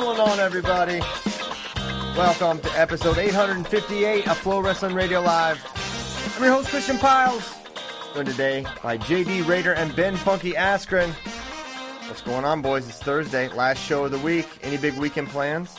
going 0.00 0.18
on, 0.18 0.40
everybody? 0.40 0.98
Welcome 2.16 2.58
to 2.60 2.70
episode 2.72 3.18
858 3.18 4.28
of 4.28 4.38
Flow 4.38 4.60
Wrestling 4.60 4.94
Radio 4.94 5.20
Live. 5.20 5.62
I'm 6.36 6.42
your 6.42 6.54
host, 6.54 6.70
Christian 6.70 6.96
Pyles. 6.96 7.54
Joined 8.14 8.28
today 8.28 8.64
by 8.82 8.96
JD 8.96 9.46
Rader 9.46 9.74
and 9.74 9.94
Ben 9.94 10.16
Funky 10.16 10.52
Askren. 10.52 11.10
What's 12.08 12.22
going 12.22 12.46
on, 12.46 12.62
boys? 12.62 12.88
It's 12.88 12.98
Thursday, 12.98 13.48
last 13.48 13.78
show 13.78 14.06
of 14.06 14.10
the 14.10 14.18
week. 14.20 14.48
Any 14.62 14.78
big 14.78 14.94
weekend 14.94 15.28
plans? 15.28 15.76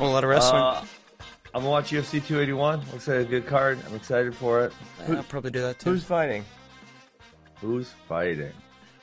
A 0.00 0.04
lot 0.04 0.24
of 0.24 0.30
wrestling. 0.30 0.62
Uh, 0.62 0.82
I'm 1.54 1.60
gonna 1.60 1.68
watch 1.68 1.90
UFC 1.90 2.24
281. 2.24 2.80
Looks 2.90 3.06
like 3.06 3.18
a 3.18 3.24
good 3.26 3.46
card. 3.46 3.78
I'm 3.86 3.94
excited 3.94 4.34
for 4.34 4.64
it. 4.64 4.72
Yeah, 5.06 5.16
I'll 5.16 5.22
probably 5.24 5.50
do 5.50 5.60
that 5.60 5.78
too. 5.78 5.90
Who's 5.90 6.04
fighting? 6.04 6.42
Who's 7.60 7.90
fighting? 8.08 8.52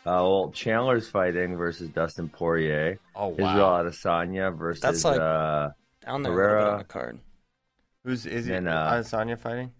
Uh, 0.05 0.19
well, 0.21 0.51
Chandler's 0.53 1.07
fighting 1.07 1.55
versus 1.55 1.89
Dustin 1.89 2.27
Poirier. 2.29 2.99
Oh, 3.15 3.29
wow. 3.29 3.33
Israel 3.51 3.91
Adesanya 3.91 4.57
versus 4.57 4.81
That's 4.81 5.03
like- 5.05 5.19
uh, 5.19 5.69
down 6.05 6.23
there 6.23 6.31
a 6.33 6.35
Herrera. 6.35 6.71
on 6.73 6.77
the 6.79 6.83
card? 6.83 7.19
Who's 8.03 8.25
is 8.25 8.47
it? 8.49 8.55
And, 8.55 8.67
uh, 8.67 8.91
Adesanya 8.91 9.39
fighting? 9.39 9.71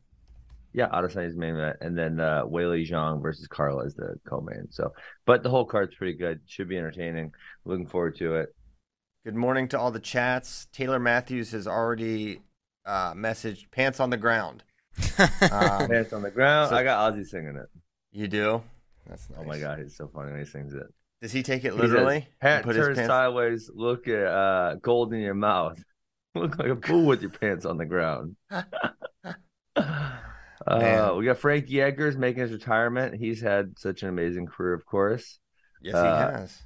yeah, 0.72 0.88
Adesanya's 0.88 1.36
main 1.36 1.56
event, 1.56 1.78
and 1.82 1.98
then 1.98 2.20
uh, 2.22 2.44
Weili 2.46 2.88
Zhang 2.90 3.22
versus 3.22 3.46
Carla 3.48 3.84
is 3.86 3.94
the 3.96 4.16
co-main. 4.26 4.68
So, 4.72 4.94
but 5.26 5.44
the 5.44 5.50
whole 5.50 5.66
card's 5.66 5.94
pretty 5.96 6.14
good. 6.14 6.40
Should 6.48 6.70
be 6.70 6.78
entertaining. 6.78 7.34
Looking 7.66 7.86
forward 7.86 8.16
to 8.18 8.36
it. 8.38 8.56
Good 9.26 9.36
morning 9.36 9.68
to 9.70 9.80
all 9.80 9.92
the 9.92 10.00
chats. 10.00 10.68
Taylor 10.72 11.00
Matthews 11.00 11.52
has 11.52 11.68
already 11.68 12.40
uh, 12.86 13.14
messaged 13.14 13.70
"Pants 13.72 14.00
on 14.00 14.10
the 14.10 14.18
ground." 14.18 14.64
Um, 15.20 15.90
Pants 15.90 16.14
on 16.14 16.22
the 16.24 16.32
ground. 16.32 16.70
so- 16.70 16.76
I 16.78 16.84
got 16.84 17.14
Ozzy 17.14 17.26
singing 17.28 17.56
it. 17.58 17.68
you 18.14 18.28
do? 18.30 18.64
That's 19.08 19.30
nice. 19.30 19.40
Oh 19.42 19.46
my 19.46 19.60
god, 19.60 19.80
he's 19.80 19.96
so 19.96 20.08
funny 20.08 20.32
when 20.32 20.40
he 20.40 20.46
sings 20.46 20.74
it. 20.74 20.88
Does 21.22 21.32
he 21.32 21.44
take 21.44 21.64
it 21.66 21.76
literally? 21.76 22.28
Pat 22.42 22.64
Put 22.64 22.76
his 22.76 22.86
turn 22.86 22.96
pants- 22.96 23.08
sideways. 23.08 23.72
Look 23.74 24.08
at 24.08 24.26
uh, 24.26 24.76
gold 24.82 25.14
in 25.14 25.20
your 25.22 25.34
mouth. 25.34 25.82
Look 26.36 26.58
like 26.58 26.68
a 26.70 26.76
fool 26.76 27.06
with 27.06 27.22
your 27.22 27.32
pants 27.32 27.66
on 27.66 27.78
the 27.78 27.86
ground. 27.86 28.36
uh, 29.76 31.16
we 31.18 31.26
got 31.26 31.38
Frankie 31.38 31.82
Edgar's 31.82 32.18
making 32.18 32.42
his 32.42 32.52
retirement. 32.52 33.16
He's 33.16 33.42
had 33.42 33.78
such 33.80 34.04
an 34.04 34.10
amazing 34.10 34.48
career, 34.48 34.74
of 34.74 34.86
course. 34.86 35.40
Yes, 35.82 35.96
Uh, 35.96 36.04
he 36.04 36.10
has. 36.40 36.62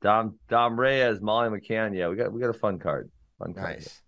Dom 0.00 0.38
Dom 0.48 0.78
Reyes, 0.78 1.20
Molly 1.20 1.48
McCann. 1.48 1.96
Yeah, 1.96 2.08
we 2.08 2.16
got 2.16 2.32
we 2.32 2.40
got 2.40 2.50
a 2.50 2.54
fun 2.54 2.78
card. 2.78 3.10
Fun 3.38 3.54
card. 3.54 3.74
Nice. 3.76 4.02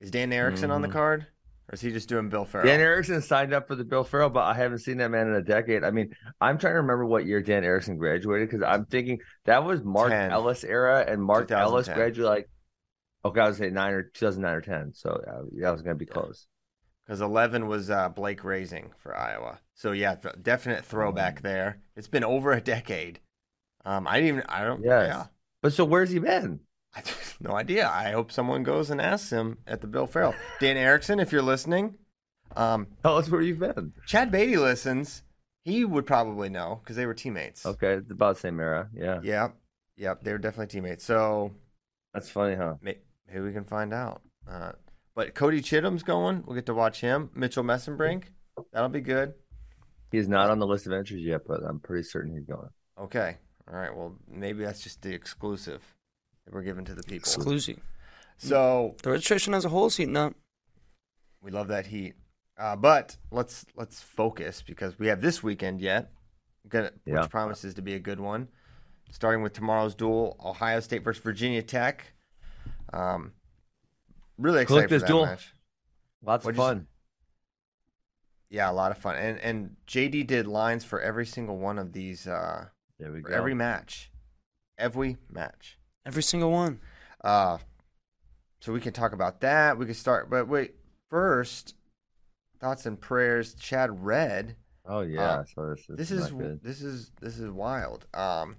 Is 0.00 0.10
Dan 0.10 0.32
Erickson 0.32 0.70
on 0.70 0.82
the 0.82 0.88
Mhm. 0.88 0.92
card, 0.92 1.26
or 1.70 1.74
is 1.74 1.80
he 1.80 1.92
just 1.92 2.08
doing 2.08 2.28
Bill 2.28 2.44
Farrell? 2.44 2.66
Dan 2.66 2.80
Erickson 2.80 3.22
signed 3.22 3.54
up 3.54 3.68
for 3.68 3.76
the 3.76 3.84
Bill 3.84 4.02
Farrell, 4.04 4.28
but 4.28 4.40
I 4.44 4.54
haven't 4.54 4.80
seen 4.80 4.98
that 4.98 5.10
man 5.10 5.28
in 5.28 5.34
a 5.34 5.42
decade. 5.42 5.84
I 5.84 5.90
mean, 5.92 6.12
I'm 6.40 6.58
trying 6.58 6.72
to 6.74 6.80
remember 6.80 7.06
what 7.06 7.26
year 7.26 7.40
Dan 7.40 7.64
Erickson 7.64 7.96
graduated 7.96 8.50
because 8.50 8.64
I'm 8.66 8.84
thinking 8.86 9.20
that 9.44 9.64
was 9.64 9.82
Mark 9.84 10.10
10. 10.10 10.32
Ellis 10.32 10.64
era, 10.64 11.04
and 11.06 11.22
Mark 11.22 11.50
Ellis 11.50 11.86
graduated 11.86 12.24
like 12.24 12.48
okay, 13.24 13.40
I 13.40 13.48
was 13.48 13.58
say 13.58 13.70
nine 13.70 13.92
or 13.94 14.02
2009 14.02 14.54
or 14.54 14.60
10. 14.60 14.92
So 14.94 15.10
uh, 15.10 15.66
I 15.66 15.70
was 15.70 15.82
gonna 15.82 15.94
be 15.94 16.06
close. 16.06 16.46
Because 17.06 17.20
eleven 17.22 17.66
was 17.66 17.90
uh, 17.90 18.08
Blake 18.08 18.44
Raising 18.44 18.90
for 19.02 19.16
Iowa. 19.16 19.58
So 19.74 19.92
yeah, 19.92 20.14
th- 20.14 20.34
definite 20.42 20.82
Mm. 20.82 20.86
throwback 20.86 21.42
there. 21.42 21.80
It's 21.96 22.06
been 22.08 22.22
over 22.24 22.52
a 22.52 22.60
decade. 22.60 23.18
Um, 23.84 24.06
I 24.06 24.20
didn't 24.20 24.28
even. 24.28 24.42
I 24.48 24.64
don't. 24.64 24.84
Yes. 24.84 25.08
Yeah. 25.08 25.24
But 25.62 25.72
so 25.72 25.84
where's 25.84 26.10
he 26.10 26.18
been? 26.20 26.60
I 26.94 27.00
just 27.04 27.40
no 27.40 27.52
idea. 27.52 27.88
I 27.88 28.10
hope 28.10 28.32
someone 28.32 28.62
goes 28.62 28.90
and 28.90 29.00
asks 29.00 29.30
him 29.30 29.58
at 29.66 29.80
the 29.80 29.86
Bill 29.86 30.06
Farrell. 30.06 30.34
Dan 30.60 30.76
Erickson, 30.76 31.20
if 31.20 31.32
you're 31.32 31.42
listening, 31.42 31.94
um, 32.56 32.88
Tell 33.02 33.16
us 33.16 33.28
where 33.30 33.40
you've 33.42 33.60
been. 33.60 33.92
Chad 34.06 34.32
Beatty 34.32 34.56
listens. 34.56 35.22
He 35.64 35.84
would 35.84 36.06
probably 36.06 36.48
know 36.48 36.80
because 36.82 36.96
they 36.96 37.06
were 37.06 37.14
teammates. 37.14 37.64
Okay, 37.66 37.94
it's 37.94 38.10
about 38.10 38.34
the 38.36 38.40
same 38.40 38.58
era. 38.58 38.88
Yeah, 38.94 39.20
Yep. 39.22 39.56
Yep. 39.98 40.24
They 40.24 40.32
were 40.32 40.38
definitely 40.38 40.66
teammates. 40.68 41.04
So 41.04 41.52
that's 42.14 42.28
funny, 42.30 42.56
huh? 42.56 42.74
may- 42.80 42.98
maybe 43.28 43.40
we 43.40 43.52
can 43.52 43.64
find 43.64 43.92
out. 43.92 44.22
Uh, 44.50 44.72
but 45.14 45.34
Cody 45.34 45.60
Chittum's 45.60 46.02
going. 46.02 46.42
We'll 46.46 46.56
get 46.56 46.66
to 46.66 46.74
watch 46.74 47.00
him. 47.02 47.30
Mitchell 47.34 47.62
Mesenbrink. 47.62 48.24
That'll 48.72 48.88
be 48.88 49.00
good. 49.00 49.34
He's 50.10 50.28
not 50.28 50.50
on 50.50 50.58
the 50.58 50.66
list 50.66 50.86
of 50.86 50.92
entries 50.92 51.24
yet, 51.26 51.42
but 51.46 51.62
I'm 51.62 51.78
pretty 51.78 52.02
certain 52.02 52.32
he's 52.34 52.46
going. 52.46 52.68
Okay. 52.98 53.36
All 53.70 53.78
right. 53.78 53.94
Well, 53.94 54.16
maybe 54.28 54.64
that's 54.64 54.82
just 54.82 55.02
the 55.02 55.12
exclusive 55.14 55.82
that 56.50 56.56
we're 56.56 56.62
giving 56.62 56.84
to 56.84 56.94
the 56.94 57.02
people. 57.02 57.16
Exclusive. 57.18 57.78
So 58.38 58.96
The 59.02 59.10
registration 59.10 59.54
as 59.54 59.64
a 59.64 59.68
whole 59.68 59.86
is 59.86 59.96
heating 59.96 60.16
up. 60.16 60.34
we 61.42 61.50
love 61.50 61.68
that 61.68 61.86
heat. 61.86 62.14
Uh, 62.58 62.76
but 62.76 63.16
let's 63.30 63.64
let's 63.74 64.02
focus 64.02 64.62
because 64.62 64.98
we 64.98 65.06
have 65.06 65.22
this 65.22 65.42
weekend 65.42 65.80
yet, 65.80 66.10
gonna, 66.68 66.90
Yeah. 67.06 67.20
which 67.22 67.30
promises 67.30 67.74
to 67.74 67.82
be 67.82 67.94
a 67.94 67.98
good 67.98 68.20
one. 68.20 68.48
Starting 69.10 69.42
with 69.42 69.54
tomorrow's 69.54 69.94
duel, 69.94 70.36
Ohio 70.44 70.80
State 70.80 71.02
versus 71.02 71.22
Virginia 71.22 71.62
Tech. 71.62 72.12
Um, 72.92 73.32
really 74.36 74.64
Click 74.66 74.84
excited 74.84 74.88
for 74.88 74.94
this 74.94 75.02
that 75.02 75.08
duel. 75.08 75.26
match. 75.26 75.54
Lots 76.22 76.44
What'd 76.44 76.58
of 76.60 76.64
you 76.64 76.68
fun. 76.74 76.86
Yeah, 78.50 78.70
a 78.70 78.72
lot 78.72 78.90
of 78.90 78.98
fun. 78.98 79.16
And 79.16 79.38
and 79.38 79.76
JD 79.86 80.26
did 80.26 80.46
lines 80.46 80.84
for 80.84 81.00
every 81.00 81.24
single 81.26 81.56
one 81.56 81.78
of 81.78 81.92
these 81.92 82.26
uh, 82.26 82.66
There 82.98 83.10
we 83.12 83.22
go. 83.22 83.32
every 83.32 83.54
match, 83.54 84.10
every 84.76 85.16
match. 85.30 85.78
Every 86.06 86.22
single 86.22 86.50
one. 86.50 86.80
Uh, 87.22 87.58
so 88.60 88.72
we 88.72 88.80
can 88.80 88.92
talk 88.92 89.12
about 89.12 89.40
that. 89.40 89.78
We 89.78 89.86
can 89.86 89.94
start, 89.94 90.30
but 90.30 90.48
wait. 90.48 90.74
First, 91.08 91.74
thoughts 92.60 92.86
and 92.86 93.00
prayers. 93.00 93.54
Chad 93.54 94.04
Red. 94.04 94.56
oh 94.86 95.00
yeah, 95.00 95.20
Uh, 95.40 95.44
so 95.44 95.74
this 95.96 96.10
is 96.10 96.30
This 96.30 96.30
is 96.30 96.60
this 96.62 96.82
is 96.82 97.10
this 97.20 97.38
is 97.38 97.50
wild. 97.50 98.06
Um, 98.14 98.56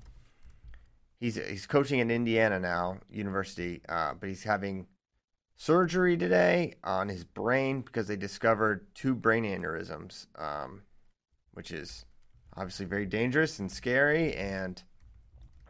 he's 1.19 1.35
he's 1.35 1.65
coaching 1.65 1.99
in 1.99 2.11
Indiana 2.11 2.59
now, 2.59 2.97
university. 3.09 3.81
Uh, 3.87 4.13
but 4.19 4.27
he's 4.27 4.43
having 4.43 4.87
surgery 5.55 6.17
today 6.17 6.73
on 6.83 7.07
his 7.07 7.23
brain 7.23 7.81
because 7.81 8.07
they 8.07 8.17
discovered 8.17 8.87
two 8.93 9.15
brain 9.15 9.45
aneurysms, 9.45 10.27
um, 10.37 10.81
which 11.53 11.71
is 11.71 12.05
obviously 12.57 12.85
very 12.85 13.05
dangerous 13.05 13.59
and 13.59 13.71
scary. 13.71 14.33
And 14.35 14.81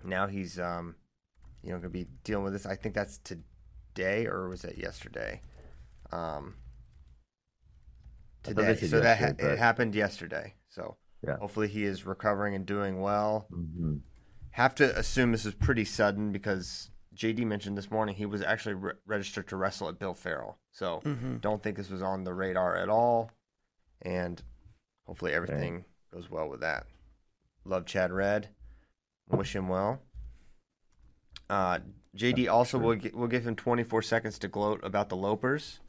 now 0.03 0.25
he's 0.27 0.59
um, 0.59 0.95
you 1.63 1.69
know, 1.69 1.75
going 1.79 1.83
to 1.83 1.89
be 1.89 2.07
dealing 2.23 2.43
with 2.43 2.53
this. 2.53 2.65
I 2.65 2.75
think 2.75 2.95
that's 2.95 3.19
today 3.19 4.25
or 4.25 4.49
was 4.49 4.63
it 4.63 4.77
yesterday? 4.77 5.41
Um, 6.11 6.55
I 8.45 8.53
thought 8.53 8.55
they 8.65 8.73
today. 8.75 8.87
So 8.87 8.99
that 9.01 9.17
ha- 9.17 9.25
yesterday, 9.27 9.53
it 9.53 9.59
happened 9.59 9.95
yesterday. 9.95 10.53
So 10.69 10.97
Yeah. 11.25 11.37
hopefully 11.37 11.67
he 11.67 11.83
is 11.83 12.05
recovering 12.05 12.55
and 12.55 12.65
doing 12.65 12.99
well. 13.01 13.47
Mhm. 13.51 14.01
Have 14.51 14.75
to 14.75 14.97
assume 14.97 15.31
this 15.31 15.45
is 15.45 15.53
pretty 15.53 15.85
sudden 15.85 16.31
because 16.31 16.89
JD 17.13 17.45
mentioned 17.45 17.77
this 17.77 17.91
morning 17.91 18.15
he 18.15 18.25
was 18.25 18.41
actually 18.41 18.73
re- 18.75 18.93
registered 19.05 19.47
to 19.49 19.55
wrestle 19.57 19.89
at 19.89 19.99
Bill 19.99 20.13
Farrell. 20.15 20.59
So 20.71 21.01
Mm-hmm. 21.05 21.37
don't 21.37 21.61
think 21.61 21.77
this 21.77 21.89
was 21.89 22.01
on 22.01 22.23
the 22.23 22.33
radar 22.33 22.75
at 22.75 22.89
all. 22.89 23.31
And 24.01 24.41
hopefully 25.05 25.33
everything 25.33 25.85
goes 26.11 26.29
well 26.29 26.49
with 26.49 26.61
that. 26.61 26.87
Love 27.63 27.85
Chad 27.85 28.11
Red. 28.11 28.49
Wish 29.27 29.55
him 29.55 29.67
well. 29.69 30.01
Uh, 31.51 31.79
JD 32.15 32.49
also 32.49 32.77
will 32.77 32.95
gi- 32.95 33.11
will 33.13 33.27
give 33.27 33.45
him 33.45 33.57
24 33.57 34.01
seconds 34.01 34.39
to 34.39 34.47
gloat 34.47 34.79
about 34.83 35.09
the 35.09 35.17
Lopers. 35.17 35.79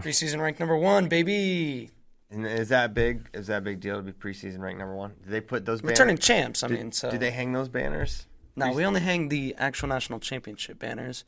Preseason 0.00 0.40
ranked 0.40 0.58
number 0.58 0.76
one, 0.76 1.08
baby. 1.08 1.90
And 2.30 2.46
is 2.46 2.70
that 2.70 2.94
big? 2.94 3.28
Is 3.34 3.48
that 3.48 3.58
a 3.58 3.60
big 3.60 3.80
deal 3.80 3.96
to 3.96 4.02
be 4.02 4.12
preseason 4.12 4.60
ranked 4.60 4.78
number 4.78 4.94
one? 4.94 5.12
Do 5.22 5.30
they 5.30 5.42
put 5.42 5.66
those 5.66 5.82
banners? 5.82 5.98
Returning 5.98 6.18
champs. 6.18 6.62
I 6.62 6.68
did, 6.68 6.78
mean, 6.78 6.92
so 6.92 7.10
did 7.10 7.20
they 7.20 7.32
hang 7.32 7.52
those 7.52 7.68
banners? 7.68 8.26
No, 8.56 8.72
we 8.72 8.86
only 8.86 9.00
hang 9.00 9.28
the 9.28 9.54
actual 9.58 9.88
national 9.88 10.20
championship 10.20 10.78
banners, 10.78 11.24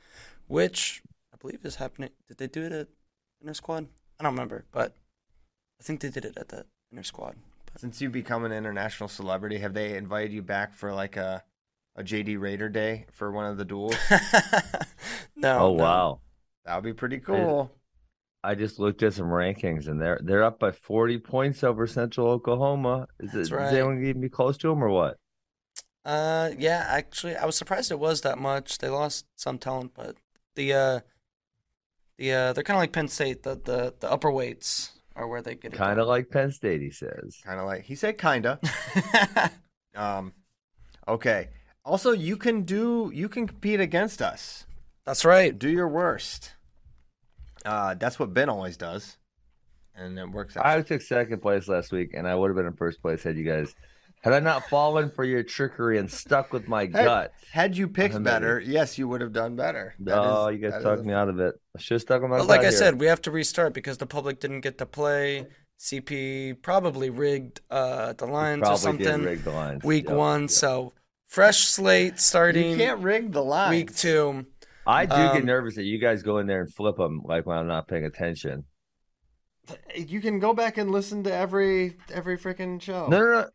which 0.47 1.03
I 1.35 1.37
believe 1.37 1.65
is 1.65 1.77
happening. 1.77 2.11
Did 2.29 2.39
they 2.39 2.47
do 2.47 2.63
it 2.63 2.73
at 2.73 2.89
Inner 3.43 3.53
Squad? 3.53 3.89
I 4.19 4.25
don't 4.25 4.33
remember, 4.33 4.65
but 4.73 4.95
I 5.79 5.83
think 5.83 6.01
they 6.01 6.09
did 6.09 6.25
it 6.25 6.39
at 6.39 6.49
the 6.49 6.65
Inner 6.91 7.03
Squad. 7.03 7.37
But 7.71 7.81
Since 7.81 8.01
you 8.01 8.09
become 8.09 8.45
an 8.45 8.53
international 8.53 9.11
celebrity, 9.11 9.59
have 9.59 9.75
they 9.75 9.97
invited 9.97 10.33
you 10.33 10.41
back 10.41 10.73
for 10.73 10.95
like 10.95 11.17
a 11.17 11.45
a 11.97 12.05
JD 12.05 12.39
Rader 12.39 12.69
day 12.69 13.07
for 13.13 13.33
one 13.33 13.47
of 13.47 13.57
the 13.57 13.65
duels? 13.65 13.97
no. 15.37 15.59
Oh 15.59 15.75
no. 15.75 15.83
wow! 15.83 16.21
that 16.65 16.77
would 16.77 16.85
be 16.85 16.93
pretty 16.93 17.19
cool. 17.19 17.71
I 18.45 18.55
just 18.55 18.79
looked 18.79 19.03
at 19.03 19.15
some 19.15 19.27
rankings, 19.27 19.89
and 19.89 20.01
they're 20.01 20.21
they're 20.23 20.45
up 20.45 20.61
by 20.61 20.71
forty 20.71 21.19
points 21.19 21.65
over 21.65 21.87
Central 21.87 22.29
Oklahoma. 22.29 23.09
Is, 23.19 23.33
That's 23.33 23.51
it, 23.51 23.55
right. 23.55 23.67
is 23.67 23.73
anyone 23.73 24.05
even 24.05 24.21
be 24.21 24.29
close 24.29 24.57
to 24.59 24.69
them 24.69 24.85
or 24.85 24.89
what? 24.91 25.17
Uh, 26.05 26.51
yeah, 26.57 26.87
actually, 26.89 27.35
I 27.35 27.45
was 27.47 27.57
surprised 27.57 27.91
it 27.91 27.99
was 27.99 28.21
that 28.21 28.39
much. 28.39 28.79
They 28.79 28.89
lost 28.89 29.27
some 29.35 29.59
talent, 29.59 29.93
but 29.95 30.17
the 30.55 30.73
uh, 30.73 31.01
the 32.19 32.33
uh, 32.33 32.53
they're 32.53 32.63
kind 32.63 32.77
of 32.77 32.83
like 32.83 32.93
Penn 32.93 33.09
State. 33.09 33.43
The 33.43 33.57
the 33.57 33.95
the 33.99 34.11
upper 34.11 34.31
weights 34.31 34.93
are 35.17 35.27
where 35.27 35.43
they 35.43 35.57
get 35.57 35.73
it. 35.73 35.77
Kind 35.77 35.99
of 35.99 36.07
like 36.07 36.31
Penn 36.31 36.53
State, 36.53 36.83
he 36.83 36.91
says. 36.91 37.41
Kind 37.45 37.59
of 37.59 37.67
like 37.67 37.83
he 37.83 37.95
said, 37.95 38.19
kinda. 38.19 38.61
Um, 39.97 40.35
okay. 41.09 41.49
Also, 41.87 42.11
you 42.11 42.37
can 42.37 42.63
do 42.63 43.11
you 43.15 43.29
can 43.29 43.47
compete 43.47 43.79
against 43.81 44.21
us. 44.21 44.67
That's 45.05 45.25
right. 45.25 45.57
Do 45.57 45.69
your 45.71 45.87
worst. 45.89 46.53
Uh, 47.65 47.95
that's 47.95 48.19
what 48.19 48.35
Ben 48.35 48.49
always 48.49 48.77
does, 48.77 49.17
and 49.95 50.19
it 50.19 50.29
works 50.31 50.57
out. 50.57 50.67
I 50.67 50.83
took 50.83 51.01
second 51.01 51.41
place 51.41 51.69
last 51.69 51.93
week, 51.93 52.11
and 52.15 52.27
I 52.27 52.35
would 52.35 52.49
have 52.51 52.57
been 52.57 52.67
in 52.67 52.73
first 52.75 53.01
place 53.01 53.23
had 53.23 53.37
you 53.37 53.45
guys 53.45 53.73
had 54.23 54.33
I 54.33 54.41
not 54.41 54.69
fallen 54.69 55.11
for 55.11 55.25
your 55.25 55.45
trickery 55.45 55.99
and 55.99 56.11
stuck 56.11 56.53
with 56.53 56.67
my 56.67 56.83
Had- 56.83 56.93
gut. 56.93 57.33
Had 57.53 57.77
you 57.77 57.87
picked 57.87 58.17
I'm 58.17 58.25
better, 58.25 58.59
yes, 58.61 58.99
you 58.99 59.07
would 59.07 59.21
have 59.21 59.33
done 59.33 59.55
better. 59.55 59.95
That 60.01 60.19
Oh, 60.19 60.49
is- 60.49 60.55
you 60.57 60.63
guys 60.63 60.73
that 60.73 60.79
is 60.79 60.85
talked 60.85 61.01
a- 61.03 61.05
me 61.05 61.13
out 61.15 61.29
of 61.29 61.39
it. 61.39 61.55
I 61.77 61.81
should 61.81 61.95
have 61.97 62.03
stuck 62.03 62.23
with 62.23 62.31
my 62.31 62.39
But 62.39 62.43
gut 62.45 62.49
like 62.49 62.61
I 62.61 62.63
here. 62.65 62.73
said, 62.73 63.01
we 63.01 63.07
have 63.07 63.23
to 63.23 63.31
restart 63.31 63.75
because 63.75 63.99
the 63.99 64.07
public 64.07 64.41
didn't 64.41 64.63
get 64.63 64.79
to 64.79 64.87
play. 64.87 65.47
CP 65.79 66.55
probably 66.63 67.11
rigged 67.11 67.61
uh, 67.71 68.15
the 68.15 68.27
lines 68.27 68.63
or 68.63 68.75
probably 68.77 68.99
did 68.99 69.07
something 69.07 69.23
rig 69.25 69.45
the 69.45 69.51
lines. 69.51 69.85
week 69.85 70.09
Yep, 70.09 70.17
one. 70.17 70.41
yep. 70.43 70.51
So 70.51 70.95
fresh 71.27 71.59
slate 71.65 72.19
starting 72.19 72.71
You 72.73 72.77
can't 72.77 73.01
rig 73.01 73.33
the 73.33 73.43
line. 73.45 73.71
week 73.71 73.95
two. 73.95 74.47
I 74.87 75.05
do 75.07 75.17
get 75.17 75.37
um, 75.39 75.47
nervous 75.47 75.75
that 75.77 75.85
you 75.85 75.99
guys 75.99 76.23
go 76.23 76.39
in 76.39 76.47
there 76.47 76.61
and 76.61 76.73
flip 76.73 76.97
them 76.97 77.21
like 77.25 77.45
when 77.47 77.59
I'm 77.59 77.67
not 77.67 77.89
paying 77.89 78.05
attention. 78.05 78.65
You 79.97 80.21
can 80.21 80.39
go 80.39 80.55
back 80.55 80.79
and 80.79 80.93
listen 80.93 81.25
to 81.25 81.33
every 81.35 81.97
every 82.13 82.39
freaking 82.39 82.81
show. 82.81 83.09
No, 83.09 83.19
no, 83.19 83.25
no. 83.41 83.49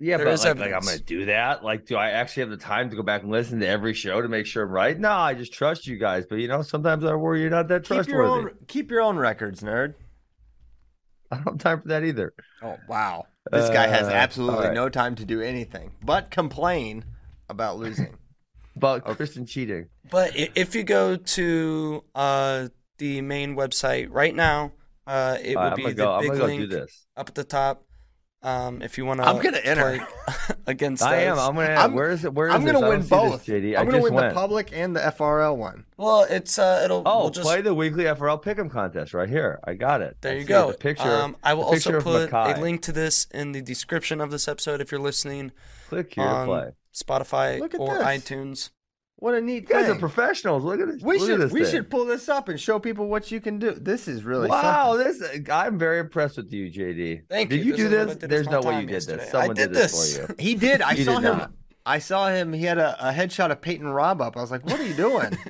Yeah, 0.00 0.16
There 0.16 0.26
but 0.26 0.38
like, 0.42 0.58
like 0.58 0.72
I'm 0.72 0.80
gonna 0.80 0.98
do 0.98 1.26
that. 1.26 1.62
Like, 1.62 1.84
do 1.86 1.96
I 1.96 2.10
actually 2.10 2.40
have 2.42 2.50
the 2.50 2.56
time 2.56 2.88
to 2.90 2.96
go 2.96 3.02
back 3.02 3.22
and 3.22 3.30
listen 3.30 3.60
to 3.60 3.66
every 3.66 3.92
show 3.94 4.20
to 4.22 4.28
make 4.28 4.46
sure 4.46 4.64
I'm 4.64 4.70
right? 4.70 4.98
No, 4.98 5.10
I 5.12 5.34
just 5.34 5.52
trust 5.52 5.86
you 5.86 5.98
guys. 5.98 6.24
But 6.28 6.36
you 6.36 6.48
know, 6.48 6.62
sometimes 6.62 7.04
I 7.04 7.14
worry 7.14 7.42
you're 7.42 7.50
not 7.50 7.68
that 7.68 7.82
keep 7.82 7.88
trustworthy. 7.88 8.10
your 8.40 8.50
own 8.50 8.50
keep 8.66 8.90
your 8.90 9.02
own 9.02 9.16
records, 9.18 9.60
nerd. 9.60 9.94
I 11.30 11.36
don't 11.36 11.44
have 11.46 11.58
time 11.58 11.82
for 11.82 11.88
that 11.88 12.02
either. 12.04 12.32
Oh 12.62 12.76
wow, 12.88 13.26
this 13.52 13.68
guy 13.68 13.86
has 13.86 14.08
Uh, 14.08 14.12
absolutely 14.12 14.56
all 14.56 14.62
right. 14.64 14.74
no 14.74 14.88
time 14.88 15.14
to 15.16 15.24
do 15.26 15.42
anything 15.42 15.92
but 16.02 16.30
complain 16.30 17.04
about 17.48 17.78
losing. 17.78 18.16
About 18.76 19.04
Kristen 19.16 19.44
cheating. 19.44 19.86
But 20.08 20.34
if 20.36 20.76
you 20.76 20.84
go 20.84 21.16
to 21.16 22.04
uh, 22.14 22.68
the 22.98 23.20
main 23.22 23.56
website 23.56 24.06
right 24.08 24.32
now, 24.32 24.70
uh, 25.04 25.36
it 25.42 25.56
All 25.56 25.64
will 25.64 25.70
right, 25.70 25.72
I'm 25.72 25.76
be 25.76 25.82
gonna 25.82 25.94
the 25.94 26.02
go. 26.04 26.12
I'm 26.12 26.20
big 26.20 26.28
gonna 26.28 26.38
go 26.38 26.46
link 26.46 26.60
do 26.60 26.66
this. 26.68 27.06
up 27.16 27.28
at 27.28 27.34
the 27.34 27.42
top. 27.42 27.82
Um, 28.40 28.80
if 28.80 28.96
you 28.96 29.04
want 29.04 29.18
to, 29.20 29.26
I'm 29.26 29.42
gonna 29.42 29.56
enter. 29.64 30.06
against 30.68 31.02
I 31.02 31.22
am. 31.22 31.40
I'm 31.40 31.56
gonna. 31.56 31.74
I'm- 31.74 31.92
where 31.92 32.08
is 32.10 32.24
it? 32.24 32.32
Where 32.32 32.46
is 32.46 32.54
I'm 32.54 32.64
gonna 32.64 32.78
I 32.78 32.88
win 32.88 33.00
don't 33.00 33.00
this, 33.00 33.08
both. 33.08 33.46
JD. 33.46 33.76
I'm 33.76 33.88
I 33.88 33.90
gonna 33.90 34.02
win 34.04 34.14
went. 34.14 34.28
the 34.28 34.34
public 34.34 34.70
and 34.72 34.94
the 34.94 35.00
FRL 35.00 35.56
one. 35.56 35.84
Well, 35.96 36.22
it's 36.30 36.56
uh, 36.56 36.82
it'll. 36.84 37.02
Oh, 37.04 37.22
we'll 37.22 37.30
just, 37.30 37.44
play 37.48 37.60
the 37.60 37.74
weekly 37.74 38.04
FRL 38.04 38.40
Pick'em 38.40 38.70
contest 38.70 39.12
right 39.12 39.28
here. 39.28 39.58
I 39.64 39.74
got 39.74 40.02
it. 40.02 40.18
There 40.20 40.34
I 40.34 40.36
you 40.36 40.44
go. 40.44 40.70
The 40.70 40.78
picture. 40.78 41.02
Um, 41.10 41.36
I 41.42 41.54
will 41.54 41.64
also 41.64 42.00
put 42.00 42.30
Mackay. 42.30 42.60
a 42.60 42.62
link 42.62 42.82
to 42.82 42.92
this 42.92 43.26
in 43.34 43.50
the 43.50 43.60
description 43.60 44.20
of 44.20 44.30
this 44.30 44.46
episode 44.46 44.80
if 44.80 44.92
you're 44.92 45.00
listening 45.00 45.50
Click 45.88 46.14
here 46.14 46.22
to 46.22 46.30
on 46.30 46.46
play. 46.46 46.70
Spotify 46.94 47.60
or 47.78 47.98
this. 47.98 48.04
iTunes. 48.06 48.70
What 49.20 49.34
a 49.34 49.40
neat 49.40 49.62
You 49.64 49.68
guys 49.74 49.86
thing. 49.86 49.96
are 49.96 49.98
professionals. 49.98 50.62
Look 50.62 50.78
at 50.80 50.86
this. 50.86 51.02
we 51.02 51.18
look 51.18 51.28
should 51.28 51.40
this 51.40 51.52
we 51.52 51.62
thing. 51.64 51.70
should 51.72 51.90
pull 51.90 52.04
this 52.04 52.28
up 52.28 52.48
and 52.48 52.58
show 52.60 52.78
people 52.78 53.08
what 53.08 53.32
you 53.32 53.40
can 53.40 53.58
do. 53.58 53.72
This 53.72 54.06
is 54.06 54.22
really 54.22 54.48
Wow, 54.48 54.96
something. 54.96 55.40
this 55.40 55.48
I'm 55.50 55.76
very 55.76 55.98
impressed 55.98 56.36
with 56.36 56.52
you, 56.52 56.70
JD. 56.70 57.22
Thank 57.28 57.50
you. 57.50 57.56
did 57.58 57.66
you. 57.66 57.72
you 57.76 57.88
This 57.88 57.90
do 57.90 57.96
is 57.96 57.98
what 57.98 58.00
I 58.00 58.04
this? 58.04 58.16
did 58.16 58.30
There's 58.30 58.48
no 58.48 58.58
way 58.60 58.64
time 58.72 58.80
you 58.82 58.86
did 58.86 58.92
yesterday. 58.94 59.24
this. 59.24 59.28
I 59.34 59.38
Someone 59.40 59.56
did 59.56 59.72
this. 59.74 59.92
this. 59.92 60.18
for 60.18 60.32
you. 60.32 60.36
He 60.38 60.54
did. 60.54 60.82
I 60.82 60.92
You 60.92 61.04
saw 61.04 61.18
did 61.20 61.24
him. 61.30 61.38
not. 61.38 61.52
I 61.84 61.98
saw 61.98 62.28
him. 62.28 62.52
He 62.52 62.62
had 62.64 62.78
a, 62.78 63.08
a 63.08 63.12
headshot 63.12 63.50
of 63.50 63.60
Peyton 63.60 63.88
Robb 63.88 64.20
up. 64.20 64.36
I 64.36 64.40
was 64.40 64.50
like, 64.52 64.64
"What 64.64 64.78
are 64.78 64.86
you 64.86 64.94
doing?" 64.94 65.36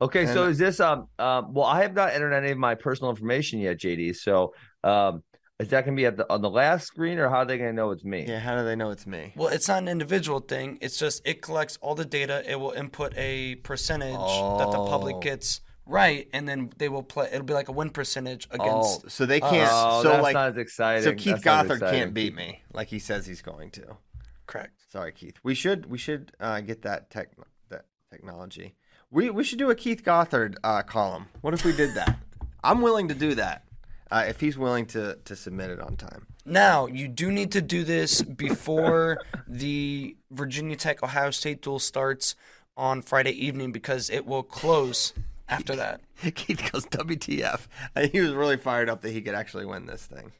Okay, 0.00 0.26
so 0.26 0.44
is 0.48 0.58
this 0.58 0.78
um 0.78 1.08
um 1.18 1.52
well 1.54 1.66
I 1.66 1.82
have 1.82 1.92
not 1.92 2.12
entered 2.12 2.32
any 2.32 2.52
of 2.52 2.58
my 2.58 2.76
personal 2.76 3.10
information 3.10 3.58
yet, 3.58 3.78
JD. 3.78 4.14
So 4.14 4.54
um 4.84 5.24
is 5.60 5.68
that 5.68 5.84
gonna 5.84 5.96
be 5.96 6.06
at 6.06 6.16
the 6.16 6.30
on 6.32 6.40
the 6.40 6.50
last 6.50 6.86
screen 6.86 7.18
or 7.18 7.28
how 7.28 7.38
are 7.38 7.44
they 7.44 7.58
gonna 7.58 7.72
know 7.72 7.90
it's 7.90 8.04
me? 8.04 8.24
yeah. 8.28 8.38
How 8.38 8.56
do 8.56 8.64
they 8.64 8.76
know 8.76 8.90
it's 8.90 9.06
me? 9.06 9.32
Well, 9.36 9.48
it's 9.48 9.68
not 9.68 9.78
an 9.82 9.88
individual 9.88 10.40
thing. 10.40 10.78
It's 10.80 10.98
just 10.98 11.20
it 11.26 11.42
collects 11.42 11.78
all 11.80 11.94
the 11.94 12.04
data. 12.04 12.42
It 12.50 12.56
will 12.60 12.72
input 12.72 13.12
a 13.16 13.56
percentage 13.56 14.12
that 14.12 14.68
the 14.70 14.86
public 14.86 15.16
Oh. 15.16 15.20
gets 15.20 15.60
right, 15.84 16.28
and 16.32 16.48
then 16.48 16.70
they 16.78 16.88
will 16.88 17.02
play. 17.02 17.28
It'll 17.32 17.44
be 17.44 17.54
like 17.54 17.68
a 17.68 17.72
win 17.72 17.90
percentage 17.90 18.46
against. 18.50 19.02
oh, 19.04 19.08
so 19.08 19.26
they 19.26 19.40
can't. 19.40 19.70
Oh, 19.72 20.02
so 20.02 20.10
that's 20.10 20.22
like, 20.22 20.34
not 20.34 20.50
as 20.50 20.56
exciting. 20.58 21.02
so 21.02 21.14
Keith 21.14 21.42
That's 21.42 21.44
Gothard 21.44 21.78
exciting. 21.78 22.00
can't 22.00 22.14
beat 22.14 22.34
me 22.34 22.62
like 22.72 22.88
he 22.88 22.98
says 22.98 23.26
he's 23.26 23.42
going 23.42 23.70
to. 23.72 23.96
Correct. 24.46 24.80
Sorry, 24.90 25.12
Keith. 25.12 25.36
We 25.42 25.54
should 25.54 25.86
we 25.86 25.98
should 25.98 26.32
uh, 26.40 26.60
get 26.60 26.82
that 26.82 27.10
tech 27.10 27.30
that 27.70 27.84
technology. 28.12 28.76
We 29.10 29.30
we 29.30 29.42
should 29.42 29.58
do 29.58 29.70
a 29.70 29.74
Keith 29.74 30.04
Gothard 30.04 30.56
uh, 30.62 30.82
column. 30.82 31.26
What 31.40 31.52
if 31.54 31.64
we 31.64 31.72
did 31.74 31.94
that? 31.94 32.16
I'm 32.62 32.80
willing 32.80 33.08
to 33.08 33.14
do 33.14 33.34
that 33.34 33.64
uh, 34.10 34.24
if 34.26 34.40
he's 34.40 34.58
willing 34.58 34.86
to 34.86 35.18
to 35.24 35.36
submit 35.36 35.70
it 35.70 35.80
on 35.80 35.96
time. 35.96 36.26
Now 36.44 36.86
you 36.86 37.08
do 37.08 37.30
need 37.30 37.52
to 37.52 37.60
do 37.60 37.84
this 37.84 38.22
before 38.22 39.18
the 39.48 40.16
Virginia 40.30 40.76
Tech 40.76 41.02
Ohio 41.02 41.30
State 41.30 41.62
duel 41.62 41.78
starts 41.78 42.34
on 42.76 43.02
Friday 43.02 43.32
evening 43.32 43.72
because 43.72 44.08
it 44.08 44.26
will 44.26 44.42
close 44.42 45.12
after 45.48 45.74
that. 45.76 46.00
Keith 46.34 46.70
goes 46.72 46.86
WTF. 46.86 47.66
He 48.12 48.20
was 48.20 48.32
really 48.32 48.56
fired 48.56 48.88
up 48.88 49.02
that 49.02 49.10
he 49.10 49.20
could 49.20 49.34
actually 49.34 49.66
win 49.66 49.86
this 49.86 50.06
thing. 50.06 50.32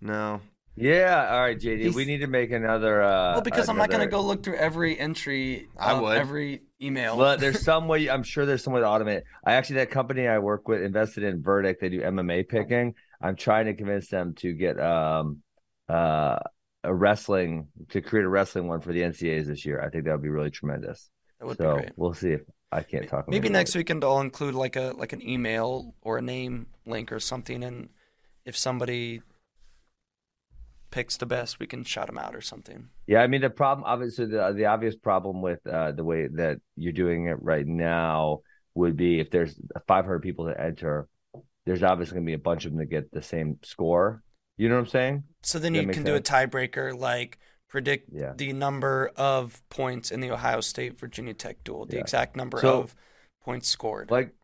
No, 0.00 0.40
Yeah, 0.76 1.28
all 1.32 1.40
right, 1.40 1.58
JD. 1.58 1.78
He's- 1.78 1.94
We 1.94 2.04
need 2.04 2.18
to 2.18 2.26
make 2.26 2.52
another 2.52 3.02
uh 3.02 3.32
Well, 3.34 3.40
because 3.40 3.68
I'm 3.68 3.78
not 3.78 3.88
going 3.88 4.02
to 4.02 4.06
go 4.06 4.20
look 4.20 4.42
through 4.42 4.56
every 4.56 4.98
entry, 4.98 5.68
I 5.78 5.98
would. 5.98 6.18
every 6.18 6.62
email. 6.80 7.16
Well, 7.16 7.38
there's 7.38 7.60
some 7.64 7.88
way. 7.88 8.10
I'm 8.10 8.22
sure 8.22 8.44
there's 8.44 8.62
some 8.62 8.74
way 8.74 8.80
to 8.80 8.86
automate. 8.86 9.22
I 9.44 9.54
actually 9.54 9.76
that 9.76 9.90
company 9.90 10.28
I 10.28 10.38
work 10.38 10.68
with 10.68 10.82
invested 10.82 11.24
in 11.24 11.42
Verdict. 11.42 11.80
They 11.80 11.88
do 11.88 12.00
MMA 12.02 12.46
picking. 12.48 12.94
I'm 13.22 13.36
trying 13.36 13.66
to 13.66 13.74
convince 13.74 14.08
them 14.08 14.34
to 14.34 14.52
get 14.52 14.78
um 14.78 15.42
uh 15.88 16.38
a 16.84 16.94
wrestling 16.94 17.68
to 17.90 18.00
create 18.00 18.24
a 18.24 18.28
wrestling 18.28 18.68
one 18.68 18.80
for 18.80 18.92
the 18.92 19.00
NCAAs 19.00 19.46
this 19.46 19.64
year. 19.64 19.80
I 19.80 19.88
think 19.88 20.04
that 20.04 20.12
would 20.12 20.22
be 20.22 20.28
really 20.28 20.50
tremendous. 20.50 21.10
that 21.40 21.46
would 21.46 21.56
so 21.56 21.76
be 21.76 21.80
great. 21.80 21.92
we'll 21.96 22.14
see 22.14 22.32
if 22.32 22.42
I 22.70 22.82
can't 22.82 23.08
talk. 23.08 23.28
Maybe 23.28 23.48
next 23.48 23.74
weekend 23.74 24.04
I'll 24.04 24.20
include 24.20 24.54
like 24.54 24.76
a 24.76 24.92
like 24.96 25.14
an 25.14 25.26
email 25.26 25.94
or 26.02 26.18
a 26.18 26.22
name 26.22 26.66
link 26.84 27.12
or 27.12 27.18
something, 27.20 27.64
and 27.64 27.88
if 28.44 28.56
somebody 28.56 29.22
picks 30.96 31.18
the 31.18 31.26
best, 31.26 31.60
we 31.60 31.66
can 31.66 31.84
shout 31.84 32.06
them 32.06 32.16
out 32.16 32.34
or 32.34 32.40
something. 32.40 32.88
Yeah, 33.06 33.20
I 33.20 33.26
mean 33.26 33.42
the 33.42 33.50
problem, 33.50 33.84
obviously, 33.86 34.24
the 34.26 34.52
the 34.56 34.64
obvious 34.64 34.96
problem 34.96 35.42
with 35.42 35.60
uh, 35.66 35.92
the 35.92 36.02
way 36.02 36.26
that 36.26 36.58
you're 36.74 36.94
doing 37.04 37.26
it 37.26 37.36
right 37.42 37.66
now 37.66 38.40
would 38.74 38.96
be 38.96 39.20
if 39.20 39.30
there's 39.30 39.54
500 39.86 40.20
people 40.20 40.46
to 40.46 40.58
enter, 40.58 41.06
there's 41.66 41.82
obviously 41.82 42.14
going 42.14 42.24
to 42.24 42.30
be 42.30 42.32
a 42.34 42.38
bunch 42.38 42.64
of 42.64 42.72
them 42.72 42.78
that 42.78 42.86
get 42.86 43.10
the 43.12 43.20
same 43.22 43.58
score. 43.62 44.22
You 44.56 44.70
know 44.70 44.76
what 44.76 44.82
I'm 44.86 44.86
saying? 44.98 45.24
So 45.42 45.58
then 45.58 45.74
you 45.74 45.86
can 45.88 46.02
do 46.02 46.14
a 46.14 46.20
tiebreaker, 46.20 46.98
like 46.98 47.38
predict 47.68 48.08
Yeah. 48.12 48.32
the 48.34 48.54
number 48.54 49.10
of 49.16 49.62
points 49.68 50.10
in 50.10 50.20
the 50.20 50.30
Ohio 50.30 50.60
State 50.62 50.98
Virginia 50.98 51.34
Tech 51.34 51.62
duel, 51.62 51.84
the 51.84 51.96
Yeah. 51.96 52.00
exact 52.00 52.36
number 52.36 52.58
So- 52.58 52.80
of 52.80 52.94
points 53.44 53.68
scored. 53.68 54.10
Like, 54.10 54.34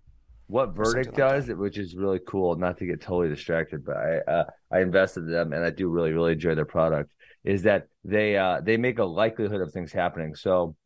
what 0.53 0.77
Verdict 0.77 1.07
like 1.07 1.17
does, 1.17 1.49
which 1.49 1.79
is 1.79 1.97
really 1.97 2.21
cool. 2.29 2.57
Not 2.57 2.77
to 2.79 2.87
get 2.87 3.01
totally 3.01 3.35
distracted, 3.35 3.87
but 3.87 3.97
I 3.97 4.19
uh, 4.31 4.45
I 4.71 4.81
invested 4.81 5.21
in 5.21 5.31
them 5.31 5.55
and 5.55 5.65
I 5.65 5.71
do 5.71 5.89
really 5.89 6.13
really 6.13 6.33
enjoy 6.33 6.55
their 6.55 6.67
product. 6.67 7.11
Is 7.43 7.63
that 7.63 7.89
they 8.05 8.37
uh, 8.37 8.61
they 8.63 8.77
make 8.77 8.99
a 8.99 9.05
likelihood 9.05 9.63
of 9.63 9.73
things 9.73 9.93
happening. 9.93 10.35
So, 10.35 10.77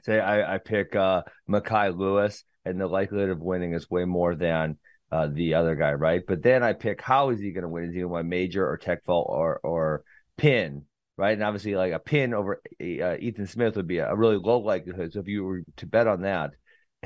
say 0.00 0.18
I, 0.18 0.54
I 0.54 0.58
pick 0.58 0.96
uh, 0.96 1.24
Mekhi 1.46 1.94
Lewis, 1.94 2.42
and 2.64 2.80
the 2.80 2.86
likelihood 2.86 3.28
of 3.28 3.40
winning 3.40 3.74
is 3.74 3.90
way 3.90 4.06
more 4.06 4.34
than 4.34 4.78
uh, 5.12 5.28
the 5.30 5.54
other 5.54 5.76
guy, 5.76 5.92
right? 5.92 6.22
But 6.26 6.42
then 6.42 6.62
I 6.62 6.72
pick 6.72 7.02
how 7.02 7.28
is 7.28 7.38
he 7.38 7.52
going 7.52 7.62
to 7.62 7.68
win? 7.68 7.84
Is 7.84 7.90
he 7.90 8.00
going 8.00 8.08
to 8.08 8.14
win 8.14 8.28
major 8.30 8.66
or 8.66 8.78
tech 8.78 9.04
fault 9.04 9.26
or 9.28 9.60
or 9.62 10.04
pin? 10.38 10.86
Right, 11.18 11.32
and 11.32 11.42
obviously, 11.42 11.74
like 11.74 11.92
a 11.92 11.98
pin 11.98 12.32
over 12.32 12.62
uh, 12.80 13.16
Ethan 13.18 13.46
Smith 13.46 13.76
would 13.76 13.86
be 13.86 13.98
a 13.98 14.14
really 14.14 14.36
low 14.36 14.58
likelihood. 14.58 15.12
So 15.12 15.20
if 15.20 15.28
you 15.28 15.44
were 15.44 15.62
to 15.76 15.86
bet 15.86 16.06
on 16.06 16.22
that, 16.22 16.52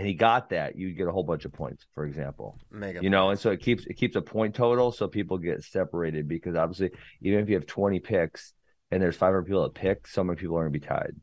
and 0.01 0.07
he 0.09 0.15
got 0.15 0.49
that, 0.49 0.77
you 0.77 0.93
get 0.93 1.07
a 1.07 1.13
whole 1.13 1.25
bunch 1.25 1.45
of 1.45 1.53
points, 1.53 1.85
for 1.95 2.07
example. 2.07 2.59
Mega. 2.71 3.03
You 3.03 3.11
know, 3.11 3.29
and 3.29 3.39
so 3.39 3.51
it 3.51 3.61
keeps 3.61 3.85
it 3.87 3.95
keeps 3.95 4.17
a 4.17 4.23
point 4.23 4.55
total, 4.55 4.93
so 4.93 5.09
people 5.09 5.37
get 5.37 5.63
separated 5.63 6.27
because 6.27 6.57
obviously, 6.57 6.91
even 7.21 7.41
if 7.41 7.49
you 7.51 7.55
have 7.57 7.67
twenty 7.67 8.01
picks 8.01 8.55
and 8.91 9.03
there's 9.03 9.15
five 9.17 9.29
hundred 9.35 9.45
people 9.47 9.63
that 9.65 9.75
pick, 9.75 10.07
so 10.07 10.25
many 10.25 10.39
people 10.41 10.57
are 10.57 10.63
going 10.63 10.73
to 10.73 10.81
be 10.81 10.87
tied. 10.87 11.17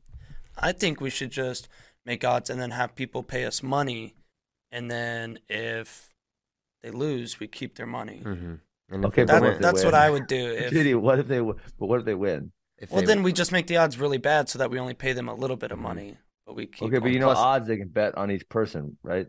I 0.56 0.70
think 0.70 1.00
we 1.00 1.10
should 1.10 1.32
just 1.32 1.68
make 2.06 2.24
odds 2.24 2.50
and 2.50 2.60
then 2.60 2.70
have 2.70 2.94
people 2.94 3.24
pay 3.24 3.44
us 3.46 3.64
money, 3.64 4.14
and 4.70 4.88
then 4.88 5.40
if 5.48 6.14
they 6.82 6.90
lose, 6.92 7.40
we 7.40 7.48
keep 7.48 7.74
their 7.74 7.86
money. 7.86 8.22
Mhm. 8.24 8.60
Okay, 8.92 9.22
if 9.22 9.26
but 9.28 9.34
they 9.34 9.40
That, 9.40 9.42
win- 9.42 9.60
that's 9.60 9.84
what? 9.84 9.94
I 9.94 10.08
would 10.08 10.28
do. 10.28 10.52
If, 10.56 10.72
JD, 10.72 11.00
what 11.00 11.18
if 11.18 11.26
they? 11.26 11.40
But 11.40 11.56
what 11.78 11.98
if 11.98 12.04
they 12.06 12.14
win? 12.14 12.52
if 12.78 12.92
well, 12.92 13.00
they 13.00 13.06
then 13.06 13.18
win- 13.18 13.24
we 13.24 13.32
just 13.32 13.50
make 13.50 13.66
the 13.66 13.76
odds 13.78 13.98
really 13.98 14.18
bad 14.18 14.48
so 14.48 14.60
that 14.60 14.70
we 14.70 14.78
only 14.78 14.94
pay 14.94 15.12
them 15.14 15.28
a 15.28 15.34
little 15.34 15.56
bit 15.56 15.72
of 15.72 15.78
money, 15.80 16.16
but 16.48 16.56
we 16.56 16.66
keep. 16.66 16.88
Okay, 16.88 16.98
but 16.98 17.12
you 17.12 17.20
know 17.20 17.26
Plus- 17.26 17.38
odds 17.38 17.66
they 17.68 17.76
can 17.76 17.88
bet 17.88 18.16
on 18.16 18.30
each 18.30 18.48
person, 18.48 18.96
right? 19.04 19.26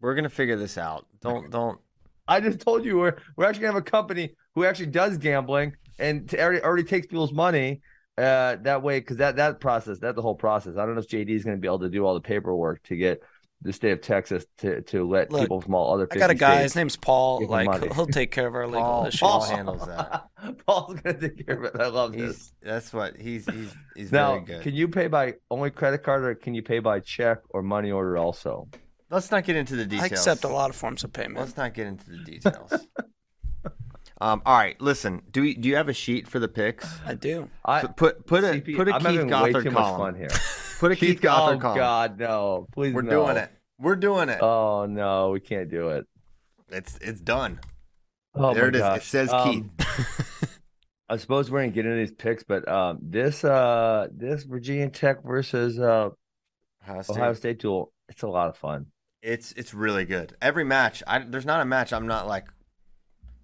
we're 0.00 0.14
gonna 0.14 0.28
figure 0.28 0.56
this 0.56 0.78
out. 0.78 1.06
Don't 1.20 1.50
don't. 1.50 1.80
I 2.28 2.40
just 2.40 2.60
told 2.60 2.84
you 2.84 2.98
we're 2.98 3.16
we're 3.36 3.46
actually 3.46 3.62
gonna 3.62 3.74
have 3.74 3.82
a 3.82 3.90
company 3.90 4.36
who 4.54 4.64
actually 4.64 4.86
does 4.86 5.18
gambling 5.18 5.74
and 5.98 6.28
to 6.30 6.40
already 6.40 6.62
already 6.62 6.84
takes 6.84 7.08
people's 7.08 7.32
money. 7.32 7.80
Uh, 8.16 8.56
that 8.62 8.82
way, 8.82 9.00
because 9.00 9.16
that 9.16 9.36
that 9.36 9.60
process, 9.60 9.98
that 9.98 10.14
the 10.14 10.22
whole 10.22 10.34
process. 10.34 10.76
I 10.76 10.86
don't 10.86 10.94
know 10.94 11.00
if 11.00 11.08
JD 11.08 11.30
is 11.30 11.44
going 11.44 11.56
to 11.56 11.60
be 11.60 11.68
able 11.68 11.80
to 11.80 11.88
do 11.88 12.04
all 12.04 12.14
the 12.14 12.20
paperwork 12.20 12.82
to 12.84 12.96
get 12.96 13.22
the 13.62 13.72
state 13.72 13.90
of 13.92 14.00
Texas 14.00 14.44
to 14.58 14.82
to 14.82 15.04
let 15.08 15.32
Look, 15.32 15.40
people 15.42 15.60
from 15.60 15.74
all 15.74 15.92
other. 15.94 16.06
I 16.12 16.16
got 16.16 16.30
a 16.30 16.34
guy. 16.34 16.62
His 16.62 16.76
name's 16.76 16.96
Paul. 16.96 17.44
Like 17.46 17.66
money. 17.66 17.86
he'll, 17.86 17.94
he'll 17.94 18.06
take 18.06 18.30
care 18.30 18.46
of 18.46 18.54
our 18.54 18.66
legal 18.66 18.80
Paul- 18.82 19.06
issues. 19.06 19.20
Paul 19.20 19.40
handles 19.42 19.86
that. 19.86 20.24
Paul's 20.66 21.00
going 21.00 21.18
to 21.18 21.28
take 21.28 21.44
care 21.46 21.56
of 21.56 21.64
it. 21.64 21.72
I 21.80 21.88
love 21.88 22.12
this. 22.12 22.20
He's 22.36 22.52
that's 22.62 22.92
what 22.92 23.16
he's 23.16 23.46
he's 23.46 23.74
he's 23.96 24.12
Now, 24.12 24.34
very 24.34 24.44
good. 24.44 24.62
can 24.62 24.74
you 24.74 24.86
pay 24.88 25.08
by 25.08 25.34
only 25.50 25.70
credit 25.70 26.04
card, 26.04 26.24
or 26.24 26.34
can 26.36 26.54
you 26.54 26.62
pay 26.62 26.78
by 26.78 27.00
check 27.00 27.38
or 27.50 27.62
money 27.62 27.90
order 27.90 28.16
also? 28.16 28.68
Let's 29.10 29.30
not 29.30 29.44
get 29.44 29.56
into 29.56 29.74
the 29.74 29.86
details. 29.86 30.04
I 30.12 30.14
accept 30.14 30.44
a 30.44 30.48
lot 30.48 30.70
of 30.70 30.76
forms 30.76 31.02
of 31.02 31.12
payment. 31.12 31.38
Let's 31.38 31.56
not 31.56 31.74
get 31.74 31.86
into 31.86 32.08
the 32.10 32.18
details. 32.18 32.72
um. 34.20 34.42
All 34.46 34.56
right. 34.56 34.80
Listen. 34.80 35.22
Do 35.30 35.42
we, 35.42 35.54
do 35.54 35.68
you 35.68 35.76
have 35.76 35.88
a 35.88 35.92
sheet 35.94 36.28
for 36.28 36.38
the 36.38 36.48
picks? 36.48 36.86
I 37.06 37.14
do. 37.14 37.48
I 37.64 37.80
Put 37.80 37.96
put 37.96 38.26
put 38.26 38.44
a 38.44 38.48
CP, 38.60 38.76
put 38.76 38.88
a 38.88 38.94
I'm 38.94 39.00
Keith 39.00 39.10
having 39.10 39.28
Gothard 39.28 39.72
column. 39.72 40.14
fun 40.14 40.14
here. 40.14 40.28
Put 40.78 40.92
a 40.92 40.96
Keith, 40.96 41.08
Keith, 41.16 41.20
Gothard 41.22 41.56
oh 41.56 41.60
column. 41.60 41.78
God, 41.78 42.18
no! 42.18 42.66
Please, 42.72 42.94
We're 42.94 43.02
no. 43.02 43.10
doing 43.10 43.36
it. 43.36 43.50
We're 43.80 43.96
doing 43.96 44.28
it. 44.28 44.40
Oh 44.42 44.86
no, 44.86 45.30
we 45.30 45.40
can't 45.40 45.70
do 45.70 45.88
it. 45.90 46.06
it's 46.70 46.98
it's 47.00 47.20
done. 47.20 47.60
Oh 48.34 48.54
there 48.54 48.70
my 48.70 48.78
it 48.78 48.96
is. 48.96 49.02
It 49.02 49.02
says 49.06 49.32
Um, 49.32 49.70
Keith. 49.78 50.58
I 51.08 51.16
suppose 51.16 51.50
we're 51.50 51.60
gonna 51.60 51.72
get 51.72 51.86
into 51.86 51.96
these 51.96 52.12
picks, 52.12 52.42
but 52.42 52.68
um, 52.68 52.98
this 53.02 53.42
uh, 53.44 54.08
this 54.12 54.44
Virginia 54.44 54.88
Tech 54.90 55.22
versus 55.24 55.78
uh, 55.80 56.10
Ohio 56.84 57.02
State. 57.02 57.16
Ohio 57.16 57.32
State 57.34 57.58
duel, 57.60 57.92
it's 58.08 58.22
a 58.22 58.28
lot 58.28 58.48
of 58.48 58.56
fun. 58.56 58.86
It's 59.22 59.52
it's 59.52 59.72
really 59.74 60.04
good. 60.04 60.36
Every 60.42 60.64
match, 60.64 61.02
I, 61.06 61.20
there's 61.20 61.46
not 61.46 61.60
a 61.60 61.64
match 61.64 61.92
I'm 61.92 62.06
not 62.06 62.28
like, 62.28 62.46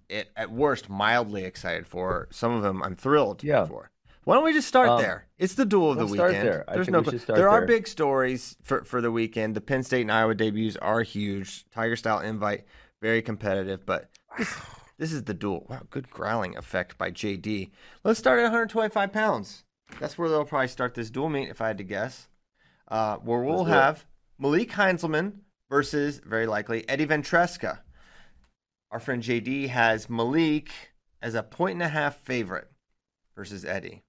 it, 0.09 0.29
at 0.37 0.51
worst 0.51 0.89
mildly 0.89 1.43
excited 1.43 1.87
for. 1.87 2.27
Some 2.31 2.51
of 2.53 2.61
them 2.61 2.81
I'm 2.83 2.95
thrilled 2.95 3.43
Yeah. 3.43 3.65
for. 3.65 3.89
Why 4.25 4.35
don't 4.35 4.43
we 4.43 4.53
just 4.53 4.67
start 4.67 4.89
Um, 4.89 5.01
there? 5.01 5.27
It's 5.37 5.53
the 5.53 5.65
duel 5.65 5.91
of 5.91 5.97
the 5.99 6.07
weekend. 6.07 6.33
there. 6.47 6.65
There's 6.73 6.89
no. 6.89 7.01
we 7.01 7.17
there 7.17 7.47
are 7.47 7.59
there. 7.59 7.67
big 7.67 7.87
stories 7.87 8.57
for 8.63 8.83
for 8.83 8.99
the 8.99 9.11
weekend. 9.11 9.55
The 9.55 9.61
Penn 9.61 9.83
State 9.83 10.01
and 10.01 10.11
Iowa 10.11 10.33
debuts 10.35 10.75
are 10.77 11.03
huge. 11.03 11.69
Tiger 11.69 11.95
style 11.95 12.19
invite, 12.19 12.65
very 13.01 13.21
competitive. 13.21 13.85
But 13.85 14.09
this, 14.37 14.53
this 14.97 15.13
is 15.13 15.23
the 15.25 15.35
duel. 15.35 15.67
Wow, 15.69 15.83
good 15.91 16.09
growling 16.09 16.57
effect 16.57 16.97
by 16.97 17.11
JD. 17.11 17.69
Let's 18.03 18.17
start 18.19 18.39
at 18.39 18.43
125 18.45 19.13
pounds. 19.13 19.63
That's 19.99 20.17
where 20.17 20.27
they'll 20.27 20.43
probably 20.45 20.69
start 20.69 20.95
this 20.95 21.11
duel 21.11 21.29
meet, 21.29 21.49
if 21.49 21.61
I 21.61 21.67
had 21.67 21.77
to 21.77 21.83
guess. 21.83 22.27
Uh, 22.87 23.17
where 23.17 23.41
we'll 23.41 23.63
Let's 23.63 23.69
have 23.69 24.05
Malik 24.39 24.71
Heinselman 24.71 25.33
versus 25.69 26.19
very 26.25 26.47
likely 26.47 26.87
Eddie 26.89 27.05
Ventresca. 27.05 27.79
Our 28.89 28.99
friend 28.99 29.21
JD 29.21 29.69
has 29.69 30.09
Malik 30.09 30.71
as 31.21 31.35
a 31.35 31.43
point 31.43 31.73
and 31.73 31.83
a 31.83 31.89
half 31.89 32.17
favorite 32.17 32.71
versus 33.35 33.63
Eddie. 33.65 34.01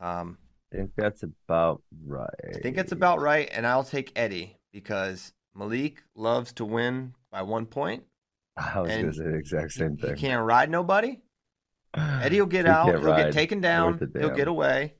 Um, 0.00 0.38
I 0.72 0.76
think 0.76 0.92
that's 0.96 1.22
about 1.22 1.82
right. 2.06 2.28
I 2.48 2.58
think 2.58 2.78
it's 2.78 2.92
about 2.92 3.20
right, 3.20 3.48
and 3.52 3.66
I'll 3.66 3.84
take 3.84 4.12
Eddie 4.16 4.58
because 4.72 5.32
Malik 5.54 6.02
loves 6.14 6.52
to 6.54 6.64
win 6.64 7.14
by 7.30 7.42
one 7.42 7.66
point. 7.66 8.04
I 8.56 8.80
was 8.80 8.90
and 8.90 9.02
gonna 9.02 9.14
say 9.14 9.24
the 9.24 9.34
exact 9.36 9.72
same 9.72 9.96
thing. 9.96 10.14
He 10.16 10.20
can't 10.20 10.44
ride 10.44 10.70
nobody. 10.70 11.20
Eddie 11.94 12.40
will 12.40 12.46
get 12.46 12.64
He 12.66 12.70
out. 12.70 12.88
He'll 12.88 13.16
get 13.16 13.32
taken 13.32 13.60
down. 13.60 14.10
He'll 14.18 14.30
get 14.30 14.48
away, 14.48 14.94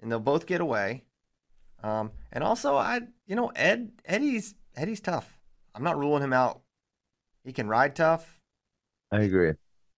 and 0.00 0.10
they'll 0.10 0.20
both 0.20 0.46
get 0.46 0.60
away. 0.60 1.04
Um, 1.82 2.12
and 2.32 2.44
also, 2.44 2.76
I, 2.76 3.00
you 3.26 3.36
know, 3.36 3.48
Ed, 3.56 3.92
Eddie's 4.04 4.54
Eddie's 4.76 5.00
tough. 5.00 5.38
I'm 5.74 5.82
not 5.82 5.98
ruling 5.98 6.22
him 6.22 6.32
out. 6.32 6.62
He 7.44 7.52
can 7.52 7.68
ride 7.68 7.96
tough. 7.96 8.40
I 9.10 9.20
agree. 9.22 9.54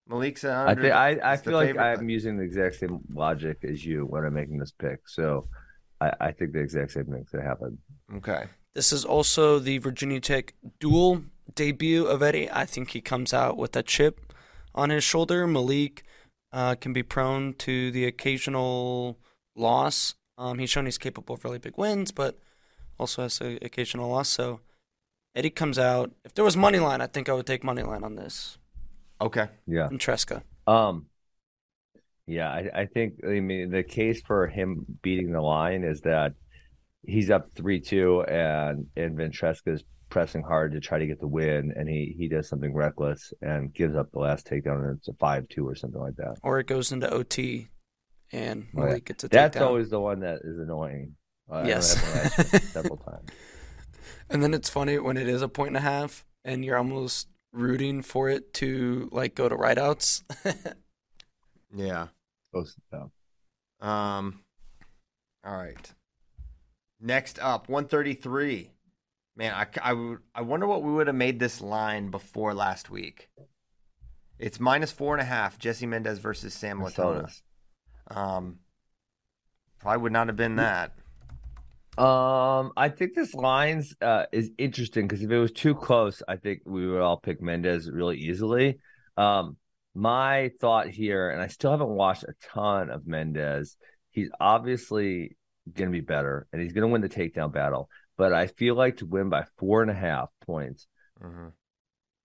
Malik's 0.09 0.45
an 0.45 0.51
I 0.51 0.67
under, 0.71 0.83
think 0.83 0.95
I, 0.95 1.09
I 1.23 1.31
he's 1.33 1.43
the 1.43 1.51
feel 1.51 1.59
like 1.59 1.77
I'm 1.79 1.97
but- 1.99 2.09
using 2.11 2.37
the 2.37 2.43
exact 2.45 2.77
same 2.77 3.01
logic 3.13 3.59
as 3.65 3.85
you 3.85 4.05
when 4.05 4.25
I'm 4.25 4.35
making 4.35 4.59
this 4.59 4.73
pick. 4.73 5.09
So 5.09 5.49
I, 6.01 6.13
I 6.21 6.33
think 6.33 6.53
the 6.53 6.61
exact 6.61 6.93
same 6.93 7.07
thing's 7.07 7.31
gonna 7.31 7.45
happen. 7.45 7.79
Okay. 8.17 8.45
This 8.75 8.93
is 8.93 9.05
also 9.05 9.59
the 9.59 9.79
Virginia 9.79 10.21
Tech 10.21 10.53
dual 10.81 11.23
debut 11.55 12.07
of 12.07 12.23
Eddie. 12.23 12.51
I 12.51 12.65
think 12.67 12.91
he 12.91 13.01
comes 13.01 13.33
out 13.33 13.57
with 13.57 13.77
a 13.77 13.83
chip 13.83 14.21
on 14.75 14.91
his 14.91 15.05
shoulder. 15.05 15.47
Malik 15.47 16.03
uh, 16.53 16.75
can 16.75 16.93
be 16.93 17.03
prone 17.03 17.55
to 17.55 17.91
the 17.93 18.05
occasional 18.05 19.19
loss. 19.57 20.17
Um, 20.37 20.59
he's 20.59 20.71
shown 20.71 20.85
he's 20.87 20.99
capable 20.99 21.37
of 21.37 21.45
really 21.45 21.59
big 21.59 21.79
wins, 21.79 22.11
but 22.11 22.39
also 22.99 23.23
has 23.23 23.41
an 23.41 23.59
occasional 23.63 24.11
loss. 24.11 24.29
So 24.29 24.61
Eddie 25.37 25.51
comes 25.51 25.79
out. 25.79 26.11
If 26.25 26.35
there 26.35 26.45
was 26.45 26.57
money 26.57 26.81
line, 26.81 27.01
I 27.01 27.07
think 27.07 27.29
I 27.29 27.33
would 27.33 27.47
take 27.47 27.63
money 27.63 27.83
line 27.83 28.03
on 28.05 28.17
this. 28.17 28.59
Okay. 29.21 29.47
Yeah. 29.67 29.87
And 29.89 29.99
Tresca. 30.01 30.43
Um, 30.67 31.07
yeah, 32.27 32.49
I, 32.51 32.71
I 32.75 32.87
think 32.87 33.15
I 33.27 33.41
mean 33.41 33.71
the 33.71 33.83
case 33.83 34.23
for 34.23 34.47
him 34.47 34.85
beating 35.03 35.33
the 35.33 35.41
line 35.43 35.85
is 35.85 36.01
that 36.03 36.33
he's 37.07 37.31
up 37.31 37.47
three 37.55 37.81
two 37.81 38.23
and 38.23 38.87
and 38.97 39.17
Ventresca 39.17 39.75
is 39.75 39.85
pressing 40.11 40.43
hard 40.43 40.73
to 40.73 40.81
try 40.81 40.99
to 40.99 41.07
get 41.07 41.21
the 41.21 41.27
win 41.27 41.73
and 41.77 41.89
he 41.89 42.15
he 42.19 42.29
does 42.29 42.49
something 42.49 42.73
reckless 42.75 43.33
and 43.43 43.75
gives 43.75 43.95
up 43.97 44.11
the 44.13 44.19
last 44.21 44.47
takedown 44.47 44.89
and 44.89 44.97
it's 44.99 45.09
a 45.09 45.13
five 45.15 45.47
two 45.49 45.67
or 45.69 45.75
something 45.75 46.01
like 46.01 46.17
that. 46.17 46.37
Or 46.43 46.59
it 46.59 46.67
goes 46.67 46.93
into 46.93 47.11
OT 47.13 47.69
and 48.33 48.69
Oh, 48.77 48.81
yeah. 48.81 48.87
Malik 48.87 49.05
gets 49.07 49.25
a 49.25 49.29
That's 49.29 49.57
takedown. 49.57 49.63
always 49.67 49.91
the 49.91 50.01
one 50.01 50.21
that 50.21 50.41
is 50.45 50.59
annoying. 50.59 51.17
I- 51.51 51.61
I 51.61 51.67
Yes. 51.67 51.95
that 51.95 52.03
one 52.05 52.49
actually 52.49 52.69
several 52.71 52.97
times. 53.09 53.29
And 54.31 54.43
then 54.43 54.55
it's 54.55 54.71
funny 54.71 54.99
when 54.99 55.19
it 55.19 55.29
is 55.29 55.43
a 55.43 55.49
point 55.49 55.69
and 55.69 55.77
a 55.77 55.81
half 55.81 56.25
and 56.43 56.65
you're 56.65 56.79
almost 56.79 57.29
rooting 57.55 58.03
for 58.03 58.29
it 58.29 58.53
to 58.55 59.09
like 59.13 59.35
go 59.35 59.49
to 59.49 59.57
rideouts. 59.57 60.23
Yeah. 61.77 62.07
Close. 62.53 62.77
Um. 63.81 64.41
All 65.45 65.57
right. 65.57 65.93
Next 67.01 67.41
up, 67.41 67.69
133. 67.69 68.71
Man, 69.37 69.53
I, 69.53 69.67
I, 69.83 69.93
would- 69.93 70.21
I 70.37 70.43
wonder 70.43 70.69
what 70.69 70.85
we 70.85 70.93
would 70.93 71.09
have 71.09 71.17
made 71.17 71.41
this 71.41 71.61
line 71.61 72.11
before 72.13 72.55
last 72.55 72.91
week. 72.91 73.29
It's 74.39 74.61
minus 74.61 74.93
four 74.93 75.15
and 75.15 75.21
a 75.21 75.25
half. 75.25 75.59
Jesse 75.59 75.87
Mendez 75.87 76.19
versus 76.21 76.55
Sam 76.55 76.79
Latona. 76.81 77.23
Um, 78.09 78.61
probably 79.81 80.03
would 80.03 80.13
not 80.13 80.29
have 80.29 80.37
been 80.37 80.55
that. 80.57 80.93
Um, 81.97 82.73
I 82.77 82.89
think 82.89 83.15
this 83.15 83.35
lines 83.35 83.95
uh 84.01 84.27
is 84.33 84.51
interesting 84.59 85.07
because 85.07 85.23
if 85.23 85.31
it 85.31 85.39
was 85.39 85.53
too 85.53 85.75
close, 85.75 86.23
I 86.27 86.37
think 86.37 86.63
we 86.67 86.89
would 86.89 87.01
all 87.01 87.19
pick 87.19 87.41
Mendez 87.41 87.89
really 87.91 88.19
easily. 88.19 88.79
Um, 89.17 89.57
my 89.95 90.51
thought 90.61 90.89
here, 90.89 91.31
and 91.31 91.41
I 91.41 91.47
still 91.47 91.71
haven't 91.71 91.89
watched 91.91 92.25
a 92.25 92.35
ton 92.43 92.91
of 92.91 93.07
Mendez. 93.07 93.77
He's 94.11 94.29
obviously 94.41 95.37
going 95.73 95.89
to 95.89 95.93
be 95.97 96.01
better, 96.01 96.49
and 96.53 96.61
he's 96.61 96.73
going 96.73 96.83
to 96.83 96.89
win 96.89 97.01
the 97.01 97.09
takedown 97.09 97.53
battle. 97.53 97.89
But 98.17 98.33
I 98.33 98.49
feel 98.49 98.75
like 98.75 98.97
to 98.99 99.07
win 99.07 99.29
by 99.29 99.45
four 99.59 99.83
and 99.83 99.91
a 99.91 99.95
half 99.95 100.31
points, 100.45 100.89
hmm 101.21 101.49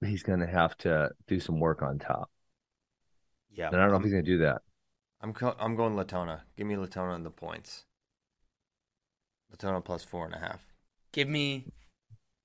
he's 0.02 0.24
going 0.24 0.40
to 0.40 0.48
have 0.48 0.76
to 0.78 1.10
do 1.28 1.40
some 1.40 1.60
work 1.60 1.82
on 1.82 2.00
top. 2.00 2.32
Yeah, 3.52 3.68
And 3.68 3.78
I 3.78 3.84
don't 3.84 3.92
know 3.92 3.98
if 3.98 4.04
he's 4.04 4.14
going 4.14 4.26
to 4.26 4.32
do 4.32 4.40
that. 4.40 4.62
I'm, 5.22 5.34
co- 5.34 5.56
I'm 5.60 5.76
going 5.76 5.96
Latona. 5.96 6.44
Give 6.58 6.68
me 6.68 6.76
Latona 6.76 7.14
and 7.14 7.26
the 7.26 7.32
points. 7.32 7.86
Latona 9.51 9.82
plus 9.82 10.03
four 10.03 10.25
and 10.25 10.34
a 10.36 10.39
half. 10.39 10.65
Give 11.12 11.27
me 11.27 11.65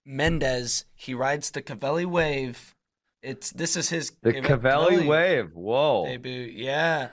Mendez. 0.05 0.85
He 0.95 1.15
rides 1.15 1.51
the 1.51 1.63
Covelli 1.63 2.07
wave. 2.07 2.75
It's 3.23 3.51
this 3.51 3.77
is 3.77 3.89
his 3.91 4.13
The 4.23 4.35
Cave- 4.35 4.45
Covelli 4.45 5.07
wave. 5.07 5.53
Whoa. 5.55 6.07
debut. 6.07 6.51
Yeah, 6.55 7.09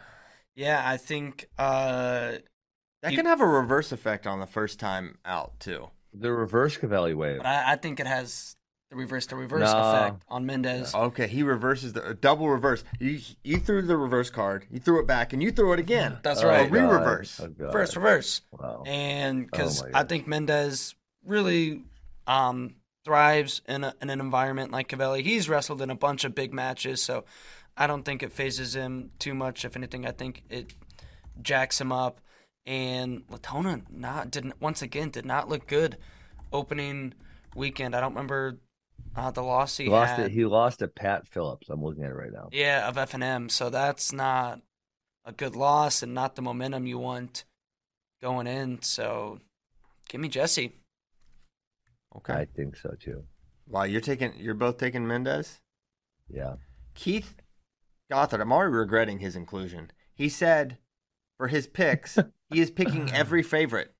yeah. 0.55 0.81
I 0.85 0.97
think 0.97 1.47
uh, 1.57 2.33
That 3.01 3.11
You- 3.11 3.17
can 3.17 3.25
have 3.25 3.41
a 3.41 3.45
reverse 3.47 3.91
effect 3.91 4.27
on 4.27 4.39
the 4.39 4.47
first 4.47 4.79
time 4.79 5.17
out 5.25 5.59
too. 5.59 5.89
The 6.13 6.31
reverse 6.31 6.77
Covelli 6.77 7.15
wave. 7.15 7.39
I, 7.43 7.73
I 7.73 7.75
think 7.77 7.99
it 8.01 8.07
has 8.07 8.55
the 8.91 8.97
reverse 8.97 9.25
the 9.25 9.35
reverse 9.37 9.71
No. 9.71 9.79
effect 9.79 10.23
on 10.27 10.45
Mendez. 10.45 10.93
Okay, 10.93 11.25
he 11.27 11.43
reverses 11.43 11.93
the 11.93 12.13
double 12.13 12.49
reverse. 12.49 12.83
You 12.99 13.19
you 13.43 13.57
threw 13.57 13.81
the 13.81 13.95
reverse 13.97 14.29
card, 14.29 14.67
you 14.69 14.79
threw 14.79 14.99
it 14.99 15.07
back, 15.07 15.31
and 15.33 15.41
you 15.41 15.49
threw 15.51 15.71
it 15.73 15.79
again. 15.79 16.17
That's 16.23 16.43
Oh, 16.43 16.47
right. 16.49 16.67
A 16.67 16.69
re-reverse. 16.69 17.39
God. 17.39 17.45
Oh, 17.45 17.53
God. 17.57 17.65
Reverse, 17.67 17.95
reverse. 17.95 18.41
Wow. 18.51 18.83
and 18.85 19.45
because 19.49 19.81
Oh 19.81 19.89
my 19.91 20.01
I 20.01 20.03
think 20.03 20.27
Mendez 20.27 20.93
really 21.25 21.83
um, 22.27 22.75
thrives 23.05 23.61
in, 23.67 23.83
a, 23.85 23.93
in 24.01 24.09
an 24.09 24.19
environment 24.19 24.71
like 24.71 24.89
Covelli. 24.89 25.23
He's 25.23 25.47
wrestled 25.49 25.81
in 25.81 25.89
a 25.89 25.95
bunch 25.95 26.23
of 26.25 26.35
big 26.35 26.53
matches, 26.53 27.01
so 27.01 27.23
I 27.77 27.87
don't 27.87 28.03
think 28.03 28.21
it 28.23 28.33
phases 28.33 28.75
him 28.75 29.11
too 29.19 29.33
much. 29.33 29.63
If 29.63 29.77
anything, 29.77 30.05
I 30.05 30.11
think 30.11 30.43
it 30.49 30.73
jacks 31.41 31.79
him 31.79 31.91
up. 31.93 32.19
And 32.65 33.23
Latona 33.29 33.81
not 33.89 34.29
didn't 34.31 34.61
once 34.61 34.81
again 34.81 35.09
did 35.11 35.25
not 35.25 35.47
look 35.47 35.65
good 35.65 35.97
opening 36.51 37.13
weekend. 37.55 37.95
I 37.95 38.01
don't 38.01 38.13
remember 38.13 38.57
uh, 39.15 39.31
the 39.31 39.41
loss 39.41 39.77
he, 39.77 39.85
He 39.85 39.89
lost 39.89 40.11
had. 40.13 40.27
it. 40.27 40.31
He 40.31 40.45
lost 40.45 40.79
to 40.79 40.87
Pat 40.87 41.27
Phillips. 41.27 41.69
I'm 41.69 41.83
looking 41.83 42.03
at 42.03 42.11
it 42.11 42.15
right 42.15 42.31
now. 42.31 42.49
Yeah, 42.51 42.87
of 42.87 42.97
F 42.97 43.13
and 43.13 43.23
M. 43.23 43.49
So 43.49 43.69
that's 43.69 44.11
not 44.11 44.61
a 45.25 45.31
good 45.31 45.55
loss 45.55 46.01
and 46.03 46.13
not 46.13 46.35
the 46.35 46.41
momentum 46.41 46.87
you 46.87 46.97
want 46.97 47.45
going 48.21 48.47
in. 48.47 48.81
So 48.81 49.39
give 50.09 50.21
me 50.21 50.27
Jesse. 50.29 50.73
Okay. 52.17 52.33
I 52.33 52.45
think 52.45 52.75
so 52.75 52.95
too. 52.99 53.23
Wow, 53.67 53.83
you're 53.83 54.01
taking 54.01 54.33
you're 54.37 54.53
both 54.53 54.77
taking 54.77 55.07
Mendez? 55.07 55.61
Yeah. 56.29 56.55
Keith 56.93 57.35
Gothard, 58.11 58.41
I'm 58.41 58.51
already 58.51 58.73
regretting 58.73 59.19
his 59.19 59.35
inclusion. 59.35 59.91
He 60.13 60.27
said 60.27 60.77
for 61.37 61.47
his 61.47 61.67
picks, 61.67 62.17
he 62.49 62.59
is 62.59 62.69
picking 62.71 63.11
every 63.11 63.43
favorite 63.43 63.93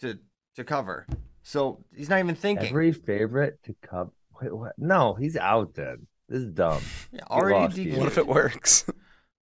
to 0.00 0.18
to 0.56 0.64
cover. 0.64 1.06
So 1.42 1.84
he's 1.94 2.08
not 2.08 2.20
even 2.20 2.34
thinking. 2.34 2.68
Every 2.68 2.92
favorite 2.92 3.58
to 3.64 3.74
come. 3.82 4.12
Wait, 4.40 4.54
what? 4.54 4.72
No, 4.78 5.14
he's 5.14 5.36
out 5.36 5.74
then. 5.74 6.06
This 6.28 6.42
is 6.42 6.52
dumb. 6.52 6.80
Yeah, 7.12 7.20
He 7.28 7.30
already 7.30 7.90
lost, 7.90 7.98
What 7.98 8.08
if 8.08 8.18
it 8.18 8.26
works? 8.26 8.84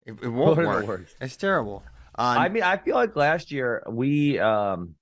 It, 0.07 0.13
it 0.23 0.29
won't 0.29 0.57
What 0.57 0.59
if 0.59 0.59
it 0.65 0.67
work. 0.67 0.87
works? 0.87 1.15
It's 1.21 1.37
terrible. 1.37 1.85
Uh, 2.19 2.35
I 2.39 2.49
mean, 2.49 2.63
I 2.63 2.79
feel 2.79 2.95
like 2.97 3.15
last 3.15 3.53
year 3.53 3.83
we, 3.89 4.39
um, 4.39 4.95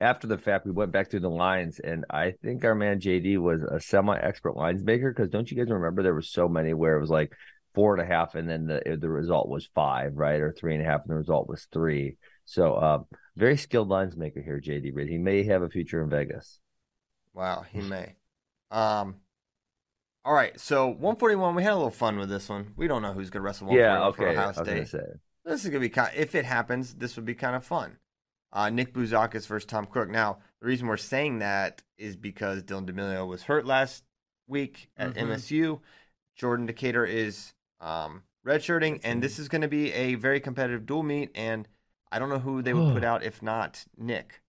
after 0.00 0.26
the 0.26 0.36
fact, 0.38 0.66
we 0.66 0.72
went 0.72 0.90
back 0.92 1.08
through 1.10 1.20
the 1.20 1.30
lines, 1.30 1.78
and 1.78 2.04
I 2.10 2.32
think 2.42 2.64
our 2.64 2.74
man 2.74 3.00
JD 3.00 3.38
was 3.38 3.62
a 3.62 3.80
semi-expert 3.80 4.56
lines 4.56 4.82
maker. 4.82 5.10
Because 5.12 5.30
don't 5.30 5.48
you 5.50 5.56
guys 5.56 5.70
remember 5.70 6.02
there 6.02 6.12
were 6.12 6.20
so 6.20 6.48
many 6.48 6.74
where 6.74 6.96
it 6.96 7.00
was 7.00 7.10
like 7.10 7.32
four 7.74 7.94
and 7.94 8.02
a 8.02 8.06
half, 8.12 8.34
and 8.34 8.48
then 8.50 8.66
the 8.66 8.98
the 9.00 9.08
result 9.08 9.48
was 9.48 9.70
five, 9.74 10.16
right, 10.16 10.40
or 10.40 10.52
three 10.52 10.74
and 10.74 10.82
a 10.82 10.86
half, 10.86 11.02
and 11.02 11.10
the 11.10 11.14
result 11.18 11.48
was 11.48 11.66
three. 11.72 12.16
So, 12.44 12.74
uh, 12.74 12.98
very 13.36 13.56
skilled 13.56 13.88
lines 13.88 14.16
maker 14.16 14.42
here, 14.42 14.60
JD. 14.60 14.94
But 14.94 15.06
he 15.06 15.16
may 15.16 15.44
have 15.44 15.62
a 15.62 15.70
future 15.70 16.02
in 16.02 16.10
Vegas. 16.10 16.58
Wow, 17.32 17.64
he 17.72 17.80
may. 17.80 18.16
Um, 18.70 19.16
all 20.24 20.34
right, 20.34 20.58
so 20.58 20.86
141. 20.88 21.54
We 21.54 21.62
had 21.62 21.72
a 21.72 21.76
little 21.76 21.90
fun 21.90 22.18
with 22.18 22.28
this 22.28 22.48
one. 22.48 22.72
We 22.76 22.88
don't 22.88 23.02
know 23.02 23.12
who's 23.12 23.30
gonna 23.30 23.42
wrestle 23.44 23.68
141 23.68 23.78
Yeah, 23.78 24.08
okay. 24.08 24.36
I 24.38 24.42
Ohio 24.42 24.64
State. 24.64 24.88
say. 24.88 25.04
This 25.44 25.64
is 25.64 25.70
gonna 25.70 25.80
be 25.80 25.88
kind. 25.88 26.10
if 26.16 26.34
it 26.34 26.44
happens, 26.44 26.94
this 26.94 27.14
would 27.16 27.24
be 27.24 27.34
kind 27.34 27.54
of 27.54 27.64
fun. 27.64 27.98
Uh, 28.52 28.70
Nick 28.70 28.92
Bouzakis 28.94 29.46
versus 29.46 29.66
Tom 29.66 29.86
Crook. 29.86 30.08
Now, 30.08 30.38
the 30.60 30.66
reason 30.66 30.86
we're 30.88 30.96
saying 30.96 31.38
that 31.40 31.82
is 31.98 32.16
because 32.16 32.62
Dylan 32.62 32.86
D'Amelio 32.86 33.26
was 33.26 33.44
hurt 33.44 33.66
last 33.66 34.02
week 34.48 34.88
at 34.96 35.14
Mhm. 35.14 35.22
MSU. 35.28 35.80
Jordan 36.34 36.66
Decatur 36.66 37.04
is 37.04 37.52
um, 37.80 38.22
redshirting, 38.46 39.00
and 39.04 39.22
this 39.22 39.38
is 39.38 39.48
going 39.48 39.60
to 39.62 39.68
be 39.68 39.92
a 39.92 40.14
very 40.14 40.40
competitive 40.40 40.86
dual 40.86 41.02
meet. 41.02 41.30
And 41.34 41.68
I 42.10 42.18
don't 42.18 42.30
know 42.30 42.38
who 42.38 42.62
they 42.62 42.72
would 42.72 42.94
put 42.94 43.04
out 43.04 43.22
if 43.22 43.42
not 43.42 43.84
Nick. 43.98 44.40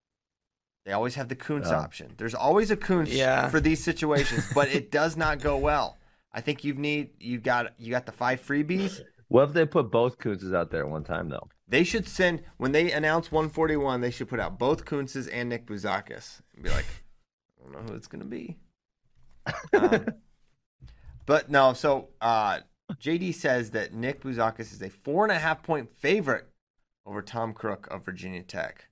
They 0.88 0.94
always 0.94 1.16
have 1.16 1.28
the 1.28 1.36
Kuntz 1.36 1.70
Oh. 1.70 1.76
option. 1.76 2.14
There's 2.18 2.34
always 2.34 2.72
a 2.72 2.78
Kuntz 2.78 3.12
Yeah. 3.12 3.50
for 3.50 3.60
these 3.60 3.84
situations, 3.84 4.46
but 4.56 4.70
it 4.70 4.90
does 4.90 5.18
not 5.18 5.42
go 5.42 5.58
well. 5.58 5.98
I 6.32 6.40
think 6.40 6.64
you've 6.64 6.78
need 6.78 7.10
you 7.20 7.40
got 7.40 7.74
you 7.78 7.92
got 7.92 8.06
the 8.06 8.14
five 8.14 8.42
freebies. 8.42 9.02
What 9.28 9.50
if 9.50 9.54
they 9.54 9.66
put 9.66 9.92
both 9.92 10.18
Kuntzes 10.18 10.56
out 10.56 10.72
there 10.72 10.84
at 10.86 10.90
one 10.90 11.04
time 11.04 11.28
though? 11.28 11.50
They 11.68 11.84
should 11.84 12.08
send 12.08 12.42
when 12.56 12.72
they 12.72 12.90
announce 12.94 13.34
141. 13.34 14.00
They 14.00 14.12
should 14.12 14.30
put 14.30 14.40
out 14.40 14.58
both 14.58 14.86
Kuntzes 14.86 15.28
and 15.30 15.50
Nick 15.50 15.66
Bouzakis 15.66 16.40
and 16.56 16.64
be 16.64 16.70
like, 16.70 16.86
I 17.60 17.64
don't 17.64 17.74
know 17.74 17.92
who 17.92 17.98
it's 17.98 18.08
gonna 18.08 18.24
be. 18.24 18.56
Um, 19.74 20.06
but 21.26 21.50
no, 21.52 21.74
so 21.74 22.08
uh, 22.22 22.62
JD 22.94 23.36
says 23.36 23.72
that 23.72 23.94
Nick 23.94 24.22
Bouzakis 24.22 24.72
is 24.72 24.82
a 24.82 24.90
four 24.90 25.26
and 25.26 25.34
a 25.34 25.40
half 25.40 25.62
point 25.64 25.90
favorite 25.98 26.48
over 27.06 27.22
Tom 27.22 27.52
Crook 27.52 27.88
of 27.92 28.06
Virginia 28.06 28.44
Tech. 28.44 28.87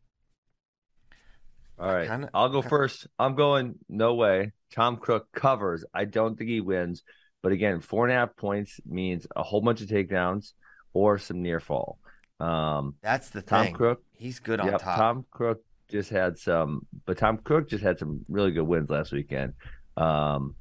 All 1.78 1.92
right, 1.94 2.08
Kinda- 2.08 2.30
I'll 2.34 2.50
go 2.50 2.62
kinda- 2.62 2.70
first. 2.70 3.08
I'm 3.20 3.36
going. 3.36 3.76
No 3.90 4.14
way. 4.16 4.54
Tom 4.74 4.98
Crook 4.98 5.28
covers. 5.34 5.84
I 5.94 6.06
don't 6.06 6.38
think 6.38 6.50
he 6.50 6.62
wins. 6.62 7.04
But 7.44 7.52
again, 7.52 7.80
four 7.82 8.06
and 8.06 8.12
a 8.14 8.16
half 8.16 8.36
points 8.36 8.80
means 8.86 9.28
a 9.36 9.44
whole 9.44 9.62
bunch 9.62 9.82
of 9.82 9.88
takedowns 9.88 10.54
or 10.94 11.18
some 11.18 11.42
near 11.42 11.60
fall. 11.60 12.00
Um, 12.40 12.96
That's 13.02 13.30
the 13.30 13.42
Tom 13.42 13.66
thing. 13.66 13.74
Crook. 13.76 14.04
He's 14.14 14.40
good 14.40 14.60
on 14.60 14.68
Yep, 14.68 14.82
top. 14.82 14.98
Tom 14.98 15.26
Crook 15.32 15.64
just 15.90 16.10
had 16.10 16.38
some, 16.38 16.88
but 17.06 17.18
Tom 17.18 17.38
Crook 17.38 17.70
just 17.70 17.84
had 17.84 18.00
some 18.00 18.26
really 18.28 18.52
good 18.52 18.64
wins 18.66 18.90
last 18.90 19.12
weekend. 19.12 19.54
Um, 19.96 20.56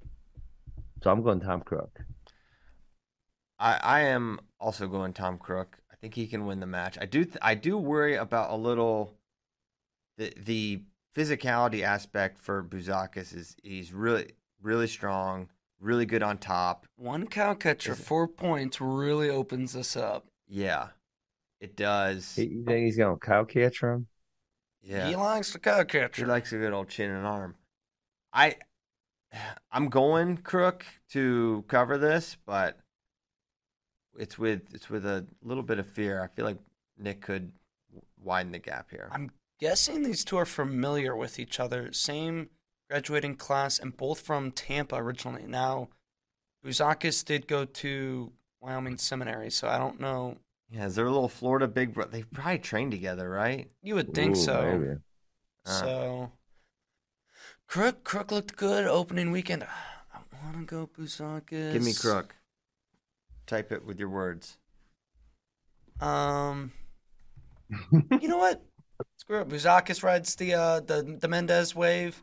so 1.03 1.11
I'm 1.11 1.23
going 1.23 1.41
Tom 1.41 1.63
Crook. 1.63 1.99
I, 3.59 3.79
I 3.83 4.01
am 4.03 4.41
also 4.61 4.87
going 4.89 5.13
Tom 5.13 5.39
Crook. 5.39 5.79
I 5.91 5.97
think 5.97 6.15
he 6.15 6.27
can 6.27 6.45
win 6.47 6.61
the 6.61 6.67
match. 6.67 6.99
I 7.01 7.07
do 7.07 7.25
th- 7.25 7.39
I 7.41 7.55
do 7.55 7.79
worry 7.79 8.17
about 8.17 8.51
a 8.51 8.57
little 8.57 9.17
the 10.19 10.33
the 10.37 10.83
physicality 11.15 11.83
aspect 11.83 12.41
for 12.41 12.63
Bouzakis 12.63 13.35
is 13.35 13.57
he's 13.63 13.93
really 13.93 14.33
really 14.63 14.87
strong, 14.87 15.49
really 15.81 16.07
good 16.07 16.23
on 16.23 16.39
top. 16.39 16.87
One 16.97 17.27
cow 17.27 17.55
catcher, 17.55 17.93
Is 17.93 18.01
it- 18.01 18.05
four 18.05 18.27
points 18.29 18.81
really 18.81 19.29
opens 19.31 19.75
this 19.75 19.97
up. 19.97 20.27
Yeah, 20.49 20.89
it 21.61 21.77
does. 21.77 22.37
You 22.39 22.65
think 22.65 22.85
he's 22.87 22.97
going 22.97 23.19
to 23.19 23.21
cow 23.27 23.45
catcher 23.45 23.93
him? 23.93 24.07
yeah, 24.83 25.09
He 25.09 25.17
likes 25.17 25.53
the 25.53 25.59
cow 25.59 25.85
catcher. 25.85 26.23
he 26.25 26.31
likes 26.31 26.53
a 26.53 26.59
good 26.59 26.73
old 26.73 26.89
chin 26.89 27.11
and 27.11 27.27
arm. 27.27 27.55
I 28.33 28.57
I'm 29.73 29.89
going 29.89 30.37
Crook 30.39 30.85
to 31.11 31.65
cover 31.69 31.99
this, 31.99 32.37
but 32.47 32.79
it's 34.19 34.39
with 34.39 34.73
it's 34.75 34.89
with 34.89 35.05
a 35.05 35.27
little 35.43 35.63
bit 35.63 35.79
of 35.79 35.87
fear. 35.89 36.23
I 36.23 36.29
feel 36.29 36.45
like 36.45 36.59
Nick 36.99 37.21
could 37.21 37.53
widen 38.23 38.53
the 38.53 38.59
gap 38.59 38.91
here. 38.91 39.09
I'm 39.13 39.31
guessing 39.61 40.03
these 40.03 40.25
two 40.25 40.37
are 40.37 40.47
familiar 40.47 41.17
with 41.17 41.39
each 41.39 41.61
other. 41.61 41.93
Same 41.93 42.51
graduating 42.89 43.37
class 43.37 43.79
and 43.79 43.97
both 43.97 44.21
from 44.21 44.51
Tampa 44.51 44.97
originally. 44.97 45.47
Now, 45.47 45.89
Bouzakis 46.65 47.25
did 47.25 47.47
go 47.47 47.65
to 47.65 48.33
Wyoming 48.61 48.99
Seminary, 48.99 49.51
so 49.51 49.69
I 49.69 49.79
don't 49.79 50.01
know. 50.01 50.39
Yeah, 50.71 50.87
is 50.87 50.95
there 50.95 51.07
a 51.07 51.11
little 51.11 51.29
Florida 51.29 51.69
big 51.69 51.95
bro? 51.95 52.07
They 52.07 52.23
probably 52.23 52.59
trained 52.59 52.91
together, 52.91 53.29
right? 53.29 53.71
You 53.83 53.95
would 53.97 54.15
think 54.15 54.37
Ooh, 54.37 54.41
so. 54.41 54.63
maybe. 54.63 54.95
Uh, 55.67 55.71
So, 55.71 56.33
Crook 57.69 58.05
Crook 58.05 58.33
looked 58.33 58.57
good 58.57 58.87
opening 58.87 59.31
weekend. 59.31 59.65
I 60.15 60.19
want 60.45 60.57
to 60.59 60.65
go 60.65 60.89
Bouzakis. 60.99 61.73
Give 61.73 61.83
me 61.83 61.93
Crook. 61.93 62.35
Type 63.47 63.73
it 63.73 63.85
with 63.85 63.99
your 63.99 64.09
words. 64.09 64.59
Um, 66.01 66.73
you 68.21 68.29
know 68.29 68.39
what? 68.39 68.63
Screw 69.25 69.41
it. 69.41 69.49
Bouzakis 69.49 70.03
rides 70.03 70.37
the 70.37 70.55
uh, 70.55 70.81
the 70.81 71.17
the 71.21 71.29
Mendez 71.29 71.75
wave, 71.75 72.23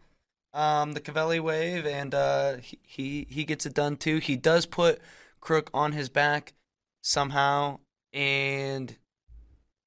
um, 0.54 0.94
the 0.94 1.02
Covelli 1.02 1.40
wave, 1.40 1.86
and 1.88 2.14
uh, 2.14 2.58
he, 2.58 2.80
he 2.84 3.28
he 3.30 3.44
gets 3.44 3.66
it 3.66 3.74
done 3.74 3.98
too. 3.98 4.18
He 4.18 4.36
does 4.36 4.66
put 4.68 5.02
Crook 5.40 5.72
on 5.74 5.94
his 5.94 6.10
back 6.10 6.54
somehow, 7.02 7.80
and 8.14 8.92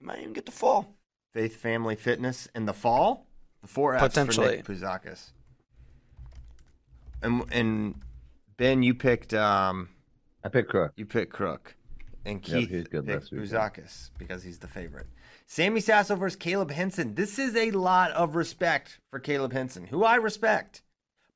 he 0.01 0.05
might 0.05 0.19
even 0.21 0.33
get 0.33 0.47
the 0.47 0.53
fall. 0.53 0.97
Faith 1.33 1.57
Family 1.57 1.95
Fitness 1.95 2.49
in 2.55 2.67
the 2.67 2.73
fall. 2.73 3.27
The 3.63 3.69
four 3.69 3.95
F's 3.95 4.03
for 4.03 4.09
Potentially. 4.09 4.57
Nick 4.57 4.65
Bouzakis. 4.67 5.31
And 7.23 7.45
and 7.53 7.95
Ben, 8.57 8.83
you 8.83 8.95
picked 8.95 9.33
um 9.35 9.89
I 10.43 10.49
picked 10.49 10.69
Crook. 10.69 10.93
you 10.97 11.07
picked 11.07 11.33
Crook, 11.33 11.77
and 12.25 12.37
Yep, 12.37 12.43
Keith 12.43 12.71
he's 12.71 12.89
good 12.89 13.07
picked 13.07 13.23
last 13.23 13.33
weekend. 13.33 13.51
Bouzakis 13.51 14.11
because 14.19 14.43
he's 14.43 14.59
the 14.59 14.69
favorite. 14.69 15.07
Sammy 15.47 15.81
Sasso 15.81 16.17
versus 16.17 16.37
Caleb 16.37 16.71
Henson. 16.71 17.15
This 17.15 17.39
is 17.39 17.55
a 17.55 17.71
lot 17.71 18.11
of 18.13 18.35
respect 18.35 19.01
for 19.11 19.19
Caleb 19.19 19.53
Henson, 19.53 19.87
who 19.87 20.05
I 20.05 20.17
respect, 20.17 20.83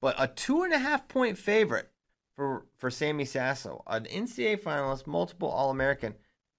but 0.00 0.16
a 0.18 0.28
two 0.28 0.62
and 0.62 0.72
a 0.72 0.78
half 0.78 1.08
point 1.08 1.38
favorite 1.38 1.90
for 2.34 2.66
for 2.76 2.90
Sammy 2.90 3.24
Sasso, 3.24 3.82
an 3.86 4.04
NCAA 4.04 4.60
finalist, 4.60 5.06
multiple 5.06 5.48
All 5.48 5.70
American, 5.70 6.14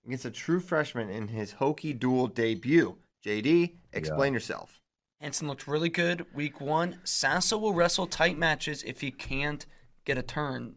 against 0.06 0.26
a 0.26 0.32
true 0.32 0.60
freshman 0.60 1.10
in 1.10 1.30
his 1.30 1.54
Hokie 1.56 1.98
Duel 1.98 2.28
debut. 2.28 2.98
JD, 3.26 3.76
explain 3.92 4.34
yourself. 4.34 4.80
Henson 5.20 5.48
looked 5.48 5.68
really 5.68 5.90
good 5.90 6.26
week 6.34 6.62
one. 6.62 7.00
Sasso 7.04 7.58
will 7.58 7.74
wrestle 7.74 8.08
tight 8.08 8.38
matches 8.38 8.84
if 8.84 9.02
he 9.02 9.12
can't 9.12 9.66
get 10.06 10.18
a 10.18 10.24
turn 10.24 10.76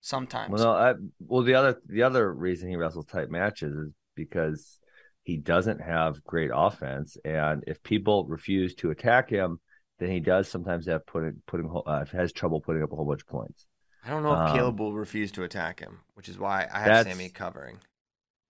sometimes. 0.00 0.52
Well, 0.52 0.64
no, 0.64 0.72
I, 0.72 0.94
well, 1.20 1.42
the 1.42 1.54
other 1.54 1.80
the 1.86 2.02
other 2.02 2.32
reason 2.32 2.70
he 2.70 2.76
wrestles 2.76 3.06
tight 3.06 3.30
matches 3.30 3.74
is 3.74 3.92
because 4.14 4.78
he 5.24 5.36
doesn't 5.36 5.80
have 5.80 6.22
great 6.24 6.50
offense, 6.52 7.16
and 7.24 7.64
if 7.66 7.82
people 7.82 8.26
refuse 8.26 8.74
to 8.76 8.90
attack 8.90 9.30
him, 9.30 9.60
then 9.98 10.10
he 10.10 10.20
does 10.20 10.48
sometimes 10.48 10.86
have 10.86 11.06
putting 11.06 11.42
putting 11.46 11.70
uh, 11.86 12.04
has 12.06 12.32
trouble 12.32 12.60
putting 12.60 12.82
up 12.82 12.92
a 12.92 12.96
whole 12.96 13.06
bunch 13.06 13.22
of 13.22 13.28
points. 13.28 13.66
I 14.04 14.10
don't 14.10 14.24
know 14.24 14.32
if 14.32 14.50
Um, 14.50 14.56
Caleb 14.56 14.80
will 14.80 14.94
refuse 14.94 15.30
to 15.32 15.44
attack 15.44 15.78
him, 15.78 16.00
which 16.14 16.28
is 16.28 16.38
why 16.38 16.66
I 16.72 16.80
have 16.80 17.06
Sammy 17.06 17.28
covering. 17.28 17.78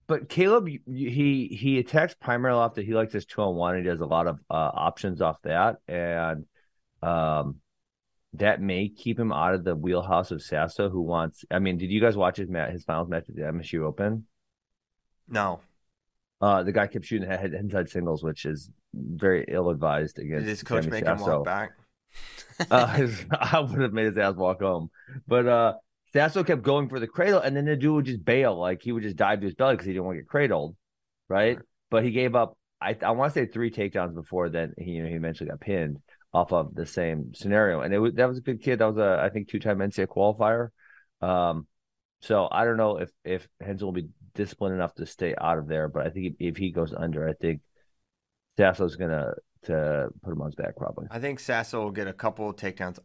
But 0.07 0.29
Caleb, 0.29 0.67
he 0.67 1.47
he 1.47 1.79
attacks 1.79 2.15
primarily 2.15 2.59
off 2.59 2.73
that 2.75 2.85
he 2.85 2.93
likes 2.93 3.13
his 3.13 3.25
two 3.25 3.41
on 3.41 3.55
one. 3.55 3.77
He 3.77 3.83
does 3.83 4.01
a 4.01 4.05
lot 4.05 4.27
of 4.27 4.39
uh, 4.49 4.71
options 4.73 5.21
off 5.21 5.41
that, 5.43 5.77
and 5.87 6.45
um, 7.01 7.57
that 8.33 8.61
may 8.61 8.89
keep 8.89 9.19
him 9.19 9.31
out 9.31 9.53
of 9.53 9.63
the 9.63 9.75
wheelhouse 9.75 10.31
of 10.31 10.41
Sasso, 10.41 10.89
who 10.89 11.01
wants. 11.01 11.45
I 11.51 11.59
mean, 11.59 11.77
did 11.77 11.91
you 11.91 12.01
guys 12.01 12.17
watch 12.17 12.37
his 12.37 12.49
match, 12.49 12.71
his 12.71 12.83
finals 12.83 13.07
match 13.09 13.29
at 13.29 13.35
the 13.35 13.43
MSU 13.43 13.83
Open? 13.83 14.25
No, 15.29 15.61
Uh, 16.43 16.61
the 16.61 16.73
guy 16.73 16.87
kept 16.87 17.05
shooting 17.05 17.25
head 17.25 17.53
inside 17.53 17.89
singles, 17.89 18.21
which 18.21 18.43
is 18.43 18.69
very 18.93 19.45
ill 19.47 19.69
advised 19.69 20.19
against. 20.19 20.43
did 20.43 20.49
his 20.49 20.61
coach 20.61 20.83
Sammy 20.83 20.99
make 20.99 21.05
him 21.05 21.17
walk 21.17 21.45
back? 21.45 21.71
uh, 22.69 23.07
I 23.31 23.61
would 23.61 23.79
have 23.79 23.93
made 23.93 24.07
his 24.07 24.17
ass 24.17 24.35
walk 24.35 24.59
home. 24.59 24.89
But 25.25 25.47
uh, 25.47 25.73
Sasso 26.11 26.43
kept 26.43 26.61
going 26.61 26.89
for 26.89 26.99
the 26.99 27.07
cradle, 27.07 27.39
and 27.39 27.55
then 27.55 27.63
the 27.63 27.77
dude 27.77 27.95
would 27.95 28.05
just 28.07 28.25
bail. 28.25 28.59
Like 28.59 28.81
he 28.81 28.91
would 28.91 29.03
just 29.03 29.15
dive 29.15 29.39
to 29.39 29.45
his 29.45 29.55
belly 29.55 29.75
because 29.75 29.85
he 29.85 29.93
didn't 29.93 30.03
want 30.03 30.17
to 30.17 30.21
get 30.23 30.27
cradled, 30.27 30.75
right? 31.29 31.59
But 31.89 32.03
he 32.03 32.11
gave 32.11 32.35
up. 32.35 32.57
I 32.81 32.97
I 33.01 33.11
want 33.11 33.33
to 33.33 33.39
say 33.39 33.45
three 33.45 33.71
takedowns 33.71 34.13
before 34.13 34.49
then. 34.49 34.73
He 34.77 34.91
you 34.91 35.03
know 35.03 35.07
he 35.07 35.15
eventually 35.15 35.49
got 35.49 35.61
pinned 35.61 36.01
off 36.33 36.51
of 36.51 36.75
the 36.75 36.85
same 36.85 37.33
scenario, 37.33 37.79
and 37.79 37.93
it 37.93 37.99
was 37.99 38.15
that 38.15 38.27
was 38.27 38.39
a 38.39 38.41
good 38.41 38.61
kid. 38.61 38.79
That 38.79 38.87
was 38.87 38.97
a 38.97 39.21
I 39.23 39.29
think 39.29 39.47
two 39.47 39.59
time 39.59 39.77
NCAA 39.77 40.07
qualifier. 40.07 40.71
Um, 41.25 41.67
so 42.19 42.49
I 42.51 42.65
don't 42.65 42.75
know 42.75 42.97
if 42.97 43.11
if 43.23 43.47
Hensel 43.61 43.87
will 43.87 43.93
be 43.93 44.09
disciplined 44.35 44.75
enough 44.75 44.95
to 44.95 45.05
stay 45.05 45.33
out 45.39 45.57
of 45.57 45.67
there, 45.67 45.87
but 45.87 46.05
I 46.05 46.09
think 46.09 46.25
if, 46.39 46.55
if 46.55 46.57
he 46.57 46.71
goes 46.71 46.93
under, 46.93 47.27
I 47.27 47.33
think 47.33 47.61
Sasso's 48.57 48.95
gonna 48.95 49.33
to 49.63 50.09
put 50.23 50.33
him 50.33 50.41
on 50.41 50.47
his 50.47 50.55
back 50.55 50.75
probably. 50.75 51.07
I 51.09 51.19
think 51.19 51.39
Sasso 51.39 51.81
will 51.83 51.91
get 51.91 52.07
a 52.07 52.13
couple 52.13 52.49
of 52.49 52.55
takedowns. 52.55 52.99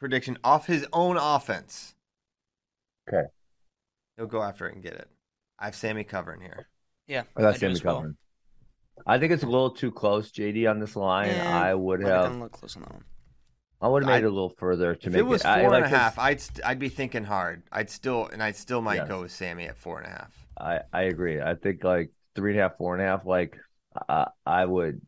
Prediction 0.00 0.36
off 0.44 0.66
his 0.66 0.86
own 0.92 1.16
offense. 1.16 1.94
Okay. 3.08 3.26
He'll 4.16 4.26
go 4.26 4.42
after 4.42 4.68
it 4.68 4.74
and 4.74 4.82
get 4.82 4.94
it. 4.94 5.08
I 5.58 5.66
have 5.66 5.74
Sammy 5.74 6.04
covering 6.04 6.40
here. 6.40 6.68
yeah, 7.06 7.22
I 7.36 7.40
got 7.40 7.54
do 7.54 7.60
Sammy 7.60 7.72
as 7.72 7.84
well. 7.84 7.96
covering. 7.96 8.16
I 9.06 9.18
think 9.18 9.32
it's 9.32 9.42
a 9.42 9.46
little 9.48 9.70
too 9.70 9.90
close, 9.90 10.30
JD, 10.30 10.70
on 10.70 10.78
this 10.78 10.94
line. 10.94 11.30
Yeah, 11.30 11.58
I 11.58 11.74
would 11.74 12.00
have 12.00 12.08
have, 12.10 12.22
gone 12.24 12.30
a 12.30 12.34
little 12.34 12.48
close 12.50 12.76
on 12.76 12.82
that 12.82 12.92
one. 12.92 13.04
I 13.80 13.88
would 13.88 14.02
have 14.02 14.08
made 14.08 14.16
I'd- 14.18 14.24
it 14.24 14.28
a 14.28 14.32
little 14.32 14.50
further 14.58 14.94
to 14.94 15.06
If 15.06 15.12
make 15.12 15.20
it 15.20 15.22
was 15.22 15.42
four 15.42 15.50
I, 15.50 15.60
and 15.60 15.70
like 15.70 15.84
a 15.84 15.88
half, 15.88 16.18
I'd 16.18 16.40
st- 16.40 16.64
I'd 16.64 16.78
be 16.78 16.88
thinking 16.88 17.24
hard. 17.24 17.62
I'd 17.72 17.90
still 17.90 18.26
and 18.26 18.42
I'd 18.42 18.56
still 18.56 18.80
might 18.80 18.96
Yes. 18.96 19.08
go 19.08 19.22
with 19.22 19.32
Sammy 19.32 19.64
at 19.64 19.76
four 19.76 19.98
and 19.98 20.06
a 20.06 20.10
half. 20.10 20.43
I 20.58 20.80
I 20.92 21.02
agree. 21.02 21.40
I 21.40 21.54
think 21.54 21.84
like 21.84 22.10
three 22.34 22.52
and 22.52 22.60
a 22.60 22.62
half, 22.64 22.76
four 22.78 22.94
and 22.94 23.02
a 23.02 23.06
half. 23.06 23.26
Like 23.26 23.56
I 24.08 24.28
I 24.46 24.64
would 24.64 25.00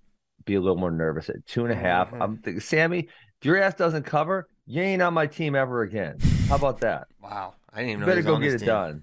be 0.45 0.55
a 0.55 0.61
little 0.61 0.77
more 0.77 0.91
nervous 0.91 1.29
at 1.29 1.45
two 1.47 1.65
and 1.65 1.73
a 1.73 1.77
half. 1.77 2.13
Mhm. 2.13 2.23
I'm 2.23 2.37
thinking, 2.39 2.61
Sammy, 2.61 3.09
if 3.41 3.45
your 3.45 3.61
ass 3.61 3.75
doesn't 3.75 4.05
cover, 4.05 4.49
you 4.67 4.83
ain't 4.83 5.03
on 5.03 5.15
my 5.15 5.27
team 5.27 5.55
ever 5.55 5.83
again. 5.83 6.19
How 6.49 6.57
about 6.57 6.81
that? 6.81 7.09
Wow, 7.21 7.55
I 7.73 7.79
didn't 7.79 7.91
even 7.91 8.01
You 8.01 8.07
know. 8.07 8.11
better 8.13 8.23
go 8.23 8.39
get 8.39 8.53
it 8.55 8.59
team. 8.59 8.69
done. 8.69 9.03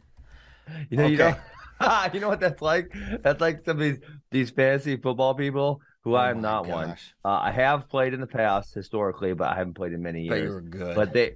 You 0.89 0.97
know, 0.97 1.07
you 1.07 1.17
Okay. 1.17 1.35
know, 1.81 2.07
you 2.13 2.19
know 2.19 2.29
what 2.29 2.39
that's 2.39 2.61
like. 2.61 2.91
That's 3.23 3.41
like 3.41 3.65
some 3.65 3.77
of 3.77 3.83
these 3.83 3.99
these 4.31 4.49
fantasy 4.51 4.95
football 4.97 5.33
people 5.35 5.81
who 6.03 6.13
Oh 6.13 6.17
I 6.17 6.29
am 6.31 6.41
not 6.41 6.67
one. 6.67 6.95
Uh, 7.25 7.29
I 7.41 7.51
have 7.51 7.89
played 7.89 8.13
in 8.13 8.21
the 8.21 8.27
past 8.27 8.73
historically, 8.73 9.33
but 9.33 9.47
I 9.49 9.55
haven't 9.55 9.73
played 9.75 9.93
in 9.93 10.01
many 10.01 10.23
you 10.23 10.29
years. 10.35 10.55
good. 10.69 10.95
But 10.95 11.13
they 11.13 11.35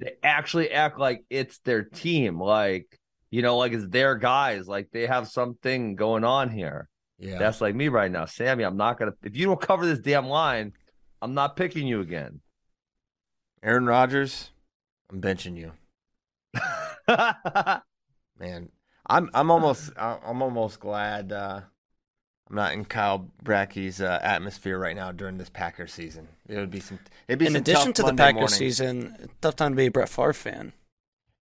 they 0.00 0.14
actually 0.22 0.70
act 0.70 0.98
like 0.98 1.24
it's 1.30 1.58
their 1.60 1.82
team, 1.82 2.40
like 2.40 2.98
you 3.32 3.40
know, 3.42 3.56
like 3.56 3.72
it's 3.72 3.88
their 3.88 4.14
guys, 4.14 4.68
like 4.68 4.90
they 4.92 5.06
have 5.06 5.26
something 5.26 5.96
going 5.96 6.22
on 6.22 6.50
here. 6.50 6.88
yeah, 7.18 7.38
That's 7.38 7.60
like 7.62 7.74
me 7.74 7.88
right 7.88 8.10
now, 8.10 8.26
Sammy. 8.26 8.62
I'm 8.62 8.76
not 8.76 8.98
gonna 8.98 9.14
if 9.24 9.34
you 9.36 9.46
don't 9.46 9.60
cover 9.60 9.86
this 9.86 9.98
damn 9.98 10.28
line, 10.28 10.74
I'm 11.20 11.34
not 11.34 11.56
picking 11.56 11.86
you 11.88 12.00
again. 12.00 12.40
Aaron 13.62 13.86
Rodgers. 13.86 14.50
I'm 15.10 15.20
benching 15.20 15.56
you, 15.56 15.72
man. 18.38 18.68
I'm 19.06 19.30
I'm 19.34 19.50
almost 19.50 19.90
I'm 19.96 20.42
almost 20.42 20.80
glad 20.80 21.32
uh, 21.32 21.60
I'm 22.50 22.56
not 22.56 22.72
in 22.72 22.84
Kyle 22.84 23.30
Bracky's 23.42 24.00
uh, 24.00 24.18
atmosphere 24.22 24.78
right 24.78 24.96
now 24.96 25.10
during 25.12 25.38
this 25.38 25.48
Packers 25.50 25.92
season. 25.92 26.28
It 26.48 26.56
would 26.56 26.70
be 26.70 26.80
some. 26.80 26.98
It'd 27.28 27.38
be 27.38 27.46
In 27.46 27.52
some 27.52 27.60
addition 27.60 27.86
tough 27.86 27.94
to 27.94 28.02
the 28.02 28.06
Monday 28.08 28.22
Packers 28.24 28.34
mornings. 28.40 28.56
season, 28.58 29.28
tough 29.40 29.56
time 29.56 29.72
to 29.72 29.76
be 29.76 29.86
a 29.86 29.90
Brett 29.90 30.08
Favre 30.08 30.32
fan. 30.32 30.72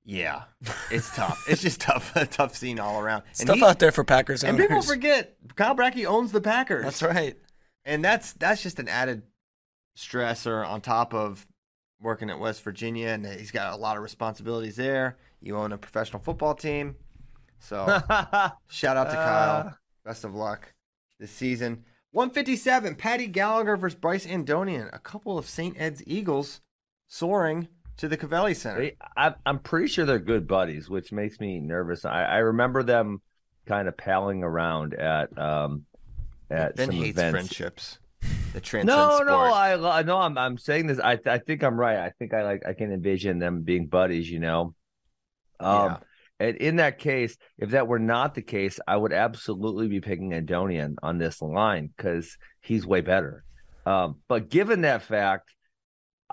Yeah, 0.03 0.43
it's 0.91 1.15
tough. 1.15 1.43
it's 1.47 1.61
just 1.61 1.81
tough, 1.81 2.11
a 2.15 2.25
tough 2.25 2.55
scene 2.55 2.79
all 2.79 2.99
around. 3.01 3.23
And 3.39 3.47
tough 3.47 3.57
he- 3.57 3.63
out 3.63 3.79
there 3.79 3.91
for 3.91 4.03
Packers 4.03 4.43
And 4.43 4.57
people 4.57 4.81
forget 4.81 5.35
Kyle 5.55 5.75
Brackey 5.75 6.05
owns 6.05 6.31
the 6.31 6.41
Packers. 6.41 6.83
That's 6.83 7.03
right. 7.03 7.37
and 7.85 8.03
that's 8.03 8.33
that's 8.33 8.63
just 8.63 8.79
an 8.79 8.87
added 8.87 9.23
stressor 9.97 10.67
on 10.67 10.81
top 10.81 11.13
of 11.13 11.47
working 12.01 12.29
at 12.31 12.39
West 12.39 12.63
Virginia, 12.63 13.09
and 13.09 13.25
he's 13.25 13.51
got 13.51 13.73
a 13.73 13.75
lot 13.75 13.95
of 13.97 14.03
responsibilities 14.03 14.75
there. 14.75 15.17
You 15.39 15.57
own 15.57 15.71
a 15.71 15.77
professional 15.77 16.21
football 16.21 16.55
team, 16.55 16.95
so 17.59 17.85
shout 18.67 18.97
out 18.97 19.09
to 19.09 19.15
Kyle. 19.15 19.67
Uh. 19.67 19.71
Best 20.03 20.23
of 20.23 20.33
luck 20.33 20.73
this 21.19 21.29
season. 21.31 21.83
157, 22.13 22.95
Paddy 22.95 23.27
Gallagher 23.27 23.77
versus 23.77 23.95
Bryce 23.97 24.25
Andonian. 24.25 24.89
A 24.91 24.97
couple 24.99 25.37
of 25.37 25.47
St. 25.47 25.79
Ed's 25.79 26.01
Eagles 26.07 26.59
soaring 27.07 27.67
to 27.97 28.07
the 28.07 28.17
Covelli 28.17 28.55
Center. 28.55 28.79
They- 28.81 28.97
I, 29.15 29.33
I'm 29.45 29.59
pretty 29.59 29.87
sure 29.87 30.05
they're 30.05 30.19
good 30.19 30.47
buddies, 30.47 30.89
which 30.89 31.11
makes 31.11 31.39
me 31.39 31.59
nervous. 31.59 32.05
I, 32.05 32.23
I 32.23 32.37
remember 32.37 32.83
them 32.83 33.21
kind 33.67 33.87
of 33.87 33.95
palling 33.95 34.43
around 34.43 34.93
at 34.95 35.37
um 35.37 35.85
at 36.49 36.75
ben 36.75 36.87
some 36.87 36.95
hates 36.95 37.09
events. 37.09 37.31
friendships. 37.31 37.99
The 38.53 38.59
transcend 38.61 38.87
No, 38.87 39.11
sport. 39.15 39.27
no, 39.27 39.37
I 39.37 39.99
I 39.99 40.03
know 40.03 40.17
I'm 40.17 40.37
I'm 40.37 40.57
saying 40.57 40.87
this. 40.87 40.99
I 40.99 41.19
I 41.25 41.37
think 41.37 41.63
I'm 41.63 41.79
right. 41.79 41.97
I 41.97 42.11
think 42.17 42.33
I 42.33 42.43
like 42.43 42.63
I 42.67 42.73
can 42.73 42.91
envision 42.91 43.39
them 43.39 43.61
being 43.61 43.87
buddies. 43.87 44.29
You 44.29 44.39
know, 44.39 44.75
um, 45.59 45.75
Yeah. 45.91 45.97
and 46.47 46.57
in 46.57 46.75
that 46.77 46.97
case, 46.99 47.37
if 47.59 47.71
that 47.71 47.87
were 47.87 47.99
not 47.99 48.33
the 48.35 48.41
case, 48.41 48.79
I 48.87 48.97
would 48.97 49.13
absolutely 49.13 49.87
be 49.87 50.01
picking 50.01 50.31
Andonian 50.31 50.95
on 51.03 51.17
this 51.19 51.41
line 51.41 51.91
because 51.95 52.37
he's 52.61 52.85
way 52.85 53.01
better. 53.01 53.43
Um, 53.85 54.17
but 54.27 54.49
given 54.49 54.81
that 54.81 55.01
fact, 55.03 55.53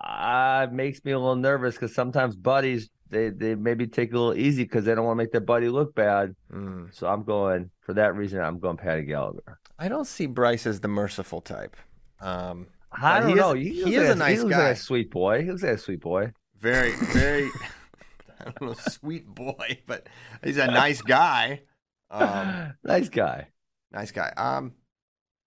uh, 0.02 0.66
it 0.68 0.72
makes 0.74 1.04
me 1.04 1.12
a 1.12 1.18
little 1.18 1.36
nervous 1.36 1.74
because 1.74 1.94
sometimes 1.94 2.36
buddies 2.36 2.88
they 3.10 3.30
they 3.30 3.54
maybe 3.54 3.86
take 3.86 4.10
it 4.10 4.14
a 4.14 4.18
little 4.20 4.36
easy 4.38 4.64
because 4.64 4.84
they 4.84 4.94
don't 4.94 5.04
want 5.04 5.16
to 5.18 5.22
make 5.24 5.32
their 5.32 5.40
buddy 5.40 5.68
look 5.68 5.94
bad. 5.94 6.34
Mm. 6.52 6.94
So 6.94 7.06
I'm 7.08 7.24
going 7.24 7.70
for 7.80 7.94
that 7.94 8.14
reason. 8.14 8.40
I'm 8.40 8.58
going 8.58 8.76
Paddy 8.76 9.02
Gallagher. 9.04 9.58
I 9.78 9.88
don't 9.88 10.06
see 10.06 10.26
Bryce 10.26 10.66
as 10.66 10.80
the 10.80 10.88
merciful 10.88 11.40
type. 11.40 11.76
Um, 12.20 12.66
I 12.92 13.20
don't 13.20 13.28
he 13.28 13.32
is- 13.34 13.38
know. 13.38 13.52
he 13.54 13.94
is 13.94 14.08
like 14.08 14.16
a 14.16 14.18
nice 14.18 14.36
he 14.38 14.42
looks 14.44 14.54
guy. 14.56 14.62
Like 14.68 14.76
a 14.76 14.80
sweet 14.80 15.10
boy. 15.10 15.42
He 15.42 15.50
looks 15.50 15.62
like 15.62 15.72
a 15.72 15.78
sweet 15.78 16.00
boy. 16.00 16.32
very, 16.58 16.92
very, 17.12 17.48
I 18.40 18.44
don't 18.44 18.60
know, 18.62 18.74
sweet 18.74 19.26
boy, 19.26 19.78
but 19.86 20.08
he's 20.44 20.56
a 20.58 20.66
nice 20.66 21.00
guy. 21.02 21.62
Um, 22.10 22.74
nice 22.84 23.08
guy. 23.08 23.48
nice 23.92 24.10
guy. 24.10 24.32
Um, 24.36 24.72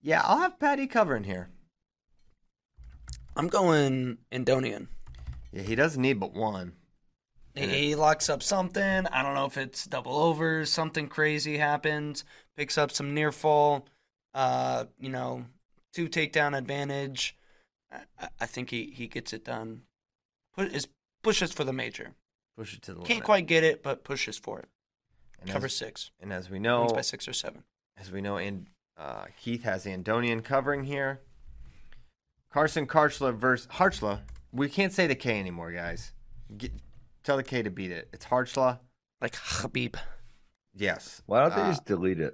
yeah, 0.02 0.22
I'll 0.24 0.38
have 0.40 0.60
Patty 0.60 0.88
covering 0.88 1.24
here. 1.24 1.50
I'm 3.36 3.48
going 3.48 4.18
Andonian. 4.32 4.88
Yeah, 5.52 5.64
he 5.64 5.76
doesn't 5.76 6.02
need 6.02 6.20
but 6.20 6.34
one. 6.34 6.74
He, 7.56 7.68
he 7.68 7.96
locks 7.96 8.30
up 8.30 8.42
something. 8.42 8.84
I 9.08 9.22
don't 9.22 9.36
know 9.36 9.46
if 9.46 9.58
it's 9.58 9.86
double 9.86 10.16
overs, 10.16 10.72
something 10.72 11.08
crazy 11.08 11.58
happens, 11.58 12.24
picks 12.56 12.78
up 12.78 12.92
some 12.92 13.14
near 13.14 13.32
fall, 13.34 13.88
uh, 14.34 14.86
you 15.00 15.10
know, 15.10 15.46
two 15.94 16.08
takedown 16.08 16.58
advantage. 16.58 17.36
I- 17.92 18.30
I, 18.40 18.46
think 18.46 18.70
he, 18.70 18.86
he 18.96 19.08
gets 19.08 19.34
it 19.34 19.44
done. 19.44 19.82
Put, 20.56 20.72
is 20.72 20.88
pushes 21.24 21.52
for 21.52 21.66
the 21.66 21.74
major. 21.74 22.12
Push 22.58 22.76
it 22.76 22.82
to 22.84 22.94
the 22.94 23.00
left. 23.00 23.08
Can't 23.08 23.18
limit. 23.18 23.26
quite 23.26 23.48
get 23.48 23.64
it, 23.66 23.84
but 23.84 24.06
pushes 24.06 24.38
for 24.38 24.60
it. 24.60 24.70
And 25.42 25.50
Cover 25.50 25.66
as, 25.66 25.76
six. 25.76 26.12
and 26.22 26.32
as 26.32 26.50
we 26.50 26.60
know, 26.60 26.82
Wins 26.82 26.94
by 26.94 27.02
six 27.02 27.28
or 27.28 27.34
seven. 27.34 27.64
as 27.98 28.12
we 28.12 28.22
know, 28.22 28.38
and 28.38 28.68
uh, 28.98 29.26
Keith 29.42 29.64
has 29.64 29.84
the 29.84 29.90
Andonian 29.90 30.42
covering 30.44 30.84
here. 30.86 31.20
Carson 32.52 32.86
Karchla 32.86 33.34
versus 33.34 33.68
Harchla. 33.68 34.22
We 34.52 34.68
can't 34.70 34.92
say 34.92 35.08
the 35.08 35.16
K 35.16 35.40
anymore, 35.40 35.72
guys. 35.72 36.12
Get, 36.58 36.72
tell 37.24 37.38
the 37.38 37.44
K 37.44 37.64
to 37.64 37.70
beat 37.70 37.92
it. 37.92 38.10
It's 38.14 38.26
Harchla. 38.26 38.80
Like 39.22 39.36
Habib. 39.36 39.96
Yes. 40.74 41.22
Why 41.26 41.42
don't 41.42 41.56
they 41.56 41.62
Uh, 41.62 41.70
just 41.70 41.86
delete 41.86 42.20
it? 42.20 42.34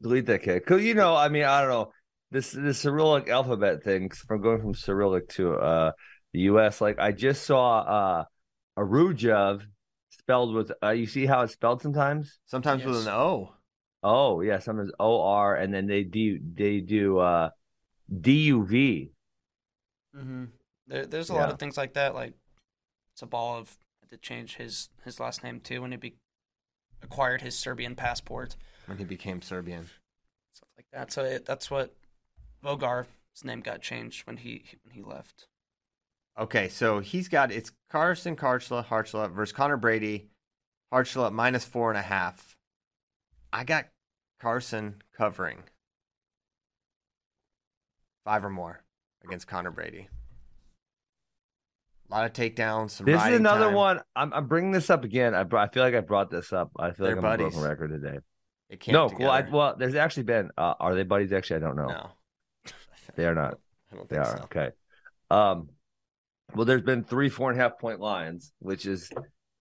Delete 0.00 0.26
that 0.26 0.42
K. 0.42 0.60
Cause 0.60 0.82
you 0.82 0.94
know, 0.94 1.14
I 1.16 1.28
mean, 1.28 1.44
I 1.44 1.60
don't 1.60 1.70
know. 1.70 1.92
This 2.30 2.52
this 2.52 2.80
Cyrillic 2.80 3.28
alphabet 3.28 3.82
thing 3.82 4.10
from 4.10 4.42
going 4.42 4.60
from 4.60 4.74
Cyrillic 4.74 5.28
to 5.30 5.54
uh 5.54 5.92
the 6.32 6.40
US. 6.40 6.80
Like 6.80 6.98
I 6.98 7.10
just 7.12 7.44
saw 7.44 7.78
uh 7.80 8.24
Arujev 8.78 9.62
spelled 10.10 10.54
with 10.54 10.70
uh 10.82 10.90
you 10.90 11.06
see 11.06 11.26
how 11.26 11.40
it's 11.42 11.54
spelled 11.54 11.82
sometimes? 11.82 12.38
sometimes 12.46 12.84
with 12.84 13.02
an 13.06 13.08
O? 13.08 13.54
Oh 14.02 14.42
yeah, 14.42 14.58
sometimes 14.58 14.92
O 15.00 15.22
R 15.22 15.56
and 15.56 15.72
then 15.72 15.86
they 15.86 16.04
do 16.04 16.38
they 16.54 16.80
do 16.80 17.18
uh 17.18 17.50
D 18.20 18.44
U 18.44 18.64
V. 18.64 19.10
Mm-hmm. 20.16 20.44
There, 20.86 21.06
there's 21.06 21.30
a 21.30 21.34
lot 21.34 21.50
of 21.50 21.58
things 21.58 21.76
like 21.76 21.94
that. 21.94 22.14
Like 22.14 22.34
it's 23.12 23.22
a 23.22 23.26
Sabalov 23.26 23.76
had 24.00 24.10
to 24.10 24.16
change 24.16 24.56
his 24.56 24.88
his 25.04 25.20
last 25.20 25.44
name 25.44 25.60
too 25.60 25.82
when 25.82 25.90
he 25.90 25.96
be, 25.96 26.14
acquired 27.02 27.42
his 27.42 27.58
Serbian 27.58 27.94
passport, 27.94 28.56
when 28.86 28.98
he 28.98 29.04
became 29.04 29.42
Serbian. 29.42 29.88
stuff 30.52 30.68
like 30.76 30.86
that. 30.92 31.12
So 31.12 31.24
it, 31.24 31.44
that's 31.44 31.70
what 31.70 31.94
Vogar's 32.64 33.06
name 33.44 33.60
got 33.60 33.82
changed 33.82 34.26
when 34.26 34.38
he 34.38 34.64
when 34.84 34.94
he 34.94 35.02
left. 35.02 35.46
Okay, 36.38 36.68
so 36.68 37.00
he's 37.00 37.28
got 37.28 37.52
it's 37.52 37.72
Carson 37.90 38.36
Karchla, 38.36 38.84
Harchla 38.86 39.30
versus 39.30 39.52
Connor 39.52 39.76
Brady. 39.76 40.28
Harchla 40.92 41.30
minus 41.30 41.64
four 41.64 41.90
and 41.90 41.98
a 41.98 42.02
half. 42.02 42.56
I 43.52 43.64
got 43.64 43.88
Carson 44.40 45.02
covering 45.14 45.64
five 48.24 48.44
or 48.44 48.50
more 48.50 48.80
against 49.24 49.46
Connor 49.46 49.70
Brady. 49.70 50.08
A 52.10 52.14
lot 52.14 52.24
of 52.24 52.32
takedowns. 52.32 52.90
Some 52.92 53.06
This 53.06 53.20
is 53.26 53.36
another 53.36 53.66
time. 53.66 53.74
one. 53.74 54.00
I'm, 54.16 54.32
I'm 54.32 54.46
bringing 54.46 54.70
this 54.72 54.88
up 54.88 55.04
again. 55.04 55.34
I, 55.34 55.40
I 55.56 55.68
feel 55.68 55.82
like 55.82 55.94
I 55.94 56.00
brought 56.00 56.30
this 56.30 56.52
up. 56.52 56.70
I 56.78 56.92
feel 56.92 57.06
They're 57.06 57.16
like 57.16 57.24
I'm 57.24 57.32
a 57.32 57.36
broken 57.36 57.60
record 57.60 57.90
today. 57.90 58.18
It 58.70 58.80
can't. 58.80 58.94
No, 58.94 59.10
well, 59.18 59.30
I, 59.30 59.42
well, 59.42 59.76
there's 59.78 59.94
actually 59.94 60.22
been. 60.24 60.50
Uh, 60.56 60.74
are 60.80 60.94
they 60.94 61.02
buddies? 61.02 61.32
Actually, 61.32 61.56
I 61.56 61.60
don't 61.60 61.76
know. 61.76 61.88
no, 61.88 62.10
They 63.16 63.26
are 63.26 63.34
not. 63.34 63.58
I 63.92 63.96
don't 63.96 64.08
They 64.08 64.16
think 64.16 64.26
are 64.26 64.36
so. 64.38 64.42
okay. 64.44 64.70
Um, 65.30 65.68
well, 66.54 66.64
there's 66.64 66.82
been 66.82 67.04
three 67.04 67.28
four 67.28 67.50
and 67.50 67.60
a 67.60 67.62
half 67.62 67.78
point 67.78 68.00
lines, 68.00 68.52
which 68.58 68.86
is 68.86 69.10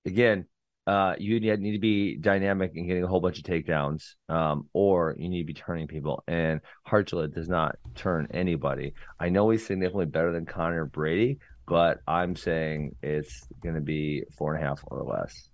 again, 0.06 0.46
uh, 0.88 1.14
you 1.20 1.40
need 1.40 1.60
need 1.60 1.74
to 1.74 1.80
be 1.80 2.16
dynamic 2.16 2.72
and 2.76 2.88
getting 2.88 3.04
a 3.04 3.08
whole 3.08 3.20
bunch 3.20 3.38
of 3.38 3.44
takedowns, 3.44 4.16
um, 4.30 4.68
or 4.74 5.16
you 5.20 5.28
need 5.30 5.42
to 5.42 5.46
be 5.46 5.54
turning 5.54 5.86
people. 5.88 6.24
And 6.28 6.62
Hartlet 6.88 7.36
does 7.36 7.50
not 7.50 7.76
turn 7.94 8.28
anybody. 8.32 8.94
I 9.20 9.30
know 9.30 9.50
he's 9.50 9.66
significantly 9.66 10.06
better 10.06 10.32
than 10.32 10.46
Connor 10.46 10.86
Brady, 10.86 11.40
but 11.68 12.00
I'm 12.08 12.36
saying 12.36 12.96
it's 13.04 13.46
going 13.62 13.76
to 13.76 13.82
be 13.82 14.24
four 14.38 14.56
and 14.56 14.64
a 14.64 14.68
half 14.68 14.82
or 14.88 15.04
less. 15.04 15.50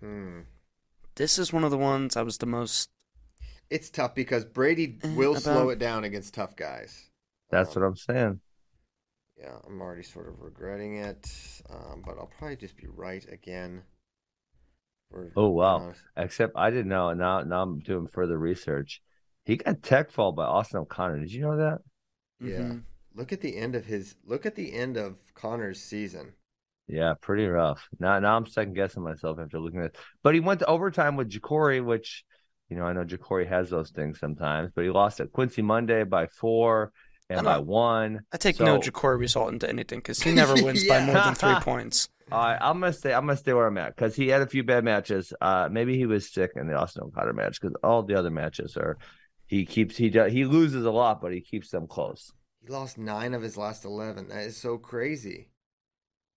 Hmm. 0.00 0.40
This 1.14 1.38
is 1.38 1.52
one 1.52 1.62
of 1.64 1.70
the 1.70 1.78
ones 1.78 2.16
I 2.16 2.22
was 2.22 2.38
the 2.38 2.46
most. 2.46 2.90
It's 3.70 3.88
tough 3.90 4.14
because 4.14 4.44
Brady 4.44 4.98
Eh, 5.02 5.14
will 5.14 5.32
about- 5.32 5.42
slow 5.42 5.68
it 5.70 5.78
down 5.78 6.04
against 6.04 6.34
tough 6.34 6.56
guys. 6.56 7.10
That's 7.50 7.76
Um, 7.76 7.82
what 7.82 7.88
I'm 7.88 7.96
saying. 7.96 8.40
Yeah, 9.38 9.58
I'm 9.66 9.80
already 9.80 10.02
sort 10.02 10.28
of 10.28 10.40
regretting 10.40 10.96
it, 10.96 11.30
um, 11.70 12.02
but 12.04 12.18
I'll 12.18 12.26
probably 12.38 12.56
just 12.56 12.76
be 12.76 12.86
right 12.88 13.24
again. 13.30 13.84
For 15.10 15.32
Oh 15.36 15.48
wow! 15.50 15.86
honest. 15.86 16.02
Except 16.16 16.52
I 16.56 16.70
didn't 16.70 16.88
know. 16.88 17.08
and 17.10 17.18
Now, 17.20 17.40
now 17.42 17.62
I'm 17.62 17.80
doing 17.80 18.06
further 18.08 18.38
research. 18.38 19.02
He 19.44 19.56
got 19.56 19.82
tech 19.82 20.10
fall 20.10 20.32
by 20.32 20.44
Austin 20.44 20.80
O'Connor. 20.80 21.20
Did 21.20 21.32
you 21.32 21.42
know 21.42 21.56
that? 21.56 21.80
Yeah. 22.40 22.76
Mhm. 22.76 22.84
Look 23.12 23.32
at 23.32 23.40
the 23.40 23.56
end 23.56 23.74
of 23.74 23.86
his. 23.86 24.14
Look 24.24 24.46
at 24.46 24.54
the 24.54 24.72
end 24.72 24.96
of 24.96 25.34
Connor's 25.34 25.80
season. 25.82 26.34
Yeah, 26.86 27.14
pretty 27.20 27.46
rough. 27.46 27.88
Now, 27.98 28.18
now 28.20 28.36
I'm 28.36 28.46
second 28.46 28.74
guessing 28.74 29.02
myself 29.02 29.38
after 29.38 29.58
looking 29.58 29.80
at. 29.80 29.96
But 30.22 30.34
he 30.34 30.40
went 30.40 30.60
to 30.60 30.66
overtime 30.66 31.16
with 31.16 31.30
Jacori, 31.30 31.82
which, 31.84 32.24
you 32.68 32.76
know, 32.76 32.84
I 32.84 32.92
know 32.92 33.04
Jacori 33.04 33.48
has 33.48 33.70
those 33.70 33.90
things 33.90 34.18
sometimes. 34.20 34.70
But 34.74 34.84
he 34.84 34.90
lost 34.90 35.20
at 35.20 35.32
Quincy 35.32 35.62
Monday 35.62 36.04
by 36.04 36.26
four 36.26 36.92
and 37.30 37.40
I 37.40 37.42
by 37.42 37.54
don't- 37.54 37.66
one. 37.66 38.20
I 38.32 38.36
take 38.36 38.56
So- 38.56 38.64
no 38.64 38.78
Jacori 38.78 39.18
result 39.18 39.52
into 39.52 39.68
anything 39.68 39.98
because 40.00 40.22
he 40.22 40.32
never 40.34 40.54
wins 40.54 40.86
by 40.86 41.04
more 41.04 41.14
than 41.14 41.34
three 41.34 41.54
points. 41.60 42.08
All 42.32 42.42
right, 42.42 42.58
I'm 42.60 42.80
gonna 42.80 42.92
stay. 42.92 43.12
I'm 43.12 43.26
gonna 43.26 43.36
stay 43.36 43.52
where 43.52 43.66
I'm 43.66 43.76
at 43.76 43.94
because 43.94 44.16
he 44.16 44.28
had 44.28 44.40
a 44.40 44.46
few 44.46 44.62
bad 44.64 44.82
matches. 44.82 45.32
Uh, 45.42 45.68
maybe 45.70 45.96
he 45.98 46.06
was 46.06 46.32
sick 46.32 46.52
in 46.56 46.66
the 46.68 46.74
Austin 46.74 47.02
O'Connor 47.04 47.34
match 47.34 47.60
because 47.60 47.76
all 47.84 48.02
the 48.02 48.14
other 48.18 48.30
matches 48.30 48.76
are. 48.76 48.96
He 49.46 49.66
keeps 49.66 49.94
he 49.98 50.08
does 50.08 50.32
he 50.32 50.46
loses 50.46 50.86
a 50.86 50.90
lot, 50.90 51.20
but 51.20 51.32
he 51.34 51.42
keeps 51.42 51.68
them 51.68 51.86
close. 51.86 52.32
He 52.66 52.72
lost 52.72 52.96
nine 52.96 53.34
of 53.34 53.42
his 53.42 53.58
last 53.58 53.84
eleven. 53.84 54.28
That 54.28 54.44
is 54.44 54.56
so 54.56 54.78
crazy. 54.78 55.50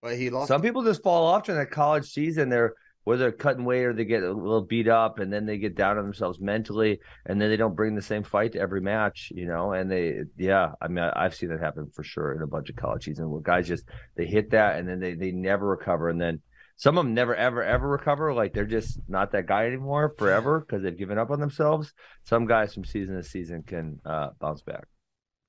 But 0.01 0.17
he 0.17 0.29
lost. 0.29 0.49
Some 0.49 0.61
people 0.61 0.83
just 0.83 1.01
fall 1.03 1.25
off 1.25 1.43
during 1.43 1.59
the 1.61 1.65
college 1.65 2.11
season. 2.11 2.49
They're 2.49 2.73
where 3.07 3.15
they're 3.15 3.31
cutting 3.31 3.63
weight 3.63 3.85
or 3.85 3.93
they 3.93 4.03
get 4.03 4.21
a 4.21 4.33
little 4.33 4.59
beat 4.59 4.89
up 4.89 5.19
and 5.19 5.31
then 5.31 5.45
they 5.45 5.57
get 5.57 5.77
down 5.77 5.97
on 5.97 6.03
themselves 6.03 6.41
mentally 6.41 6.99
and 7.25 7.39
then 7.39 7.49
they 7.49 7.55
don't 7.55 7.73
bring 7.73 7.95
the 7.95 8.01
same 8.01 8.21
fight 8.21 8.51
to 8.51 8.59
every 8.59 8.81
match, 8.81 9.31
you 9.33 9.45
know. 9.45 9.71
And 9.71 9.89
they, 9.89 10.23
yeah, 10.35 10.73
I 10.81 10.89
mean, 10.89 11.05
I, 11.05 11.13
I've 11.15 11.33
seen 11.33 11.47
that 11.47 11.61
happen 11.61 11.89
for 11.95 12.03
sure 12.03 12.35
in 12.35 12.41
a 12.41 12.47
bunch 12.47 12.69
of 12.69 12.75
college 12.75 13.05
seasons 13.05 13.29
where 13.29 13.39
guys 13.39 13.65
just 13.65 13.85
they 14.17 14.25
hit 14.25 14.49
that 14.49 14.75
and 14.75 14.89
then 14.89 14.99
they 14.99 15.13
they 15.13 15.31
never 15.31 15.65
recover 15.67 16.09
and 16.09 16.19
then 16.19 16.41
some 16.75 16.97
of 16.97 17.05
them 17.05 17.13
never 17.13 17.33
ever 17.33 17.63
ever 17.63 17.87
recover. 17.87 18.33
Like 18.33 18.51
they're 18.51 18.65
just 18.65 18.99
not 19.07 19.31
that 19.31 19.47
guy 19.47 19.67
anymore 19.67 20.13
forever 20.17 20.59
because 20.59 20.83
they've 20.83 20.97
given 20.97 21.17
up 21.17 21.31
on 21.31 21.39
themselves. 21.39 21.93
Some 22.25 22.45
guys 22.45 22.73
from 22.73 22.83
season 22.83 23.15
to 23.15 23.23
season 23.23 23.63
can 23.63 24.01
uh, 24.05 24.31
bounce 24.41 24.63
back. 24.63 24.85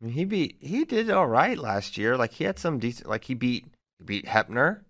I 0.00 0.04
mean, 0.04 0.14
he 0.14 0.24
beat. 0.24 0.58
He 0.60 0.84
did 0.84 1.10
all 1.10 1.26
right 1.26 1.58
last 1.58 1.98
year. 1.98 2.16
Like 2.16 2.34
he 2.34 2.44
had 2.44 2.60
some 2.60 2.78
decent. 2.78 3.08
Like 3.08 3.24
he 3.24 3.34
beat. 3.34 3.64
He 3.98 4.04
beat 4.04 4.26
Hepner, 4.26 4.82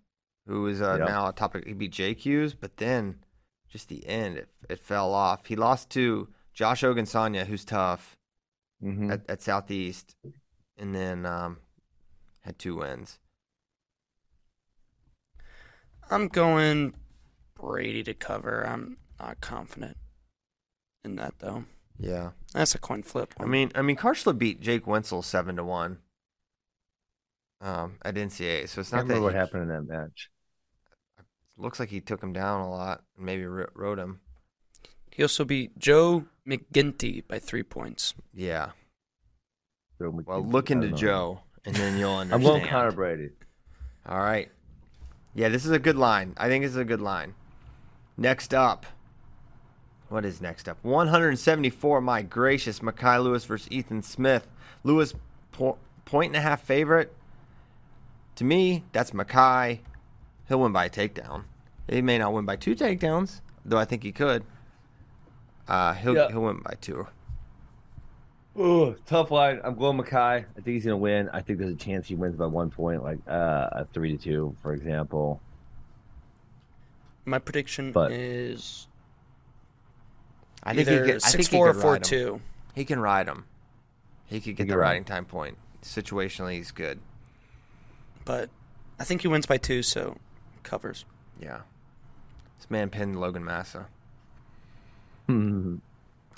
who 0.49 0.65
is 0.67 0.81
uh, 0.81 0.97
Yep. 0.99 1.07
now 1.07 1.27
a 1.27 1.31
topic. 1.33 1.65
He 1.67 1.73
beat 1.73 1.91
JQs, 1.93 2.55
but 2.59 2.77
then 2.77 3.19
just 3.69 3.87
the 3.87 4.05
end, 4.07 4.35
it 4.37 4.49
it 4.67 4.79
fell 4.79 5.13
off. 5.13 5.45
He 5.45 5.55
lost 5.55 5.89
to 5.91 6.27
Josh 6.53 6.81
Ogunsanya, 6.81 7.45
who's 7.45 7.63
tough 7.63 8.17
Mhm. 8.83 9.11
at, 9.11 9.29
at 9.29 9.41
Southeast, 9.43 10.15
and 10.75 10.95
then 10.95 11.25
um, 11.25 11.59
had 12.41 12.57
two 12.57 12.77
wins. 12.77 13.19
I'm 16.09 16.27
going 16.27 16.95
Brady 17.55 18.03
to 18.03 18.13
cover. 18.13 18.65
I'm 18.65 18.97
not 19.19 19.41
confident 19.41 19.97
in 21.03 21.15
that 21.17 21.35
though. 21.39 21.65
Yeah, 21.99 22.31
That's 22.53 22.73
a 22.73 22.79
coin 22.79 23.03
flip. 23.03 23.33
I 23.39 23.45
mean, 23.45 23.71
I 23.75 23.81
mean, 23.81 23.97
Karchla 23.97 24.35
beat 24.37 24.61
Jake 24.61 24.85
Wentzel 24.87 25.21
seven 25.23 25.57
to 25.57 25.63
one. 25.63 25.99
Um, 27.61 27.97
at 28.03 28.15
NCAA, 28.15 28.69
so 28.69 28.79
it's 28.79 28.91
not 28.93 28.99
can't 28.99 29.09
that 29.09 29.15
remember 29.15 29.21
what 29.25 29.33
he- 29.33 29.37
happened 29.37 29.63
in 29.63 29.67
that 29.67 29.81
match. 29.83 30.29
Looks 31.59 31.79
like 31.79 31.89
he 31.89 31.99
took 32.01 32.23
him 32.23 32.31
down 32.33 32.61
a 32.61 32.69
lot, 32.71 33.03
and 33.17 33.25
maybe 33.25 33.45
ro- 33.45 33.67
rode 33.75 33.99
him. 33.99 34.21
he 35.11 35.21
also 35.23 35.43
beat 35.43 35.77
Joe 35.77 36.23
McGinty 36.47 37.27
by 37.27 37.37
three 37.39 37.63
points. 37.63 38.13
Yeah. 38.33 38.71
So 39.97 40.09
we 40.09 40.23
Well, 40.23 40.41
look 40.45 40.71
into. 40.71 40.89
Joe, 40.91 41.41
and 41.65 41.75
then 41.75 41.97
you'll 41.97 42.11
understand. 42.15 42.43
I'm 42.45 42.51
understand. 42.51 42.61
going 42.61 42.69
Connor 42.71 42.91
Brady. 42.93 43.29
All 44.07 44.19
right. 44.19 44.49
Yeah, 45.35 45.49
this 45.49 45.65
is 45.65 45.71
a 45.71 45.79
good 45.79 45.97
line. 45.97 46.33
I 46.37 46.47
think 46.47 46.63
this 46.63 46.71
is 46.71 46.77
a 46.77 46.85
good 46.85 47.01
line. 47.01 47.35
Next 48.17 48.53
up. 48.53 48.85
What 50.07 50.25
is 50.25 50.41
next 50.41 50.67
up? 50.69 50.77
174. 50.83 52.01
My 52.01 52.21
gracious. 52.23 52.79
Mekhi 52.79 53.21
Lewis 53.23 53.45
versus 53.45 53.67
Ethan 53.69 54.01
Smith. 54.01 54.47
Lewis, 54.83 55.13
po- 55.51 55.77
point 56.05 56.29
and 56.29 56.37
a 56.37 56.41
half 56.41 56.63
favorite. 56.63 57.13
To 58.35 58.43
me, 58.43 58.85
that's 58.93 59.11
Mekhi. 59.11 59.79
He'll 60.49 60.59
win 60.59 60.71
by 60.73 60.85
a 60.85 60.89
takedown. 60.89 61.43
He 61.87 62.01
may 62.01 62.17
not 62.17 62.33
win 62.33 62.45
by 62.45 62.55
two 62.55 62.75
takedowns, 62.75 63.41
though 63.63 63.77
I 63.77 63.85
think 63.85 64.03
he 64.03 64.11
could. 64.11 64.43
Uh, 65.67 65.93
he'll, 65.93 66.15
Yeah. 66.15 66.29
he'll 66.29 66.41
win 66.41 66.61
by 66.63 66.73
two. 66.81 67.07
Ooh, 68.57 68.95
tough 69.05 69.31
line. 69.31 69.61
I'm 69.63 69.75
going 69.75 69.97
Mekhi. 69.97 70.13
I 70.15 70.43
think 70.55 70.65
he's 70.65 70.83
gonna 70.83 70.97
win. 70.97 71.29
I 71.31 71.41
think 71.41 71.59
there's 71.59 71.71
a 71.71 71.77
chance 71.77 72.07
he 72.07 72.15
wins 72.15 72.35
by 72.35 72.47
one 72.47 72.71
point, 72.71 73.03
like 73.03 73.19
uh, 73.27 73.69
a 73.71 73.85
three 73.93 74.17
to 74.17 74.21
two, 74.21 74.55
for 74.61 74.73
example. 74.73 75.39
My 77.25 77.37
prediction 77.39 77.91
But- 77.91 78.11
is 78.11 78.87
I 80.63 80.73
think 80.73 80.87
either 80.87 81.05
he 81.05 81.11
could, 81.13 81.15
I 81.23 81.27
six 81.29 81.33
think 81.47 81.49
he 81.51 81.57
four 81.57 81.69
or 81.69 81.73
four 81.75 81.91
ride 81.93 81.97
him. 81.97 82.03
two. 82.03 82.41
He 82.73 82.85
can 82.85 82.99
ride 82.99 83.27
him. 83.27 83.45
He 84.25 84.39
could 84.41 84.55
get 84.55 84.63
can 84.63 84.67
the 84.69 84.77
riding 84.77 85.01
him. 85.03 85.05
time 85.05 85.25
point. 85.25 85.57
Situationally, 85.83 86.53
he's 86.55 86.71
good. 86.71 86.99
But 88.25 88.49
I 88.99 89.03
think 89.05 89.21
he 89.21 89.27
wins 89.27 89.45
by 89.45 89.57
two, 89.57 89.83
so 89.83 90.17
covers. 90.69 91.05
Yeah. 91.41 91.59
This 92.57 92.69
man 92.69 92.89
pinned 92.89 93.19
Logan 93.19 93.43
Massa. 93.43 93.87
Hmm. 95.27 95.77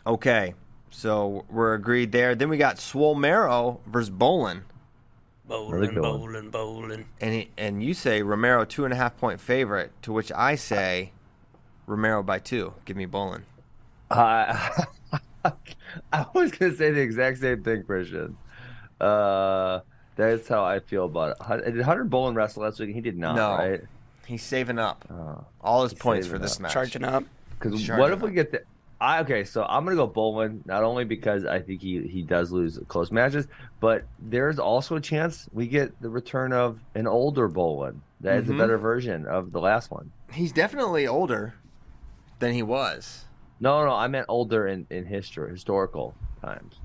Okay. 0.06 0.54
So 0.90 1.46
we're 1.50 1.74
agreed 1.74 2.12
there. 2.12 2.36
Then 2.36 2.50
we 2.50 2.58
got 2.58 2.80
Swole 2.80 3.16
Marrow 3.16 3.80
versus 3.88 4.10
Bolen. 4.10 4.64
Bowling, 5.48 5.72
Really 5.72 5.88
good 5.94 6.02
one. 6.02 6.12
bowling, 6.20 6.50
bowling. 6.50 7.06
And 7.20 7.34
he, 7.34 7.50
and 7.58 7.84
you 7.84 7.94
say 7.94 8.22
Romero 8.22 8.64
two 8.66 8.86
and 8.86 8.94
a 8.94 8.98
half 8.98 9.18
point 9.18 9.42
favorite, 9.42 9.92
to 10.04 10.12
which 10.14 10.32
I 10.32 10.56
say 10.56 11.12
Romero 11.88 12.24
by 12.24 12.40
two. 12.40 12.74
Give 12.86 12.96
me 12.96 13.06
Bolen. 13.06 13.46
I 14.10 14.86
I 16.14 16.26
was 16.34 16.52
gonna 16.52 16.76
say 16.76 16.92
the 16.92 17.02
exact 17.02 17.40
same 17.40 17.64
thing, 17.64 17.84
Christian. 17.84 18.38
Uh, 19.00 19.80
that's 20.16 20.48
how 20.48 20.64
I 20.64 20.80
feel 20.80 21.06
about 21.06 21.38
it. 21.66 21.74
Did 21.74 21.82
Hunter 21.84 22.04
Bolen 22.04 22.36
wrestle 22.36 22.64
last 22.64 22.80
week? 22.80 22.94
He 22.94 23.02
did 23.02 23.18
not, 23.18 23.36
No. 23.36 23.56
right? 23.56 23.82
He's 24.26 24.44
saving 24.44 24.80
up 24.80 25.06
Oh. 25.12 25.46
all 25.62 25.84
his 25.84 25.94
points 25.94 26.28
for 26.28 26.38
this 26.38 26.56
up. 26.56 26.62
match. 26.62 26.74
Charging 26.74 27.04
up. 27.04 27.24
Because 27.60 27.88
what 27.90 28.12
if 28.12 28.22
we 28.22 28.32
get 28.32 28.52
the? 28.52 28.62
I 29.00 29.20
okay, 29.22 29.44
so 29.44 29.64
I'm 29.64 29.84
gonna 29.84 29.96
go 29.96 30.06
Bolen 30.08 30.64
not 30.66 30.84
only 30.84 31.06
because 31.06 31.44
I 31.46 31.60
think 31.60 31.82
he 31.82 32.02
he 32.08 32.22
does 32.22 32.52
lose 32.52 32.80
close 32.88 33.12
matches, 33.12 33.48
but 33.80 34.04
there's 34.20 34.60
also 34.60 34.96
a 34.96 35.02
chance 35.02 35.50
we 35.54 35.68
get 35.68 36.00
the 36.02 36.10
return 36.10 36.54
of 36.54 36.80
an 36.96 37.08
older 37.08 37.48
Bolen 37.48 38.02
that 38.22 38.38
is 38.44 38.48
Mhm. 38.48 38.56
a 38.56 38.58
better 38.60 38.78
version 38.78 39.26
of 39.26 39.52
the 39.52 39.60
last 39.60 39.90
one. 39.90 40.12
He's 40.32 40.52
definitely 40.52 41.08
older 41.08 41.56
than 42.40 42.54
he 42.54 42.62
was. 42.64 43.26
No, 43.60 43.84
no, 43.86 43.92
I 43.94 44.08
meant 44.08 44.28
older 44.30 44.68
in 44.68 44.86
in 44.92 45.06
history, 45.06 45.50
historical 45.52 46.14
times. 46.42 46.76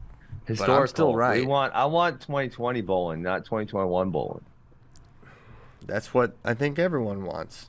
Historical. 0.46 0.86
still 0.86 1.14
right. 1.16 1.40
We 1.40 1.46
want. 1.46 1.74
I 1.74 1.84
want 1.86 2.20
2020 2.20 2.80
bowling, 2.80 3.20
not 3.22 3.44
2021 3.44 4.10
bowling. 4.10 4.44
That's 5.86 6.12
what 6.12 6.36
I 6.44 6.54
think 6.54 6.78
everyone 6.78 7.24
wants, 7.24 7.68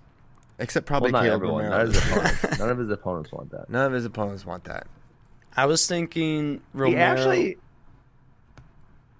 except 0.59 0.85
probably 0.85 1.11
well, 1.11 1.21
not 1.23 1.27
Caleb 1.27 1.41
everyone. 1.43 1.63
Romero. 1.65 1.77
None 1.77 1.87
of, 1.87 1.93
his 1.93 2.01
opponents, 2.11 2.59
none 2.59 2.69
of 2.69 2.77
his 2.79 2.89
opponents 2.89 3.31
want 3.31 3.51
that. 3.51 3.69
None 3.69 3.85
of 3.85 3.93
his 3.93 4.05
opponents 4.05 4.45
want 4.45 4.63
that. 4.65 4.87
I 5.55 5.65
was 5.65 5.85
thinking 5.85 6.61
Romero. 6.73 6.97
He 6.97 7.01
actually. 7.01 7.57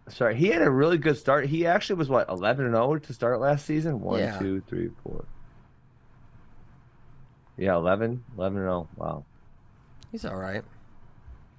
Sorry, 0.10 0.36
he 0.38 0.48
had 0.48 0.62
a 0.62 0.70
really 0.72 0.98
good 0.98 1.18
start. 1.18 1.48
He 1.48 1.68
actually 1.68 1.98
was 1.98 2.08
what 2.10 2.30
11 2.30 2.66
and 2.66 2.74
0 2.74 2.98
to 3.00 3.14
start 3.14 3.42
last 3.42 3.66
season. 3.66 4.00
One, 4.00 4.20
Yeah. 4.20 4.40
two, 4.40 4.62
three, 4.62 4.90
four. 5.04 5.26
Yeah, 7.58 7.76
11, 7.76 8.24
11 8.38 8.58
and 8.60 8.66
0. 8.66 8.88
Wow. 8.96 9.26
He's 10.12 10.24
all 10.24 10.38
right. 10.38 10.64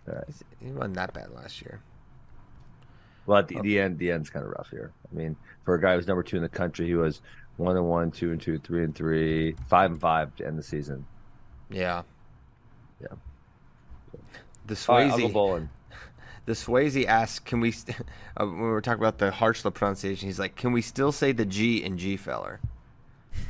All 0.09 0.15
right. 0.15 0.25
He 0.61 0.71
wasn't 0.71 0.95
that 0.95 1.13
bad 1.13 1.31
last 1.33 1.61
year. 1.61 1.81
Well, 3.29 3.37
at 3.37 3.47
the, 3.47 3.61
the 3.61 3.79
end, 3.79 3.99
the 3.99 4.11
end's 4.11 4.31
kind 4.31 4.43
of 4.43 4.53
rough 4.53 4.71
here. 4.71 4.91
I 5.13 5.15
mean, 5.15 5.37
for 5.67 5.75
a 5.75 5.81
guy 5.81 5.95
who's 5.95 6.07
number 6.07 6.23
two 6.23 6.37
in 6.37 6.43
the 6.43 6.49
country, 6.49 6.87
he 6.87 6.95
was 6.95 7.21
one 7.59 7.77
and 7.77 7.87
one, 7.87 8.11
two 8.11 8.33
and 8.33 8.41
two, 8.41 8.57
three 8.59 8.83
and 8.83 8.95
three, 8.95 9.55
five 9.69 9.91
and 9.91 10.01
five 10.01 10.35
to 10.37 10.47
end 10.47 10.59
the 10.59 10.63
season. 10.63 11.05
Yeah. 11.69 12.05
Yeah. 13.03 13.09
The 14.65 14.75
right, 14.89 15.13
Swayze, 15.13 15.31
bowling. 15.31 15.69
the 16.47 16.55
Swayze 16.55 17.05
asked, 17.05 17.45
"Can 17.45 17.61
we?" 17.61 17.71
St- 17.71 17.99
uh, 17.99 18.47
when 18.47 18.61
we 18.61 18.67
were 18.69 18.81
talking 18.81 19.03
about 19.03 19.19
the 19.19 19.31
Harshla 19.31 19.75
pronunciation, 19.75 20.27
he's 20.27 20.39
like, 20.39 20.57
"Can 20.57 20.73
we 20.73 20.81
still 20.81 21.13
say 21.13 21.33
the 21.33 21.45
G 21.45 21.85
in 21.85 21.99
Gfeller?" 21.99 22.61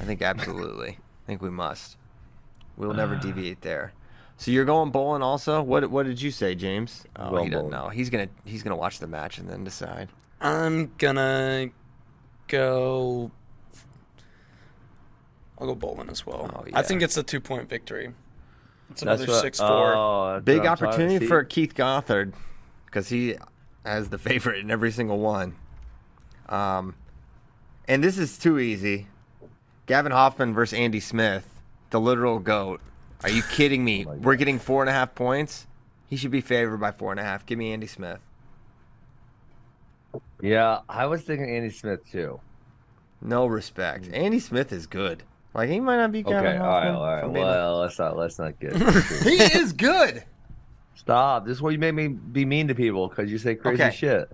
I 0.01 0.05
think 0.05 0.23
absolutely. 0.23 0.99
I 1.25 1.27
think 1.27 1.41
we 1.41 1.51
must. 1.51 1.97
We'll 2.77 2.95
never 2.95 3.15
deviate 3.15 3.61
there. 3.61 3.93
So 4.39 4.51
you're 4.53 4.65
going 4.65 4.91
bowling 4.91 5.21
also? 5.23 5.61
What 5.63 5.91
What 5.91 6.07
did 6.07 6.23
you 6.23 6.31
say, 6.31 6.55
James? 6.55 7.05
Oh, 7.17 7.31
Going 7.31 7.45
he 7.45 7.51
doesn't 7.51 7.71
bowling. 7.71 7.85
know. 7.85 7.89
He's 7.91 8.09
gonna 8.09 8.29
He's 8.45 8.63
gonna 8.63 8.77
watch 8.77 8.99
the 9.01 9.07
match 9.09 9.39
and 9.39 9.49
then 9.49 9.65
decide. 9.65 10.09
I'm 10.41 10.93
gonna 10.97 11.71
go. 12.47 13.31
I'll 15.59 15.67
go 15.67 15.75
bowling 15.75 16.09
as 16.09 16.25
well. 16.25 16.51
Oh, 16.55 16.65
I 16.73 16.83
think 16.83 17.03
it's 17.03 17.17
a 17.17 17.23
two 17.23 17.41
point 17.41 17.69
victory. 17.69 18.13
It's 18.91 19.01
That's 19.03 19.21
another 19.23 19.27
what- 19.33 19.43
six 19.43 19.59
four. 19.59 19.95
oh, 19.95 20.41
Big 20.43 20.59
what 20.61 20.69
I'm 20.69 20.77
trying 20.77 20.91
to 20.91 20.95
opportunity 20.97 21.27
for 21.27 21.43
Keith 21.45 21.75
Gothard 21.75 22.33
because 22.87 23.09
he 23.09 23.37
has 23.85 24.09
the 24.09 24.19
favorite 24.29 24.61
in 24.61 24.71
every 24.71 24.93
single 24.93 25.19
one. 25.19 25.57
Um, 26.49 26.95
and 27.89 28.03
this 28.05 28.17
is 28.19 28.39
too 28.39 28.59
easy. 28.59 29.09
Gavin 29.87 30.13
Hoffman 30.13 30.55
versus 30.55 30.79
Andy 30.79 31.01
Smith, 31.01 31.61
the 31.91 31.99
literal 32.01 32.39
goat. 32.39 32.81
Are 33.25 33.31
you 33.31 33.43
kidding 33.43 33.85
me? 33.85 34.07
Oh 34.09 34.13
We're 34.15 34.37
getting 34.37 34.59
four 34.59 34.83
and 34.83 34.89
a 34.91 34.93
half 34.93 35.15
points. 35.15 35.67
He 36.07 36.17
should 36.17 36.31
be 36.31 36.41
favored 36.41 36.79
by 36.79 36.93
four 36.93 37.11
and 37.11 37.21
a 37.21 37.25
half. 37.25 37.45
Give 37.45 37.59
me 37.59 37.73
Andy 37.73 37.87
Smith. 37.87 38.21
Yeah, 40.41 40.81
I 40.89 41.07
was 41.07 41.23
thinking 41.23 41.51
Andy 41.55 41.71
Smith 41.71 42.01
too. 42.11 42.41
No 43.21 43.47
respect. 43.47 44.05
Mm. 44.05 44.17
Andy 44.17 44.39
Smith 44.41 44.73
is 44.73 44.87
good. 44.87 45.25
Like 45.55 45.69
he 45.69 45.81
might 45.81 45.97
not 45.97 46.13
be 46.13 46.21
Okay, 46.21 46.31
Gavin 46.31 46.61
all 46.61 46.69
right, 46.69 46.85
Hoffman. 46.85 46.95
all 46.95 47.03
if. 47.03 47.25
I'm 47.25 47.33
being- 47.33 47.45
Well, 47.47 47.79
let's 47.81 47.99
not 47.99 48.17
let's 48.17 48.39
not 48.39 48.59
get. 48.61 48.77
he 49.25 49.37
is 49.59 49.73
good. 49.73 50.25
Stop! 50.95 51.47
This 51.47 51.57
is 51.57 51.63
why 51.63 51.71
you 51.71 51.79
made 51.79 51.93
me 51.95 52.09
be 52.09 52.45
mean 52.45 52.69
to 52.69 52.75
people 52.75 53.09
because 53.09 53.31
you 53.31 53.39
say 53.39 53.55
crazy 53.55 53.83
Okay. 53.83 53.95
shit. 53.97 54.31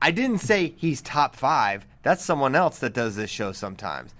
I 0.00 0.10
didn't 0.10 0.38
say 0.38 0.74
he's 0.76 1.00
top 1.00 1.34
five. 1.34 1.86
That's 2.02 2.22
someone 2.22 2.54
else 2.54 2.78
that 2.80 2.92
does 2.92 3.16
this 3.16 3.30
show 3.30 3.52
sometimes. 3.52 4.14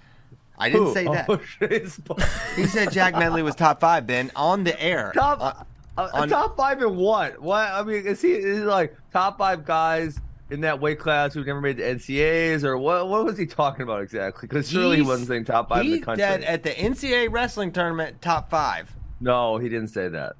I 0.57 0.69
didn't 0.69 0.87
Who? 0.87 0.93
say 0.93 1.03
that. 1.05 1.29
Oh, 1.29 2.15
He 2.55 2.65
said 2.65 2.91
Jack 2.91 3.13
Medley 3.15 3.43
was 3.43 3.55
top 3.55 3.79
five, 3.81 4.07
Ben, 4.07 4.31
on 4.35 4.63
the 4.63 4.81
air. 4.81 5.11
top 5.13 5.39
Uh, 5.41 5.63
uh, 6.01 6.09
on- 6.13 6.29
top 6.29 6.55
five 6.57 6.81
in 6.81 6.95
what? 6.95 7.41
What? 7.41 7.69
I 7.71 7.83
mean, 7.83 8.05
is 8.05 8.21
he 8.21 8.33
is 8.33 8.59
he 8.59 8.63
like 8.63 8.95
top 9.11 9.37
five 9.37 9.65
guys 9.65 10.19
in 10.51 10.61
that 10.61 10.79
weight 10.79 10.99
class 10.99 11.33
who 11.33 11.43
never 11.43 11.59
made 11.59 11.77
the 11.77 11.83
NCAAs 11.83 12.63
or 12.63 12.77
what? 12.77 13.09
What 13.09 13.25
was 13.25 13.37
he 13.37 13.45
talking 13.45 13.81
about 13.83 14.01
exactly? 14.01 14.47
Because 14.47 14.69
surely 14.69 14.97
he 14.97 15.01
wasn't 15.01 15.27
saying 15.27 15.45
top 15.45 15.69
five 15.69 15.81
in 15.81 15.87
he 15.87 15.95
the 15.99 16.05
country. 16.05 16.23
said 16.23 16.43
at 16.43 16.63
the 16.63 16.69
NCAA 16.71 17.31
wrestling 17.31 17.71
tournament, 17.71 18.21
top 18.21 18.49
five. 18.49 18.93
no, 19.19 19.57
he 19.57 19.67
didn't 19.69 19.89
say 19.89 20.07
that. 20.09 20.33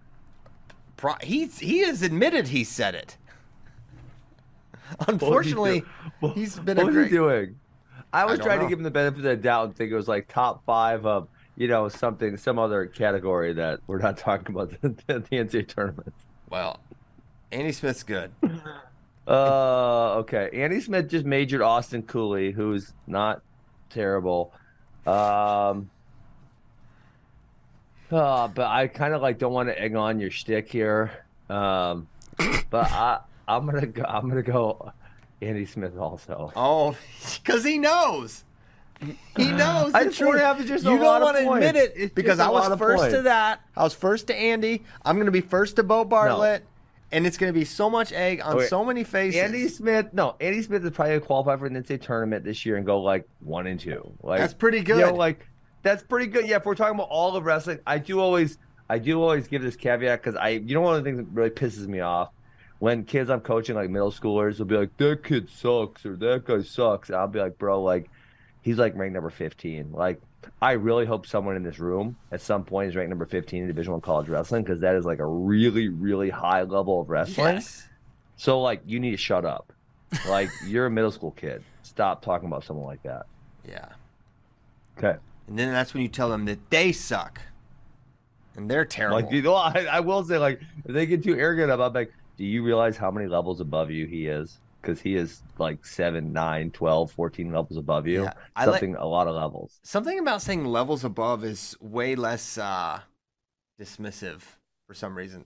Pro- 0.97 1.15
He's 1.21 1.60
he 1.60 1.80
has 1.80 2.01
admitted 2.01 2.47
he 2.49 2.63
said 2.63 2.95
it. 2.95 3.17
He 4.99 5.06
Unfortunately, 5.08 5.84
what- 6.19 6.36
he's 6.38 6.58
been 6.60 6.78
what 6.78 6.84
a 6.88 6.91
was 6.91 7.06
he 7.08 7.12
doing? 7.12 7.60
I 8.15 8.25
was 8.25 8.39
don't 8.39 8.47
trying 8.47 8.60
know. 8.60 8.65
to 8.65 8.69
give 8.69 8.80
him 8.80 8.84
the 8.84 8.91
benefit 8.91 9.19
of 9.19 9.23
the 9.23 9.36
doubt 9.36 9.65
and 9.65 9.75
think 9.75 9.91
it 9.91 9.95
was 9.95 10.08
like 10.08 10.28
top 10.28 10.65
five 10.65 11.06
of 11.06 11.28
you 11.58 11.67
know 11.67 11.89
something, 11.89 12.38
some 12.38 12.58
other 12.60 12.86
category 12.86 13.54
that 13.54 13.80
we're 13.88 13.99
not 13.99 14.17
talking 14.17 14.56
about 14.56 14.69
the, 14.82 14.89
the 15.08 15.21
NCAA 15.21 15.67
tournament. 15.67 16.13
Well, 16.49 16.80
Andy 17.51 17.71
Smith's 17.71 18.04
good. 18.04 18.32
Uh, 19.28 20.17
okay. 20.17 20.51
Andy 20.54 20.80
Smith 20.80 21.10
just 21.10 21.25
majored 21.25 21.63
Austin 21.63 22.04
Cooley, 22.04 22.51
who's 22.51 22.93
not 23.08 23.41
terrible. 23.89 24.54
Um, 25.08 25.89
uh, 28.12 28.47
but 28.47 28.67
I 28.67 28.88
kind 28.88 29.15
of 29.15 29.23
like 29.23 29.39
don't 29.39 29.54
want 29.54 29.69
to 29.69 29.82
egg 29.82 29.95
on 29.95 30.19
your 30.19 30.30
shtick 30.30 30.71
here. 30.71 31.12
Um, 31.49 32.08
but 32.69 32.91
I, 32.91 33.19
I'm 33.47 33.65
gonna 33.65 33.88
go. 33.88 34.04
I'm 34.04 34.30
gonna 34.30 34.43
go. 34.43 34.91
Andy 35.41 35.65
Smith 35.65 35.98
also. 35.98 36.52
Oh, 36.56 36.95
because 37.43 37.63
he 37.63 37.78
knows. 37.78 38.43
He 39.36 39.52
knows. 39.52 39.93
I 39.93 40.04
the 40.06 40.10
just 40.10 40.19
truth. 40.19 40.39
have 40.39 40.65
just 40.65 40.86
you 40.86 40.98
don't 40.98 41.21
want 41.21 41.38
to 41.38 41.52
admit 41.52 41.76
it 41.76 41.93
It's 41.95 42.13
because 42.13 42.39
I 42.39 42.50
was 42.50 42.78
first 42.80 43.10
to 43.12 43.24
that. 43.24 43.62
I 43.76 43.84
was 43.84 43.93
first 43.93 44.28
to 44.28 44.36
Andy. 44.36 44.84
I'm 45.04 45.17
going 45.17 45.26
to 45.26 45.32
be 45.32 45.41
first 45.41 45.76
to 45.76 45.84
Bo 45.84 46.06
Bartlett, 46.06 46.65
and 47.12 47.28
it's 47.28 47.38
going 47.38 47.54
to 47.54 47.60
be 47.60 47.65
so 47.65 47.89
much 47.89 48.13
egg 48.13 48.39
on 48.41 48.56
Okay. 48.56 48.67
so 48.67 48.86
many 48.86 49.04
faces. 49.04 49.39
Andy 49.41 49.67
Smith, 49.67 50.08
no, 50.13 50.36
Andy 50.39 50.62
Smith 50.62 50.84
is 50.86 50.91
probably 50.91 51.15
gonna 51.15 51.26
qualify 51.26 51.58
for 51.58 51.65
an 51.65 51.76
NCAA 51.76 52.02
tournament 52.02 52.45
this 52.45 52.65
year 52.65 52.78
and 52.78 52.86
go 52.86 53.02
like 53.02 53.28
one 53.41 53.67
and 53.67 53.80
two. 53.80 54.10
Like 54.24 54.39
That's 54.39 54.54
pretty 54.54 54.78
You 54.78 54.84
good. 54.86 55.00
know, 55.02 55.13
like 55.13 55.45
that's 55.84 56.02
pretty 56.02 56.28
good. 56.28 56.48
Yeah, 56.48 56.56
if 56.58 56.65
we're 56.65 56.74
talking 56.76 56.95
about 56.95 57.10
all 57.10 57.36
of 57.36 57.45
wrestling, 57.45 57.80
I 57.86 57.98
do 58.00 58.19
always, 58.21 58.58
I 58.89 58.98
do 58.98 59.21
always 59.21 59.48
give 59.50 59.62
this 59.62 59.76
caveat 59.76 60.21
because 60.24 60.36
I, 60.36 60.50
you 60.50 60.74
know, 60.74 60.82
one 60.82 60.95
of 60.95 61.04
the 61.04 61.08
things 61.08 61.17
that 61.19 61.28
really 61.32 61.50
pisses 61.52 61.86
me 61.86 62.00
off 62.00 62.30
when 62.80 63.04
kids 63.06 63.30
I'm 63.30 63.42
coaching, 63.42 63.76
like 63.76 63.90
middle 63.90 64.12
schoolers, 64.12 64.60
will 64.60 64.66
be 64.66 64.78
like, 64.78 64.96
"That 64.98 65.24
kid 65.24 65.50
sucks" 65.50 66.06
or 66.06 66.16
"That 66.16 66.46
guy 66.46 66.62
sucks," 66.62 67.10
and 67.10 67.18
I'll 67.18 67.28
be 67.28 67.40
like, 67.40 67.58
"Bro, 67.58 67.84
like, 67.84 68.10
he's 68.62 68.78
like 68.78 68.96
ranked 68.96 69.14
number 69.14 69.30
15." 69.30 69.92
Like, 69.92 70.22
I 70.62 70.74
really 70.74 71.06
hope 71.06 71.26
someone 71.26 71.56
in 71.56 71.64
this 71.64 71.80
room 71.80 72.18
at 72.32 72.42
some 72.42 72.64
point 72.64 72.90
is 72.90 72.96
ranked 72.96 73.10
number 73.10 73.26
15 73.26 73.62
in 73.62 73.68
Division 73.68 73.94
One 73.94 74.02
college 74.02 74.28
wrestling 74.28 74.64
because 74.64 74.82
that 74.82 74.96
is 74.96 75.06
like 75.06 75.20
a 75.20 75.26
really, 75.26 75.88
really 75.88 76.30
high 76.30 76.64
level 76.64 77.02
of 77.02 77.10
wrestling. 77.10 77.56
yes. 77.56 77.88
So 78.38 78.62
like 78.62 78.82
you 78.86 79.00
need 79.00 79.12
to 79.12 79.18
shut 79.18 79.46
up. 79.46 79.72
Like 80.28 80.50
you're 80.68 80.86
a 80.86 80.92
middle 80.92 81.12
school 81.12 81.32
kid. 81.32 81.64
Stop 81.84 82.22
talking 82.22 82.48
about 82.48 82.64
someone 82.64 82.86
like 82.86 83.04
that. 83.04 83.26
Yeah. 83.68 83.88
Okay. 84.98 85.18
And 85.48 85.60
then 85.60 85.72
that's 85.72 85.94
when 85.94 86.04
you 86.04 86.10
tell 86.10 86.30
them 86.30 86.46
that 86.46 86.70
they 86.70 86.92
suck. 86.92 87.40
And 88.56 88.70
they're 88.70 88.86
terrible. 88.86 89.22
Like 89.22 89.32
you 89.32 89.42
know, 89.42 89.56
I, 89.56 89.88
I 89.92 90.00
will 90.00 90.24
say 90.24 90.38
like 90.38 90.62
if 90.86 90.94
they 90.94 91.06
get 91.06 91.24
too 91.24 91.38
arrogant 91.38 91.72
about 91.72 91.94
like, 91.94 92.14
do 92.38 92.45
you 92.45 92.63
realize 92.63 92.98
how 92.98 93.12
many 93.12 93.28
levels 93.28 93.62
above 93.62 93.91
you 93.91 94.06
he 94.06 94.28
is? 94.28 94.60
Because 94.82 95.02
he 95.02 95.15
is 95.15 95.41
like 95.58 95.84
7, 95.86 96.32
9, 96.32 96.71
12, 96.71 97.12
14 97.12 97.52
levels 97.52 97.78
above 97.78 98.08
you. 98.08 98.24
Yeah, 98.24 98.34
I 98.56 98.65
like- 98.65 98.80
Something 98.82 98.95
a 98.95 99.06
lot 99.06 99.28
of 99.28 99.36
levels. 99.36 99.80
Something 99.84 100.19
about 100.19 100.41
saying 100.41 100.65
levels 100.65 101.04
above 101.04 101.43
is 101.43 101.76
way 101.82 102.15
less 102.15 102.58
uh, 102.58 103.00
dismissive 103.82 104.41
for 104.88 104.93
some 104.93 105.17
reason. 105.17 105.45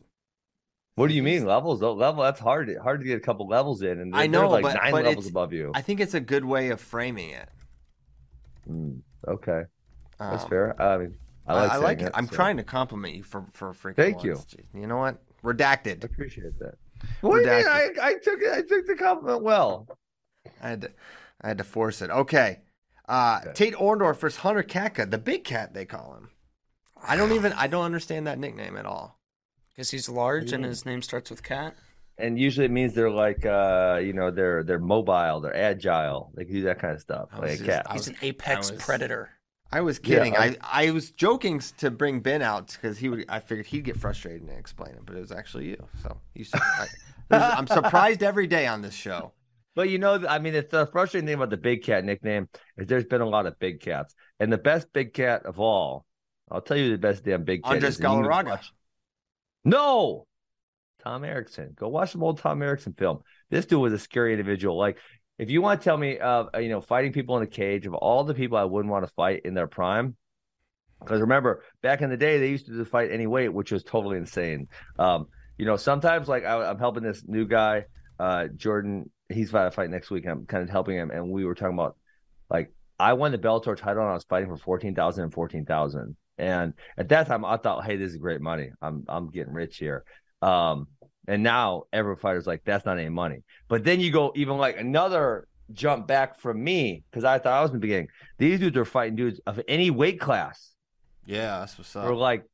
What 0.96 1.08
do 1.08 1.14
you 1.14 1.24
mean 1.24 1.46
levels? 1.46 1.80
Though 1.80 1.94
level 1.94 2.24
that's 2.24 2.42
hard 2.42 2.76
hard 2.84 3.00
to 3.00 3.06
get 3.08 3.16
a 3.16 3.22
couple 3.22 3.48
levels 3.48 3.82
in 3.82 4.00
and 4.02 4.14
I 4.14 4.28
know, 4.28 4.50
like 4.50 4.64
but- 4.64 4.76
nine 4.76 4.92
but 4.92 5.06
levels 5.06 5.28
above 5.28 5.54
you. 5.54 5.72
I 5.74 5.82
think 5.82 6.02
it's 6.02 6.14
a 6.14 6.20
good 6.20 6.44
way 6.44 6.70
of 6.72 6.82
framing 6.82 7.30
it. 7.30 7.48
Mm, 8.70 9.00
okay. 9.26 9.64
That's 10.20 10.44
Um, 10.44 10.50
fair. 10.50 10.82
I 10.82 10.98
mean 10.98 11.16
I 11.48 11.54
like, 11.54 11.72
I 11.72 11.78
like 11.78 12.00
saying 12.00 12.08
it. 12.10 12.14
I'm 12.18 12.28
so 12.28 12.36
trying 12.36 12.58
to 12.58 12.64
compliment 12.64 13.16
you 13.16 13.24
for 13.24 13.46
for 13.54 13.74
freaking. 13.74 13.96
Thank 13.96 14.24
you. 14.24 14.38
You 14.74 14.88
know 14.88 14.98
what? 14.98 15.22
I 15.44 15.48
Redacted. 15.48 16.04
appreciate 16.04 16.58
that. 16.60 16.76
What 17.22 17.44
do 17.44 17.50
you 17.50 17.56
mean? 17.58 17.68
I, 17.68 17.88
Redacted. 17.90 18.00
I 18.00 18.14
took 18.16 18.42
it 18.42 18.52
I 18.54 18.62
took 18.62 18.86
the 18.88 18.96
compliment 18.96 19.44
well. 19.44 19.88
I 20.62 20.70
had 20.70 20.82
to, 20.82 20.92
I 21.42 21.48
had 21.50 21.58
to 21.60 21.64
force 21.64 22.02
it. 22.02 22.10
Okay. 22.10 22.60
Uh, 23.08 23.40
Okay. 23.42 23.54
Tate 23.54 23.74
Orndorff 23.76 24.18
versus 24.20 24.40
Hunter 24.40 24.64
Catka, 24.64 25.10
the 25.10 25.18
big 25.18 25.44
cat 25.44 25.74
they 25.74 25.86
call 25.86 26.16
him. 26.16 26.30
I 27.02 27.16
don't 27.16 27.32
even 27.32 27.54
I 27.54 27.68
don't 27.68 27.86
understand 27.86 28.28
that 28.28 28.38
nickname 28.40 28.76
at 28.78 28.86
all. 28.86 29.18
Because 29.70 29.92
he's 29.92 30.10
large 30.10 30.52
and 30.52 30.66
his 30.66 30.86
name 30.86 31.02
starts 31.02 31.30
with 31.30 31.42
cat. 31.42 31.76
and 32.18 32.38
usually 32.38 32.66
it 32.66 32.72
means 32.72 32.94
they're 32.94 33.10
like 33.10 33.46
uh 33.46 33.98
you 34.04 34.12
know 34.12 34.30
they're 34.30 34.62
they're 34.64 34.78
mobile 34.78 35.40
they're 35.40 35.56
agile 35.56 36.32
they 36.36 36.44
can 36.44 36.54
do 36.54 36.64
that 36.64 36.78
kind 36.80 36.94
of 36.94 37.00
stuff 37.00 37.30
I 37.32 37.40
was 37.40 37.50
like 37.52 37.60
a 37.62 37.64
just- 37.64 37.70
cat 37.70 37.88
He's 37.94 38.00
was- 38.00 38.08
an 38.10 38.16
apex 38.22 38.72
was- 38.72 38.82
predator. 38.84 39.30
I 39.72 39.82
was 39.82 40.00
kidding. 40.00 40.34
Yeah, 40.34 40.42
I, 40.42 40.58
I 40.62 40.92
was 40.92 41.12
joking 41.12 41.60
to 41.78 41.92
bring 41.92 42.22
Ben 42.22 42.42
out 42.42 42.68
because 42.74 42.98
he 42.98 43.10
would. 43.10 43.26
I 43.30 43.40
figured 43.40 43.68
he'd 43.68 43.84
get 43.84 43.98
frustrated 43.98 44.42
and 44.42 44.58
explain 44.58 44.92
it, 44.96 45.02
but 45.06 45.16
it 45.16 45.20
was 45.20 45.32
actually 45.32 45.70
you. 45.70 45.88
So 46.02 46.22
you. 46.34 46.46
I, 46.54 46.88
I'm 47.32 47.68
surprised 47.68 48.24
every 48.24 48.48
day 48.48 48.66
on 48.68 48.82
this 48.82 48.94
show. 48.96 49.34
but 49.76 49.90
you 49.90 50.00
know 50.00 50.26
i 50.28 50.40
mean 50.40 50.56
it's 50.56 50.72
the 50.72 50.88
frustrating 50.88 51.28
thing 51.28 51.36
about 51.36 51.50
the 51.50 51.58
big 51.58 51.84
cat 51.84 52.04
nickname 52.04 52.48
is 52.78 52.88
there's 52.88 53.06
been 53.06 53.22
a 53.22 53.30
lot 53.30 53.46
of 53.46 53.58
big 53.60 53.80
cats 53.82 54.16
and 54.40 54.52
the 54.52 54.58
best 54.58 54.92
big 54.94 55.14
cat 55.14 55.46
of 55.46 55.60
all 55.60 56.06
i'll 56.52 56.62
tell 56.62 56.78
you 56.78 56.90
the 56.92 56.98
best 56.98 57.24
damn 57.24 57.44
big 57.44 57.64
cat 57.64 57.74
Andres 57.74 57.96
is, 57.96 58.00
and 58.00 58.12
you 58.12 58.24
can 58.24 58.24
Galarraga. 58.24 58.60
no 59.64 60.26
Tom 61.04 61.24
Erikson. 61.24 61.74
Go 61.76 61.88
watch 61.88 62.12
some 62.12 62.24
old 62.24 62.40
Tom 62.40 62.62
Erikson 62.62 62.94
film. 62.94 63.20
This 63.50 63.66
dude 63.66 63.80
was 63.82 63.94
a 63.94 64.00
scary 64.00 64.34
individual. 64.34 64.78
Like, 64.78 64.98
if 65.40 65.50
you 65.50 65.62
want 65.62 65.80
to 65.80 65.84
tell 65.84 65.98
me 65.98 66.20
of 66.20 66.50
you 66.60 66.70
know 66.70 66.82
fighting 66.82 67.14
people 67.14 67.38
in 67.38 67.44
a 67.44 67.48
cage 67.48 67.88
of 67.88 67.94
all 67.96 68.24
the 68.24 68.34
people 68.34 68.58
I 68.58 68.66
wouldn't 68.66 68.92
want 68.92 69.06
to 69.08 69.14
fight 69.14 69.42
in 69.46 69.54
their 69.54 69.68
prime, 69.68 70.16
because 71.00 71.22
remember 71.22 71.64
back 71.82 72.02
in 72.02 72.10
the 72.10 72.18
day 72.18 72.40
they 72.40 72.50
used 72.50 72.68
to 72.68 72.86
fight 72.86 73.12
any 73.12 73.26
weight, 73.26 73.50
which 73.50 73.72
was 73.72 73.84
totally 73.84 74.18
insane. 74.18 74.68
Um, 75.00 75.28
you 75.58 75.66
know, 75.66 75.78
sometimes 75.78 76.28
like 76.28 76.46
I, 76.46 76.70
am 76.70 76.78
helping 76.78 77.04
this 77.04 77.24
new 77.26 77.48
guy, 77.48 77.86
uh, 78.20 78.48
Jordan. 78.48 79.10
He's 79.30 79.50
about 79.50 79.66
to 79.66 79.72
fight 79.72 79.90
next 79.90 80.10
week. 80.10 80.26
I'm 80.28 80.46
kind 80.46 80.64
of 80.64 80.70
helping 80.70 80.98
him, 80.98 81.10
and 81.10 81.30
we 81.30 81.46
were 81.46 81.56
talking 81.56 81.74
about 81.74 81.96
like 82.50 82.74
I 83.00 83.14
won 83.14 83.32
the 83.32 83.38
Bellator 83.38 83.78
title 83.78 84.02
and 84.02 84.12
I 84.12 84.14
was 84.14 84.26
fighting 84.26 84.50
for 84.50 84.58
fourteen 84.58 84.94
thousand 84.94 85.24
and 85.24 85.34
fourteen 85.34 85.66
thousand. 85.66 86.18
And 86.38 86.74
at 86.98 87.10
that 87.10 87.28
time, 87.28 87.46
I 87.46 87.58
thought, 87.58 87.86
hey, 87.86 87.98
this 87.98 88.12
is 88.12 88.18
great 88.18 88.42
money. 88.42 88.72
I'm 88.82 89.06
I'm 89.08 89.30
getting 89.30 89.54
rich 89.54 89.78
here. 89.78 90.04
Um, 90.42 90.88
and 91.30 91.44
now 91.44 91.84
every 91.94 92.16
fighter's 92.16 92.48
like, 92.48 92.64
that's 92.66 92.86
not 92.86 92.98
any 92.98 93.10
money. 93.10 93.44
But 93.68 93.84
then 93.84 94.00
you 94.00 94.12
go 94.12 94.34
even 94.36 94.58
like 94.58 94.80
another 94.80 95.48
jump 95.72 96.08
back 96.08 96.40
from 96.40 96.62
me 96.64 97.04
because 97.10 97.24
I 97.24 97.38
thought 97.38 97.54
I 97.54 97.62
was 97.62 97.70
in 97.70 97.76
the 97.76 97.82
beginning. 97.82 98.08
These 98.40 98.60
dudes 98.60 98.76
are 98.76 98.84
fighting 98.84 99.16
dudes 99.16 99.40
of 99.46 99.62
any 99.68 99.92
weight 99.92 100.20
class. 100.20 100.74
Yeah, 101.26 101.60
that's 101.60 101.78
what's 101.78 101.96
up. 101.96 102.06
For 102.06 102.16
like 102.16 102.46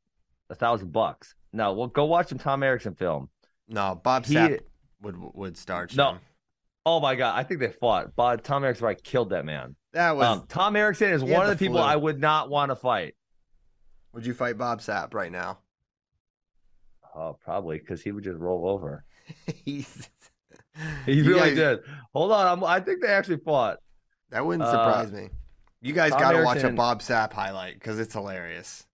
a 0.50 0.54
thousand 0.54 0.92
bucks. 0.92 1.34
No, 1.54 1.72
well, 1.72 1.86
go 1.86 2.04
watch 2.04 2.28
some 2.28 2.38
Tom 2.38 2.62
Erikson 2.62 2.94
film. 2.94 3.30
No, 3.66 3.98
Bob 4.04 4.26
Sapp 4.26 4.60
would 5.00 5.16
would 5.18 5.56
start. 5.56 5.96
No. 5.96 6.18
Oh 6.84 7.00
my 7.00 7.14
god, 7.14 7.34
I 7.34 7.44
think 7.44 7.60
they 7.60 7.70
fought. 7.70 8.14
Bob 8.14 8.42
Tom 8.42 8.62
Erikson 8.62 8.84
right 8.84 9.02
killed 9.02 9.30
that 9.30 9.46
man. 9.46 9.74
That 9.94 10.16
was 10.16 10.26
um, 10.26 10.44
Tom 10.48 10.76
Erikson 10.76 11.10
is 11.12 11.24
one 11.24 11.42
of 11.42 11.48
the, 11.48 11.54
the 11.54 11.58
people 11.58 11.78
I 11.78 11.96
would 11.96 12.20
not 12.20 12.50
want 12.50 12.70
to 12.70 12.76
fight. 12.76 13.14
Would 14.12 14.26
you 14.26 14.34
fight 14.34 14.58
Bob 14.58 14.80
Sapp 14.80 15.14
right 15.14 15.32
now? 15.32 15.60
Oh, 17.16 17.38
probably 17.42 17.78
because 17.78 18.02
he 18.02 18.12
would 18.12 18.24
just 18.24 18.38
roll 18.38 18.68
over. 18.68 19.04
He's 19.64 20.08
he 21.06 21.22
really 21.22 21.54
guys, 21.54 21.56
did. 21.56 21.78
Hold 22.12 22.32
on, 22.32 22.46
I'm, 22.46 22.64
i 22.64 22.78
think 22.80 23.00
they 23.00 23.08
actually 23.08 23.38
fought. 23.38 23.78
That 24.30 24.44
wouldn't 24.44 24.68
surprise 24.68 25.12
uh, 25.12 25.16
me. 25.16 25.28
You 25.80 25.92
guys 25.92 26.10
got 26.10 26.32
to 26.32 26.42
watch 26.42 26.62
a 26.62 26.70
Bob 26.70 27.00
Sapp 27.00 27.32
highlight 27.32 27.74
because 27.74 27.98
it's 27.98 28.12
hilarious. 28.12 28.86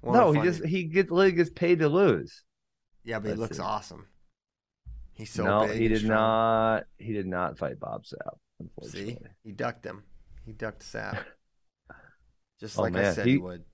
One 0.00 0.16
no, 0.16 0.32
he 0.32 0.40
just 0.40 0.64
he 0.64 0.84
gets 0.84 1.10
literally 1.10 1.32
gets 1.32 1.50
paid 1.50 1.80
to 1.80 1.88
lose. 1.88 2.44
Yeah, 3.04 3.18
but 3.18 3.28
Let's 3.28 3.36
he 3.36 3.40
looks 3.42 3.56
see. 3.58 3.62
awesome. 3.62 4.06
He's 5.12 5.30
so 5.30 5.44
no, 5.44 5.66
big. 5.66 5.78
he 5.78 5.88
did 5.88 6.04
not. 6.04 6.84
He 6.98 7.12
did 7.12 7.26
not 7.26 7.58
fight 7.58 7.80
Bob 7.80 8.04
Sapp. 8.04 8.36
Unfortunately, 8.60 9.14
see, 9.14 9.26
he 9.44 9.52
ducked 9.52 9.84
him. 9.84 10.04
He 10.44 10.52
ducked 10.52 10.82
Sapp, 10.82 11.24
just 12.60 12.78
oh, 12.78 12.82
like 12.82 12.92
man. 12.92 13.06
I 13.06 13.12
said 13.12 13.26
he, 13.26 13.32
he 13.32 13.38
would. 13.38 13.64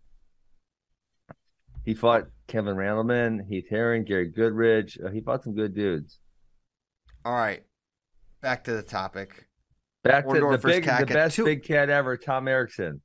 He 1.84 1.94
fought 1.94 2.24
Kevin 2.46 2.76
Randleman, 2.76 3.46
Heath 3.48 3.66
Herring, 3.68 4.04
Gary 4.04 4.30
Goodridge. 4.30 5.04
Uh, 5.04 5.10
he 5.10 5.20
fought 5.20 5.42
some 5.42 5.54
good 5.54 5.74
dudes. 5.74 6.20
All 7.24 7.34
right, 7.34 7.62
back 8.40 8.64
to 8.64 8.72
the 8.72 8.82
topic. 8.82 9.46
Back 10.04 10.28
to 10.28 10.34
the 10.34 10.60
big, 10.62 10.84
the 10.84 11.06
best 11.06 11.36
two... 11.36 11.44
big 11.44 11.64
cat 11.64 11.88
ever, 11.88 12.16
Tom 12.16 12.48
Erikson. 12.48 13.00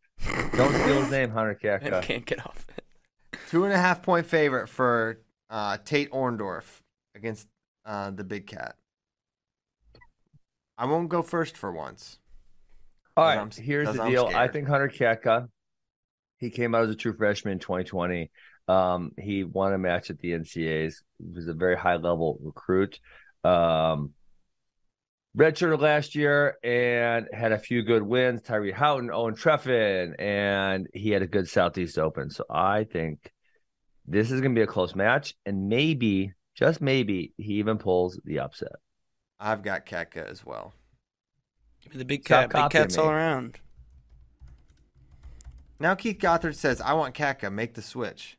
Don't 0.56 0.74
steal 0.74 1.02
his 1.02 1.12
name, 1.12 1.30
Hunter 1.30 1.60
Catka. 1.62 1.94
I 1.94 2.02
can't 2.02 2.26
get 2.26 2.46
off 2.46 2.66
it. 2.76 2.84
Two 3.50 3.66
and 3.66 3.74
a 3.74 3.78
half 3.78 4.02
point 4.02 4.26
favorite 4.26 4.68
for 4.68 5.22
uh, 5.50 5.78
Tate 5.86 6.12
Orndorff 6.12 6.82
against 7.16 7.48
uh, 7.86 8.12
the 8.12 8.24
big 8.24 8.48
cat. 8.48 8.76
I 10.78 10.86
won't 10.86 11.10
go 11.10 11.22
first 11.22 11.58
for 11.58 11.72
once. 11.72 12.20
All 13.16 13.26
right, 13.26 13.38
I'm, 13.38 13.50
here's 13.52 13.96
the 13.96 14.10
deal. 14.10 14.30
I 14.34 14.48
think 14.48 14.68
Hunter 14.68 14.90
Catka, 14.90 15.48
he 16.38 16.52
came 16.52 16.76
out 16.76 16.84
as 16.84 16.92
a 16.92 16.96
true 16.96 17.16
freshman 17.16 17.54
in 17.54 17.60
2020. 17.60 18.30
Um, 18.68 19.12
he 19.18 19.44
won 19.44 19.74
a 19.74 19.78
match 19.78 20.10
at 20.10 20.20
the 20.20 20.32
NCAs. 20.32 20.96
He 21.20 21.34
was 21.34 21.48
a 21.48 21.54
very 21.54 21.78
high 21.78 21.96
level 21.96 22.38
recruit. 22.42 23.00
Um, 23.44 24.14
redshirted 25.38 25.80
last 25.80 26.16
year 26.16 26.58
and 26.64 27.28
had 27.32 27.52
a 27.52 27.60
few 27.60 27.84
good 27.84 28.02
wins. 28.04 28.42
Tyree 28.42 28.72
Houghton, 28.72 29.12
Owen 29.12 29.36
Trephan, 29.36 30.16
and 30.20 30.88
he 30.94 31.12
had 31.12 31.22
a 31.22 31.28
good 31.28 31.48
Southeast 31.48 31.98
Open. 31.98 32.30
So 32.30 32.44
I 32.50 32.84
think 32.84 33.32
this 34.06 34.32
is 34.32 34.42
going 34.42 34.56
to 34.56 34.60
be 34.60 34.64
a 34.64 34.68
close 34.68 34.96
match, 34.96 35.36
and 35.46 35.68
maybe, 35.70 36.34
just 36.56 36.82
maybe, 36.82 37.34
he 37.38 37.56
even 37.56 37.78
pulls 37.78 38.20
the 38.24 38.40
upset. 38.40 38.78
I've 39.40 39.62
got 39.62 39.86
Catka 39.86 40.30
as 40.30 40.46
well. 40.46 40.74
The 41.94 42.06
big 42.06 42.26
cat, 42.26 42.52
big 42.52 42.70
cats 42.70 42.98
me. 42.98 43.04
all 43.04 43.10
around. 43.10 43.60
Now 45.80 45.94
Keith 45.96 46.18
Gothard 46.20 46.56
says, 46.56 46.82
"I 46.82 46.94
want 46.94 47.16
Catka. 47.16 47.54
Make 47.54 47.76
the 47.76 47.82
switch." 47.82 48.38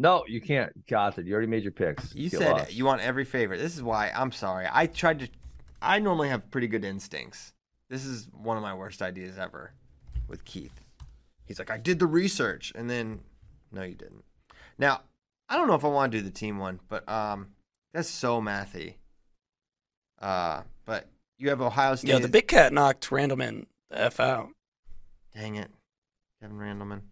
No, 0.00 0.24
you 0.26 0.40
can't, 0.40 0.86
Gothard. 0.86 1.26
You 1.26 1.34
already 1.34 1.46
made 1.46 1.62
your 1.62 1.72
picks. 1.72 2.14
You 2.14 2.30
said 2.30 2.52
lost. 2.52 2.72
you 2.72 2.86
want 2.86 3.02
every 3.02 3.26
favorite. 3.26 3.58
This 3.58 3.76
is 3.76 3.82
why 3.82 4.10
I'm 4.16 4.32
sorry. 4.32 4.66
I 4.72 4.86
tried 4.86 5.18
to. 5.18 5.28
I 5.82 5.98
normally 5.98 6.30
have 6.30 6.50
pretty 6.50 6.68
good 6.68 6.86
instincts. 6.86 7.52
This 7.90 8.06
is 8.06 8.26
one 8.32 8.56
of 8.56 8.62
my 8.62 8.72
worst 8.72 9.02
ideas 9.02 9.36
ever 9.36 9.74
with 10.26 10.42
Keith. 10.46 10.80
He's 11.44 11.58
like, 11.58 11.70
I 11.70 11.76
did 11.76 11.98
the 11.98 12.06
research, 12.06 12.72
and 12.74 12.88
then 12.88 13.20
no, 13.72 13.82
you 13.82 13.94
didn't. 13.94 14.24
Now, 14.78 15.02
I 15.50 15.56
don't 15.56 15.68
know 15.68 15.74
if 15.74 15.84
I 15.84 15.88
want 15.88 16.12
to 16.12 16.18
do 16.18 16.24
the 16.24 16.30
team 16.30 16.56
one, 16.56 16.80
but 16.88 17.06
um, 17.06 17.48
that's 17.92 18.08
so 18.08 18.40
mathy. 18.40 18.94
Uh, 20.18 20.62
but 20.86 21.08
you 21.36 21.50
have 21.50 21.60
Ohio 21.60 21.94
State. 21.96 22.08
Yeah, 22.08 22.20
the 22.20 22.28
big 22.28 22.48
cat 22.48 22.72
knocked 22.72 23.10
Randleman 23.10 23.66
the 23.90 24.00
f 24.00 24.18
out. 24.18 24.48
Dang 25.34 25.56
it, 25.56 25.70
Kevin 26.40 26.56
Randleman. 26.56 27.02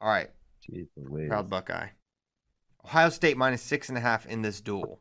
All 0.00 0.08
right, 0.08 0.30
Jeez, 0.68 0.88
proud 1.28 1.48
Buckeye. 1.48 1.90
Ohio 2.86 3.08
State 3.08 3.36
minus 3.36 3.62
six 3.62 3.88
and 3.88 3.98
a 3.98 4.00
half 4.00 4.26
in 4.26 4.42
this 4.42 4.60
duel. 4.60 5.00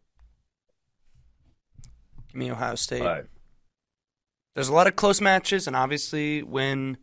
Give 2.30 2.36
me 2.36 2.52
Ohio 2.52 2.74
State. 2.74 3.04
Right. 3.04 3.26
There's 4.56 4.70
a 4.70 4.74
lot 4.74 4.88
of 4.88 4.96
close 4.96 5.22
matches, 5.22 5.68
and 5.68 5.76
obviously, 5.76 6.42
when 6.42 6.98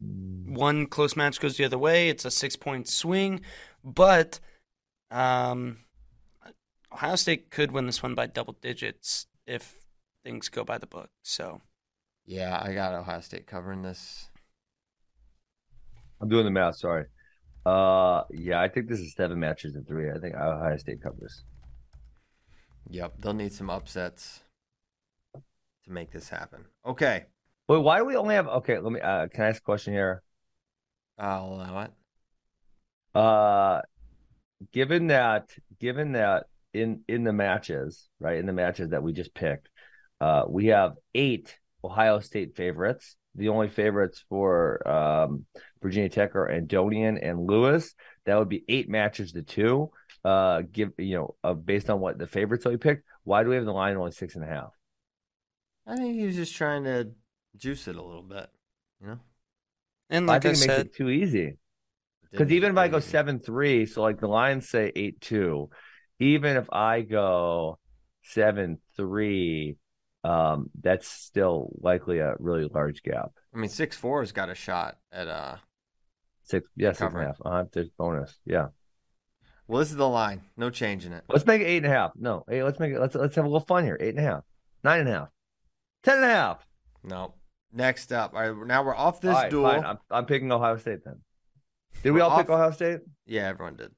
one 0.00 0.86
close 0.86 1.14
match 1.14 1.38
goes 1.38 1.56
the 1.56 1.64
other 1.64 1.78
way, 1.78 2.08
it's 2.08 2.24
a 2.24 2.30
six 2.30 2.56
point 2.56 2.88
swing. 2.88 3.42
But 3.84 4.40
um, 5.12 5.78
Ohio 6.92 7.14
State 7.14 7.50
could 7.50 7.70
win 7.70 7.86
this 7.86 8.02
one 8.02 8.16
by 8.16 8.26
double 8.26 8.56
digits 8.60 9.26
if 9.46 9.86
things 10.24 10.48
go 10.48 10.64
by 10.64 10.78
the 10.78 10.86
book. 10.86 11.10
So, 11.22 11.60
yeah, 12.26 12.60
I 12.60 12.74
got 12.74 12.94
Ohio 12.94 13.20
State 13.20 13.46
covering 13.46 13.82
this. 13.82 14.28
I'm 16.20 16.28
doing 16.28 16.44
the 16.44 16.50
math. 16.50 16.76
Sorry. 16.76 17.04
Uh, 17.70 18.24
yeah, 18.32 18.60
I 18.60 18.68
think 18.68 18.88
this 18.88 18.98
is 18.98 19.14
seven 19.14 19.38
matches 19.38 19.76
in 19.76 19.84
three. 19.84 20.10
I 20.10 20.18
think 20.18 20.34
Ohio 20.34 20.76
State 20.76 21.00
covers. 21.00 21.44
Yep, 22.88 23.14
they'll 23.20 23.32
need 23.32 23.52
some 23.52 23.70
upsets 23.70 24.40
to 25.34 25.92
make 25.92 26.10
this 26.10 26.28
happen. 26.28 26.64
Okay. 26.84 27.26
Wait, 27.68 27.78
why 27.78 27.98
do 27.98 28.06
we 28.06 28.16
only 28.16 28.34
have? 28.34 28.48
Okay, 28.48 28.80
let 28.80 28.92
me. 28.92 29.00
Uh, 29.00 29.28
can 29.28 29.44
I 29.44 29.48
ask 29.50 29.62
a 29.62 29.64
question 29.64 29.92
here? 29.92 30.22
I'll 31.16 31.54
allow 31.54 31.82
it. 31.82 31.92
Uh, 33.14 33.82
given 34.72 35.06
that, 35.08 35.50
given 35.78 36.12
that 36.12 36.46
in 36.74 37.02
in 37.06 37.22
the 37.22 37.32
matches, 37.32 38.08
right, 38.18 38.38
in 38.38 38.46
the 38.46 38.52
matches 38.52 38.90
that 38.90 39.04
we 39.04 39.12
just 39.12 39.32
picked, 39.32 39.68
uh, 40.20 40.42
we 40.48 40.66
have 40.66 40.94
eight 41.14 41.56
Ohio 41.84 42.18
State 42.18 42.56
favorites 42.56 43.14
the 43.34 43.48
only 43.48 43.68
favorites 43.68 44.24
for 44.28 44.86
um, 44.88 45.46
Virginia 45.82 46.08
Tech 46.08 46.34
are 46.34 46.48
Andonian 46.48 47.18
and 47.22 47.46
Lewis. 47.46 47.94
That 48.26 48.38
would 48.38 48.48
be 48.48 48.64
eight 48.68 48.88
matches 48.88 49.32
to 49.32 49.42
two. 49.42 49.90
Uh, 50.24 50.62
give 50.70 50.90
you 50.98 51.16
know, 51.16 51.34
uh, 51.42 51.54
based 51.54 51.88
on 51.88 52.00
what 52.00 52.18
the 52.18 52.26
favorites 52.26 52.64
that 52.64 52.70
we 52.70 52.76
picked. 52.76 53.04
Why 53.24 53.42
do 53.42 53.50
we 53.50 53.56
have 53.56 53.64
the 53.64 53.72
line 53.72 53.96
only 53.96 54.12
six 54.12 54.34
and 54.34 54.44
a 54.44 54.48
half? 54.48 54.70
I 55.86 55.96
think 55.96 56.16
he 56.16 56.26
was 56.26 56.36
just 56.36 56.54
trying 56.54 56.84
to 56.84 57.10
juice 57.56 57.88
it 57.88 57.96
a 57.96 58.02
little 58.02 58.22
bit, 58.22 58.48
you 59.00 59.08
know. 59.08 59.20
And 60.10 60.26
like 60.26 60.44
I 60.44 60.52
think 60.52 60.70
I 60.70 60.74
it 60.74 60.76
makes 60.78 60.90
it 60.90 60.96
too 60.96 61.08
easy. 61.08 61.56
Because 62.30 62.52
even 62.52 62.70
if 62.72 62.76
I 62.76 62.88
go 62.88 63.00
seven 63.00 63.40
three, 63.40 63.86
so 63.86 64.02
like 64.02 64.20
the 64.20 64.28
lines 64.28 64.68
say 64.68 64.92
eight 64.94 65.20
two, 65.20 65.70
even 66.18 66.56
if 66.56 66.70
I 66.70 67.02
go 67.02 67.78
seven 68.22 68.78
three, 68.96 69.76
um, 70.24 70.70
that's 70.80 71.08
still 71.08 71.70
likely 71.80 72.18
a 72.18 72.34
really 72.38 72.68
large 72.72 73.02
gap. 73.02 73.32
I 73.54 73.58
mean, 73.58 73.70
six 73.70 73.96
four 73.96 74.20
has 74.20 74.32
got 74.32 74.50
a 74.50 74.54
shot 74.54 74.98
at 75.12 75.28
uh 75.28 75.56
six, 76.42 76.68
yeah, 76.76 76.92
six 76.92 77.12
and 77.12 77.22
a 77.22 77.26
half. 77.26 77.40
Uh, 77.44 77.64
there's 77.72 77.90
bonus, 77.90 78.38
yeah. 78.44 78.68
Well, 79.66 79.78
this 79.78 79.90
is 79.90 79.96
the 79.96 80.08
line. 80.08 80.42
No 80.56 80.68
changing 80.68 81.12
it. 81.12 81.24
Let's 81.28 81.46
make 81.46 81.62
it 81.62 81.66
eight 81.66 81.78
and 81.78 81.86
a 81.86 81.90
half. 81.90 82.12
No, 82.16 82.44
hey, 82.48 82.62
let's 82.62 82.78
make 82.78 82.92
it. 82.92 83.00
Let's 83.00 83.14
let's 83.14 83.36
have 83.36 83.44
a 83.44 83.48
little 83.48 83.66
fun 83.66 83.84
here. 83.84 83.96
Eight 84.00 84.10
and 84.10 84.18
a 84.18 84.22
half, 84.22 84.44
nine 84.84 85.00
and 85.00 85.08
a 85.08 85.12
half, 85.12 85.28
ten 86.02 86.16
and 86.16 86.24
a 86.24 86.28
half. 86.28 86.66
No. 87.02 87.34
Next 87.72 88.12
up, 88.12 88.34
all 88.34 88.50
right. 88.50 88.66
Now 88.66 88.82
we're 88.82 88.96
off 88.96 89.20
this 89.20 89.38
duel. 89.48 89.70
Fine. 89.70 89.84
I'm, 89.84 89.98
I'm 90.10 90.26
picking 90.26 90.50
Ohio 90.50 90.76
State 90.76 91.04
then. 91.04 91.20
Did 92.02 92.10
we're 92.10 92.14
we 92.16 92.20
all 92.20 92.30
off... 92.30 92.40
pick 92.40 92.50
Ohio 92.50 92.72
State? 92.72 93.00
Yeah, 93.26 93.46
everyone 93.46 93.76
did. 93.76 93.92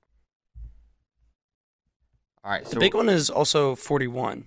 All 2.45 2.51
right. 2.51 2.67
So 2.67 2.75
the 2.75 2.81
big 2.81 2.95
one 2.95 3.09
is 3.09 3.31
also 3.31 3.75
41. 3.75 4.45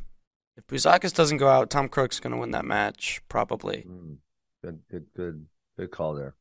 If 0.57 0.67
Bouzakis 0.67 1.13
doesn't 1.13 1.37
go 1.37 1.47
out, 1.49 1.69
Tom 1.69 1.89
Crook's 1.89 2.19
going 2.19 2.31
to 2.33 2.39
win 2.39 2.51
that 2.51 2.65
match 2.65 3.21
probably. 3.27 3.85
Mm, 3.87 4.17
good, 4.63 4.79
good, 4.89 5.05
good, 5.15 5.45
good 5.77 5.91
call 5.91 6.13
there. 6.15 6.35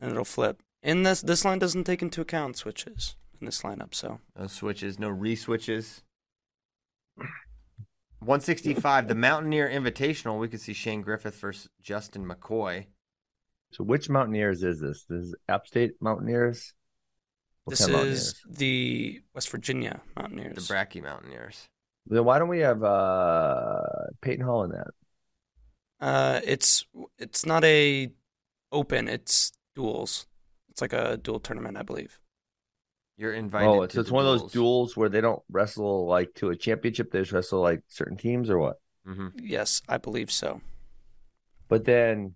And 0.00 0.12
it'll 0.12 0.24
flip. 0.24 0.62
In 0.82 1.02
this 1.02 1.22
this 1.22 1.44
line 1.44 1.58
doesn't 1.58 1.84
take 1.84 2.02
into 2.02 2.20
account 2.20 2.56
switches 2.56 3.16
in 3.40 3.46
this 3.46 3.62
lineup, 3.62 3.94
so 3.94 4.20
no 4.38 4.46
switches, 4.46 4.98
no 4.98 5.08
re-switches. 5.08 6.02
165, 8.20 9.08
the 9.08 9.14
Mountaineer 9.14 9.68
Invitational. 9.68 10.38
We 10.38 10.48
could 10.48 10.60
see 10.60 10.72
Shane 10.72 11.02
Griffith 11.02 11.38
versus 11.40 11.68
Justin 11.82 12.24
McCoy. 12.26 12.86
So 13.72 13.84
which 13.84 14.08
Mountaineers 14.08 14.62
is 14.62 14.80
this? 14.80 15.04
This 15.08 15.24
is 15.24 15.34
App 15.48 15.66
State 15.66 15.92
Mountaineers. 16.00 16.72
What 17.64 17.72
This 17.72 17.86
kind 17.86 17.94
of 18.00 18.06
is 18.06 18.34
Mountaineers? 18.46 18.58
the 18.58 19.20
West 19.34 19.50
Virginia 19.50 20.00
Mountaineers. 20.16 20.54
The 20.68 20.74
Mountaineers. 20.74 21.00
Bracky 21.00 21.02
Mountaineers. 21.02 21.68
Then 22.06 22.24
why 22.24 22.38
don't 22.38 22.48
we 22.48 22.60
have 22.60 22.82
uh 22.82 23.82
Peyton 24.20 24.44
Hall 24.44 24.64
in 24.64 24.70
that? 24.70 24.88
Uh, 26.00 26.40
it's 26.44 26.84
it's 27.18 27.46
not 27.46 27.64
a 27.64 28.10
open. 28.70 29.08
It's 29.08 29.52
duels. 29.74 30.26
It's 30.70 30.80
like 30.80 30.92
a 30.92 31.16
dual 31.16 31.40
tournament, 31.40 31.76
I 31.76 31.82
believe. 31.82 32.18
You're 33.16 33.32
invited. 33.32 33.68
Oh, 33.68 33.86
to 33.86 33.92
so 33.92 34.00
it's 34.00 34.08
the 34.08 34.14
one 34.14 34.26
of 34.26 34.30
those 34.30 34.52
duels. 34.52 34.52
duels 34.52 34.96
where 34.96 35.08
they 35.08 35.22
don't 35.22 35.42
wrestle 35.50 36.06
like 36.06 36.34
to 36.34 36.50
a 36.50 36.56
championship. 36.56 37.10
They 37.10 37.20
just 37.20 37.32
wrestle 37.32 37.60
like 37.60 37.82
certain 37.88 38.16
teams 38.16 38.50
or 38.50 38.58
what? 38.58 38.76
Mm-hmm. 39.08 39.28
Yes, 39.42 39.80
I 39.88 39.96
believe 39.98 40.30
so. 40.30 40.60
But 41.68 41.84
then, 41.84 42.34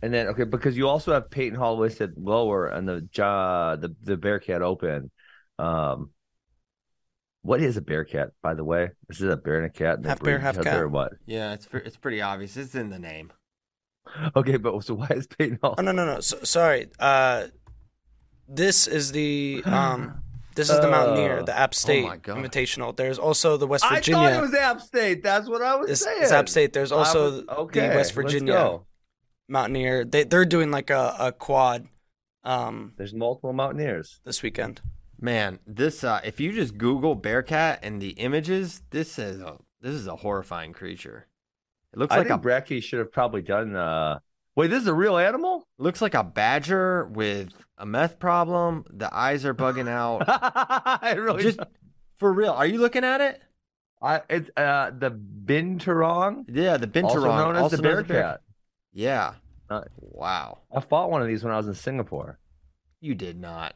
and 0.00 0.12
then 0.12 0.28
okay, 0.28 0.44
because 0.44 0.76
you 0.76 0.88
also 0.88 1.12
have 1.12 1.30
Peyton 1.30 1.58
Hall 1.58 1.76
listed 1.78 2.14
lower 2.16 2.72
on 2.72 2.86
the 2.86 3.06
Ja 3.14 3.76
the 3.76 3.94
the 4.02 4.16
Bearcat 4.16 4.62
Open. 4.62 5.10
Um, 5.58 6.10
what 7.42 7.60
is 7.62 7.76
a 7.76 7.80
Bearcat, 7.80 8.30
by 8.42 8.54
the 8.54 8.64
way? 8.64 8.90
This 9.08 9.20
is 9.20 9.28
a 9.30 9.36
bear 9.36 9.56
and 9.56 9.66
a 9.66 9.70
cat. 9.70 9.96
and 9.96 10.04
they 10.04 10.08
Half 10.08 10.22
bear, 10.22 10.38
half 10.38 10.60
cat. 10.60 10.80
Or 10.80 10.88
what? 10.88 11.12
Yeah, 11.26 11.52
it's 11.54 11.68
it's 11.72 11.96
pretty 11.96 12.20
obvious. 12.20 12.56
It's 12.56 12.74
in 12.74 12.90
the 12.90 12.98
name. 12.98 13.32
Okay, 14.36 14.56
but 14.56 14.82
so 14.84 14.94
why 14.94 15.08
is 15.10 15.26
Peyton 15.26 15.58
Hall? 15.62 15.74
Oh 15.78 15.82
no 15.82 15.92
no 15.92 16.04
no. 16.06 16.20
So, 16.20 16.38
sorry. 16.42 16.88
Uh, 16.98 17.46
this 18.48 18.86
is 18.86 19.12
the 19.12 19.62
um. 19.64 20.22
This 20.54 20.70
is 20.70 20.80
the 20.80 20.90
Mountaineer, 20.90 21.44
the 21.44 21.56
App 21.56 21.72
State 21.72 22.02
my 22.04 22.16
God. 22.16 22.38
Invitational. 22.38 22.96
There's 22.96 23.16
also 23.16 23.56
the 23.56 23.68
West 23.68 23.88
Virginia. 23.88 24.20
I 24.20 24.30
thought 24.32 24.38
it 24.38 24.40
was 24.42 24.54
App 24.54 24.80
State. 24.80 25.22
That's 25.22 25.48
what 25.48 25.62
I 25.62 25.76
was 25.76 25.86
This 25.86 26.00
saying. 26.00 26.20
is 26.20 26.32
App 26.32 26.48
State. 26.48 26.72
There's 26.72 26.90
also 26.90 27.44
was- 27.46 27.68
the 27.70 27.92
West 27.94 28.12
Virginia. 28.12 28.80
Mountaineer. 29.48 30.04
They 30.04 30.24
they're 30.24 30.44
doing 30.44 30.72
like 30.72 30.90
a, 30.90 31.14
a 31.20 31.30
quad 31.30 31.86
um 32.42 32.92
There's 32.96 33.14
multiple 33.14 33.52
Mountaineers. 33.52 34.20
this 34.24 34.42
weekend. 34.42 34.80
Man, 35.20 35.58
this 35.66 36.04
uh, 36.04 36.20
if 36.24 36.38
you 36.40 36.52
just 36.52 36.78
Google 36.78 37.14
Bearcat 37.14 37.80
and 37.82 38.00
the 38.00 38.10
images, 38.10 38.82
this 38.90 39.18
is 39.18 39.40
a 39.40 39.56
this 39.80 39.92
is 39.92 40.06
a 40.06 40.16
horrifying 40.16 40.72
creature. 40.72 41.26
It 41.92 41.98
looks 41.98 42.14
I 42.14 42.18
like 42.18 42.30
a 42.30 42.38
Bracky 42.38 42.82
should 42.82 42.98
have 43.00 43.12
probably 43.12 43.42
done. 43.42 43.74
uh 43.74 44.20
Wait, 44.54 44.68
this 44.68 44.82
is 44.82 44.88
a 44.88 44.94
real 44.94 45.16
animal? 45.18 45.66
looks 45.78 46.02
like 46.02 46.14
a 46.14 46.24
badger 46.24 47.06
with 47.06 47.50
a 47.78 47.86
meth 47.86 48.18
problem. 48.18 48.84
The 48.90 49.12
eyes 49.14 49.44
are 49.44 49.54
bugging 49.54 49.88
out. 49.88 50.24
I 50.28 51.14
really 51.14 51.42
just 51.42 51.60
for 52.16 52.32
real. 52.32 52.50
Are 52.52 52.66
you 52.66 52.78
looking 52.78 53.04
at 53.04 53.20
it? 53.20 53.40
I 54.00 54.22
it's 54.30 54.50
uh 54.56 54.92
the 54.96 55.10
binturong, 55.10 56.44
Yeah, 56.48 56.76
the 56.76 56.86
binturong, 56.86 57.04
also 57.04 57.36
known 57.36 57.56
as 57.56 57.70
the 57.72 57.78
bear 57.82 58.02
bearcat. 58.02 58.40
Yeah. 58.92 59.34
Uh, 59.70 59.82
Wow. 60.00 60.58
I 60.74 60.80
fought 60.80 61.10
one 61.10 61.22
of 61.22 61.28
these 61.28 61.44
when 61.44 61.52
I 61.52 61.56
was 61.56 61.68
in 61.68 61.74
Singapore. 61.74 62.38
You 63.00 63.14
did 63.14 63.38
not. 63.38 63.74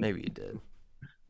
Maybe 0.00 0.22
you 0.22 0.30
did. 0.30 0.58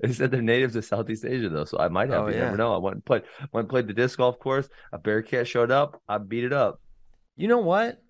They 0.01 0.13
said 0.13 0.31
they're 0.31 0.41
natives 0.41 0.77
of 0.77 0.85
Southeast 0.85 1.25
Asia 1.25 1.49
though, 1.51 1.65
so 1.65 1.79
I 1.79 1.89
might 1.89 2.09
have. 2.09 2.25
Oh, 2.25 2.29
you 2.29 2.35
yeah. 2.35 2.45
never 2.45 2.57
know. 2.57 2.75
I 2.75 2.79
went 2.79 2.95
and 2.95 3.05
played 3.05 3.23
went 3.53 3.65
and 3.65 3.69
played 3.69 3.87
the 3.87 3.93
disc 3.93 4.17
golf 4.17 4.39
course. 4.39 4.69
A 4.93 4.99
bear 4.99 5.23
cat 5.23 5.47
showed 5.47 5.71
up. 5.71 6.01
I 6.09 6.19
beat 6.19 6.45
it 6.45 6.53
up. 6.53 6.81
You 7.37 7.49
know 7.49 7.59
what? 7.59 8.03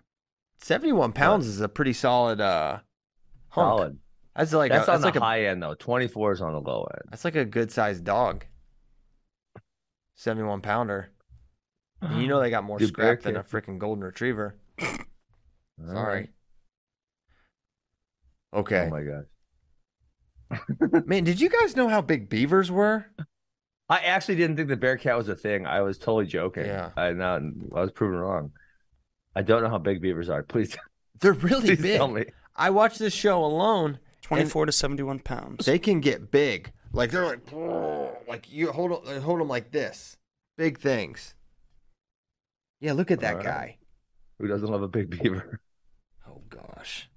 Seventy-one 0.61 1.11
pounds 1.11 1.47
is 1.47 1.59
a 1.59 1.67
pretty 1.67 1.93
solid 1.93 2.39
uh 2.39 2.79
hunk. 3.49 3.79
Solid. 3.79 3.99
That's 4.35 4.53
like 4.53 4.71
that's 4.71 4.87
a, 4.87 4.91
on 4.91 5.01
that's 5.01 5.01
the 5.01 5.07
like 5.07 5.15
a 5.17 5.25
high 5.25 5.45
end 5.47 5.61
though. 5.61 5.73
Twenty 5.73 6.07
four 6.07 6.31
is 6.31 6.41
on 6.41 6.53
the 6.53 6.61
low 6.61 6.87
end. 6.93 7.01
that's 7.09 7.25
like 7.25 7.35
a 7.35 7.43
good 7.43 7.71
sized 7.71 8.05
dog. 8.05 8.45
Seventy-one 10.15 10.61
pounder. 10.61 11.11
And 12.01 12.21
you 12.21 12.27
know 12.27 12.39
they 12.39 12.49
got 12.49 12.63
more 12.63 12.79
Dude, 12.79 12.89
scrap 12.89 13.21
than 13.21 13.35
a 13.35 13.43
freaking 13.43 13.77
golden 13.77 14.03
retriever. 14.03 14.55
Sorry. 14.79 15.93
right. 15.93 16.29
Okay. 18.53 18.87
Oh 18.87 18.89
my 18.89 19.03
gosh. 19.03 19.25
Man, 21.05 21.23
did 21.23 21.39
you 21.39 21.49
guys 21.49 21.75
know 21.75 21.87
how 21.87 22.01
big 22.01 22.29
beavers 22.29 22.69
were? 22.71 23.05
I 23.89 23.99
actually 23.99 24.35
didn't 24.35 24.55
think 24.55 24.69
the 24.69 24.77
bear 24.77 24.97
cat 24.97 25.17
was 25.17 25.27
a 25.27 25.35
thing. 25.35 25.65
I 25.65 25.81
was 25.81 25.97
totally 25.97 26.25
joking. 26.25 26.65
Yeah. 26.65 26.91
I 26.95 27.11
not 27.11 27.41
I 27.75 27.81
was 27.81 27.91
proven 27.91 28.17
wrong. 28.19 28.51
I 29.35 29.41
don't 29.41 29.63
know 29.63 29.69
how 29.69 29.77
big 29.77 30.01
beavers 30.01 30.29
are. 30.29 30.43
Please, 30.43 30.77
They're 31.19 31.33
really 31.33 31.61
please 31.75 31.81
big. 31.81 31.97
tell 31.97 32.07
me. 32.07 32.25
I 32.55 32.69
watched 32.69 32.99
this 32.99 33.13
show 33.13 33.43
alone. 33.43 33.99
Twenty 34.21 34.45
four 34.45 34.65
to 34.65 34.71
seventy 34.71 35.03
one 35.03 35.19
pounds. 35.19 35.65
They 35.65 35.77
can 35.79 35.99
get 35.99 36.31
big. 36.31 36.71
Like 36.93 37.11
they're 37.11 37.25
like 37.25 37.51
like 38.27 38.51
you 38.51 38.71
hold 38.71 39.05
'em- 39.07 39.21
hold 39.21 39.39
them 39.41 39.47
like 39.49 39.71
this. 39.71 40.17
Big 40.57 40.79
things. 40.79 41.35
Yeah, 42.79 42.93
look 42.93 43.11
at 43.11 43.19
that 43.19 43.31
All 43.31 43.37
right. 43.37 43.45
guy. 43.45 43.77
Who 44.39 44.47
doesn't 44.47 44.69
love 44.69 44.81
a 44.83 44.87
big 44.87 45.09
beaver? 45.09 45.59
Oh 46.27 46.41
gosh. 46.49 47.09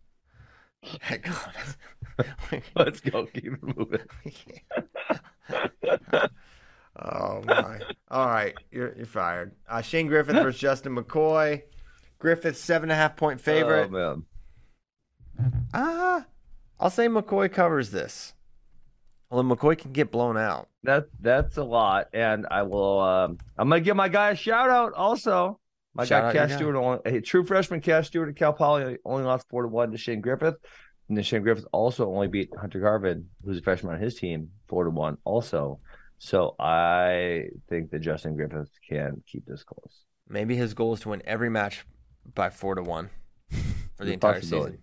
Heck 1.01 1.28
on. 1.28 2.62
Let's 2.76 3.01
go. 3.01 3.26
Keep 3.26 3.55
it 3.55 3.76
moving. 3.76 4.01
oh 7.03 7.43
my. 7.45 7.80
All 8.11 8.26
right, 8.26 8.55
you're 8.70 8.95
you're 8.97 9.07
fired. 9.07 9.53
Uh, 9.68 9.82
Shane 9.82 10.07
Griffith 10.07 10.37
versus 10.37 10.61
Justin 10.61 10.95
McCoy. 10.97 11.62
Griffith 12.18 12.57
seven 12.57 12.91
and 12.91 12.93
a 12.93 12.97
half 12.97 13.16
point 13.16 13.41
favorite. 13.41 13.91
Oh, 13.93 14.22
man. 15.37 15.51
Ah, 15.72 16.24
I'll 16.78 16.91
say 16.91 17.09
McCoy 17.09 17.51
covers 17.51 17.91
this. 17.91 18.35
Although 19.30 19.55
McCoy 19.57 19.76
can 19.76 19.93
get 19.93 20.12
blown 20.12 20.37
out. 20.37 20.68
That 20.85 21.09
that's 21.20 21.57
a 21.57 21.64
lot, 21.64 22.09
and 22.12 22.47
I 22.51 22.62
will. 22.62 23.01
Um, 23.01 23.39
I'm 23.59 23.68
gonna 23.68 23.80
give 23.80 23.97
my 23.97 24.09
guy 24.09 24.30
a 24.30 24.37
shout 24.37 24.70
out. 24.70 24.93
Also, 24.93 25.59
my 25.95 26.05
Shout 26.05 26.22
guy 26.22 26.28
out 26.28 26.32
Cash 26.34 26.51
guy. 26.51 26.57
Stewart, 26.57 26.76
only, 26.76 26.99
a 27.05 27.20
true 27.20 27.45
freshman 27.45 27.80
Cash 27.80 28.09
Stewart 28.09 28.28
at 28.28 28.36
Cal 28.36 28.53
Poly, 28.53 28.99
only 29.05 29.24
lost 29.24 29.49
four 29.49 29.62
to 29.62 29.68
one 29.68 29.92
to 29.92 29.99
Shane 29.99 30.20
Griffith, 30.20 30.57
and 31.09 31.16
then 31.16 31.24
Shane 31.24 31.42
Griffith 31.42 31.66
also 31.72 32.09
only 32.12 32.28
beat 32.28 32.51
Hunter 32.59 32.80
Garvin, 32.80 33.28
who's 33.45 33.59
a 33.59 33.62
freshman 33.62 33.95
on 33.95 34.01
his 34.01 34.16
team, 34.16 34.51
four 34.68 34.84
to 34.84 34.90
one 34.90 35.18
also. 35.24 35.80
So 36.18 36.55
I 36.59 37.45
think 37.68 37.90
that 37.90 38.01
Justin 38.01 38.36
Griffith 38.36 38.70
can 38.88 39.22
keep 39.26 39.45
this 39.47 39.62
close. 39.62 40.05
Maybe 40.28 40.57
his 40.57 40.74
goal 40.74 40.95
is 40.95 41.01
to 41.01 41.11
win 41.11 41.22
every 41.26 41.51
match 41.51 41.84
by 42.34 42.51
four 42.51 42.74
to 42.76 42.82
one 42.82 43.11
for 43.51 43.57
the 43.99 44.05
There's 44.05 44.11
entire 44.12 44.40
season. 44.40 44.78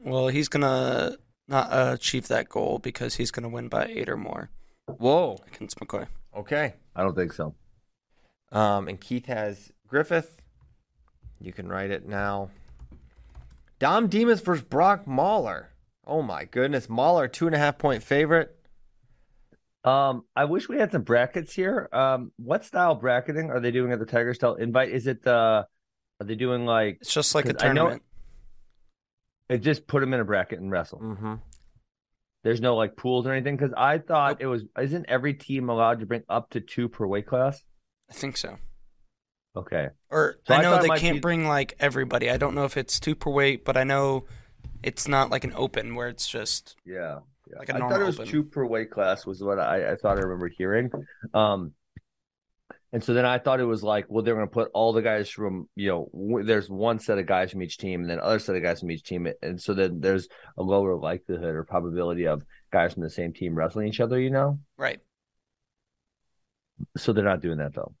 Well, 0.00 0.28
he's 0.28 0.48
gonna 0.48 1.16
not 1.46 1.72
uh, 1.72 1.92
achieve 1.94 2.28
that 2.28 2.48
goal 2.48 2.78
because 2.78 3.16
he's 3.16 3.30
gonna 3.30 3.48
win 3.48 3.68
by 3.68 3.86
eight 3.86 4.08
or 4.08 4.16
more 4.16 4.50
Whoa. 4.86 5.38
against 5.52 5.78
McCoy. 5.78 6.06
Okay. 6.36 6.74
I 6.94 7.02
don't 7.02 7.14
think 7.14 7.32
so. 7.32 7.54
Um, 8.50 8.88
and 8.88 9.00
Keith 9.00 9.26
has 9.26 9.72
Griffith. 9.86 10.37
You 11.40 11.52
can 11.52 11.68
write 11.68 11.90
it 11.90 12.06
now. 12.06 12.50
Dom 13.78 14.08
Demas 14.08 14.40
versus 14.40 14.64
Brock 14.64 15.04
Mehler. 15.06 15.66
Oh 16.06 16.22
my 16.22 16.44
goodness. 16.44 16.86
Mehler, 16.88 17.30
two 17.32 17.46
and 17.46 17.54
a 17.54 17.58
half 17.58 17.78
point 17.78 18.02
favorite. 18.02 18.54
Um, 19.84 20.24
I 20.34 20.44
wish 20.46 20.68
we 20.68 20.78
had 20.78 20.90
some 20.90 21.02
brackets 21.02 21.52
here. 21.54 21.88
Um, 21.92 22.32
what 22.36 22.64
style 22.64 22.94
bracketing 22.96 23.50
are 23.50 23.60
they 23.60 23.70
doing 23.70 23.92
at 23.92 23.98
the 24.00 24.06
Tiger 24.06 24.34
Style 24.34 24.54
Invite? 24.54 24.90
Is 24.90 25.06
it 25.06 25.22
the? 25.22 25.30
Are 26.20 26.24
they 26.24 26.34
doing 26.34 26.66
like 26.66 26.98
It's 27.00 27.14
just 27.14 27.34
like 27.34 27.46
a 27.46 27.54
'Cause 27.54 27.62
I 27.62 27.68
know- 27.68 27.82
tournament. 27.82 28.02
it 29.48 29.58
just 29.58 29.86
put 29.86 30.00
them 30.00 30.12
in 30.12 30.20
a 30.20 30.24
bracket 30.24 30.58
and 30.58 30.70
wrestle? 30.70 30.98
Mm-hmm. 30.98 31.34
There's 32.42 32.60
no 32.60 32.74
like 32.76 32.96
pools 32.96 33.26
or 33.26 33.32
anything 33.32 33.56
because 33.56 33.72
I 33.76 33.98
thought 33.98 34.40
it 34.40 34.46
was. 34.46 34.64
Isn't 34.80 35.06
every 35.08 35.34
team 35.34 35.68
allowed 35.68 36.00
to 36.00 36.06
bring 36.06 36.24
up 36.28 36.50
to 36.50 36.60
two 36.60 36.88
per 36.88 37.06
weight 37.06 37.26
class? 37.26 37.62
I 38.10 38.14
think 38.14 38.36
so. 38.36 38.56
Okay, 39.58 39.88
Or 40.08 40.36
So 40.46 40.54
I 40.54 40.58
I 40.58 40.62
know 40.62 40.76
it 40.76 40.82
they 40.82 41.00
can't 41.00 41.16
be- 41.16 41.20
bring 41.20 41.48
like 41.48 41.74
everybody. 41.80 42.30
I 42.30 42.36
don't 42.36 42.54
know 42.54 42.64
if 42.64 42.76
it's 42.76 43.00
two 43.00 43.16
per 43.16 43.28
weight, 43.28 43.64
but 43.64 43.76
I 43.76 43.82
know 43.82 44.24
it's 44.84 45.08
not 45.08 45.30
like 45.30 45.42
an 45.42 45.52
open 45.56 45.96
where 45.96 46.06
it's 46.06 46.28
just 46.28 46.76
yeah, 46.84 47.18
yeah. 47.50 47.58
Like 47.58 47.68
a 47.70 47.74
I 47.74 47.78
thought 47.80 48.00
it 48.00 48.04
was 48.04 48.20
open. 48.20 48.30
two 48.30 48.44
per 48.44 48.64
weight 48.64 48.92
class 48.92 49.26
was 49.26 49.42
what 49.42 49.58
I, 49.58 49.92
I 49.92 49.96
thought 49.96 50.16
I 50.16 50.20
remember 50.20 50.46
hearing. 50.48 50.90
Um, 51.34 51.72
and 52.92 53.02
so 53.02 53.14
then 53.14 53.26
I 53.26 53.38
thought 53.38 53.58
it 53.58 53.64
was 53.64 53.82
like, 53.82 54.06
well, 54.08 54.22
they're 54.22 54.36
going 54.36 54.46
to 54.46 54.52
put 54.52 54.70
all 54.72 54.92
the 54.92 55.02
guys 55.02 55.28
from 55.28 55.68
you 55.74 55.88
know, 55.88 56.10
w- 56.14 56.44
there's 56.46 56.70
one 56.70 57.00
set 57.00 57.18
of 57.18 57.26
guys 57.26 57.50
from 57.50 57.60
each 57.62 57.78
team, 57.78 58.02
and 58.02 58.08
then 58.08 58.20
other 58.20 58.38
set 58.38 58.54
of 58.54 58.62
guys 58.62 58.78
from 58.78 58.92
each 58.92 59.02
team, 59.02 59.26
and 59.42 59.60
so 59.60 59.74
then 59.74 60.00
there's 60.00 60.28
a 60.56 60.62
lower 60.62 60.94
likelihood 60.94 61.56
or 61.56 61.64
probability 61.64 62.28
of 62.28 62.44
guys 62.70 62.94
from 62.94 63.02
the 63.02 63.10
same 63.10 63.32
team 63.32 63.56
wrestling 63.56 63.88
each 63.88 63.98
other. 64.00 64.20
You 64.20 64.30
know, 64.30 64.60
right. 64.76 65.00
so 66.96 67.12
they're 67.12 67.24
not 67.24 67.42
doing 67.42 67.58
that 67.58 67.74
though. 67.74 67.92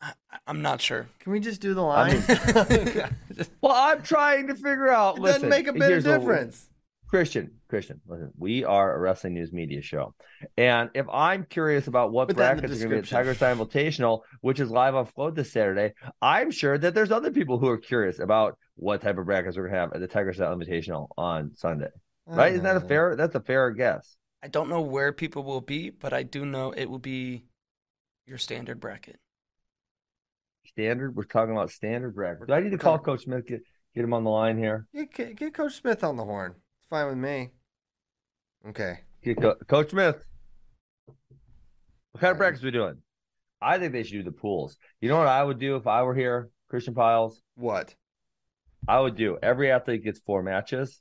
I, 0.00 0.12
I'm 0.46 0.62
not 0.62 0.80
sure. 0.80 1.08
Can 1.20 1.32
we 1.32 1.40
just 1.40 1.60
do 1.60 1.74
the 1.74 1.84
I 1.84 2.08
line? 2.12 2.22
Well, 3.60 3.72
I'm 3.74 4.02
trying 4.02 4.46
to 4.48 4.54
figure 4.54 4.88
out. 4.88 5.18
it 5.18 5.20
listen, 5.22 5.42
doesn't 5.42 5.48
make 5.50 5.66
a 5.68 5.72
bit 5.72 5.82
of 5.82 5.88
here's 5.88 6.06
we- 6.06 6.12
difference. 6.12 6.68
Christian, 7.08 7.52
Christian, 7.70 8.02
listen, 8.06 8.32
we 8.36 8.64
are 8.64 8.94
a 8.94 8.98
wrestling 8.98 9.32
news 9.32 9.50
media 9.50 9.80
show. 9.80 10.14
And 10.58 10.90
if 10.94 11.06
I'm 11.08 11.44
curious 11.44 11.86
about 11.86 12.12
what 12.12 12.28
Put 12.28 12.36
the 12.36 12.40
brackets 12.42 12.64
are 12.64 12.76
going 12.76 12.90
to 12.90 12.96
be 12.96 12.98
at. 12.98 13.06
Tiger 13.06 13.32
Style 13.32 13.56
Invitational, 13.56 14.20
which 14.42 14.60
is 14.60 14.70
live 14.70 14.94
on 14.94 15.06
Float 15.06 15.34
this 15.34 15.50
Saturday, 15.50 15.94
I'm 16.20 16.50
sure 16.50 16.76
that 16.76 16.94
there's 16.94 17.10
other 17.10 17.30
people 17.30 17.58
who 17.58 17.68
are 17.68 17.78
curious 17.78 18.18
about 18.18 18.58
what 18.76 19.00
type 19.00 19.16
of 19.16 19.24
brackets 19.24 19.56
we're 19.56 19.62
going 19.68 19.72
to 19.74 19.80
have 19.80 19.92
at 19.94 20.00
the 20.00 20.06
Tiger 20.06 20.34
Style 20.34 20.54
Invitational 20.54 21.08
on 21.16 21.52
Sunday. 21.54 21.88
Right? 22.26 22.52
Isn't 22.52 22.64
that 22.64 22.76
a 22.76 22.84
Uh, 22.84 22.88
fair? 22.88 23.16
That's 23.16 23.34
a 23.34 23.40
fair 23.40 23.70
guess. 23.70 24.16
I 24.42 24.48
don't 24.48 24.68
know 24.68 24.82
where 24.82 25.14
people 25.14 25.44
will 25.44 25.62
be, 25.62 25.88
but 25.88 26.12
I 26.12 26.24
do 26.24 26.44
know 26.44 26.72
it 26.72 26.90
will 26.90 26.98
be 26.98 27.46
your 28.26 28.36
standard 28.36 28.80
bracket. 28.80 29.18
Standard. 30.78 31.16
We're 31.16 31.24
talking 31.24 31.50
about 31.50 31.72
standard 31.72 32.14
bracket. 32.14 32.46
Do 32.46 32.54
I 32.54 32.60
need 32.60 32.70
to 32.70 32.78
call 32.78 33.00
Coach 33.00 33.24
Smith? 33.24 33.44
Get 33.48 33.62
get 33.96 34.04
him 34.04 34.14
on 34.14 34.22
the 34.22 34.30
line 34.30 34.56
here. 34.56 34.86
Get, 34.94 35.36
get, 35.36 35.52
Coach 35.52 35.74
Smith 35.74 36.04
on 36.04 36.16
the 36.16 36.24
horn. 36.24 36.52
It's 36.52 36.88
fine 36.88 37.08
with 37.08 37.16
me. 37.18 37.48
Okay. 38.68 39.00
Get 39.24 39.40
Co- 39.40 39.56
Coach 39.66 39.90
Smith. 39.90 40.24
What 42.12 42.20
kind 42.20 42.30
of 42.30 42.38
brackets 42.38 42.62
we 42.62 42.70
doing? 42.70 42.98
I 43.60 43.78
think 43.78 43.92
they 43.92 44.04
should 44.04 44.12
do 44.12 44.22
the 44.22 44.30
pools. 44.30 44.76
You 45.00 45.08
know 45.08 45.18
what 45.18 45.26
I 45.26 45.42
would 45.42 45.58
do 45.58 45.74
if 45.74 45.88
I 45.88 46.04
were 46.04 46.14
here, 46.14 46.48
Christian 46.70 46.94
Pyles? 46.94 47.42
What? 47.56 47.96
I 48.86 49.00
would 49.00 49.16
do 49.16 49.36
every 49.42 49.72
athlete 49.72 50.04
gets 50.04 50.20
four 50.20 50.44
matches. 50.44 51.00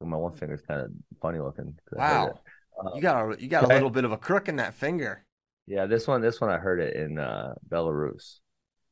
Oh, 0.00 0.06
my 0.06 0.16
one 0.16 0.32
finger's 0.32 0.62
kind 0.62 0.80
of 0.80 0.90
funny 1.20 1.38
looking. 1.38 1.76
Wow. 1.92 2.40
Uh, 2.82 2.94
You 2.94 3.02
got 3.02 3.30
a 3.30 3.42
you 3.42 3.48
got 3.48 3.64
a 3.64 3.68
little 3.68 3.90
bit 3.90 4.06
of 4.06 4.12
a 4.12 4.16
crook 4.16 4.48
in 4.48 4.56
that 4.56 4.72
finger. 4.72 5.26
Yeah, 5.66 5.84
this 5.84 6.06
one, 6.06 6.22
this 6.22 6.40
one, 6.40 6.48
I 6.48 6.56
heard 6.56 6.80
it 6.80 6.96
in 6.96 7.18
uh, 7.18 7.56
Belarus. 7.68 8.38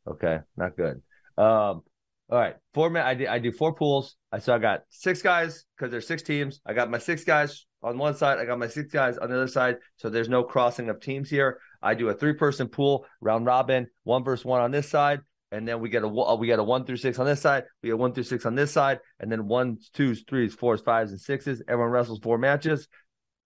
Okay, 0.07 0.38
not 0.57 0.76
good. 0.76 1.02
Um, 1.36 1.82
all 2.28 2.38
right, 2.38 2.57
four 2.74 2.90
ma- 2.90 3.04
I 3.04 3.14
do, 3.14 3.26
I 3.28 3.38
do 3.38 3.52
four 3.52 3.74
pools. 3.74 4.16
I 4.32 4.38
so 4.40 4.54
I 4.54 4.59
got 4.59 4.82
six 4.90 5.22
guys 5.22 5.64
because 5.76 5.90
there's 5.90 6.07
six 6.07 6.22
teams. 6.22 6.61
I 6.66 6.72
got 6.72 6.90
my 6.90 6.98
six 6.98 7.24
guys 7.24 7.66
on 7.82 7.98
one 7.98 8.16
side. 8.16 8.38
I 8.38 8.44
got 8.44 8.59
my 8.59 8.66
six 8.66 8.92
guys 8.92 9.16
on 9.16 9.30
the 9.30 9.36
other 9.36 9.48
side. 9.48 9.76
So 9.96 10.11
there's 10.11 10.28
no 10.28 10.42
crossing 10.42 10.88
of 10.88 11.00
teams 11.00 11.30
here. 11.30 11.61
I 11.82 11.94
do 11.94 12.09
a 12.09 12.14
three 12.14 12.32
person 12.32 12.68
pool 12.68 13.07
round 13.20 13.46
robin, 13.46 13.86
one 14.02 14.24
versus 14.24 14.44
one 14.44 14.61
on 14.61 14.72
this 14.72 14.88
side, 14.88 15.20
and 15.52 15.68
then 15.68 15.80
we 15.80 15.88
get 15.88 16.02
a 16.02 16.09
we 16.09 16.46
get 16.48 16.59
a 16.59 16.64
one 16.64 16.84
through 16.84 16.96
six 16.96 17.18
on 17.20 17.26
this 17.26 17.40
side. 17.40 17.64
We 17.82 17.90
get 17.90 17.98
one 17.98 18.12
through 18.12 18.24
six 18.24 18.44
on 18.44 18.57
this 18.57 18.72
side, 18.72 18.98
and 19.20 19.30
then 19.30 19.46
ones, 19.46 19.90
twos, 19.92 20.24
threes, 20.28 20.54
fours, 20.54 20.80
fives, 20.80 21.12
and 21.12 21.20
sixes. 21.20 21.62
Everyone 21.68 21.92
wrestles 21.92 22.18
four 22.20 22.38
matches. 22.38 22.88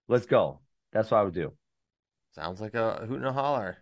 Let's 0.09 0.27
go. 0.27 0.61
That's 0.93 1.11
what 1.11 1.19
I 1.19 1.23
would 1.25 1.35
do. 1.35 1.53
Sounds 2.35 2.61
like 2.61 2.75
a 2.75 3.05
hoot 3.07 3.19
and 3.19 3.27
a 3.27 3.33
holler. 3.33 3.79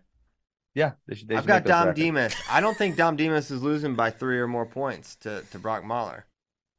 Yeah, 0.75 0.91
they 1.07 1.15
should. 1.15 1.27
They 1.27 1.35
I've 1.35 1.41
should 1.43 1.47
got 1.47 1.65
Dom. 1.65 1.93
Demas. 1.93 2.35
I 2.49 2.61
don't 2.61 2.77
think 2.77 2.95
Dom 2.95 3.15
Demas 3.15 3.49
is 3.51 3.61
losing 3.63 3.95
by 3.95 4.11
three 4.11 4.39
or 4.39 4.47
more 4.47 4.65
points 4.65 5.15
to, 5.17 5.43
to 5.51 5.59
Brock 5.59 5.83
Mehler. 5.83 6.23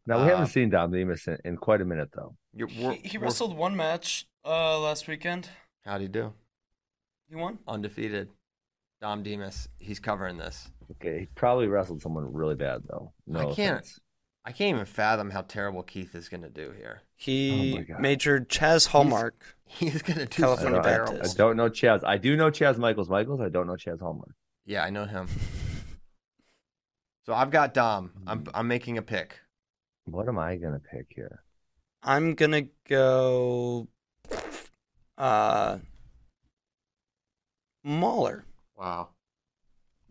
Now 0.07 0.18
we 0.18 0.22
Uh, 0.24 0.28
haven't 0.36 0.47
seen 0.49 0.70
Dom 0.70 0.93
Demas 0.93 1.26
in, 1.26 1.38
in 1.45 1.57
quite 1.57 1.80
a 1.80 1.84
minute 1.84 2.11
though. 2.14 2.36
He, 2.57 2.95
he 3.05 3.18
wrestled 3.18 3.57
one 3.57 3.76
match 3.76 4.26
uh, 4.45 4.78
last 4.80 5.07
weekend. 5.09 5.49
How'd 5.84 6.01
he 6.01 6.09
do? 6.09 6.32
He 7.28 7.36
won. 7.36 7.59
Undefeated. 7.68 8.28
Dom 9.01 9.22
Demas. 9.22 9.68
He's 9.78 9.99
covering 10.01 10.36
this. 10.38 10.68
Okay, 10.93 11.20
he 11.20 11.26
probably 11.34 11.68
wrestled 11.68 12.03
someone 12.03 12.32
really 12.32 12.55
bad 12.57 12.82
though. 12.88 13.12
No, 13.26 13.51
I 13.51 13.55
can't- 13.55 13.78
offense. 13.80 14.01
I 14.45 14.53
can't 14.53 14.74
even 14.74 14.86
fathom 14.86 15.30
how 15.30 15.43
terrible 15.43 15.82
Keith 15.82 16.14
is 16.14 16.28
going 16.28 16.43
to 16.43 16.49
do 16.49 16.72
here. 16.72 17.03
He 17.16 17.84
Oh 17.91 18.01
majored 18.01 18.49
Chaz 18.49 18.86
Hallmark. 18.86 19.57
He's 19.66 20.03
going 20.03 20.18
to 20.18 20.26
do 20.26 20.43
California 20.43 20.80
I 20.80 20.82
something 20.82 20.82
don't, 20.82 20.86
I, 20.86 21.07
terrible. 21.07 21.30
I 21.30 21.34
don't 21.34 21.57
know 21.57 21.70
Chaz. 21.70 22.05
I 22.05 22.16
do 22.16 22.36
know 22.36 22.51
Chaz 22.51 22.78
Michaels. 22.78 23.11
Michaels. 23.11 23.41
I 23.41 23.49
don't 23.49 23.66
know 23.66 23.74
Chaz 23.74 24.01
Hallmark. 24.01 24.34
Yeah, 24.64 24.82
I 24.82 24.91
know 24.91 25.05
him. 25.05 25.28
So 27.26 27.34
I've 27.34 27.51
got 27.51 27.74
Dom. 27.74 28.11
I'm 28.26 28.45
I'm 28.53 28.66
making 28.66 28.99
a 28.99 29.03
pick. 29.03 29.38
What 30.07 30.26
am 30.26 30.36
I 30.36 30.57
gonna 30.57 30.80
pick 30.80 31.07
here? 31.14 31.45
I'm 32.03 32.34
gonna 32.34 32.62
go. 32.88 33.86
Uh, 35.16 35.78
Mehler. 37.86 38.43
Wow. 38.76 39.11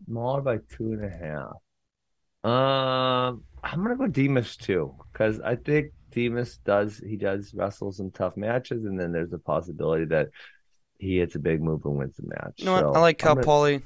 Smaller 0.06 0.40
by 0.40 0.58
two 0.74 0.92
and 0.92 1.04
a 1.04 1.10
half. 1.10 2.50
Um, 2.50 3.44
I'm 3.62 3.82
gonna 3.82 3.96
go 3.96 4.06
Demas 4.06 4.56
too 4.56 4.94
because 5.12 5.40
I 5.40 5.56
think 5.56 5.92
Demas 6.10 6.58
does 6.64 6.98
he 6.98 7.16
does 7.16 7.52
wrestle 7.54 7.92
some 7.92 8.10
tough 8.10 8.36
matches, 8.36 8.84
and 8.84 8.98
then 8.98 9.12
there's 9.12 9.32
a 9.32 9.38
possibility 9.38 10.04
that 10.06 10.28
he 10.98 11.18
hits 11.18 11.34
a 11.34 11.38
big 11.38 11.62
move 11.62 11.84
and 11.84 11.96
wins 11.96 12.16
the 12.16 12.26
match. 12.26 12.54
You 12.56 12.66
know 12.66 12.72
what? 12.74 12.80
So, 12.82 12.92
I 12.92 12.98
like 13.00 13.18
Cal 13.18 13.32
I'm 13.32 13.36
gonna- 13.36 13.44
Poly. 13.46 13.82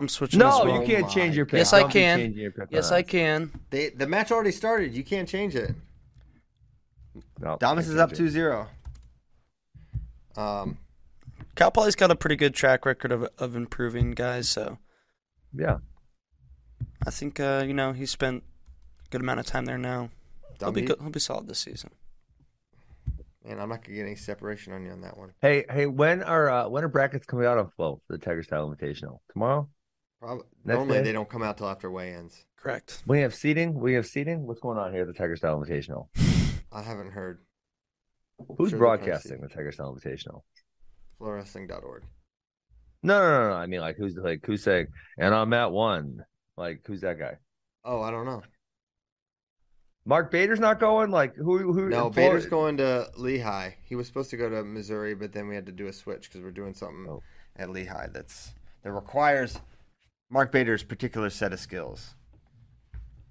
I'm 0.00 0.08
switching. 0.08 0.40
No, 0.40 0.64
well. 0.64 0.80
you 0.80 0.86
can't 0.86 1.06
Oh 1.06 1.08
change 1.08 1.36
your 1.36 1.46
pick. 1.46 1.58
Yes, 1.58 1.72
I 1.72 1.80
Don't 1.80 1.88
be 1.88 1.92
can. 2.00 2.18
changing 2.18 2.42
your 2.42 2.50
pick 2.50 2.62
on 2.62 2.68
Yes, 2.72 2.90
I 2.90 3.02
can. 3.02 3.52
They 3.70 3.90
the 3.90 4.06
match 4.08 4.32
already 4.32 4.50
started. 4.50 4.92
You 4.94 5.04
can't 5.04 5.28
change 5.28 5.54
it. 5.54 5.74
No, 7.38 7.56
Demas 7.60 7.88
is 7.88 7.96
up 7.96 8.12
change 8.12 8.32
2-0. 8.34 8.66
Um 10.36 10.78
Cal 11.54 11.70
Poly's 11.70 11.94
got 11.94 12.10
a 12.10 12.16
pretty 12.16 12.34
good 12.36 12.54
track 12.54 12.84
record 12.84 13.12
of 13.12 13.28
of 13.38 13.54
improving 13.54 14.10
guys, 14.12 14.48
so 14.48 14.78
Yeah, 15.52 15.78
I 17.06 17.10
think 17.10 17.38
uh, 17.38 17.62
you 17.66 17.72
know 17.74 17.92
he 17.92 18.04
spent 18.06 18.42
a 18.42 18.53
good 19.14 19.20
amount 19.20 19.38
of 19.38 19.46
time 19.46 19.64
there 19.64 19.78
now. 19.78 20.10
He'll 20.58 20.72
be 20.72 20.80
he- 20.80 20.86
good. 20.88 20.98
He'll 21.00 21.10
be 21.10 21.20
solid 21.20 21.46
this 21.46 21.60
season. 21.60 21.90
Man, 23.44 23.60
I'm 23.60 23.68
not 23.68 23.84
gonna 23.84 23.96
get 23.96 24.06
any 24.06 24.16
separation 24.16 24.72
on 24.72 24.84
you 24.84 24.90
on 24.90 25.02
that 25.02 25.16
one. 25.16 25.32
Hey, 25.40 25.66
hey, 25.70 25.86
when 25.86 26.22
are 26.22 26.50
uh, 26.50 26.68
when 26.68 26.82
are 26.82 26.88
brackets 26.88 27.26
coming 27.26 27.46
out 27.46 27.58
on 27.58 27.70
flow 27.76 28.00
for 28.06 28.16
the 28.16 28.18
Tiger 28.18 28.42
Style 28.42 28.68
Invitational? 28.68 29.18
Tomorrow? 29.32 29.68
Probably 30.20 30.44
Next 30.64 30.76
normally 30.78 30.98
day? 30.98 31.04
they 31.04 31.12
don't 31.12 31.28
come 31.28 31.42
out 31.42 31.58
till 31.58 31.68
after 31.68 31.90
weigh-ins. 31.90 32.44
Correct. 32.56 33.02
We 33.06 33.20
have 33.20 33.34
seating. 33.34 33.74
We 33.74 33.92
have 33.94 34.06
seating. 34.06 34.46
What's 34.46 34.60
going 34.60 34.78
on 34.78 34.92
here 34.92 35.02
at 35.02 35.06
the 35.06 35.12
Tiger 35.12 35.36
Style 35.36 35.60
Invitational? 35.60 36.08
I 36.72 36.82
haven't 36.82 37.12
heard. 37.12 37.44
Who's 38.56 38.70
Sure 38.70 38.78
broadcasting 38.78 39.40
the 39.42 39.48
Tiger 39.48 39.70
Style 39.70 39.94
Invitational? 39.94 40.40
Flowwrestling.org. 41.20 42.02
No, 43.02 43.20
no, 43.20 43.30
no, 43.42 43.48
no. 43.50 43.54
I 43.54 43.66
mean, 43.66 43.80
like, 43.80 43.96
who's 43.96 44.16
like 44.16 44.44
who's 44.44 44.64
saying? 44.64 44.86
And 45.18 45.32
I'm 45.34 45.52
at 45.52 45.70
one. 45.70 46.24
Like, 46.56 46.80
who's 46.86 47.02
that 47.02 47.18
guy? 47.18 47.36
Oh, 47.84 48.00
I 48.00 48.10
don't 48.10 48.24
know. 48.24 48.42
Mark 50.06 50.30
Bader's 50.30 50.60
not 50.60 50.78
going. 50.80 51.10
Like, 51.10 51.34
who? 51.34 51.72
Who? 51.72 51.88
No, 51.88 52.10
Bader's 52.10 52.46
going 52.46 52.76
to 52.76 53.08
Lehigh. 53.16 53.70
He 53.84 53.94
was 53.96 54.06
supposed 54.06 54.30
to 54.30 54.36
go 54.36 54.48
to 54.50 54.62
Missouri, 54.62 55.14
but 55.14 55.32
then 55.32 55.48
we 55.48 55.54
had 55.54 55.66
to 55.66 55.72
do 55.72 55.86
a 55.86 55.92
switch 55.92 56.28
because 56.28 56.42
we're 56.42 56.50
doing 56.50 56.74
something 56.74 57.06
Oh. 57.08 57.22
at 57.56 57.70
Lehigh 57.70 58.08
that's 58.12 58.52
that 58.82 58.92
requires 58.92 59.58
Mark 60.30 60.52
Bader's 60.52 60.82
particular 60.82 61.30
set 61.30 61.52
of 61.54 61.60
skills. 61.60 62.14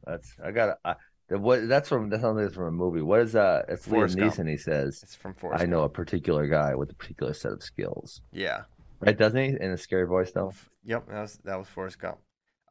That's 0.06 0.36
I 0.44 0.52
got. 0.52 0.78
I, 0.84 0.96
what? 1.30 1.68
That's 1.68 1.90
from. 1.90 2.10
that's 2.10 2.24
like 2.24 2.46
it's 2.46 2.56
from 2.56 2.66
a 2.66 2.72
movie. 2.72 3.02
What 3.02 3.22
is 3.22 3.36
uh? 3.36 3.64
It's 3.70 3.86
Liam 3.88 3.92
Forrest 3.92 4.18
Gump. 4.18 4.34
Neeson. 4.34 4.50
He 4.50 4.58
says, 4.58 5.00
It's 5.04 5.16
from 5.16 5.34
Forrest. 5.36 5.64
"I 5.64 5.66
know 5.68 5.84
a 5.84 5.90
particular 5.90 6.48
guy 6.48 6.76
with 6.76 6.92
a 6.92 6.96
particular 6.96 7.34
set 7.34 7.52
of 7.52 7.64
skills." 7.64 8.22
Yeah. 8.32 8.64
Right? 9.00 9.18
Doesn't 9.18 9.40
he? 9.40 9.58
In 9.60 9.72
a 9.72 9.78
scary 9.78 10.08
voice, 10.08 10.32
though. 10.32 10.54
Yep. 10.86 11.08
That 11.08 11.22
was 11.22 11.40
that 11.46 11.58
was 11.60 11.68
Forrest 11.68 12.00
Gump. 12.00 12.18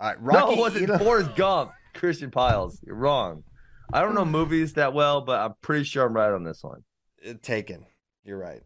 All 0.01 0.15
right. 0.15 0.23
no, 0.23 0.53
it 0.53 0.59
wasn't 0.59 0.89
Forrest 1.01 1.35
Gump. 1.37 1.73
Christian 1.95 2.31
Pyles. 2.31 2.81
You're 2.85 2.97
wrong. 2.97 3.45
I 3.93 4.01
don't 4.01 4.15
know 4.15 4.25
movies 4.25 4.75
that 4.75 4.95
well, 4.95 5.21
but 5.21 5.41
I'm 5.41 5.55
pretty 5.61 5.85
sure 5.85 6.07
I'm 6.07 6.15
right 6.15 6.33
on 6.33 6.45
this 6.45 6.63
one. 6.63 6.83
Uh, 7.29 7.35
Taken. 7.43 7.85
You're 8.25 8.39
right. 8.39 8.63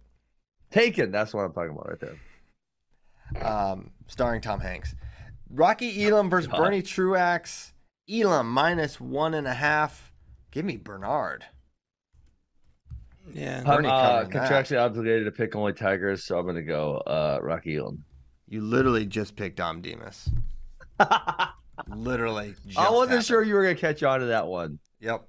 Taken. 0.70 1.10
That's 1.10 1.34
what 1.34 1.42
I'm 1.42 1.52
talking 1.52 1.72
about 1.72 1.88
right 1.88 2.00
there. 2.00 3.46
Um, 3.46 3.90
starring 4.06 4.40
Tom 4.40 4.60
Hanks. 4.60 4.94
Rocky 5.50 6.04
Elam 6.04 6.30
versus 6.30 6.48
God. 6.48 6.58
Bernie 6.58 6.82
Truax. 6.82 7.72
Elam 8.08 8.50
minus 8.50 9.00
one 9.00 9.34
and 9.34 9.46
a 9.46 9.54
half. 9.54 10.12
Give 10.52 10.64
me 10.64 10.76
Bernard. 10.76 11.44
Yeah. 13.32 13.58
I'm 13.58 13.64
Bernie 13.64 13.88
uh, 13.88 14.22
covering 14.22 14.30
that. 14.30 14.50
contractually 14.50 14.80
obligated 14.80 15.24
to 15.24 15.32
pick 15.32 15.56
only 15.56 15.72
Tigers, 15.72 16.24
so 16.24 16.38
I'm 16.38 16.44
going 16.44 16.56
to 16.56 16.62
go 16.62 16.98
uh, 16.98 17.40
Rocky 17.42 17.76
Elam. 17.76 18.04
You 18.48 18.60
literally 18.60 19.06
just 19.06 19.34
picked 19.34 19.56
Dom 19.56 19.82
Demas. 19.82 20.30
Literally. 21.88 22.54
Just 22.66 22.78
I 22.78 22.90
wasn't 22.90 23.10
happened. 23.10 23.26
sure 23.26 23.42
you 23.42 23.54
were 23.54 23.62
going 23.62 23.74
to 23.74 23.80
catch 23.80 24.02
on 24.02 24.20
to 24.20 24.26
that 24.26 24.46
one. 24.46 24.78
Yep. 25.00 25.28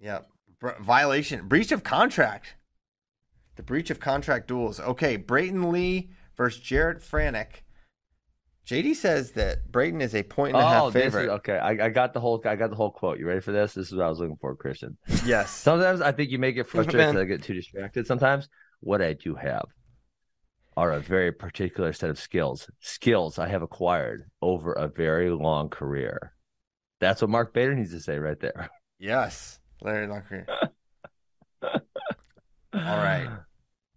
Yep. 0.00 0.26
Br- 0.60 0.70
violation. 0.80 1.48
Breach 1.48 1.72
of 1.72 1.82
contract. 1.84 2.54
The 3.56 3.62
breach 3.62 3.90
of 3.90 4.00
contract 4.00 4.48
duels. 4.48 4.80
Okay. 4.80 5.16
Brayton 5.16 5.70
Lee 5.70 6.10
versus 6.36 6.60
Jarrett 6.60 6.98
Franek. 7.00 7.62
JD 8.66 8.96
says 8.96 9.32
that 9.32 9.70
Brayton 9.70 10.00
is 10.00 10.12
a 10.14 10.24
point 10.24 10.56
and 10.56 10.62
a 10.64 10.68
half 10.68 10.82
Oh, 10.84 10.90
this 10.90 11.06
is, 11.06 11.14
favorite. 11.14 11.32
okay. 11.36 11.56
I, 11.56 11.86
I 11.86 11.88
got 11.88 12.12
the 12.12 12.20
whole. 12.20 12.42
I 12.44 12.56
got 12.56 12.70
the 12.70 12.76
whole 12.76 12.90
quote. 12.90 13.18
You 13.18 13.26
ready 13.28 13.40
for 13.40 13.52
this? 13.52 13.74
This 13.74 13.86
is 13.88 13.94
what 13.94 14.04
I 14.04 14.08
was 14.08 14.18
looking 14.18 14.38
for, 14.40 14.56
Christian. 14.56 14.98
Yes. 15.24 15.50
Sometimes 15.56 16.00
I 16.00 16.10
think 16.10 16.30
you 16.30 16.38
may 16.40 16.50
get 16.50 16.66
frustrated 16.66 17.10
because 17.12 17.22
I 17.22 17.24
get 17.26 17.42
too 17.44 17.54
distracted. 17.54 18.06
Sometimes 18.08 18.48
what 18.80 19.00
I 19.00 19.12
do 19.12 19.36
have 19.36 19.66
are 20.76 20.92
a 20.92 21.00
very 21.00 21.30
particular 21.30 21.92
set 21.92 22.10
of 22.10 22.18
skills. 22.18 22.68
Skills 22.80 23.38
I 23.38 23.46
have 23.48 23.62
acquired 23.62 24.24
over 24.42 24.72
a 24.72 24.88
very 24.88 25.30
long 25.30 25.68
career. 25.68 26.32
That's 26.98 27.22
what 27.22 27.30
Mark 27.30 27.54
Bader 27.54 27.74
needs 27.74 27.92
to 27.92 28.00
say 28.00 28.18
right 28.18 28.38
there. 28.40 28.68
Yes. 28.98 29.58
Larry 29.82 30.06
Lockyer. 30.06 30.46
All 31.62 31.70
right. 32.72 33.28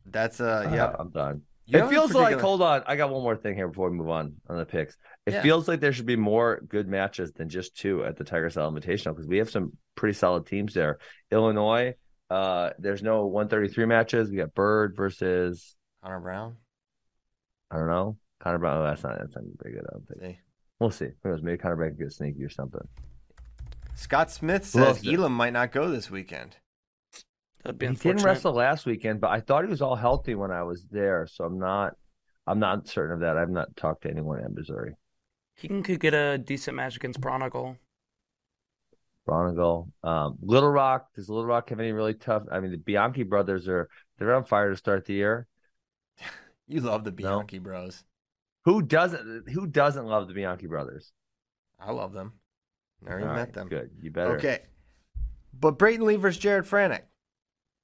That's 0.05 0.39
uh 0.41 0.69
yep. 0.73 0.95
I'm 0.99 1.09
done. 1.09 1.41
You 1.65 1.79
it 1.83 1.89
feels 1.89 2.13
like 2.13 2.39
hold 2.39 2.61
on. 2.61 2.81
I 2.87 2.95
got 2.95 3.11
one 3.11 3.21
more 3.21 3.35
thing 3.35 3.55
here 3.55 3.67
before 3.67 3.89
we 3.91 3.95
move 3.97 4.09
on 4.09 4.33
on 4.49 4.57
the 4.57 4.65
picks. 4.65 4.97
It 5.25 5.33
Yeah. 5.33 5.41
feels 5.43 5.67
like 5.67 5.79
there 5.79 5.93
should 5.93 6.07
be 6.07 6.15
more 6.15 6.61
good 6.67 6.87
matches 6.87 7.31
than 7.31 7.47
just 7.49 7.77
two 7.77 8.03
at 8.03 8.17
the 8.17 8.23
Tiger 8.23 8.49
Style 8.49 8.71
Invitational 8.71 9.11
because 9.15 9.27
we 9.27 9.37
have 9.37 9.49
some 9.51 9.73
pretty 9.95 10.13
solid 10.13 10.47
teams 10.47 10.73
there. 10.73 10.97
Illinois, 11.31 11.93
uh, 12.31 12.71
there's 12.79 13.03
no 13.03 13.27
133 13.27 13.85
matches. 13.85 14.29
We 14.31 14.37
got 14.37 14.55
Bird 14.55 14.95
versus 14.95 15.75
Connor 16.03 16.19
Brown. 16.21 16.55
I 17.69 17.77
don't 17.77 17.87
know 17.87 18.17
Connor 18.39 18.57
Brown. 18.57 18.77
Oh, 18.81 18.83
that's 18.85 19.03
not 19.03 19.19
that's 19.19 19.35
not 19.35 19.43
very 19.61 19.75
good. 19.75 19.85
I 19.87 19.93
don't 19.93 20.07
think. 20.07 20.21
See. 20.21 20.39
We'll 20.79 20.91
see. 20.91 21.09
Who 21.23 21.29
knows? 21.29 21.43
Maybe 21.43 21.57
Connor 21.59 21.75
Brown 21.75 21.89
can 21.91 21.99
get 22.05 22.13
sneaky 22.13 22.43
or 22.43 22.49
something. 22.49 22.81
Scott 23.99 24.31
Smith 24.31 24.65
says? 24.65 25.05
Elam 25.05 25.33
might 25.33 25.51
not 25.51 25.73
go 25.73 25.89
this 25.89 26.09
weekend. 26.09 26.55
That'd 27.63 27.77
be 27.77 27.87
he 27.87 27.93
didn't 27.95 28.23
wrestle 28.23 28.53
last 28.53 28.85
weekend, 28.85 29.19
but 29.19 29.29
I 29.29 29.41
thought 29.41 29.65
he 29.65 29.69
was 29.69 29.81
all 29.81 29.97
healthy 29.97 30.35
when 30.35 30.51
I 30.51 30.63
was 30.63 30.85
there, 30.89 31.27
so 31.29 31.43
I'm 31.43 31.59
not. 31.59 31.95
I'm 32.47 32.59
not 32.59 32.87
certain 32.87 33.13
of 33.13 33.19
that. 33.19 33.37
I've 33.37 33.49
not 33.49 33.75
talked 33.75 34.03
to 34.03 34.09
anyone 34.09 34.39
in 34.39 34.55
Missouri. 34.55 34.95
He 35.55 35.67
can 35.67 35.83
could 35.83 35.99
get 35.99 36.13
a 36.13 36.37
decent 36.37 36.77
match 36.77 36.95
against 36.95 37.19
Bronigal. 37.19 37.77
Bronigal, 39.27 39.91
um, 40.01 40.37
Little 40.41 40.71
Rock. 40.71 41.07
Does 41.13 41.27
Little 41.27 41.45
Rock 41.45 41.69
have 41.69 41.81
any 41.81 41.91
really 41.91 42.13
tough? 42.13 42.43
I 42.49 42.61
mean, 42.61 42.71
the 42.71 42.77
Bianchi 42.77 43.23
brothers 43.23 43.67
are 43.67 43.89
they're 44.17 44.33
on 44.33 44.45
fire 44.45 44.69
to 44.69 44.77
start 44.77 45.05
the 45.05 45.13
year. 45.13 45.47
You 46.71 46.81
love 46.81 47.03
the 47.03 47.11
Bianchi 47.11 47.57
Bros. 47.57 48.03
Who 48.65 48.83
doesn't? 48.83 49.49
Who 49.49 49.65
doesn't 49.65 50.05
love 50.05 50.27
the 50.27 50.35
Bianchi 50.35 50.67
brothers? 50.67 51.11
I 51.79 51.91
love 51.91 52.13
them. 52.13 52.33
Never 53.01 53.15
All 53.15 53.19
even 53.19 53.29
right, 53.29 53.35
met 53.37 53.53
them. 53.53 53.67
Good, 53.67 53.91
you 54.01 54.11
better. 54.11 54.37
Okay. 54.37 54.59
But 55.57 55.77
Brayton 55.77 56.05
Lee 56.05 56.15
versus 56.17 56.39
Jared 56.39 56.65
Franek. 56.65 57.01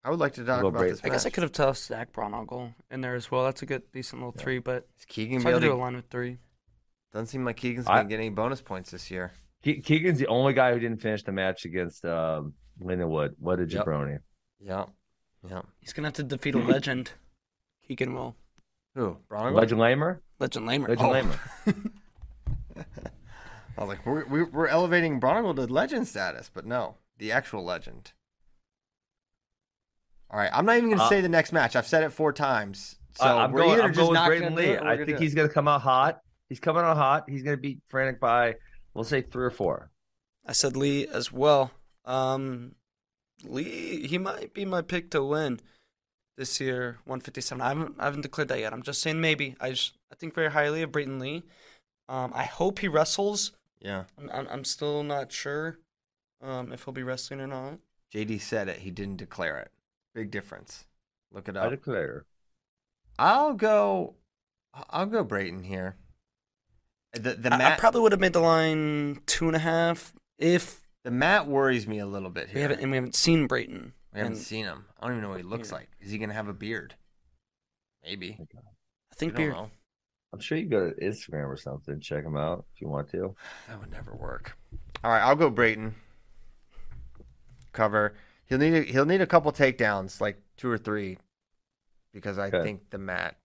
I 0.04 0.10
would 0.12 0.20
like 0.20 0.34
to 0.36 0.46
talk 0.46 0.60
Well, 0.60 0.68
about 0.68 0.80
Bray- 0.80 0.90
this 0.92 1.02
I 1.04 1.10
guess 1.10 1.26
I 1.26 1.30
match. 1.30 1.34
could 1.34 1.44
have 1.44 1.52
tossed 1.52 1.86
Zach 1.86 2.14
Bronigal 2.14 2.74
in 2.92 3.02
there 3.02 3.16
as 3.16 3.32
well. 3.32 3.44
That's 3.44 3.62
a 3.64 3.66
good, 3.66 3.84
decent 3.92 4.22
little 4.22 4.34
three, 4.34 4.60
but 4.60 4.88
Is 5.00 5.06
Keegan 5.06 5.38
it's 5.38 5.46
be 5.46 5.50
hard 5.52 5.62
to 5.62 5.68
do 5.68 5.74
a 5.74 5.76
to, 5.76 5.82
line 5.82 5.96
with 5.96 6.06
three. 6.10 6.38
doesn't 7.12 7.28
seem 7.28 7.44
like 7.44 7.58
Keegan's 7.58 7.88
I- 7.88 7.98
gonna 7.98 8.10
get 8.10 8.20
any 8.20 8.30
bonus 8.30 8.62
points 8.62 8.92
this 8.92 9.10
year. 9.10 9.32
Ke- 9.64 9.82
Keegan's 9.84 10.20
the 10.20 10.28
only 10.28 10.54
guy 10.54 10.74
who 10.74 10.80
didn't 10.80 11.02
finish 11.02 11.24
the 11.24 11.32
match 11.32 11.66
against 11.66 12.06
um, 12.06 12.54
Lindenwood. 12.80 13.32
What 13.40 13.60
a 13.60 13.64
Yep. 13.66 13.86
jabroni! 13.86 14.20
Yeah. 14.60 14.86
Yeah. 15.50 15.62
He's 15.80 15.92
gonna 15.94 16.08
have 16.10 16.16
to 16.16 16.24
defeat 16.24 16.54
a 16.56 16.60
legend. 16.60 17.14
Keegan 17.88 18.14
will. 18.14 18.36
Who? 18.96 19.18
Bronigal? 19.28 19.54
Legend 19.56 19.80
Lamer. 19.82 20.22
Legend 20.40 20.66
Lamer. 20.68 20.88
Legend 20.90 21.08
Oh. 21.08 21.12
Lamer. 21.12 21.40
I 23.78 23.82
was 23.82 23.90
like, 23.90 24.06
we're, 24.06 24.26
we're, 24.26 24.46
we're 24.50 24.68
elevating 24.68 25.20
Bronigal 25.20 25.56
to 25.56 25.66
legend 25.66 26.08
status, 26.08 26.50
but 26.54 26.66
no, 26.66 26.96
the 27.18 27.32
actual 27.32 27.64
legend. 27.64 28.14
All 30.32 30.40
right, 30.40 30.50
I'm 30.54 30.66
not 30.66 30.78
even 30.78 30.90
going 30.90 31.00
to 31.00 31.06
Uh, 31.06 31.10
say 31.10 31.22
the 31.22 31.30
next 31.30 31.52
match. 31.52 31.76
I've 31.76 31.88
said 31.88 32.04
it 32.04 32.12
four 32.12 32.34
times. 32.34 32.98
So 33.18 33.26
I- 33.26 33.44
I'm 33.44 33.52
we're 33.52 33.62
going. 33.62 33.72
either 33.74 33.84
I'm 33.84 33.90
just 33.94 33.98
going 34.00 34.10
with 34.10 34.16
not 34.16 34.28
Braden 34.28 34.50
gonna 34.50 34.62
do 34.62 34.68
Lee. 34.68 34.74
it 34.76 34.82
or 34.82 34.86
we're 34.86 34.92
I 34.92 35.06
think 35.06 35.20
he's 35.20 35.36
going 35.36 35.48
to 35.48 35.54
come 35.54 35.68
out 35.68 35.82
hot. 35.82 36.20
He's 36.50 36.60
coming 36.60 36.84
out 36.84 36.98
hot. 36.98 37.30
He's 37.30 37.44
going 37.44 37.56
to 37.58 37.62
beat 37.62 37.80
Franek 37.92 38.20
by, 38.20 38.56
we'll 38.94 39.04
say 39.04 39.22
three 39.22 39.46
or 39.46 39.50
four. 39.52 39.90
I 40.46 40.52
said 40.54 40.76
Lee 40.78 41.08
as 41.08 41.32
well. 41.32 41.72
Um, 42.06 42.76
Lee, 43.44 44.06
he 44.08 44.18
might 44.18 44.54
be 44.54 44.64
my 44.66 44.82
pick 44.82 45.10
to 45.12 45.24
win 45.24 45.60
this 46.38 46.60
year, 46.60 47.00
157. 47.06 47.62
I 47.62 47.70
haven't, 47.70 47.96
I 47.98 48.06
haven't 48.06 48.22
declared 48.22 48.50
that 48.50 48.60
yet. 48.60 48.74
I'm 48.74 48.84
just 48.84 49.02
saying 49.02 49.20
maybe. 49.22 49.56
I 49.60 49.72
just, 49.72 49.94
I 50.12 50.16
think 50.16 50.34
very 50.36 50.52
highly 50.52 50.82
of 50.82 50.92
Brayton 50.92 51.20
Lee. 51.20 51.44
Um, 52.10 52.32
I 52.36 52.44
hope 52.44 52.80
he 52.80 52.88
wrestles. 52.88 53.52
Yeah. 53.86 54.06
I'm, 54.18 54.30
I'm, 54.32 54.48
I'm 54.50 54.64
still 54.64 55.04
not 55.04 55.32
sure 55.32 55.78
um, 56.42 56.74
if 56.74 56.84
he'll 56.86 56.94
be 56.94 57.04
wrestling 57.04 57.40
or 57.40 57.46
not. 57.48 57.78
JD 58.12 58.42
said 58.42 58.68
it. 58.68 58.80
He 58.80 58.90
didn't 58.90 59.18
declare 59.18 59.60
it. 59.60 59.72
Big 60.16 60.32
difference. 60.32 60.86
Look 61.32 61.48
it 61.48 61.56
up. 61.56 61.68
I 61.68 61.70
declare. 61.70 62.26
I'll 63.20 63.54
go. 63.54 64.16
I'll 64.90 65.06
go 65.06 65.24
Brayton 65.24 65.64
here. 65.64 65.98
The 67.14 67.34
the 67.36 67.52
I, 67.52 67.56
I 67.56 67.58
mat 67.60 67.80
probably 67.80 68.02
would 68.02 68.12
have 68.12 68.20
made 68.22 68.34
the 68.34 68.40
line 68.40 69.22
two 69.28 69.46
and 69.48 69.56
a 69.56 69.60
half 69.60 70.14
if 70.40 70.82
the 71.04 71.12
mat 71.12 71.48
worries 71.48 71.88
me 71.88 72.00
a 72.00 72.06
little 72.08 72.30
bit 72.32 72.48
here. 72.48 72.56
we 72.56 72.62
haven't 72.62 72.80
and 72.82 72.90
we 72.92 72.98
haven't 72.98 73.16
seen 73.16 73.48
Brayton. 73.48 73.94
We 74.14 74.20
haven't 74.20 74.34
And 74.34 74.42
seen 74.42 74.66
him. 74.66 74.86
I 75.00 75.04
don't 75.06 75.12
even 75.18 75.24
know 75.24 75.30
what 75.30 75.38
he 75.38 75.44
looks 75.44 75.70
Yeah. 75.70 75.76
like. 75.76 75.90
Is 76.02 76.10
he 76.12 76.18
gonna 76.18 76.34
have 76.34 76.48
a 76.48 76.54
beard? 76.54 76.96
Maybe. 78.04 78.38
I 78.42 79.16
think 79.16 79.34
I 79.34 79.36
don't 79.38 79.46
beer. 79.46 79.52
know. 79.54 79.72
I'm 80.36 80.42
sure 80.42 80.58
you 80.58 80.66
go 80.66 80.90
to 80.90 80.96
Instagram 81.02 81.48
or 81.48 81.56
something. 81.56 81.98
Check 82.02 82.26
them 82.26 82.36
out 82.36 82.66
if 82.76 82.82
you 82.82 82.90
want 82.90 83.10
to. 83.12 83.34
That 83.70 83.80
would 83.80 83.90
never 83.90 84.14
work. 84.14 84.58
All 85.02 85.10
right, 85.12 85.22
I'll 85.22 85.38
go 85.38 85.50
Brayton. 85.50 85.94
Cover. 87.72 88.16
He'll 88.48 88.58
need 88.58 88.74
a, 88.74 88.82
he'll 88.82 89.06
need 89.06 89.22
a 89.22 89.26
couple 89.28 89.50
takedowns, 89.54 90.20
like 90.20 90.42
two 90.58 90.70
or 90.70 90.78
three, 90.78 91.18
because 92.14 92.38
I 92.38 92.48
Okay. 92.48 92.64
think 92.64 92.90
the 92.90 92.98
mat 92.98 93.38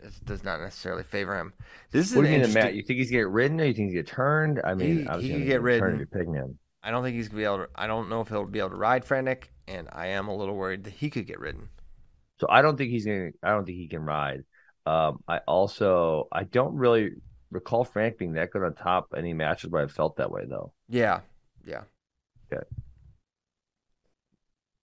is, 0.00 0.18
does 0.20 0.44
not 0.44 0.60
necessarily 0.60 1.02
favor 1.02 1.36
him. 1.36 1.52
This 1.90 2.10
is 2.10 2.16
What 2.16 2.22
do 2.22 2.28
you 2.28 2.32
mean, 2.34 2.40
interesting- 2.42 2.62
Matt? 2.62 2.74
You 2.74 2.82
think 2.84 2.98
he's 2.98 3.10
get 3.10 3.28
ridden 3.28 3.60
or 3.60 3.64
you 3.64 3.74
think 3.74 3.88
he's 3.90 3.94
get 3.98 4.06
turned? 4.06 4.60
I 4.62 4.74
mean, 4.74 4.98
He- 5.00 5.06
I 5.08 5.16
was 5.16 5.24
he 5.24 5.32
could 5.32 5.44
get 5.46 5.60
ridden. 5.62 5.96
you're 5.98 6.06
picking 6.06 6.34
him. 6.34 6.56
I 6.84 6.92
don't 6.92 7.02
think 7.02 7.16
he's 7.16 7.26
gonna 7.28 7.38
be 7.40 7.44
able 7.44 7.58
to. 7.58 7.68
I 7.74 7.88
don't 7.88 8.08
know 8.08 8.20
if 8.20 8.28
he'll 8.28 8.44
be 8.46 8.60
able 8.60 8.70
to 8.70 8.76
ride 8.76 9.04
Franek, 9.04 9.46
and 9.66 9.88
I 9.90 10.06
am 10.08 10.28
a 10.28 10.36
little 10.36 10.54
worried 10.56 10.84
that 10.84 10.92
he 10.92 11.10
could 11.10 11.26
get 11.26 11.40
ridden. 11.40 11.68
So 12.38 12.46
I 12.48 12.62
don't 12.62 12.76
think 12.76 12.90
he's 12.90 13.04
gonna. 13.06 13.30
I 13.42 13.50
don't 13.50 13.64
think 13.64 13.78
he 13.78 13.88
can 13.88 14.04
ride. 14.04 14.44
Um, 14.86 15.22
I 15.26 15.38
also 15.46 16.28
I 16.32 16.44
don't 16.44 16.76
really 16.76 17.10
recall 17.50 17.84
Frank 17.84 18.18
being 18.18 18.34
that 18.34 18.50
good 18.50 18.62
on 18.62 18.74
top 18.74 19.12
any 19.16 19.34
matches 19.34 19.70
where 19.70 19.82
I 19.82 19.88
felt 19.88 20.16
that 20.16 20.30
way 20.30 20.44
though. 20.48 20.72
Yeah, 20.88 21.20
yeah. 21.66 21.82
Okay. 22.52 22.62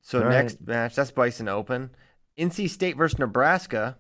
So 0.02 0.22
All 0.22 0.30
next 0.30 0.58
right. 0.60 0.68
match, 0.68 0.96
that's 0.96 1.12
Bison 1.12 1.48
Open. 1.48 1.92
NC 2.38 2.70
State 2.70 2.98
versus 2.98 3.20
Nebraska. 3.20 3.98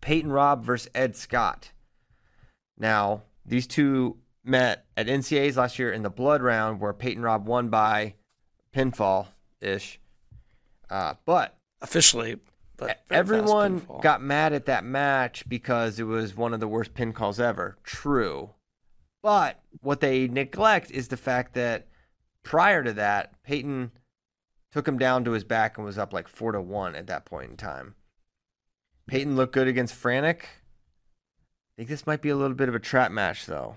Peyton 0.00 0.30
Robb 0.30 0.64
versus 0.64 0.90
Ed 0.94 1.16
Scott. 1.16 1.72
Now, 2.78 3.22
these 3.46 3.66
two 3.66 4.18
met 4.44 4.86
at 4.96 5.06
NCA's 5.06 5.56
last 5.56 5.78
year 5.78 5.92
in 5.92 6.02
the 6.02 6.10
blood 6.10 6.42
round 6.42 6.80
where 6.80 6.92
Peyton 6.92 7.22
Robb 7.22 7.46
won 7.46 7.68
by 7.68 8.14
pinfall 8.74 9.28
ish. 9.60 10.00
Uh, 10.90 11.14
but 11.24 11.56
Officially, 11.80 12.36
but 12.86 13.00
everyone 13.10 13.86
got 14.02 14.22
mad 14.22 14.52
at 14.52 14.66
that 14.66 14.84
match 14.84 15.48
because 15.48 15.98
it 15.98 16.04
was 16.04 16.36
one 16.36 16.52
of 16.54 16.60
the 16.60 16.68
worst 16.68 16.94
pin 16.94 17.12
calls 17.12 17.38
ever. 17.40 17.76
True. 17.84 18.50
But 19.22 19.60
what 19.80 20.00
they 20.00 20.26
neglect 20.28 20.90
is 20.90 21.08
the 21.08 21.16
fact 21.16 21.54
that 21.54 21.86
prior 22.42 22.82
to 22.82 22.92
that, 22.94 23.34
Peyton 23.44 23.92
took 24.72 24.88
him 24.88 24.98
down 24.98 25.24
to 25.24 25.32
his 25.32 25.44
back 25.44 25.76
and 25.76 25.84
was 25.84 25.98
up 25.98 26.12
like 26.12 26.26
four 26.28 26.52
to 26.52 26.60
one 26.60 26.94
at 26.94 27.06
that 27.06 27.24
point 27.24 27.50
in 27.50 27.56
time. 27.56 27.94
Peyton 29.06 29.36
looked 29.36 29.52
good 29.54 29.68
against 29.68 29.94
Franek. 30.00 30.42
I 30.42 31.76
think 31.76 31.88
this 31.88 32.06
might 32.06 32.20
be 32.22 32.28
a 32.30 32.36
little 32.36 32.56
bit 32.56 32.68
of 32.68 32.74
a 32.74 32.78
trap 32.80 33.10
match, 33.10 33.46
though. 33.46 33.76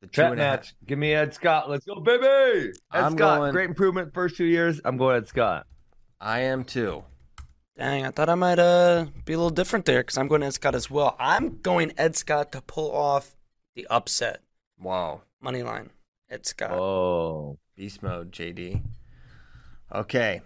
The 0.00 0.06
Trap 0.06 0.32
and 0.32 0.40
half- 0.40 0.58
match. 0.60 0.74
Give 0.86 0.98
me 0.98 1.12
Ed 1.12 1.34
Scott. 1.34 1.68
Let's 1.68 1.84
go, 1.84 2.00
baby. 2.00 2.24
Ed 2.24 2.72
I'm 2.92 3.16
Scott. 3.16 3.38
going- 3.40 3.52
Great 3.52 3.68
improvement 3.68 4.14
first 4.14 4.36
two 4.36 4.44
years. 4.44 4.80
I'm 4.84 4.96
going 4.96 5.16
Ed 5.16 5.26
Scott. 5.28 5.66
I 6.20 6.40
am 6.40 6.64
too. 6.64 7.04
Dang, 7.78 8.04
I 8.04 8.10
thought 8.10 8.28
I 8.28 8.34
might 8.34 8.58
uh 8.58 9.06
be 9.24 9.34
a 9.34 9.36
little 9.36 9.50
different 9.50 9.84
there 9.84 10.00
because 10.00 10.18
I'm 10.18 10.26
going 10.26 10.42
Ed 10.42 10.52
Scott 10.54 10.74
as 10.74 10.90
well. 10.90 11.14
I'm 11.20 11.60
going 11.60 11.92
Ed 11.96 12.16
Scott 12.16 12.50
to 12.52 12.60
pull 12.60 12.90
off 12.90 13.36
the 13.76 13.86
upset 13.88 14.42
Wow. 14.80 15.22
money 15.40 15.62
line. 15.62 15.90
Ed 16.28 16.44
Scott. 16.44 16.72
Oh, 16.72 17.58
Beast 17.76 18.02
mode, 18.02 18.32
JD. 18.32 18.82
Okay. 19.94 20.42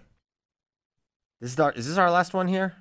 This 1.41 1.53
is 1.53 1.59
our 1.59 1.71
is 1.71 1.87
this 1.87 1.97
our 1.97 2.11
last 2.11 2.35
one 2.35 2.47
here? 2.47 2.75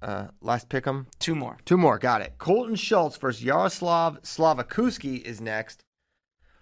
Uh 0.00 0.28
last 0.40 0.68
pick 0.68 0.86
'em. 0.86 1.08
Two 1.18 1.34
more. 1.34 1.58
Two 1.64 1.76
more, 1.76 1.98
got 1.98 2.20
it. 2.20 2.34
Colton 2.38 2.76
Schultz 2.76 3.16
versus 3.16 3.42
Yaroslav 3.42 4.22
Slavikouski 4.22 5.20
is 5.22 5.40
next. 5.40 5.84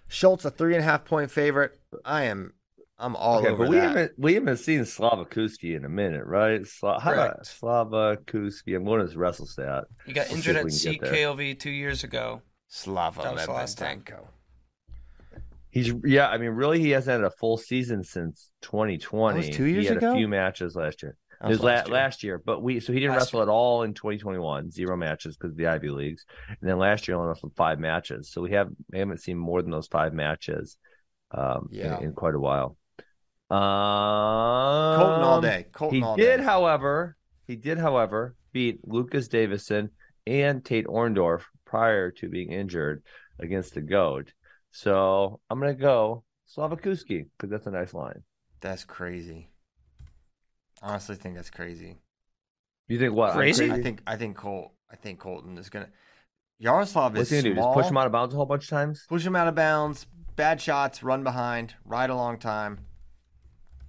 Schultz 0.08 0.46
a 0.46 0.50
three 0.50 0.74
and 0.74 0.80
a 0.82 0.84
half 0.86 1.04
point 1.04 1.30
favorite. 1.30 1.78
I 2.06 2.22
am 2.22 2.54
I'm 3.02 3.16
all 3.16 3.38
okay, 3.40 3.48
over 3.48 3.64
but 3.64 3.68
we 3.70 3.76
that. 3.76 3.82
haven't 3.88 4.12
we 4.16 4.34
haven't 4.34 4.56
seen 4.58 4.80
Slavikouski 4.80 5.76
in 5.76 5.84
a 5.84 5.88
minute, 5.88 6.24
right? 6.24 6.62
Sla- 6.62 7.00
how 7.00 7.12
about 7.12 7.46
Correct. 7.46 7.60
Slavikouski? 7.60 8.76
I'm 8.76 8.84
going 8.84 9.00
to 9.00 9.06
his 9.06 9.16
wrestle 9.16 9.46
stat. 9.46 9.84
You 10.06 10.14
got 10.14 10.20
Let's 10.20 10.30
see 10.30 10.36
injured 10.36 10.56
at 10.56 10.64
we 10.64 10.70
can 10.70 10.92
get 10.92 11.00
there. 11.00 11.12
CKLV 11.12 11.58
two 11.58 11.70
years 11.70 12.04
ago. 12.04 12.42
Slava 12.68 13.22
That 13.36 13.48
last 13.48 13.76
time. 13.78 14.02
He's 15.70 15.92
yeah, 16.04 16.28
I 16.28 16.36
mean, 16.38 16.50
really, 16.50 16.80
he 16.80 16.90
hasn't 16.90 17.22
had 17.22 17.24
a 17.26 17.30
full 17.34 17.56
season 17.56 18.04
since 18.04 18.50
2020. 18.62 19.40
That 19.40 19.46
was 19.48 19.56
two 19.56 19.64
years 19.64 19.84
he 19.84 19.88
had 19.88 19.96
ago? 19.98 20.12
a 20.12 20.16
few 20.16 20.28
matches 20.28 20.76
last 20.76 21.02
year. 21.02 21.16
That 21.40 21.46
It 21.46 21.48
was 21.48 21.58
was 21.58 21.64
la- 21.64 21.70
last 21.72 21.88
last, 21.88 22.22
year. 22.22 22.34
year. 22.34 22.42
but 22.44 22.62
we 22.62 22.78
so 22.78 22.92
he 22.92 23.00
didn't 23.00 23.12
Last 23.16 23.20
wrestle 23.32 23.38
year. 23.40 23.48
at 23.48 23.52
all 23.52 23.82
in 23.82 23.94
2021. 23.94 24.70
Zero 24.70 24.96
matches 24.96 25.36
because 25.36 25.52
of 25.52 25.56
the 25.56 25.66
Ivy 25.66 25.88
leagues, 25.90 26.24
and 26.48 26.58
then 26.68 26.78
last 26.78 27.08
year 27.08 27.16
only 27.16 27.28
wrestled 27.28 27.54
five 27.56 27.78
matches. 27.80 28.30
So 28.30 28.42
we 28.42 28.52
have 28.52 28.68
we 28.92 28.98
haven't 28.98 29.20
seen 29.22 29.38
more 29.38 29.62
than 29.62 29.70
those 29.70 29.88
five 29.88 30.12
matches, 30.12 30.76
um, 31.30 31.68
in- 31.72 31.78
Yeah. 31.78 32.00
in, 32.00 32.12
quite 32.12 32.34
a 32.34 32.38
while. 32.40 32.76
Um, 33.52 34.98
Colton 34.98 35.22
all 35.22 35.40
day. 35.40 35.66
Colton 35.72 35.98
he 35.98 36.02
all 36.02 36.16
did, 36.16 36.38
day. 36.38 36.42
however, 36.42 37.16
he 37.46 37.56
did, 37.56 37.78
however, 37.78 38.34
beat 38.52 38.86
Lucas 38.86 39.28
Davison 39.28 39.90
and 40.26 40.64
Tate 40.64 40.86
Orndorff 40.86 41.42
prior 41.66 42.10
to 42.12 42.28
being 42.28 42.50
injured 42.50 43.02
against 43.38 43.74
the 43.74 43.82
Goat. 43.82 44.32
So 44.70 45.40
I'm 45.50 45.60
gonna 45.60 45.74
go 45.74 46.24
Slavikouski 46.56 47.26
because 47.36 47.50
that's 47.50 47.66
a 47.66 47.70
nice 47.70 47.92
line. 47.92 48.22
That's 48.60 48.84
crazy. 48.84 49.48
Honestly 50.82 51.16
think 51.16 51.34
that's 51.34 51.50
crazy. 51.50 51.98
You 52.88 52.98
think 52.98 53.12
what? 53.14 53.30
I'm 53.30 53.36
Crazy? 53.36 53.70
I 53.70 53.82
think 53.82 54.02
I 54.06 54.16
think 54.16 54.36
Colt 54.36 54.72
I 54.90 54.96
think 54.96 55.18
Colton 55.18 55.58
is 55.58 55.68
gonna 55.68 55.88
Yaroslav 56.58 57.14
What's 57.14 57.30
is 57.30 57.42
he 57.42 57.42
gonna 57.42 57.54
do? 57.54 57.60
small. 57.60 57.74
Just 57.74 57.82
push 57.84 57.90
him 57.90 57.98
out 57.98 58.06
of 58.06 58.12
bounds 58.12 58.34
a 58.34 58.36
whole 58.36 58.46
bunch 58.46 58.64
of 58.64 58.70
times? 58.70 59.04
Push 59.08 59.26
him 59.26 59.36
out 59.36 59.48
of 59.48 59.54
bounds, 59.54 60.06
bad 60.36 60.60
shots, 60.60 61.02
run 61.02 61.22
behind, 61.22 61.74
ride 61.84 62.08
a 62.10 62.16
long 62.16 62.38
time. 62.38 62.86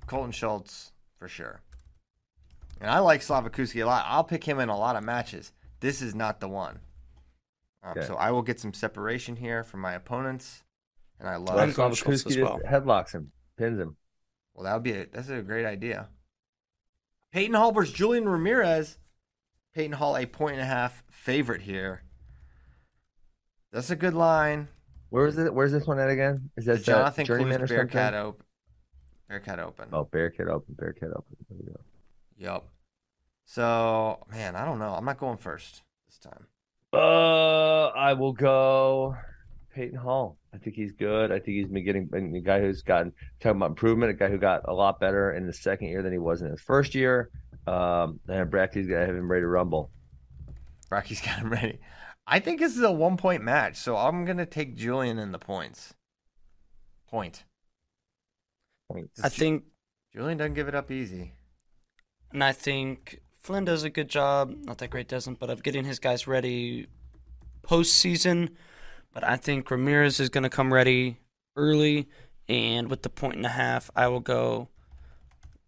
Colton 0.08 0.32
Schultz 0.32 0.92
for 1.18 1.28
sure. 1.28 1.62
And 2.82 2.90
I 2.90 3.00
like 3.00 3.22
Slavikouski 3.22 3.82
a 3.82 3.86
lot. 3.86 4.06
I'll 4.08 4.24
pick 4.24 4.44
him 4.44 4.60
in 4.60 4.70
a 4.70 4.78
lot 4.78 4.96
of 4.96 5.04
matches. 5.04 5.52
This 5.80 6.02
is 6.02 6.14
not 6.16 6.40
the 6.40 6.50
one. 6.50 6.80
Um, 7.84 7.92
Okay. 7.98 8.06
So 8.08 8.16
I 8.16 8.32
will 8.32 8.42
get 8.42 8.60
some 8.60 8.74
separation 8.74 9.36
here 9.36 9.64
from 9.64 9.82
my 9.82 9.94
opponents, 9.94 10.64
and 11.20 11.28
I 11.28 11.36
love. 11.36 11.58
I'm 11.58 11.70
it. 11.70 11.76
Slavikouski 11.76 12.32
as 12.32 12.38
well. 12.38 12.60
headlocks 12.66 13.12
him, 13.12 13.32
pins 13.58 13.80
him. 13.80 13.98
Well, 14.54 14.64
that 14.66 14.74
would 14.74 14.84
be 14.84 14.94
a, 14.94 15.06
that's 15.06 15.30
a 15.30 15.42
great 15.42 15.66
idea. 15.66 16.08
Peyton 17.32 17.56
Hall 17.56 17.72
versus 17.72 17.94
Julian 17.94 18.28
Ramirez. 18.30 19.00
Peyton 19.74 19.94
Hall 19.94 20.16
a 20.16 20.26
point 20.26 20.54
and 20.54 20.62
a 20.62 20.66
half 20.66 21.04
favorite 21.10 21.62
here. 21.62 22.04
That's 23.72 23.90
a 23.90 23.96
good 23.96 24.14
line. 24.14 24.68
Where 25.10 25.26
is 25.26 25.38
it? 25.38 25.54
Where's 25.54 25.72
this 25.72 25.88
one 25.88 26.00
at 26.00 26.10
again? 26.10 26.52
Is 26.56 26.66
The 26.66 26.74
that 26.76 26.84
Jonathan 26.84 27.26
Journeyman 27.26 27.58
Cruz 27.58 27.72
or 27.72 27.76
something? 27.78 27.88
Bearcat 27.88 28.14
Open. 28.14 28.46
Bearcat 29.28 29.60
Open. 29.60 29.90
Oh, 29.92 30.06
Bearcat 30.06 30.48
Open. 30.48 30.76
Bearcat 30.78 31.10
Open. 31.10 31.38
There 31.50 31.58
we 31.60 31.66
go. 31.66 31.80
Yep. 32.38 32.64
So, 33.46 34.26
man, 34.32 34.56
I 34.56 34.66
don't 34.66 34.80
know. 34.80 34.94
I'm 34.94 35.06
not 35.06 35.20
going 35.20 35.38
first 35.38 35.82
this 36.08 36.20
time. 36.20 36.48
Uh, 36.94 37.88
I 37.88 38.14
will 38.14 38.34
go 38.34 39.16
Peyton 39.74 39.98
Hall. 39.98 40.38
I 40.54 40.58
think 40.58 40.76
he's 40.76 40.92
good. 40.92 41.32
I 41.32 41.40
think 41.40 41.58
he's 41.58 41.68
been 41.68 41.84
getting 41.84 42.36
a 42.36 42.42
guy 42.42 42.62
who's 42.62 42.84
gotten 42.84 43.12
talking 43.40 43.58
about 43.58 43.72
improvement, 43.72 44.12
a 44.12 44.14
guy 44.14 44.30
who 44.30 44.38
got 44.38 44.62
a 44.68 44.74
lot 44.74 45.00
better 45.00 45.34
in 45.34 45.48
the 45.48 45.54
second 45.54 45.88
year 45.88 46.04
than 46.04 46.12
he 46.12 46.20
was 46.20 46.42
in 46.42 46.50
his 46.50 46.62
first 46.62 46.94
year. 46.94 47.30
Um, 47.66 48.20
and 48.28 48.52
Bracky's 48.52 48.88
gonna 48.88 49.06
have 49.06 49.16
him 49.16 49.32
ready 49.32 49.42
to 49.42 49.48
rumble. 49.48 49.90
Rocky's 50.90 51.22
got 51.26 51.40
him 51.40 51.52
ready. 51.52 51.80
I 52.26 52.40
think 52.40 52.60
this 52.60 52.78
is 52.78 52.84
a 52.84 52.92
one 52.92 53.18
point 53.18 53.44
match, 53.44 53.76
so 53.78 53.98
I'm 53.98 54.26
going 54.26 54.38
to 54.38 54.46
take 54.46 54.76
Julian 54.76 55.18
in 55.18 55.32
the 55.32 55.40
points. 55.40 55.94
Point. 57.10 57.44
Points. 58.92 59.24
I 59.24 59.30
think, 59.30 59.64
Julian 60.14 60.38
doesn't 60.38 60.54
give 60.54 60.68
it 60.68 60.76
up 60.76 60.92
easy. 60.92 61.34
and 62.32 62.44
I 62.44 62.52
think 62.52 63.22
Flynn 63.40 63.66
does 63.66 63.84
a 63.84 63.90
good 63.90 64.10
job. 64.10 64.54
Not 64.64 64.78
that 64.78 64.90
great 64.90 65.08
doesn't, 65.08 65.40
but 65.40 65.50
of 65.50 65.64
getting 65.64 65.86
his 65.86 66.00
guys 66.00 66.28
ready 66.28 66.88
postseason. 67.64 68.50
But 69.14 69.24
I 69.24 69.38
think 69.38 69.70
Ramirez 69.70 70.20
is 70.20 70.30
going 70.30 70.44
to 70.44 70.50
come 70.50 70.74
ready 70.74 71.20
early, 71.56 72.10
and 72.48 72.90
with 72.90 73.04
the 73.04 73.10
point 73.10 73.36
and 73.36 73.46
a 73.46 73.50
half, 73.50 73.92
I 73.96 74.08
will 74.08 74.20
go 74.20 74.70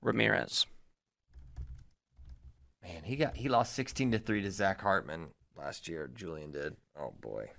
Ramirez. 0.01 0.66
Man, 2.82 3.03
he 3.03 3.16
got 3.16 3.36
he 3.36 3.49
lost 3.49 3.74
16 3.74 4.11
to 4.11 4.20
3 4.20 4.41
to 4.41 4.51
Zach 4.51 4.82
Hartman 4.82 5.28
last 5.57 5.88
year. 5.88 6.09
Julian 6.13 6.51
did. 6.51 6.76
Oh 6.99 7.13
boy. 7.20 7.49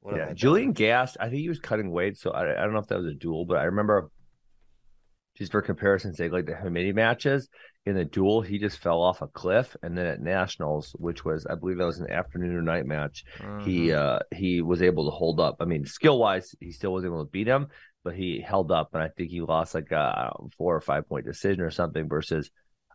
What 0.00 0.16
yeah. 0.16 0.32
Julian 0.32 0.72
gassed. 0.72 1.16
I 1.20 1.28
think 1.28 1.40
he 1.40 1.48
was 1.48 1.58
cutting 1.58 1.90
weight, 1.90 2.16
so 2.16 2.30
I, 2.30 2.52
I 2.52 2.64
don't 2.64 2.72
know 2.72 2.78
if 2.78 2.86
that 2.88 2.98
was 2.98 3.06
a 3.06 3.14
duel, 3.14 3.44
but 3.44 3.58
I 3.58 3.64
remember 3.64 4.10
just 5.36 5.52
for 5.52 5.62
comparison's 5.62 6.16
sake, 6.16 6.32
like 6.32 6.46
the 6.46 6.52
Hamiti 6.52 6.94
matches 6.94 7.48
in 7.84 7.94
the 7.94 8.04
duel, 8.04 8.40
he 8.40 8.58
just 8.58 8.78
fell 8.78 9.00
off 9.00 9.22
a 9.22 9.28
cliff, 9.28 9.76
and 9.82 9.96
then 9.96 10.06
at 10.06 10.20
nationals, 10.20 10.94
which 10.98 11.24
was 11.24 11.46
I 11.46 11.54
believe 11.54 11.78
that 11.78 11.84
was 11.84 12.00
an 12.00 12.10
afternoon 12.10 12.56
or 12.56 12.62
night 12.62 12.86
match, 12.86 13.24
he 13.60 13.88
Mhm. 13.88 13.94
uh 13.94 14.18
he 14.34 14.62
was 14.62 14.82
able 14.82 15.04
to 15.04 15.10
hold 15.10 15.38
up. 15.40 15.56
I 15.60 15.64
mean, 15.66 15.84
skill 15.86 16.18
wise, 16.18 16.54
he 16.60 16.72
still 16.72 16.92
was 16.92 17.04
able 17.04 17.24
to 17.24 17.30
beat 17.30 17.46
him, 17.46 17.68
but 18.02 18.14
he 18.16 18.40
held 18.40 18.72
up, 18.72 18.90
and 18.94 19.02
I 19.02 19.08
think 19.08 19.30
he 19.30 19.40
lost 19.40 19.74
like 19.74 19.92
a 19.92 20.32
four 20.56 20.74
or 20.74 20.80
five 20.80 21.08
point 21.08 21.26
decision 21.26 21.60
or 21.62 21.70
something. 21.70 22.08
Versus, 22.08 22.50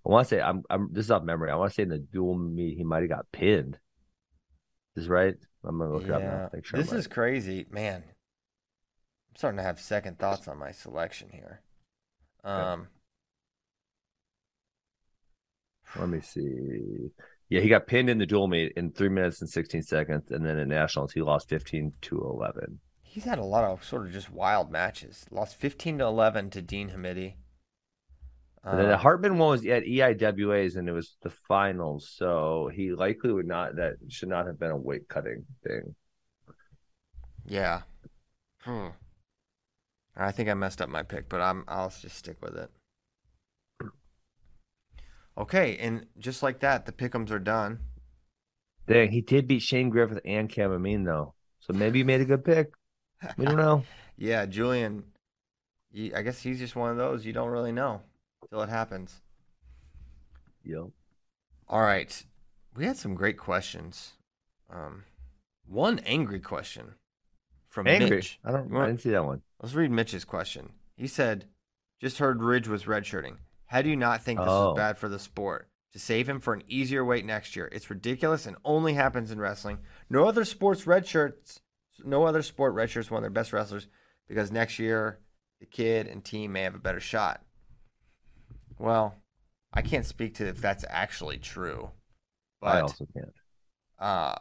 I 0.06 0.10
want 0.10 0.28
to 0.28 0.36
say 0.36 0.42
I'm 0.42 0.64
I'm 0.70 0.90
this 0.92 1.06
is 1.06 1.12
off 1.12 1.24
memory. 1.24 1.52
I 1.52 1.56
want 1.56 1.72
to 1.72 1.76
say 1.76 1.84
in 1.84 1.90
the 1.90 2.00
duel 2.00 2.38
meet 2.38 2.76
he 2.78 2.84
might 2.84 3.02
have 3.02 3.10
got 3.10 3.32
pinned. 3.32 3.78
Is 4.96 5.08
right? 5.08 5.36
I'm 5.64 5.78
gonna 5.78 5.94
look 5.94 6.04
it 6.04 6.12
up 6.12 6.22
now. 6.22 6.50
Make 6.54 6.66
sure 6.66 6.78
this 6.82 6.92
is 6.92 7.08
crazy, 7.08 7.66
man. 7.70 8.04
I'm 8.04 9.36
starting 9.38 9.58
to 9.58 9.64
have 9.64 9.80
second 9.80 10.20
thoughts 10.20 10.50
on 10.50 10.58
my 10.60 10.72
selection 10.72 11.30
here. 11.32 11.62
Um, 12.44 12.88
Let 15.96 16.10
me 16.10 16.22
see. 16.22 17.12
Yeah, 17.50 17.62
he 17.62 17.70
got 17.70 17.88
pinned 17.88 18.10
in 18.10 18.18
the 18.18 18.26
duel 18.26 18.48
meet 18.48 18.74
in 18.78 18.92
three 18.92 19.10
minutes 19.10 19.42
and 19.42 19.50
16 19.50 19.84
seconds. 19.84 20.32
And 20.32 20.46
then 20.46 20.58
in 20.58 20.70
nationals, 20.70 21.12
he 21.14 21.22
lost 21.22 21.50
15 21.50 21.94
to 22.02 22.18
11. 22.18 22.80
he's 23.04 23.26
had 23.26 23.38
a 23.38 23.44
lot 23.44 23.64
of 23.64 23.84
sort 23.84 24.08
of 24.08 24.12
just 24.12 24.32
wild 24.32 24.72
matches. 24.72 25.26
Lost 25.30 25.56
15 25.56 26.00
to 26.00 26.06
11 26.06 26.50
to 26.52 26.62
Dean 26.64 26.90
Hamiti. 26.90 27.36
And 28.70 28.80
then 28.80 28.88
the 28.90 28.96
Um, 28.96 29.00
Hartman 29.00 29.38
one 29.38 29.50
was 29.50 29.66
at 29.66 29.84
EIWAs 29.84 30.76
and 30.78 30.88
it 30.90 30.94
was 30.94 31.18
the 31.22 31.30
finals. 31.30 32.10
So 32.16 32.70
he 32.74 32.92
likely 32.92 33.32
would 33.34 33.48
not, 33.48 33.76
that 33.76 33.98
should 34.10 34.30
not 34.30 34.48
have 34.48 34.60
been 34.60 34.72
a 34.72 34.78
weight 34.78 35.08
cutting 35.08 35.46
thing. 35.64 35.96
Yeah. 37.46 37.82
Hmm. 38.60 38.90
I 40.16 40.32
think 40.32 40.50
I 40.50 40.54
messed 40.54 40.82
up 40.82 40.90
my 40.90 41.04
pick, 41.04 41.30
but 41.30 41.42
I'm 41.42 41.64
I'll 41.68 41.90
just 41.90 42.18
stick 42.18 42.38
with 42.42 42.58
it. 42.58 42.70
Okay, 45.38 45.78
and 45.78 46.06
just 46.20 46.44
like 46.44 46.60
that, 46.60 46.86
the 46.86 46.92
pickums 46.92 47.32
are 47.32 47.40
done. 47.40 47.80
Dang, 48.88 49.12
he 49.12 49.22
did 49.22 49.48
beat 49.48 49.62
Shane 49.62 49.90
Griffith 49.90 50.20
and 50.26 50.50
Camamine, 50.50 51.06
though. 51.06 51.34
So 51.62 51.74
maybe 51.74 52.00
he 52.00 52.04
made 52.04 52.22
a 52.22 52.26
good 52.26 52.44
pick. 52.44 52.74
We 53.38 53.46
don't 53.46 53.58
know. 53.58 53.84
Yeah, 54.18 54.46
Julian. 54.46 55.04
I 56.16 56.22
guess 56.22 56.40
he's 56.40 56.60
just 56.60 56.76
one 56.76 56.92
of 56.92 56.98
those 56.98 57.26
you 57.26 57.34
don't 57.34 57.50
really 57.50 57.72
know 57.72 58.02
till 58.52 58.62
it 58.62 58.70
happens. 58.70 59.20
Yo. 60.64 60.92
All 61.68 61.82
right, 61.82 62.24
we 62.76 62.86
had 62.86 62.98
some 62.98 63.16
great 63.16 63.40
questions. 63.40 64.14
Um, 64.70 65.06
one 65.66 66.00
angry 66.00 66.40
question 66.40 66.96
from 67.72 67.88
Angry. 67.88 68.18
Mitch. 68.18 68.40
I 68.46 68.52
don't, 68.52 68.76
I 68.78 68.86
didn't 68.86 69.02
see 69.02 69.10
that 69.10 69.26
one. 69.26 69.42
Let's 69.62 69.74
read 69.74 69.90
Mitch's 69.92 70.24
question. 70.26 70.70
He 70.96 71.08
said, 71.08 71.46
"Just 72.00 72.20
heard 72.20 72.44
Ridge 72.44 72.68
was 72.68 72.84
redshirting. 72.84 73.38
How 73.66 73.82
do 73.82 73.90
you 73.90 73.96
not 73.96 74.22
think 74.24 74.40
this 74.40 74.48
Oh. 74.50 74.72
is 74.74 74.78
bad 74.78 74.98
for 75.00 75.10
the 75.10 75.18
sport? 75.18 75.68
To 75.94 76.00
save 76.00 76.30
him 76.30 76.40
for 76.40 76.54
an 76.54 76.64
easier 76.68 77.04
weight 77.04 77.26
next 77.26 77.56
year, 77.56 77.68
it's 77.72 77.90
ridiculous 77.90 78.46
and 78.46 78.56
only 78.64 78.94
happens 78.94 79.32
in 79.32 79.40
wrestling. 79.40 79.80
No 80.10 80.26
other 80.26 80.46
sports 80.46 80.84
redshirts, 80.86 81.60
no 82.06 82.24
other 82.26 82.42
sport 82.44 82.76
redshirts 82.76 83.10
one 83.12 83.18
of 83.20 83.24
their 83.24 83.30
best 83.30 83.52
wrestlers 83.52 83.88
because 84.28 84.52
next 84.52 84.78
year 84.80 85.20
the 85.60 85.66
kid 85.66 86.08
and 86.08 86.24
team 86.24 86.52
may 86.54 86.62
have 86.62 86.76
a 86.76 86.80
better 86.80 87.00
shot." 87.02 87.44
Well, 88.78 89.16
I 89.74 89.82
can't 89.82 90.06
speak 90.06 90.36
to 90.36 90.48
if 90.48 90.60
that's 90.60 90.86
actually 90.90 91.38
true, 91.38 91.92
But, 92.60 92.76
I 92.76 92.82
also 92.82 93.06
can't. 93.14 93.34
uh, 94.00 94.36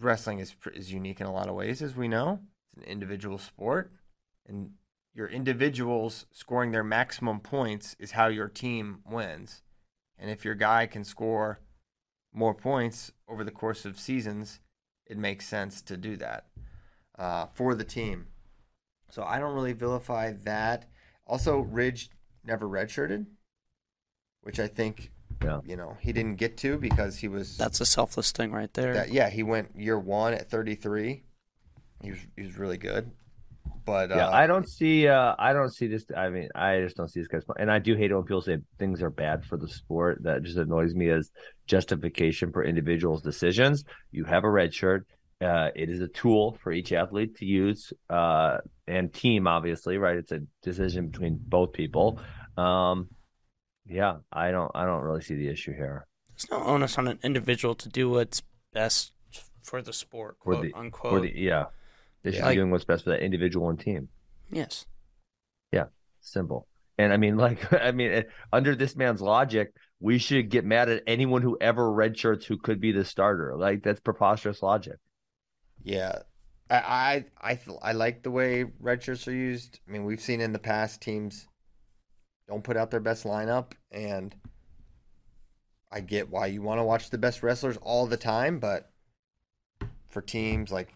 wrestling 0.00 0.38
is 0.38 0.54
is 0.74 0.92
unique 0.92 1.20
in 1.20 1.26
a 1.26 1.32
lot 1.32 1.48
of 1.48 1.54
ways, 1.54 1.82
as 1.82 1.96
we 1.96 2.08
know. 2.08 2.40
It's 2.66 2.84
an 2.84 2.90
individual 2.90 3.38
sport, 3.38 3.92
and 4.46 4.70
your 5.14 5.28
individuals 5.28 6.26
scoring 6.32 6.70
their 6.70 6.84
maximum 6.84 7.40
points 7.40 7.96
is 7.98 8.12
how 8.12 8.28
your 8.28 8.48
team 8.48 9.00
wins. 9.04 9.62
And 10.18 10.30
if 10.30 10.44
your 10.44 10.54
guy 10.54 10.86
can 10.86 11.04
score 11.04 11.60
more 12.32 12.54
points 12.54 13.12
over 13.28 13.44
the 13.44 13.50
course 13.50 13.84
of 13.84 13.98
seasons, 13.98 14.60
it 15.06 15.16
makes 15.16 15.46
sense 15.46 15.80
to 15.82 15.96
do 15.96 16.16
that 16.16 16.46
uh, 17.18 17.46
for 17.46 17.74
the 17.74 17.84
team. 17.84 18.28
So 19.10 19.22
I 19.22 19.38
don't 19.38 19.54
really 19.54 19.72
vilify 19.72 20.32
that. 20.44 20.88
Also, 21.26 21.60
Ridge 21.60 22.10
never 22.44 22.66
redshirted, 22.66 23.26
which 24.42 24.60
I 24.60 24.68
think 24.68 25.10
Yeah. 25.42 25.60
you 25.64 25.76
know 25.76 25.96
he 26.00 26.12
didn't 26.12 26.36
get 26.36 26.56
to 26.58 26.78
because 26.78 27.16
he 27.16 27.28
was 27.28 27.56
That's 27.56 27.80
a 27.80 27.86
selfless 27.86 28.32
thing 28.32 28.50
right 28.50 28.72
there. 28.74 28.94
that 28.94 29.12
yeah 29.12 29.30
he 29.30 29.42
went 29.44 29.68
year 29.76 29.98
one 29.98 30.34
at 30.34 30.50
33 30.50 31.22
he 32.02 32.10
was 32.10 32.18
he 32.36 32.42
was 32.42 32.58
really 32.58 32.76
good 32.78 33.10
but 33.84 34.10
Yeah, 34.10 34.28
uh, 34.28 34.32
I 34.32 34.46
don't 34.46 34.68
see. 34.68 35.08
Uh, 35.08 35.34
I 35.38 35.54
don't 35.54 35.72
see 35.74 35.86
this. 35.86 36.04
I 36.14 36.28
mean, 36.28 36.50
I 36.54 36.80
just 36.80 36.94
don't 36.96 37.08
see 37.08 37.20
this 37.20 37.28
guy's. 37.28 37.42
And 37.58 37.70
I 37.70 37.78
do 37.78 37.96
hate 37.96 38.10
it 38.10 38.14
when 38.14 38.24
people 38.24 38.42
say 38.42 38.58
things 38.78 39.02
are 39.02 39.08
bad 39.08 39.46
for 39.46 39.56
the 39.56 39.66
sport. 39.66 40.22
That 40.24 40.42
just 40.42 40.58
annoys 40.58 40.94
me 40.94 41.08
as 41.08 41.30
justification 41.66 42.52
for 42.52 42.62
individuals' 42.62 43.22
decisions. 43.22 43.84
You 44.12 44.24
have 44.24 44.44
a 44.44 44.50
red 44.50 44.74
shirt. 44.74 45.06
Uh, 45.40 45.68
it 45.74 45.88
is 45.88 46.02
a 46.02 46.08
tool 46.08 46.58
for 46.62 46.70
each 46.70 46.92
athlete 46.92 47.36
to 47.36 47.46
use, 47.46 47.92
uh, 48.10 48.58
and 48.86 49.10
team 49.10 49.46
obviously, 49.46 49.96
right? 49.96 50.16
It's 50.18 50.32
a 50.32 50.40
decision 50.62 51.08
between 51.08 51.38
both 51.40 51.72
people. 51.72 52.20
Um, 52.58 53.08
yeah, 53.88 54.16
I 54.32 54.50
don't. 54.50 54.70
I 54.74 54.84
don't 54.84 55.02
really 55.02 55.22
see 55.22 55.34
the 55.34 55.48
issue 55.48 55.72
here. 55.74 56.06
There's 56.30 56.50
no 56.50 56.62
onus 56.64 56.98
on 56.98 57.08
an 57.08 57.18
individual 57.22 57.74
to 57.76 57.88
do 57.88 58.10
what's 58.10 58.42
best 58.72 59.12
for 59.62 59.82
the 59.82 59.92
sport, 59.92 60.36
For 60.44 60.52
quote 60.54 60.62
the- 60.64 60.74
unquote. 60.74 61.12
For 61.12 61.20
the 61.20 61.32
yeah, 61.34 61.66
they 62.22 62.30
should 62.32 62.40
Yeah. 62.40 62.48
be 62.50 62.54
doing 62.56 62.70
what's 62.70 62.84
best 62.84 63.04
for 63.04 63.10
that 63.10 63.22
individual 63.24 63.68
and 63.70 63.78
team. 63.80 64.08
yes. 64.50 64.86
Yeah. 65.72 65.86
Simple. 66.20 66.66
And 66.98 67.12
I 67.12 67.16
mean, 67.16 67.36
like, 67.46 67.72
I 67.72 67.90
mean, 67.92 68.10
eh, 68.10 68.22
under 68.52 68.74
this 68.74 68.96
man's 68.96 69.20
logic, 69.20 69.72
we 70.00 70.18
should 70.18 70.48
get 70.50 70.64
mad 70.64 70.88
at 70.88 71.02
anyone 71.06 71.42
who 71.42 71.56
ever 71.60 71.88
redshirts 71.90 72.44
who 72.44 72.56
could 72.58 72.80
be 72.80 72.92
the 72.92 73.04
starter. 73.04 73.56
Like, 73.56 73.82
that's 73.82 74.00
preposterous 74.00 74.62
logic. 74.62 74.96
yeah 75.82 76.20
I 76.70 76.76
I 76.76 77.24
I, 77.50 77.54
th- 77.54 77.78
I 77.82 77.92
like 77.92 78.22
the 78.22 78.30
way 78.30 78.64
red 78.80 79.02
shirts 79.02 79.26
are 79.28 79.32
used 79.32 79.80
I 79.88 79.90
mean 79.92 80.04
we've 80.04 80.20
seen 80.20 80.40
in 80.40 80.52
the 80.52 80.58
past 80.58 81.00
teams 81.00 81.46
don't 82.48 82.64
put 82.64 82.76
out 82.76 82.90
their 82.90 83.00
best 83.00 83.24
lineup 83.24 83.72
and 83.92 84.34
I 85.90 86.00
get 86.00 86.30
why 86.30 86.46
you 86.46 86.62
want 86.62 86.78
to 86.80 86.84
watch 86.84 87.10
the 87.10 87.18
best 87.18 87.42
wrestlers 87.42 87.76
all 87.78 88.06
the 88.06 88.16
time 88.16 88.58
but 88.58 88.90
for 90.08 90.20
teams 90.22 90.70
like 90.70 90.94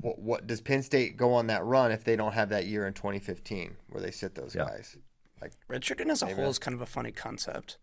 what, 0.00 0.18
what 0.18 0.46
does 0.46 0.60
Penn 0.60 0.82
State 0.82 1.16
go 1.16 1.32
on 1.34 1.46
that 1.48 1.64
run 1.64 1.90
if 1.90 2.04
they 2.04 2.14
don't 2.16 2.32
have 2.32 2.50
that 2.50 2.66
year 2.66 2.86
in 2.86 2.92
2015 2.94 3.76
where 3.88 4.02
they 4.02 4.10
sit 4.10 4.34
those 4.34 4.54
Yeah. 4.54 4.64
guys 4.66 4.96
Like 5.40 5.52
Redshirting 5.70 6.10
as 6.10 6.22
a 6.22 6.26
whole 6.34 6.48
is 6.50 6.58
kind 6.58 6.74
of 6.74 6.80
a 6.82 6.86
funny 6.86 7.12
concept. 7.12 7.78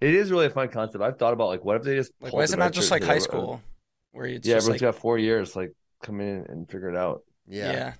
It 0.00 0.14
is 0.14 0.30
really 0.30 0.46
a 0.46 0.50
fun 0.50 0.68
concept. 0.68 1.02
I've 1.04 1.18
thought 1.18 1.34
about, 1.34 1.48
like, 1.48 1.62
what 1.62 1.76
if 1.76 1.82
they 1.82 1.94
just. 1.94 2.12
Like, 2.22 2.32
why 2.32 2.42
is 2.42 2.52
the 2.52 2.56
it 2.56 2.60
not 2.60 2.72
just 2.72 2.90
like 2.90 3.02
high 3.04 3.14
they- 3.14 3.20
school, 3.20 3.60
where 4.12 4.24
it's 4.24 4.48
Yeah, 4.48 4.54
just 4.54 4.64
everyone's 4.64 4.80
like, 4.82 4.94
got 4.94 5.00
four 5.00 5.18
years. 5.18 5.54
Like, 5.56 5.74
come 6.02 6.22
in 6.22 6.46
and 6.48 6.66
figure 6.70 6.88
it 6.88 6.96
out. 6.96 7.22
yeah. 7.46 7.72
yeah. 7.72 7.92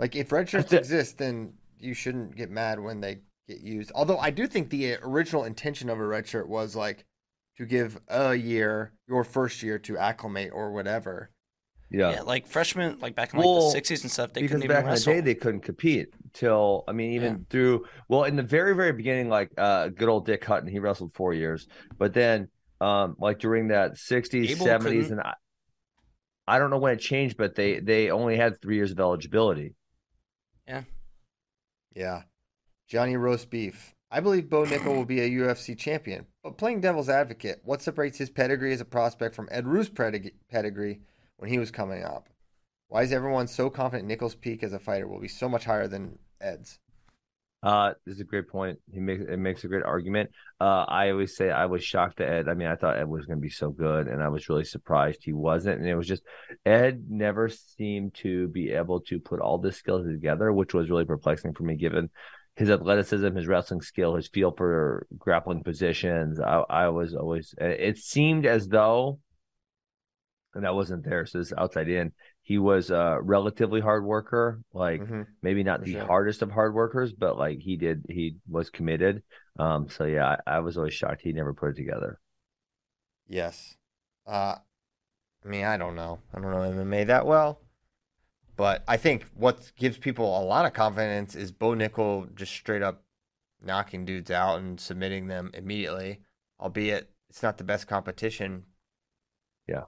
Like 0.00 0.16
if 0.16 0.32
red 0.32 0.48
shirts 0.48 0.72
exist, 0.72 1.18
then 1.18 1.52
you 1.78 1.94
shouldn't 1.94 2.34
get 2.34 2.50
mad 2.50 2.80
when 2.80 3.00
they 3.00 3.18
get 3.48 3.60
used. 3.60 3.92
Although 3.94 4.18
I 4.18 4.30
do 4.30 4.46
think 4.46 4.70
the 4.70 4.96
original 5.02 5.44
intention 5.44 5.88
of 5.90 5.98
a 5.98 6.06
red 6.06 6.26
shirt 6.26 6.48
was 6.48 6.74
like 6.74 7.04
to 7.56 7.66
give 7.66 8.00
a 8.08 8.34
year, 8.34 8.92
your 9.08 9.24
first 9.24 9.62
year, 9.62 9.78
to 9.80 9.96
acclimate 9.98 10.50
or 10.52 10.72
whatever. 10.72 11.30
Yeah. 11.90 12.10
Yeah, 12.12 12.22
like 12.22 12.46
freshmen, 12.46 12.98
like 12.98 13.14
back 13.14 13.32
in 13.32 13.38
like 13.38 13.46
Well, 13.46 13.70
the 13.70 13.80
'60s 13.80 14.02
and 14.02 14.10
stuff, 14.10 14.32
they 14.32 14.40
because 14.42 14.56
couldn't 14.56 14.68
back 14.68 14.84
even 14.84 14.94
in 14.94 14.98
the 14.98 15.04
day 15.04 15.20
they 15.20 15.34
couldn't 15.34 15.60
compete 15.60 16.08
till 16.32 16.82
I 16.88 16.92
mean 16.92 17.12
even 17.12 17.32
Yeah. 17.32 17.36
through 17.50 17.86
well 18.08 18.24
in 18.24 18.34
the 18.34 18.42
very 18.42 18.74
very 18.74 18.92
beginning 18.92 19.28
like 19.28 19.50
uh 19.56 19.88
good 19.88 20.08
old 20.08 20.26
Dick 20.26 20.44
Hutton 20.44 20.68
he 20.68 20.80
wrestled 20.80 21.14
four 21.14 21.34
years 21.34 21.68
but 21.96 22.12
then 22.12 22.48
um 22.80 23.14
like 23.18 23.38
during 23.38 23.68
that 23.68 23.92
60s 23.92 24.56
70s 24.56 25.12
and 25.12 25.20
I, 25.20 25.34
I 26.48 26.58
don't 26.58 26.70
know 26.70 26.78
when 26.78 26.94
it 26.94 27.00
changed 27.00 27.36
but 27.36 27.54
they 27.54 27.78
they 27.78 28.10
only 28.10 28.36
had 28.36 28.60
three 28.60 28.74
years 28.74 28.90
of 28.90 28.98
eligibility 28.98 29.74
Yeah. 30.66 30.82
Yeah. 31.94 32.22
Johnny 32.94 33.16
Roast 33.16 33.50
Beef. 33.50 33.92
I 34.12 34.20
believe 34.20 34.48
Bo 34.48 34.62
Nickal 34.62 34.94
will 34.94 35.04
be 35.04 35.20
a 35.20 35.28
UFC 35.28 35.76
champion, 35.76 36.26
but 36.44 36.56
playing 36.56 36.80
devil's 36.80 37.08
advocate, 37.08 37.60
what 37.64 37.82
separates 37.82 38.18
his 38.18 38.30
pedigree 38.30 38.72
as 38.72 38.80
a 38.80 38.84
prospect 38.84 39.34
from 39.34 39.48
Ed 39.50 39.64
pedig- 39.96 40.34
pedigree 40.48 41.00
when 41.38 41.50
he 41.50 41.58
was 41.58 41.72
coming 41.72 42.04
up? 42.04 42.28
Why 42.86 43.02
is 43.02 43.10
everyone 43.10 43.48
so 43.48 43.68
confident 43.68 44.08
Nickal's 44.08 44.36
peak 44.36 44.62
as 44.62 44.72
a 44.72 44.78
fighter 44.78 45.08
will 45.08 45.18
be 45.18 45.26
so 45.26 45.48
much 45.48 45.64
higher 45.64 45.88
than 45.88 46.20
Ed's? 46.40 46.78
Uh, 47.64 47.94
this 48.06 48.14
is 48.14 48.20
a 48.20 48.24
great 48.24 48.46
point. 48.46 48.78
He 48.92 49.00
makes 49.00 49.24
it 49.24 49.38
makes 49.38 49.64
a 49.64 49.68
great 49.68 49.82
argument. 49.82 50.30
Uh, 50.60 50.84
I 50.86 51.10
always 51.10 51.34
say 51.34 51.50
I 51.50 51.64
was 51.64 51.82
shocked 51.82 52.18
that 52.18 52.28
Ed. 52.28 52.48
I 52.48 52.54
mean, 52.54 52.68
I 52.68 52.76
thought 52.76 52.98
Ed 52.98 53.08
was 53.08 53.26
going 53.26 53.38
to 53.38 53.42
be 53.42 53.50
so 53.50 53.70
good, 53.70 54.06
and 54.06 54.22
I 54.22 54.28
was 54.28 54.48
really 54.48 54.64
surprised 54.64 55.24
he 55.24 55.32
wasn't. 55.32 55.80
And 55.80 55.88
it 55.88 55.96
was 55.96 56.06
just 56.06 56.22
Ed 56.64 57.06
never 57.08 57.48
seemed 57.48 58.14
to 58.16 58.46
be 58.48 58.70
able 58.70 59.00
to 59.00 59.18
put 59.18 59.40
all 59.40 59.58
the 59.58 59.72
skills 59.72 60.06
together, 60.06 60.52
which 60.52 60.74
was 60.74 60.90
really 60.90 61.06
perplexing 61.06 61.54
for 61.54 61.64
me, 61.64 61.74
given 61.74 62.10
his 62.56 62.70
athleticism, 62.70 63.34
his 63.34 63.46
wrestling 63.46 63.80
skill, 63.82 64.14
his 64.16 64.28
feel 64.28 64.52
for 64.52 65.06
grappling 65.18 65.62
positions. 65.64 66.40
I, 66.40 66.62
I 66.70 66.88
was 66.88 67.14
always. 67.14 67.54
It 67.58 67.98
seemed 67.98 68.46
as 68.46 68.68
though, 68.68 69.20
and 70.54 70.64
that 70.64 70.74
wasn't 70.74 71.04
there. 71.04 71.26
So 71.26 71.38
this 71.38 71.52
outside 71.56 71.88
in. 71.88 72.12
He 72.42 72.58
was 72.58 72.90
a 72.90 73.18
relatively 73.22 73.80
hard 73.80 74.04
worker, 74.04 74.60
like 74.72 75.00
Mhm. 75.00 75.26
maybe 75.42 75.62
not 75.64 75.80
For 75.80 75.86
the 75.86 75.92
sure. 75.92 76.06
hardest 76.06 76.42
of 76.42 76.50
hard 76.50 76.74
workers, 76.74 77.12
but 77.12 77.38
like 77.38 77.58
he 77.60 77.76
did, 77.76 78.04
he 78.08 78.36
was 78.48 78.70
committed. 78.70 79.22
Um, 79.58 79.88
so 79.88 80.04
yeah, 80.04 80.36
I, 80.46 80.56
I 80.56 80.58
was 80.60 80.76
always 80.76 80.94
shocked 80.94 81.22
he 81.22 81.32
never 81.32 81.54
put 81.54 81.70
it 81.70 81.76
together. 81.76 82.20
Yes. 83.28 83.76
Uh, 84.26 84.56
I 85.44 85.48
mean, 85.48 85.64
I 85.66 85.78
don't 85.78 85.96
know. 85.96 86.20
I 86.34 86.40
don't 86.40 86.52
know 86.52 86.62
MMA 86.62 87.04
that 87.04 87.26
well. 87.26 87.60
But 88.56 88.84
I 88.86 88.96
think 88.96 89.24
what 89.34 89.72
gives 89.76 89.98
people 89.98 90.26
a 90.38 90.44
lot 90.44 90.64
of 90.66 90.72
confidence 90.72 91.34
is 91.34 91.50
Bo 91.52 91.70
Nickal 91.70 92.32
just 92.34 92.52
straight 92.52 92.82
up 92.82 93.04
knocking 93.62 94.04
dudes 94.04 94.30
out 94.30 94.58
and 94.60 94.80
submitting 94.80 95.26
them 95.28 95.50
immediately, 95.54 96.20
albeit 96.60 97.10
it's 97.30 97.42
not 97.42 97.58
the 97.58 97.64
best 97.64 97.88
competition. 97.88 98.66
Yeah. 99.66 99.84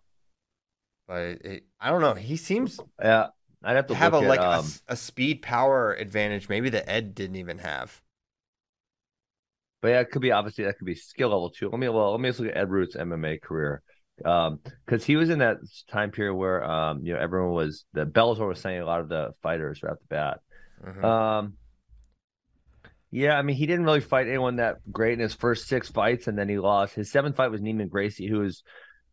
But 1.06 1.44
it, 1.44 1.64
I 1.80 1.90
don't 1.90 2.00
know. 2.00 2.14
He 2.14 2.36
seems 2.36 2.84
Yeah, 3.02 3.28
I'd 3.62 3.76
have 3.76 3.86
to 3.88 3.94
have 3.94 4.14
a 4.14 4.20
at, 4.20 4.22
like 4.22 4.44
a 4.44 4.50
um, 4.50 4.58
s- 4.58 4.82
a, 4.88 4.96
speed 4.96 5.42
power 5.42 5.94
advantage, 5.94 6.48
maybe 6.48 6.68
that 6.70 6.88
Ed 6.90 7.14
didn't 7.14 7.36
even 7.36 7.58
have. 7.58 8.02
but 9.80 9.88
yeah, 9.88 10.00
it 10.00 10.10
could 10.10 10.22
be 10.22 10.32
obviously 10.32 10.64
that 10.64 10.78
could 10.78 10.86
be 10.86 10.94
skill 10.94 11.28
level 11.30 11.50
too. 11.50 11.68
Let 11.68 11.78
me 11.78 11.88
well, 11.88 12.12
let 12.12 12.20
me 12.20 12.28
just 12.28 12.40
look 12.40 12.50
at 12.50 12.56
Ed 12.56 12.70
Ruth's 12.70 12.96
MMA 12.96 13.40
career. 13.40 13.82
Um, 14.24 14.60
because 14.84 15.04
he 15.04 15.16
was 15.16 15.28
in 15.28 15.40
that 15.40 15.58
time 15.88 16.10
period 16.10 16.34
where 16.34 16.64
um, 16.64 17.04
you 17.04 17.12
know, 17.12 17.20
everyone 17.20 17.52
was 17.52 17.84
the 17.92 18.06
Bellator 18.06 18.48
was 18.48 18.60
saying 18.60 18.80
a 18.80 18.86
lot 18.86 19.00
of 19.00 19.08
the 19.08 19.34
fighters 19.42 19.82
right 19.82 19.92
off 19.92 19.98
the 19.98 20.14
bat. 20.14 20.40
Mhm. 20.82 21.04
Um, 21.04 21.54
yeah, 23.10 23.38
I 23.38 23.42
mean, 23.42 23.56
he 23.56 23.66
didn't 23.66 23.84
really 23.84 24.00
fight 24.00 24.26
anyone 24.26 24.56
that 24.56 24.78
great 24.90 25.14
in 25.14 25.20
his 25.20 25.34
first 25.34 25.68
six 25.68 25.90
fights, 25.90 26.26
and 26.28 26.38
then 26.38 26.48
he 26.48 26.58
lost. 26.58 26.94
His 26.94 27.10
seventh 27.10 27.36
fight 27.36 27.50
was 27.50 27.60
Neiman 27.60 27.88
Gracie, 27.88 28.26
who 28.26 28.42
is 28.42 28.62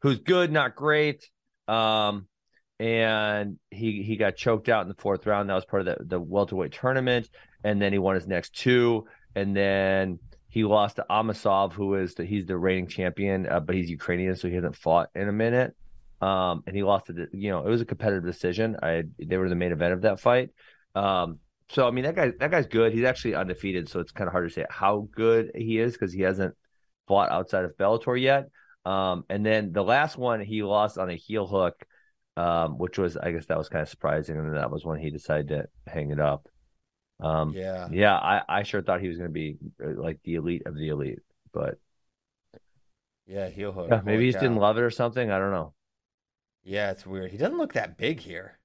who's 0.01 0.19
good, 0.19 0.51
not 0.51 0.75
great. 0.75 1.29
Um, 1.67 2.27
and 2.79 3.59
he 3.71 4.03
he 4.03 4.17
got 4.17 4.35
choked 4.35 4.67
out 4.67 4.81
in 4.81 4.89
the 4.89 4.95
fourth 4.95 5.25
round. 5.25 5.49
That 5.49 5.55
was 5.55 5.65
part 5.65 5.87
of 5.87 5.97
the 5.97 6.05
the 6.05 6.19
welterweight 6.19 6.73
tournament, 6.73 7.29
and 7.63 7.81
then 7.81 7.93
he 7.93 7.99
won 7.99 8.15
his 8.15 8.27
next 8.27 8.55
two, 8.55 9.05
and 9.35 9.55
then 9.55 10.19
he 10.53 10.63
lost 10.63 10.97
to 10.97 11.05
Amosov, 11.09 11.73
who 11.73 11.95
is 11.95 12.13
the, 12.13 12.25
he's 12.25 12.45
the 12.45 12.55
reigning 12.55 12.85
champion, 12.85 13.47
uh, 13.47 13.59
but 13.59 13.73
he's 13.73 13.89
Ukrainian, 13.89 14.35
so 14.35 14.47
he 14.47 14.53
hasn't 14.53 14.75
fought 14.75 15.09
in 15.15 15.27
a 15.27 15.31
minute. 15.31 15.75
Um, 16.21 16.61
and 16.67 16.75
he 16.75 16.83
lost 16.83 17.09
it. 17.09 17.29
You 17.33 17.49
know, 17.49 17.65
it 17.65 17.69
was 17.71 17.81
a 17.81 17.85
competitive 17.85 18.23
decision. 18.23 18.77
I 18.83 19.05
they 19.17 19.37
were 19.37 19.49
the 19.49 19.55
main 19.55 19.71
event 19.71 19.93
of 19.93 20.01
that 20.03 20.19
fight. 20.19 20.51
Um, 20.93 21.39
so 21.69 21.87
I 21.87 21.91
mean 21.91 22.03
that 22.03 22.15
guy 22.15 22.33
that 22.39 22.51
guy's 22.51 22.67
good. 22.67 22.93
He's 22.93 23.03
actually 23.03 23.33
undefeated, 23.33 23.89
so 23.89 23.99
it's 23.99 24.11
kind 24.11 24.27
of 24.27 24.31
hard 24.31 24.47
to 24.47 24.53
say 24.53 24.63
how 24.69 25.07
good 25.11 25.49
he 25.55 25.79
is 25.79 25.93
because 25.93 26.13
he 26.13 26.21
hasn't 26.21 26.53
fought 27.07 27.31
outside 27.31 27.65
of 27.65 27.75
Bellator 27.75 28.21
yet. 28.21 28.49
Um, 28.85 29.25
and 29.31 29.43
then 29.43 29.71
the 29.71 29.83
last 29.83 30.17
one 30.17 30.39
he 30.39 30.61
lost 30.61 30.99
on 30.99 31.09
a 31.09 31.15
heel 31.15 31.47
hook, 31.47 31.83
um, 32.37 32.77
which 32.77 32.99
was 32.99 33.17
I 33.17 33.31
guess 33.31 33.47
that 33.47 33.57
was 33.57 33.69
kind 33.69 33.81
of 33.81 33.89
surprising, 33.89 34.37
and 34.37 34.55
that 34.55 34.69
was 34.69 34.85
when 34.85 34.99
he 34.99 35.09
decided 35.09 35.47
to 35.47 35.65
hang 35.91 36.11
it 36.11 36.19
up. 36.19 36.47
Um, 37.23 37.55
yeah. 37.55 37.87
yeah, 37.89 38.15
I, 38.15 38.41
I 38.47 38.63
sure 38.63 38.81
thought 38.81 39.01
he 39.01 39.07
was 39.07 39.17
going 39.17 39.29
to 39.29 39.33
be 39.33 39.57
uh, 39.83 40.01
like 40.01 40.19
the 40.23 40.35
elite 40.35 40.63
of 40.65 40.75
the 40.75 40.89
elite, 40.89 41.19
but 41.53 41.79
Yeah, 43.25 43.49
heel 43.49 43.71
hook. 43.71 43.89
yeah, 43.89 44.01
maybe 44.03 44.23
he 44.25 44.29
just 44.29 44.39
didn't 44.39 44.57
love 44.57 44.77
it 44.77 44.81
or 44.81 44.89
something. 44.89 45.31
I 45.31 45.39
don't 45.39 45.51
know. 45.51 45.73
Yeah, 46.63 46.89
it's 46.91 47.05
weird. 47.05 47.29
He 47.31 47.37
doesn't 47.37 47.57
look 47.59 47.73
that 47.73 47.95
big 47.97 48.19
here, 48.19 48.59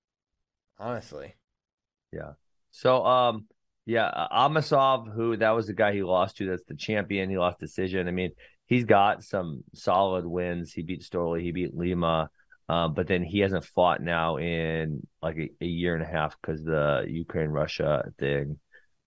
honestly. 0.79 1.37
Yeah. 2.13 2.33
So, 2.71 3.05
um, 3.05 3.47
yeah, 3.87 4.27
Amosov, 4.33 5.13
who 5.13 5.37
that 5.39 5.51
was 5.51 5.67
the 5.67 5.73
guy 5.73 5.93
he 5.93 6.03
lost 6.03 6.37
to, 6.39 6.47
that's 6.47 6.65
the 6.65 6.75
champion. 6.75 7.31
He 7.31 7.39
lost 7.39 7.59
decision. 7.59 8.07
I 8.09 8.11
mean, 8.11 8.33
he's 8.67 8.85
got 8.85 9.25
some 9.25 9.65
solid 9.75 10.27
wins. 10.27 10.73
He 10.73 10.83
beat 10.83 11.03
Storley, 11.03 11.43
he 11.43 11.53
beat 11.53 11.75
Lima, 11.75 12.31
um, 12.69 12.95
but 12.95 13.07
then 13.07 13.23
he 13.23 13.41
hasn't 13.41 13.65
fought 13.65 14.03
now 14.03 14.37
in 14.37 15.07
like 15.23 15.37
a, 15.39 15.51
a 15.61 15.67
year 15.67 15.95
and 15.95 16.03
a 16.03 16.07
half 16.07 16.37
because 16.41 16.63
the 16.63 17.07
Ukraine 17.09 17.49
Russia 17.49 18.05
thing. 18.19 18.59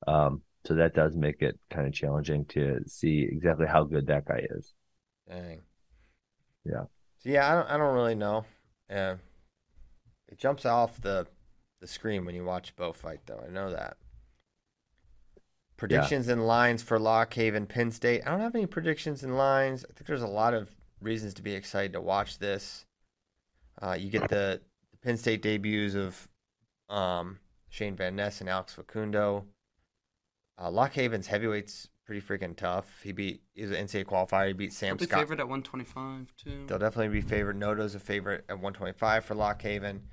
Um, 0.08 0.42
so 0.66 0.76
that 0.76 0.94
does 0.94 1.16
make 1.16 1.42
it 1.42 1.60
kind 1.70 1.88
of 1.88 1.94
challenging 1.94 2.46
to 2.46 2.82
see 2.88 3.28
exactly 3.30 3.68
how 3.68 3.84
good 3.84 4.08
that 4.08 4.26
guy 4.26 4.46
is. 4.50 4.74
Dang. 5.30 5.62
Yeah. 6.66 6.84
So 7.20 7.30
yeah, 7.30 7.52
I 7.52 7.56
don't, 7.56 7.70
I 7.70 7.78
don't 7.78 7.96
really 7.96 8.16
know. 8.16 8.46
Uh, 8.90 9.16
it 10.28 10.38
jumps 10.38 10.66
off 10.66 11.00
the 11.02 11.28
the 11.80 11.88
screen 11.88 12.26
when 12.26 12.36
you 12.36 12.44
watch 12.44 12.76
Bo 12.76 12.94
fight, 12.94 13.22
though. 13.26 13.44
I 13.46 13.52
know 13.52 13.72
that. 13.72 13.98
Predictions 15.78 16.28
and 16.28 16.46
lines 16.46 16.84
for 16.84 17.00
Lock 17.00 17.34
Haven, 17.34 17.66
Penn 17.66 17.90
State. 17.90 18.22
I 18.26 18.30
don't 18.30 18.40
have 18.40 18.54
any 18.54 18.68
predictions 18.68 19.24
and 19.24 19.36
lines. 19.36 19.84
I 19.84 19.94
think 19.94 20.06
there's 20.06 20.22
a 20.22 20.28
lot 20.28 20.54
of 20.54 20.76
reasons 21.02 21.34
to 21.36 21.42
be 21.42 21.54
excited 21.54 21.94
to 21.94 22.02
watch 22.02 22.38
this. 22.38 22.86
Uh, 23.82 23.94
you 23.94 24.10
get 24.10 24.30
the, 24.30 24.62
the 24.92 24.98
Penn 25.02 25.18
State 25.18 25.42
debuts 25.42 25.96
of 25.96 26.28
um, 26.90 27.40
Shane 27.70 27.96
Van 27.96 28.16
Ness 28.16 28.42
and 28.42 28.50
Alex 28.50 28.74
Facundo. 28.74 29.46
Uh, 30.62 30.70
Lock 30.70 30.94
Haven's 30.94 31.28
heavyweight's 31.28 31.90
pretty 32.06 32.22
freaking 32.22 32.56
tough. 32.56 33.02
He 33.04 33.12
beat 33.12 33.42
he's 33.54 33.72
an 33.72 33.88
NCAA 33.88 34.06
qualifier. 34.06 34.48
He 34.48 34.54
beat 34.54 34.74
Sam 34.74 34.92
I'll 34.92 34.98
be 34.98 35.06
Scott. 35.06 35.20
favorite 35.22 35.40
at 35.40 35.48
125 35.48 36.34
too. 36.38 36.66
They'll 36.68 36.78
definitely 36.78 37.22
be 37.22 37.22
favored. 37.22 37.58
Noto's 37.58 37.96
a 37.96 38.00
favorite 38.00 38.46
at 38.50 38.56
125 38.56 39.26
for 39.26 39.34
Lock 39.34 39.62
Haven. 39.62 40.04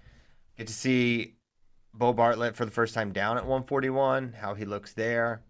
Get 0.57 0.69
to 0.69 0.73
see 0.73 1.35
Beau 1.93 2.13
Bartlett 2.13 2.57
for 2.57 2.65
the 2.65 2.71
first 2.71 2.95
time 2.95 3.13
down 3.13 3.37
at 3.37 3.45
141, 3.45 4.35
how 4.41 4.55
he 4.55 4.65
looks 4.65 4.93
there. 4.95 5.43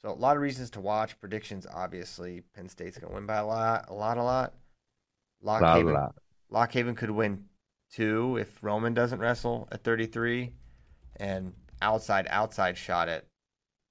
So 0.00 0.10
a 0.10 0.12
lot 0.12 0.36
of 0.36 0.42
reasons 0.42 0.70
to 0.70 0.80
watch. 0.80 1.18
Predictions, 1.20 1.66
obviously, 1.72 2.42
Penn 2.54 2.68
State's 2.68 2.98
going 2.98 3.10
to 3.10 3.14
win 3.14 3.26
by 3.26 3.36
a 3.36 3.46
lot, 3.46 3.84
a 3.88 3.94
lot, 3.94 4.18
a 4.18 4.22
lot. 4.22 4.54
Lock 5.40 5.62
Haven. 5.76 5.96
Lock 6.50 6.72
Haven 6.72 6.96
could 6.96 7.10
win 7.10 7.44
two 7.92 8.36
if 8.38 8.62
Roman 8.62 8.94
doesn't 8.94 9.20
wrestle 9.20 9.68
at 9.70 9.84
33, 9.84 10.52
and 11.16 11.52
outside, 11.80 12.26
outside 12.30 12.76
shot 12.76 13.08
at 13.08 13.26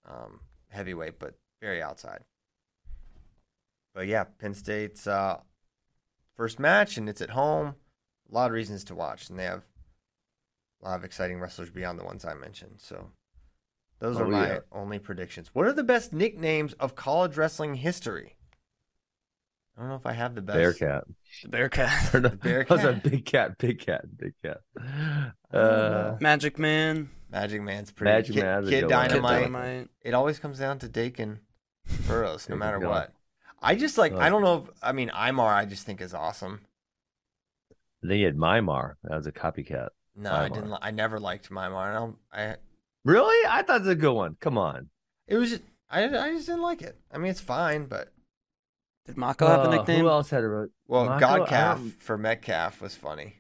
um, 0.10 0.39
heavyweight, 0.70 1.20
but 1.20 1.36
very 1.62 1.82
outside. 1.82 2.22
But 3.93 4.08
yeah, 4.08 4.24
Penn 4.39 4.54
State's 4.54 5.06
uh, 5.08 5.39
first 6.36 6.60
match, 6.60 6.97
and 6.97 7.08
it's 7.10 7.22
at 7.22 7.32
home. 7.32 7.76
A 8.30 8.34
lot 8.34 8.47
of 8.47 8.54
reasons 8.54 8.84
to 8.86 8.95
watch, 8.95 9.30
and 9.30 9.38
they 9.38 9.43
have 9.43 9.64
a 10.82 10.86
lot 10.88 10.95
of 10.97 11.04
exciting 11.04 11.39
wrestlers 11.39 11.70
beyond 11.70 11.99
the 11.99 12.06
ones 12.06 12.24
I 12.26 12.34
mentioned. 12.34 12.76
So 12.78 13.10
those 13.99 14.18
Oh, 14.18 14.24
are 14.24 14.28
my 14.28 14.47
yeah. 14.47 14.60
only 14.72 14.97
predictions. 14.97 15.49
What 15.54 15.68
are 15.68 15.74
the 15.74 15.84
best 15.84 16.14
nicknames 16.14 16.74
of 16.74 16.95
college 16.95 17.36
wrestling 17.38 17.76
history? 17.76 18.36
I 19.82 19.84
don't 19.86 19.89
know 19.89 19.95
if 19.95 20.05
I 20.05 20.13
have 20.13 20.36
the 20.36 20.41
best. 20.43 20.57
Bearcat. 20.57 21.05
The 21.41 21.49
Bearcat, 21.49 22.13
Or 22.13 22.19
no, 22.19 22.29
The 22.29 22.65
Those 22.69 22.79
are 22.82 22.91
Bearcat? 22.93 23.03
big 23.03 23.25
cat, 23.25 23.57
big 23.57 23.79
cat, 23.79 24.01
big 24.15 24.34
cat. 24.43 24.59
don't 25.51 25.59
Uh. 25.59 26.17
Magic 26.19 26.59
Man, 26.59 27.09
Magic 27.32 27.63
Man's 27.63 27.91
pretty. 27.91 28.11
Magic 28.11 28.36
Kid, 28.36 28.43
Man's 28.43 28.69
Kid 28.69 28.82
good. 28.82 28.82
Kid 28.82 28.89
Dynamite. 28.89 29.32
Dynamite. 29.39 29.89
It 30.03 30.13
always 30.13 30.38
comes 30.38 30.59
down 30.59 30.77
to 30.79 30.88
Dakin 30.88 31.39
Burrows, 32.07 32.47
no 32.47 32.55
matter 32.57 32.79
what. 32.79 33.11
I 33.59 33.73
just 33.73 33.97
like. 33.97 34.13
I 34.13 34.29
don't 34.29 34.43
know. 34.43 34.67
If, 34.67 34.69
I 34.84 34.91
mean, 34.91 35.09
Imar. 35.09 35.51
I 35.51 35.65
just 35.65 35.84
think 35.84 35.99
is 35.99 36.13
awesome. 36.13 36.61
then 38.03 38.17
you 38.19 38.27
had 38.27 38.38
Mymar. 38.38 38.95
That 39.03 39.15
was 39.17 39.25
a 39.25 39.32
copycat. 39.32 39.89
No, 40.15 40.32
I 40.32 40.47
Mimar. 40.47 40.49
Imar. 40.49 40.53
didn't. 40.53 40.69
li- 40.71 40.77
I 40.84 40.91
never 40.91 41.19
liked 41.19 41.49
Mimar. 41.49 41.89
I 41.89 41.93
don't. 41.93 42.17
I 42.32 42.55
Really? 43.03 43.47
I 43.49 43.63
thought 43.63 43.77
it 43.77 43.86
was 43.86 43.89
a 43.89 43.95
good 43.95 44.13
one. 44.13 44.36
Come 44.39 44.59
on. 44.59 44.89
It 45.27 45.38
was 45.38 45.49
just, 45.49 45.63
I, 45.89 46.03
I 46.03 46.32
just 46.34 46.45
didn't 46.45 46.61
like 46.61 46.84
it. 46.84 46.95
I 47.11 47.17
mean, 47.17 47.32
it's 47.32 47.39
fine, 47.39 47.86
but 47.86 48.09
Did 49.06 49.18
Mako 49.18 49.47
have 49.47 49.60
a 49.62 49.68
Uh, 49.68 49.76
nickname? 49.78 50.02
Who 50.02 50.10
else 50.10 50.30
had 50.30 50.43
a 50.43 50.47
ro- 50.47 50.68
well, 50.88 51.06
Mako? 51.06 51.26
I 51.26 51.39
Godcalf 51.39 51.76
don't- 51.78 52.02
for 52.02 52.18
Metcalf 52.18 52.82
was 52.82 52.95
funny. 52.95 53.38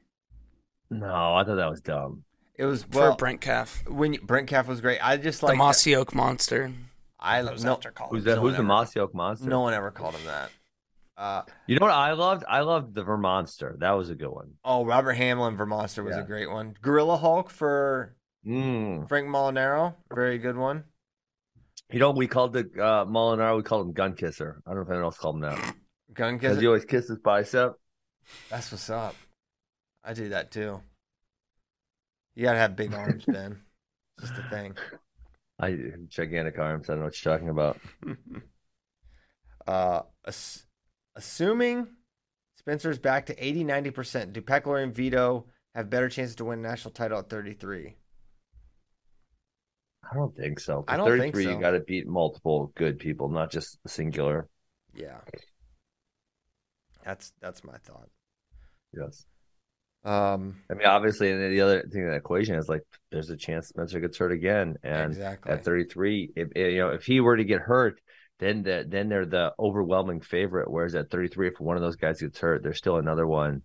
No, 0.89 1.35
I 1.35 1.43
thought 1.43 1.55
that 1.55 1.69
was 1.69 1.81
dumb. 1.81 2.23
It 2.55 2.65
was 2.65 2.83
for 2.83 3.15
Brent 3.15 3.41
Calf. 3.41 3.83
when 3.87 4.13
you, 4.13 4.21
Brent 4.21 4.47
Calf 4.47 4.67
was 4.67 4.81
great. 4.81 4.99
I 5.03 5.17
just 5.17 5.39
The 5.41 5.47
like 5.47 5.57
Mossy 5.57 5.95
Oak 5.95 6.13
Monster. 6.13 6.71
I 7.19 7.41
That 7.43 7.53
was 7.53 7.63
no, 7.63 7.73
after 7.73 7.91
college. 7.91 8.11
Who's 8.11 8.23
that? 8.25 8.35
no 8.35 8.41
Who's 8.41 8.43
one 8.49 8.53
the 8.53 8.57
ever- 8.59 8.67
Mossy 8.67 8.99
Oak 8.99 9.13
Monster? 9.15 9.47
No 9.49 9.61
one 9.61 9.73
ever 9.73 9.91
called 9.91 10.15
him 10.15 10.25
that. 10.25 10.49
Uh, 11.17 11.43
You 11.67 11.77
know 11.77 11.85
what 11.85 11.93
I 11.93 12.13
loved? 12.13 12.43
I 12.47 12.61
loved 12.61 12.95
the 12.95 13.03
Vermonster. 13.03 13.77
That 13.79 13.91
was 13.91 14.09
a 14.09 14.15
good 14.15 14.29
one. 14.29 14.55
oh, 14.65 14.83
Robert 14.85 15.13
Hamlin 15.13 15.55
Vermonster 15.55 16.03
was 16.03 16.15
Yeah. 16.15 16.23
a 16.23 16.25
great 16.25 16.49
one. 16.49 16.75
Gorilla 16.81 17.17
Hulk 17.17 17.49
for 17.51 18.15
Mm. 18.45 19.07
Frank 19.07 19.27
Molinaro, 19.27 19.93
very 20.13 20.39
good 20.39 20.57
one. 20.57 20.85
You 21.91 21.99
know, 21.99 22.11
we 22.11 22.27
called 22.27 22.53
the 22.53 22.61
uh, 22.61 23.05
Molinaro. 23.05 23.57
We 23.57 23.63
called 23.63 23.87
him 23.87 23.93
Gun 23.93 24.13
Kisser. 24.13 24.61
I 24.65 24.69
don't 24.69 24.77
know 24.77 24.81
if 24.83 24.89
anyone 24.89 25.05
else 25.05 25.17
called 25.17 25.35
him 25.35 25.41
that 25.41 25.75
Gun 26.13 26.39
Kisser? 26.39 26.49
because 26.49 26.61
he 26.61 26.67
always 26.67 26.85
kissed 26.85 27.09
his 27.09 27.19
bicep. 27.19 27.73
that's 28.49 28.71
what's 28.71 28.89
up. 28.89 29.15
I 30.03 30.13
do 30.13 30.29
that 30.29 30.51
too. 30.51 30.81
You 32.35 32.43
gotta 32.43 32.59
have 32.59 32.75
big 32.75 32.93
arms, 32.93 33.25
Ben. 33.27 33.61
It's 34.17 34.29
just 34.29 34.39
a 34.39 34.49
thing. 34.49 34.75
I 35.59 35.77
gigantic 36.07 36.57
arms. 36.57 36.89
I 36.89 36.93
don't 36.93 36.99
know 36.99 37.05
what 37.05 37.23
you're 37.23 37.33
talking 37.33 37.49
about. 37.49 37.79
uh, 39.67 40.01
ass- 40.25 40.65
assuming 41.15 41.87
Spencer's 42.55 42.99
back 42.99 43.27
to 43.27 43.43
80, 43.45 43.65
90%, 43.65 44.33
do 44.33 44.41
Peckler 44.41 44.81
and 44.83 44.93
Vito 44.93 45.45
have 45.75 45.89
better 45.89 46.09
chances 46.09 46.35
to 46.37 46.45
win 46.45 46.59
a 46.59 46.61
national 46.61 46.93
title 46.93 47.19
at 47.19 47.29
33? 47.29 47.95
I 50.11 50.15
don't 50.15 50.35
think 50.35 50.59
so. 50.59 50.83
I 50.87 50.97
don't 50.97 51.07
think 51.07 51.33
33, 51.33 51.43
so. 51.43 51.49
you 51.51 51.59
got 51.59 51.71
to 51.71 51.79
beat 51.79 52.07
multiple 52.07 52.71
good 52.75 52.99
people, 52.99 53.29
not 53.29 53.51
just 53.51 53.77
singular. 53.87 54.47
Yeah. 54.93 55.17
That's 57.05 57.31
that's 57.41 57.63
my 57.63 57.77
thought. 57.85 58.09
Yes. 58.93 59.25
Um, 60.03 60.57
I 60.69 60.73
mean, 60.73 60.87
obviously, 60.87 61.31
and 61.31 61.53
the 61.53 61.61
other 61.61 61.83
thing 61.83 62.03
in 62.03 62.09
the 62.09 62.15
equation 62.15 62.55
is 62.55 62.67
like, 62.67 62.81
there's 63.11 63.29
a 63.29 63.37
chance 63.37 63.67
Spencer 63.67 63.99
gets 63.99 64.17
hurt 64.17 64.31
again, 64.31 64.75
and 64.83 65.11
exactly. 65.11 65.51
at 65.51 65.63
33, 65.63 66.31
if 66.35 66.49
you 66.55 66.79
know, 66.79 66.89
if 66.89 67.03
he 67.03 67.19
were 67.19 67.37
to 67.37 67.43
get 67.43 67.61
hurt, 67.61 68.01
then 68.39 68.63
the, 68.63 68.83
then 68.87 69.09
they're 69.09 69.25
the 69.25 69.53
overwhelming 69.59 70.19
favorite. 70.19 70.69
Whereas 70.69 70.95
at 70.95 71.11
33, 71.11 71.49
if 71.49 71.59
one 71.59 71.77
of 71.77 71.83
those 71.83 71.95
guys 71.95 72.19
gets 72.19 72.39
hurt, 72.39 72.63
there's 72.63 72.79
still 72.79 72.97
another 72.97 73.27
one 73.27 73.61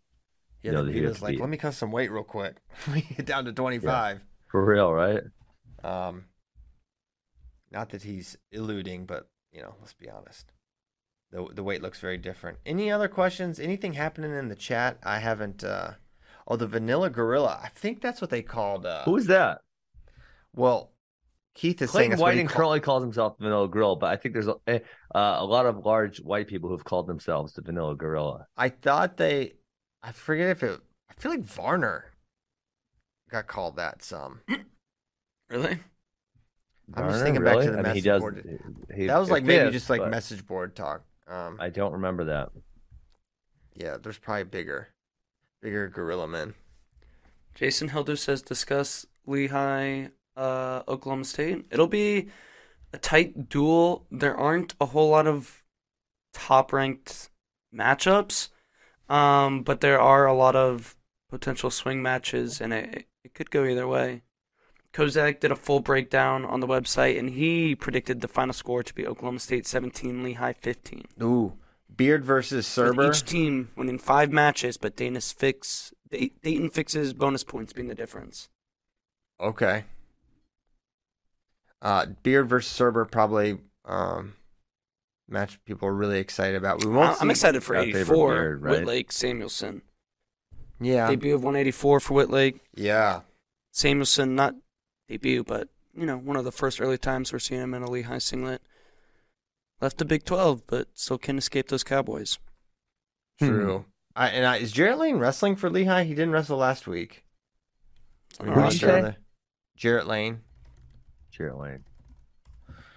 yeah, 0.67 0.73
know 0.73 0.85
the 0.85 0.93
that 0.93 0.95
he 0.95 1.01
gets 1.01 1.23
like, 1.23 1.33
beat. 1.33 1.41
let 1.41 1.49
me 1.49 1.57
cut 1.57 1.75
some 1.75 1.91
weight 1.91 2.11
real 2.11 2.25
quick. 2.25 2.57
Get 3.17 3.27
down 3.27 3.45
to 3.47 3.53
25. 3.53 4.21
for 4.51 4.65
real, 4.65 4.93
right? 4.93 5.23
Um, 5.85 6.25
not 7.71 7.91
that 7.91 8.03
he's 8.03 8.37
eluding, 8.53 9.07
but 9.07 9.29
you 9.53 9.61
know, 9.63 9.75
let's 9.81 9.95
be 9.95 10.09
honest. 10.11 10.53
The 11.31 11.47
the 11.53 11.63
weight 11.63 11.83
looks 11.83 12.01
very 12.01 12.19
different. 12.19 12.59
Any 12.65 12.91
other 12.91 13.09
questions? 13.09 13.59
Anything 13.59 13.95
happening 13.95 14.33
in 14.35 14.49
the 14.49 14.55
chat? 14.55 14.99
I 15.03 15.19
haven't. 15.19 15.65
uh 15.65 15.93
Oh, 16.49 16.55
the 16.57 16.69
Vanilla 16.69 17.11
Gorilla. 17.11 17.59
I 17.63 17.71
think 17.71 18.01
that's 18.01 18.21
what 18.21 18.31
they 18.31 18.43
called. 18.43 18.87
Uh, 18.87 19.03
Who 19.05 19.17
is 19.17 19.27
that? 19.27 19.63
Well, 20.55 20.93
Keith 21.57 21.83
is 21.83 21.91
saying 21.91 22.11
Clayton 22.11 22.11
that's 22.11 22.21
what 22.21 22.33
he 22.35 22.37
Whiting 22.37 22.47
call- 22.47 22.57
currently 22.57 22.81
calls 22.81 23.03
himself 23.03 23.37
Vanilla 23.41 23.67
Gorilla, 23.69 23.97
but 23.97 24.11
I 24.13 24.17
think 24.17 24.33
there's 24.35 24.47
a, 24.47 24.55
eh, 24.69 24.79
uh, 25.13 25.37
a 25.39 25.45
lot 25.45 25.67
of 25.67 25.85
large 25.85 26.19
white 26.21 26.47
people 26.47 26.71
who've 26.71 26.85
called 26.85 27.09
themselves 27.09 27.55
the 27.55 27.63
Vanilla 27.63 27.97
Gorilla. 27.97 28.47
I 28.57 28.69
thought 28.69 29.17
they. 29.17 29.55
I 30.03 30.13
forget 30.13 30.51
if 30.51 30.63
it. 30.63 30.79
I 31.11 31.15
feel 31.15 31.33
like 31.33 31.43
Varner 31.43 32.13
got 33.29 33.49
called 33.49 33.75
that 33.77 34.03
some. 34.03 34.43
Really? 35.49 35.79
I'm 36.95 37.09
just 37.09 37.19
Varner, 37.19 37.25
thinking 37.25 37.45
back 37.45 37.61
to 37.61 37.71
the 37.71 37.79
I 37.79 37.83
mean, 37.83 37.83
message 37.83 37.95
he 37.95 38.01
does, 38.01 38.21
board. 38.21 38.61
he- 38.95 39.07
that 39.07 39.19
was 39.19 39.31
like 39.31 39.45
maybe 39.45 39.65
fits, 39.67 39.73
just 39.73 39.91
like 39.91 40.05
message 40.07 40.47
board 40.47 40.75
talk. 40.77 41.03
Um, 41.27 41.57
I 41.61 41.69
don't 41.71 41.93
remember 41.93 42.25
that. 42.25 42.51
yeah, 43.75 43.97
there's 44.03 44.19
probably 44.19 44.45
bigger, 44.45 44.89
bigger 45.61 45.89
gorilla 45.89 46.29
men. 46.29 46.55
Jason 47.55 47.89
Hilder 47.89 48.17
says 48.17 48.43
discuss 48.43 49.07
Lehigh, 49.27 50.09
uh, 50.37 50.83
Oklahoma 50.87 51.25
State. 51.25 51.67
It'll 51.71 51.87
be 51.87 52.29
a 52.93 52.99
tight 52.99 53.49
duel. 53.49 54.07
There 54.11 54.37
aren't 54.37 54.75
a 54.81 54.87
whole 54.87 55.11
lot 55.11 55.27
of 55.27 55.65
top 56.33 56.73
ranked 56.73 57.31
matchups, 57.75 58.51
um, 59.09 59.63
but 59.63 59.81
there 59.81 60.01
are 60.01 60.27
a 60.27 60.35
lot 60.35 60.55
of 60.55 60.97
potential 61.31 61.71
swing 61.71 62.03
matches, 62.03 62.61
and 62.61 62.73
it, 62.73 63.07
it 63.25 63.35
could 63.35 63.51
go 63.51 63.65
either 63.65 63.89
way. 63.89 64.23
Kozak 64.97 65.41
did 65.41 65.53
a 65.53 65.57
full 65.57 65.81
breakdown 65.81 66.47
on 66.47 66.61
the 66.61 66.67
website, 66.67 67.19
and 67.19 67.29
he 67.31 67.75
predicted 67.75 68.23
the 68.23 68.29
final 68.29 68.55
score 68.55 68.83
to 68.83 68.95
be 68.95 69.07
Oklahoma 69.07 69.41
State 69.41 69.67
17, 69.67 70.23
Lehigh 70.23 70.55
15. 70.55 71.05
Ooh, 71.23 71.53
Beard 71.95 72.25
versus 72.25 72.77
With 72.77 72.97
Surber. 72.97 73.11
each 73.11 73.25
team 73.25 73.71
winning 73.77 73.99
five 73.99 74.31
matches, 74.33 74.79
but 74.79 74.97
Daton's 74.97 75.33
fix 75.33 75.93
Daton 76.11 76.73
fixes 76.73 77.13
bonus 77.13 77.45
points 77.45 77.75
being 77.75 77.89
the 77.89 77.95
difference. 77.95 78.49
Okay. 79.39 79.85
Uh, 81.83 82.07
Beard 82.23 82.49
versus 82.49 82.73
Surber 82.73 83.05
probably 83.05 83.59
um, 83.85 84.35
match 85.29 85.63
people 85.67 85.89
are 85.89 85.95
really 85.95 86.21
excited 86.21 86.57
about. 86.57 86.83
We 86.83 86.91
won't. 86.91 87.21
I'm 87.21 87.31
excited 87.31 87.63
for 87.63 87.77
our 87.77 87.83
favorite 87.83 88.01
84, 88.01 88.35
Beard, 88.35 88.63
right? 88.63 88.81
Whitlake 88.81 89.13
Samuelson. 89.13 89.83
Yeah, 90.81 91.09
Debut 91.09 91.35
of 91.35 91.43
184 91.43 92.01
for 92.01 92.15
Whitlake. 92.15 92.61
yeah. 92.75 93.21
Samuelson, 93.73 94.35
not 94.35 94.55
debut, 95.09 95.45
but, 95.45 95.69
you 95.97 96.07
know, 96.07 96.17
one 96.17 96.37
of 96.37 96.45
the 96.45 96.53
first 96.53 96.81
early 96.81 96.99
times 96.99 97.33
we're 97.33 97.39
seeing 97.39 97.63
him 97.63 97.75
in 97.75 97.83
a 97.83 97.91
Lehigh 97.91 98.19
singlet. 98.19 98.63
Left 99.81 99.99
the 99.99 100.05
Big 100.05 100.25
12, 100.25 100.63
but 100.67 100.89
still 100.95 101.19
can't 101.19 101.39
escape 101.39 101.69
those 101.69 101.85
Cowboys. 101.85 102.39
True. 103.39 103.85
I, 104.15 104.29
and 104.29 104.47
I, 104.47 104.57
is 104.57 104.73
Jaret 104.73 104.97
Lane 104.99 105.19
wrestling 105.19 105.57
for 105.57 105.69
Lehigh? 105.69 106.05
He 106.05 106.15
didn't 106.15 106.31
wrestle 106.33 106.57
last 106.57 106.87
week. 106.87 107.25
I 108.41 108.45
mean, 108.45 108.55
Who'd 108.55 108.73
you 108.73 108.79
say? 108.79 109.03
that- 109.03 109.17
Jaret 109.79 110.07
Lane. 110.07 110.41
Jaret 111.39 111.61
Lane. 111.61 111.85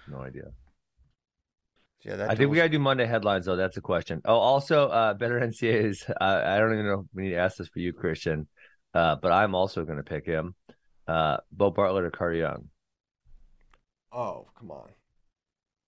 No 0.08 0.18
idea. 0.20 0.52
Yeah, 2.02 2.16
that 2.16 2.30
I 2.30 2.34
think 2.34 2.50
we 2.50 2.56
got 2.56 2.62
to 2.62 2.68
do 2.70 2.78
Monday 2.78 3.04
headlines, 3.04 3.44
though. 3.44 3.56
That's 3.56 3.76
a 3.76 3.82
question. 3.82 4.22
Oh, 4.24 4.36
also, 4.38 4.88
uh, 4.88 5.12
better 5.12 5.38
NCAAs. 5.38 6.08
Uh, 6.08 6.42
I 6.46 6.58
don't 6.58 6.72
even 6.72 6.86
know 6.86 7.00
if 7.00 7.06
we 7.12 7.24
need 7.24 7.30
to 7.30 7.36
ask 7.36 7.58
this 7.58 7.68
for 7.68 7.80
you, 7.80 7.92
Christian, 7.92 8.48
uh, 8.94 9.16
but 9.16 9.32
I'm 9.32 9.54
also 9.54 9.84
going 9.84 9.98
to 9.98 10.02
pick 10.02 10.24
him. 10.24 10.54
Uh, 11.10 11.38
Beau 11.50 11.70
Bartlett 11.70 12.04
or 12.04 12.10
Carter 12.10 12.36
Young. 12.36 12.68
Oh, 14.12 14.46
come 14.58 14.70
on. 14.70 14.88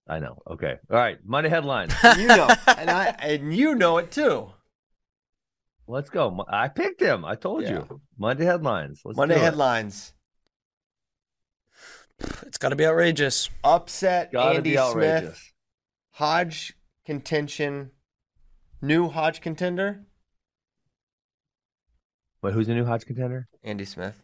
I 0.08 0.18
know. 0.18 0.42
Okay. 0.50 0.76
All 0.90 0.96
right. 0.96 1.18
Monday 1.24 1.48
headlines. 1.48 1.94
You 2.18 2.26
know, 2.26 2.48
and 2.66 2.90
I 2.90 3.14
and 3.20 3.54
you 3.54 3.74
know 3.76 3.98
it 3.98 4.10
too. 4.10 4.50
Let's 5.86 6.10
go. 6.10 6.44
I 6.48 6.68
picked 6.68 7.00
him. 7.00 7.24
I 7.24 7.34
told 7.36 7.62
Yeah. 7.62 7.70
you. 7.88 8.00
Monday 8.18 8.44
headlines. 8.44 9.02
Let's 9.04 9.16
Monday 9.16 9.34
do 9.36 9.40
it. 9.40 9.44
headlines: 9.44 10.12
It's 12.46 12.58
got 12.58 12.70
to 12.70 12.76
be 12.76 12.86
outrageous. 12.86 13.48
upset 13.62 14.32
Gotta 14.32 14.56
Andy 14.58 14.70
be 14.70 14.78
outrageous. 14.78 15.20
Smith, 15.38 15.52
Hodge 16.12 16.74
contention, 17.04 17.90
new 18.80 19.08
Hodge 19.08 19.40
contender, 19.40 20.02
Wait, 22.42 22.54
who's 22.54 22.66
the 22.66 22.74
new 22.74 22.84
Hodge 22.84 23.04
contender? 23.06 23.48
Andy 23.62 23.84
Smith. 23.84 24.21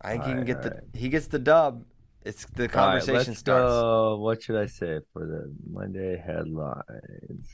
I 0.00 0.12
think 0.12 0.24
he 0.24 0.30
can 0.30 0.38
right, 0.38 0.46
get 0.46 0.62
the 0.62 0.70
right. 0.70 0.80
he 0.94 1.08
gets 1.08 1.26
the 1.26 1.38
dub. 1.38 1.84
It's 2.24 2.44
the 2.46 2.62
All 2.62 2.66
right, 2.66 2.72
conversation 2.72 3.32
let's 3.32 3.40
starts. 3.40 3.72
go. 3.72 4.18
What 4.18 4.42
should 4.42 4.56
I 4.56 4.66
say 4.66 5.00
for 5.12 5.26
the 5.26 5.52
Monday 5.70 6.16
headlines? 6.16 7.46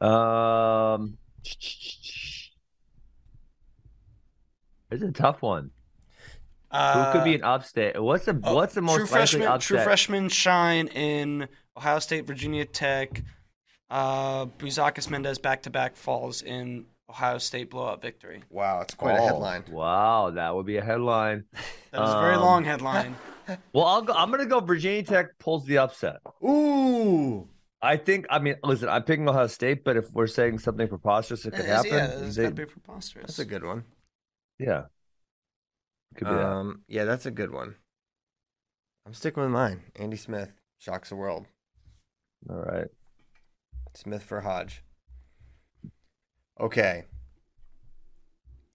Um, 0.00 1.16
it's 4.90 5.02
a 5.02 5.12
tough 5.12 5.42
one. 5.42 5.70
Who 6.72 7.12
could 7.12 7.24
be 7.24 7.34
an 7.34 7.44
upstate? 7.44 8.02
What's 8.02 8.24
the 8.24 8.38
Oh, 8.42 8.54
what's 8.54 8.74
the 8.74 8.80
most 8.82 8.94
true 8.94 9.04
likely 9.04 9.16
freshman, 9.18 9.42
upset? 9.48 9.66
True 9.66 9.78
freshmen 9.84 10.28
shine 10.30 10.88
in 10.88 11.48
Ohio 11.76 11.98
State, 11.98 12.26
Virginia 12.26 12.64
Tech. 12.64 13.22
Uh, 13.90 14.46
Bouzakis 14.46 15.10
Mendez 15.10 15.38
back 15.38 15.62
to 15.62 15.70
back 15.70 15.96
falls 15.96 16.40
in 16.40 16.86
Ohio 17.12 17.36
State 17.36 17.68
blowout 17.70 18.00
victory. 18.00 18.42
Wow, 18.48 18.80
it's 18.80 18.94
quite 18.94 19.16
a 19.16 19.20
Oh, 19.20 19.26
headline. 19.26 19.64
Wow, 19.70 20.30
that 20.30 20.54
would 20.54 20.64
be 20.66 20.78
a 20.78 20.84
headline. 20.84 21.44
That 21.92 22.04
is 22.04 22.10
a 22.14 22.20
very 22.20 22.36
Um, 22.36 22.40
long 22.40 22.64
headline. 22.64 23.16
Well, 23.74 23.84
I'll 23.84 24.00
go, 24.02 24.12
I'm 24.14 24.28
going 24.30 24.40
to 24.40 24.46
go. 24.46 24.60
Virginia 24.60 25.02
Tech 25.02 25.36
pulls 25.38 25.66
the 25.66 25.76
upset. 25.78 26.18
Ooh, 26.42 27.48
I 27.82 27.96
think. 27.96 28.24
I 28.30 28.38
mean, 28.38 28.54
listen, 28.62 28.88
I'm 28.88 29.02
picking 29.02 29.28
Ohio 29.28 29.48
State, 29.48 29.82
but 29.84 29.96
if 29.96 30.10
we're 30.12 30.28
saying 30.28 30.60
something 30.60 30.86
preposterous 30.88 31.44
it 31.44 31.50
could 31.52 31.66
yeah, 31.66 31.82
happen, 31.82 32.24
it's 32.24 32.36
they- 32.36 32.44
to 32.44 32.50
be 32.52 32.64
preposterous. 32.64 33.26
that's 33.26 33.38
a 33.40 33.44
good 33.44 33.64
one. 33.64 33.82
yeah, 34.58 34.84
could 36.14 36.28
be 36.28 36.34
that. 36.34 36.46
Um, 36.46 36.82
yeah, 36.86 37.04
that's 37.04 37.26
a 37.26 37.30
good 37.32 37.50
one. 37.52 37.74
I'm 39.04 39.12
sticking 39.12 39.42
with 39.42 39.52
mine. 39.52 39.82
Andy 39.96 40.16
Smith 40.16 40.52
shocks 40.78 41.08
the 41.10 41.16
world. 41.16 41.46
All 42.48 42.56
right. 42.62 42.86
Smith 43.94 44.22
for 44.22 44.40
Hodge. 44.42 44.82
Okay. 46.62 47.04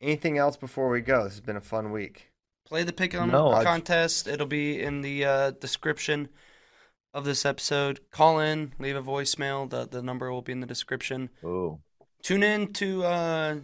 Anything 0.01 0.37
else 0.37 0.57
before 0.57 0.89
we 0.89 1.01
go? 1.01 1.23
This 1.23 1.33
has 1.33 1.41
been 1.41 1.55
a 1.57 1.61
fun 1.61 1.91
week. 1.91 2.31
play 2.65 2.83
the 2.83 2.91
pick 2.93 3.13
'em 3.15 3.31
No, 3.31 3.51
I- 3.51 3.63
contest. 3.63 4.27
It'll 4.27 4.45
be 4.45 4.81
in 4.81 5.01
the 5.01 5.23
uh, 5.25 5.51
description 5.51 6.27
of 7.13 7.23
this 7.25 7.45
episode. 7.45 8.01
Call 8.11 8.39
in, 8.39 8.73
leave 8.77 8.95
a 8.97 9.01
voicemail. 9.01 9.69
The 9.69 9.87
the 9.87 10.01
number 10.01 10.31
will 10.31 10.41
be 10.41 10.51
in 10.51 10.59
the 10.59 10.67
description. 10.67 11.29
Ooh. 11.43 11.79
Tune 12.21 12.43
in 12.43 12.73
to 12.73 13.05
uh, 13.05 13.55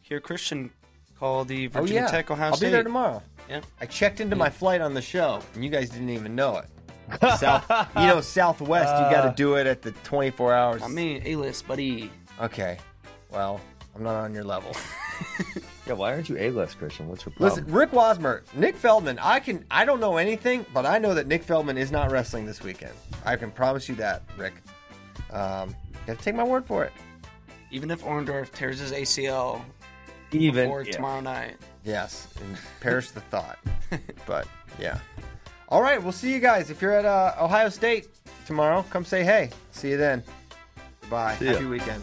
hear 0.00 0.20
Christian 0.20 0.70
call 1.18 1.44
the 1.44 1.66
Oh 1.68 1.80
Virginia 1.80 2.02
yeah, 2.02 2.06
Tech 2.08 2.30
Ohio 2.30 2.48
I'll 2.50 2.56
State. 2.56 2.68
be 2.68 2.72
there 2.72 2.82
tomorrow. 2.82 3.22
Yeah. 3.48 3.60
I 3.80 3.86
checked 3.86 4.20
into 4.20 4.36
my 4.36 4.48
flight 4.50 4.80
on 4.80 4.94
the 4.94 5.02
show, 5.02 5.40
and 5.54 5.62
you 5.62 5.70
guys 5.70 5.90
didn't 5.90 6.10
even 6.10 6.34
know 6.34 6.56
it. 6.58 6.66
South, 7.38 7.64
you 7.94 8.06
know, 8.06 8.20
Southwest, 8.20 8.88
you 8.88 9.14
got 9.14 9.28
to 9.30 9.34
do 9.36 9.54
it 9.54 9.66
at 9.68 9.80
the 9.82 9.92
24 9.92 10.52
hours. 10.54 10.82
I 10.82 10.88
mean, 10.88 11.22
A 11.24 11.36
list, 11.36 11.68
buddy. 11.68 12.10
okay, 12.40 12.78
well, 13.36 13.60
I'm 13.94 14.02
not 14.02 14.16
on 14.16 14.34
your 14.34 14.44
level. 14.44 14.74
Yeah, 15.86 15.92
why 15.92 16.12
aren't 16.12 16.28
you 16.28 16.36
A-list, 16.36 16.78
Christian? 16.78 17.08
What's 17.08 17.24
your 17.24 17.32
problem? 17.32 17.64
Listen, 17.64 17.72
Rick 17.72 17.92
Wasmer, 17.92 18.42
Nick 18.54 18.74
Feldman. 18.74 19.20
I 19.20 19.38
can, 19.38 19.64
I 19.70 19.84
don't 19.84 20.00
know 20.00 20.16
anything, 20.16 20.66
but 20.74 20.84
I 20.84 20.98
know 20.98 21.14
that 21.14 21.28
Nick 21.28 21.44
Feldman 21.44 21.78
is 21.78 21.92
not 21.92 22.10
wrestling 22.10 22.44
this 22.44 22.60
weekend. 22.60 22.92
I 23.24 23.36
can 23.36 23.52
promise 23.52 23.88
you 23.88 23.94
that, 23.94 24.24
Rick. 24.36 24.54
Um, 25.32 25.68
you 25.92 25.98
have 26.08 26.18
to 26.18 26.24
take 26.24 26.34
my 26.34 26.42
word 26.42 26.66
for 26.66 26.84
it. 26.84 26.92
Even 27.70 27.92
if 27.92 28.02
Orndorff 28.02 28.50
tears 28.50 28.80
his 28.80 28.90
ACL 28.90 29.62
Even 30.32 30.64
before 30.64 30.80
if. 30.82 30.90
tomorrow 30.90 31.20
night. 31.20 31.56
Yes, 31.84 32.26
and 32.42 32.58
perish 32.80 33.12
the 33.12 33.20
thought. 33.20 33.58
But 34.26 34.48
yeah. 34.80 34.98
All 35.68 35.82
right, 35.82 36.02
we'll 36.02 36.10
see 36.10 36.32
you 36.34 36.40
guys. 36.40 36.68
If 36.68 36.82
you're 36.82 36.94
at 36.94 37.04
uh, 37.04 37.36
Ohio 37.40 37.68
State 37.68 38.08
tomorrow, 38.44 38.84
come 38.90 39.04
say 39.04 39.22
hey. 39.22 39.50
See 39.70 39.90
you 39.90 39.96
then. 39.96 40.24
Bye. 41.08 41.36
See. 41.38 41.46
Happy 41.46 41.64
weekend. 41.64 42.02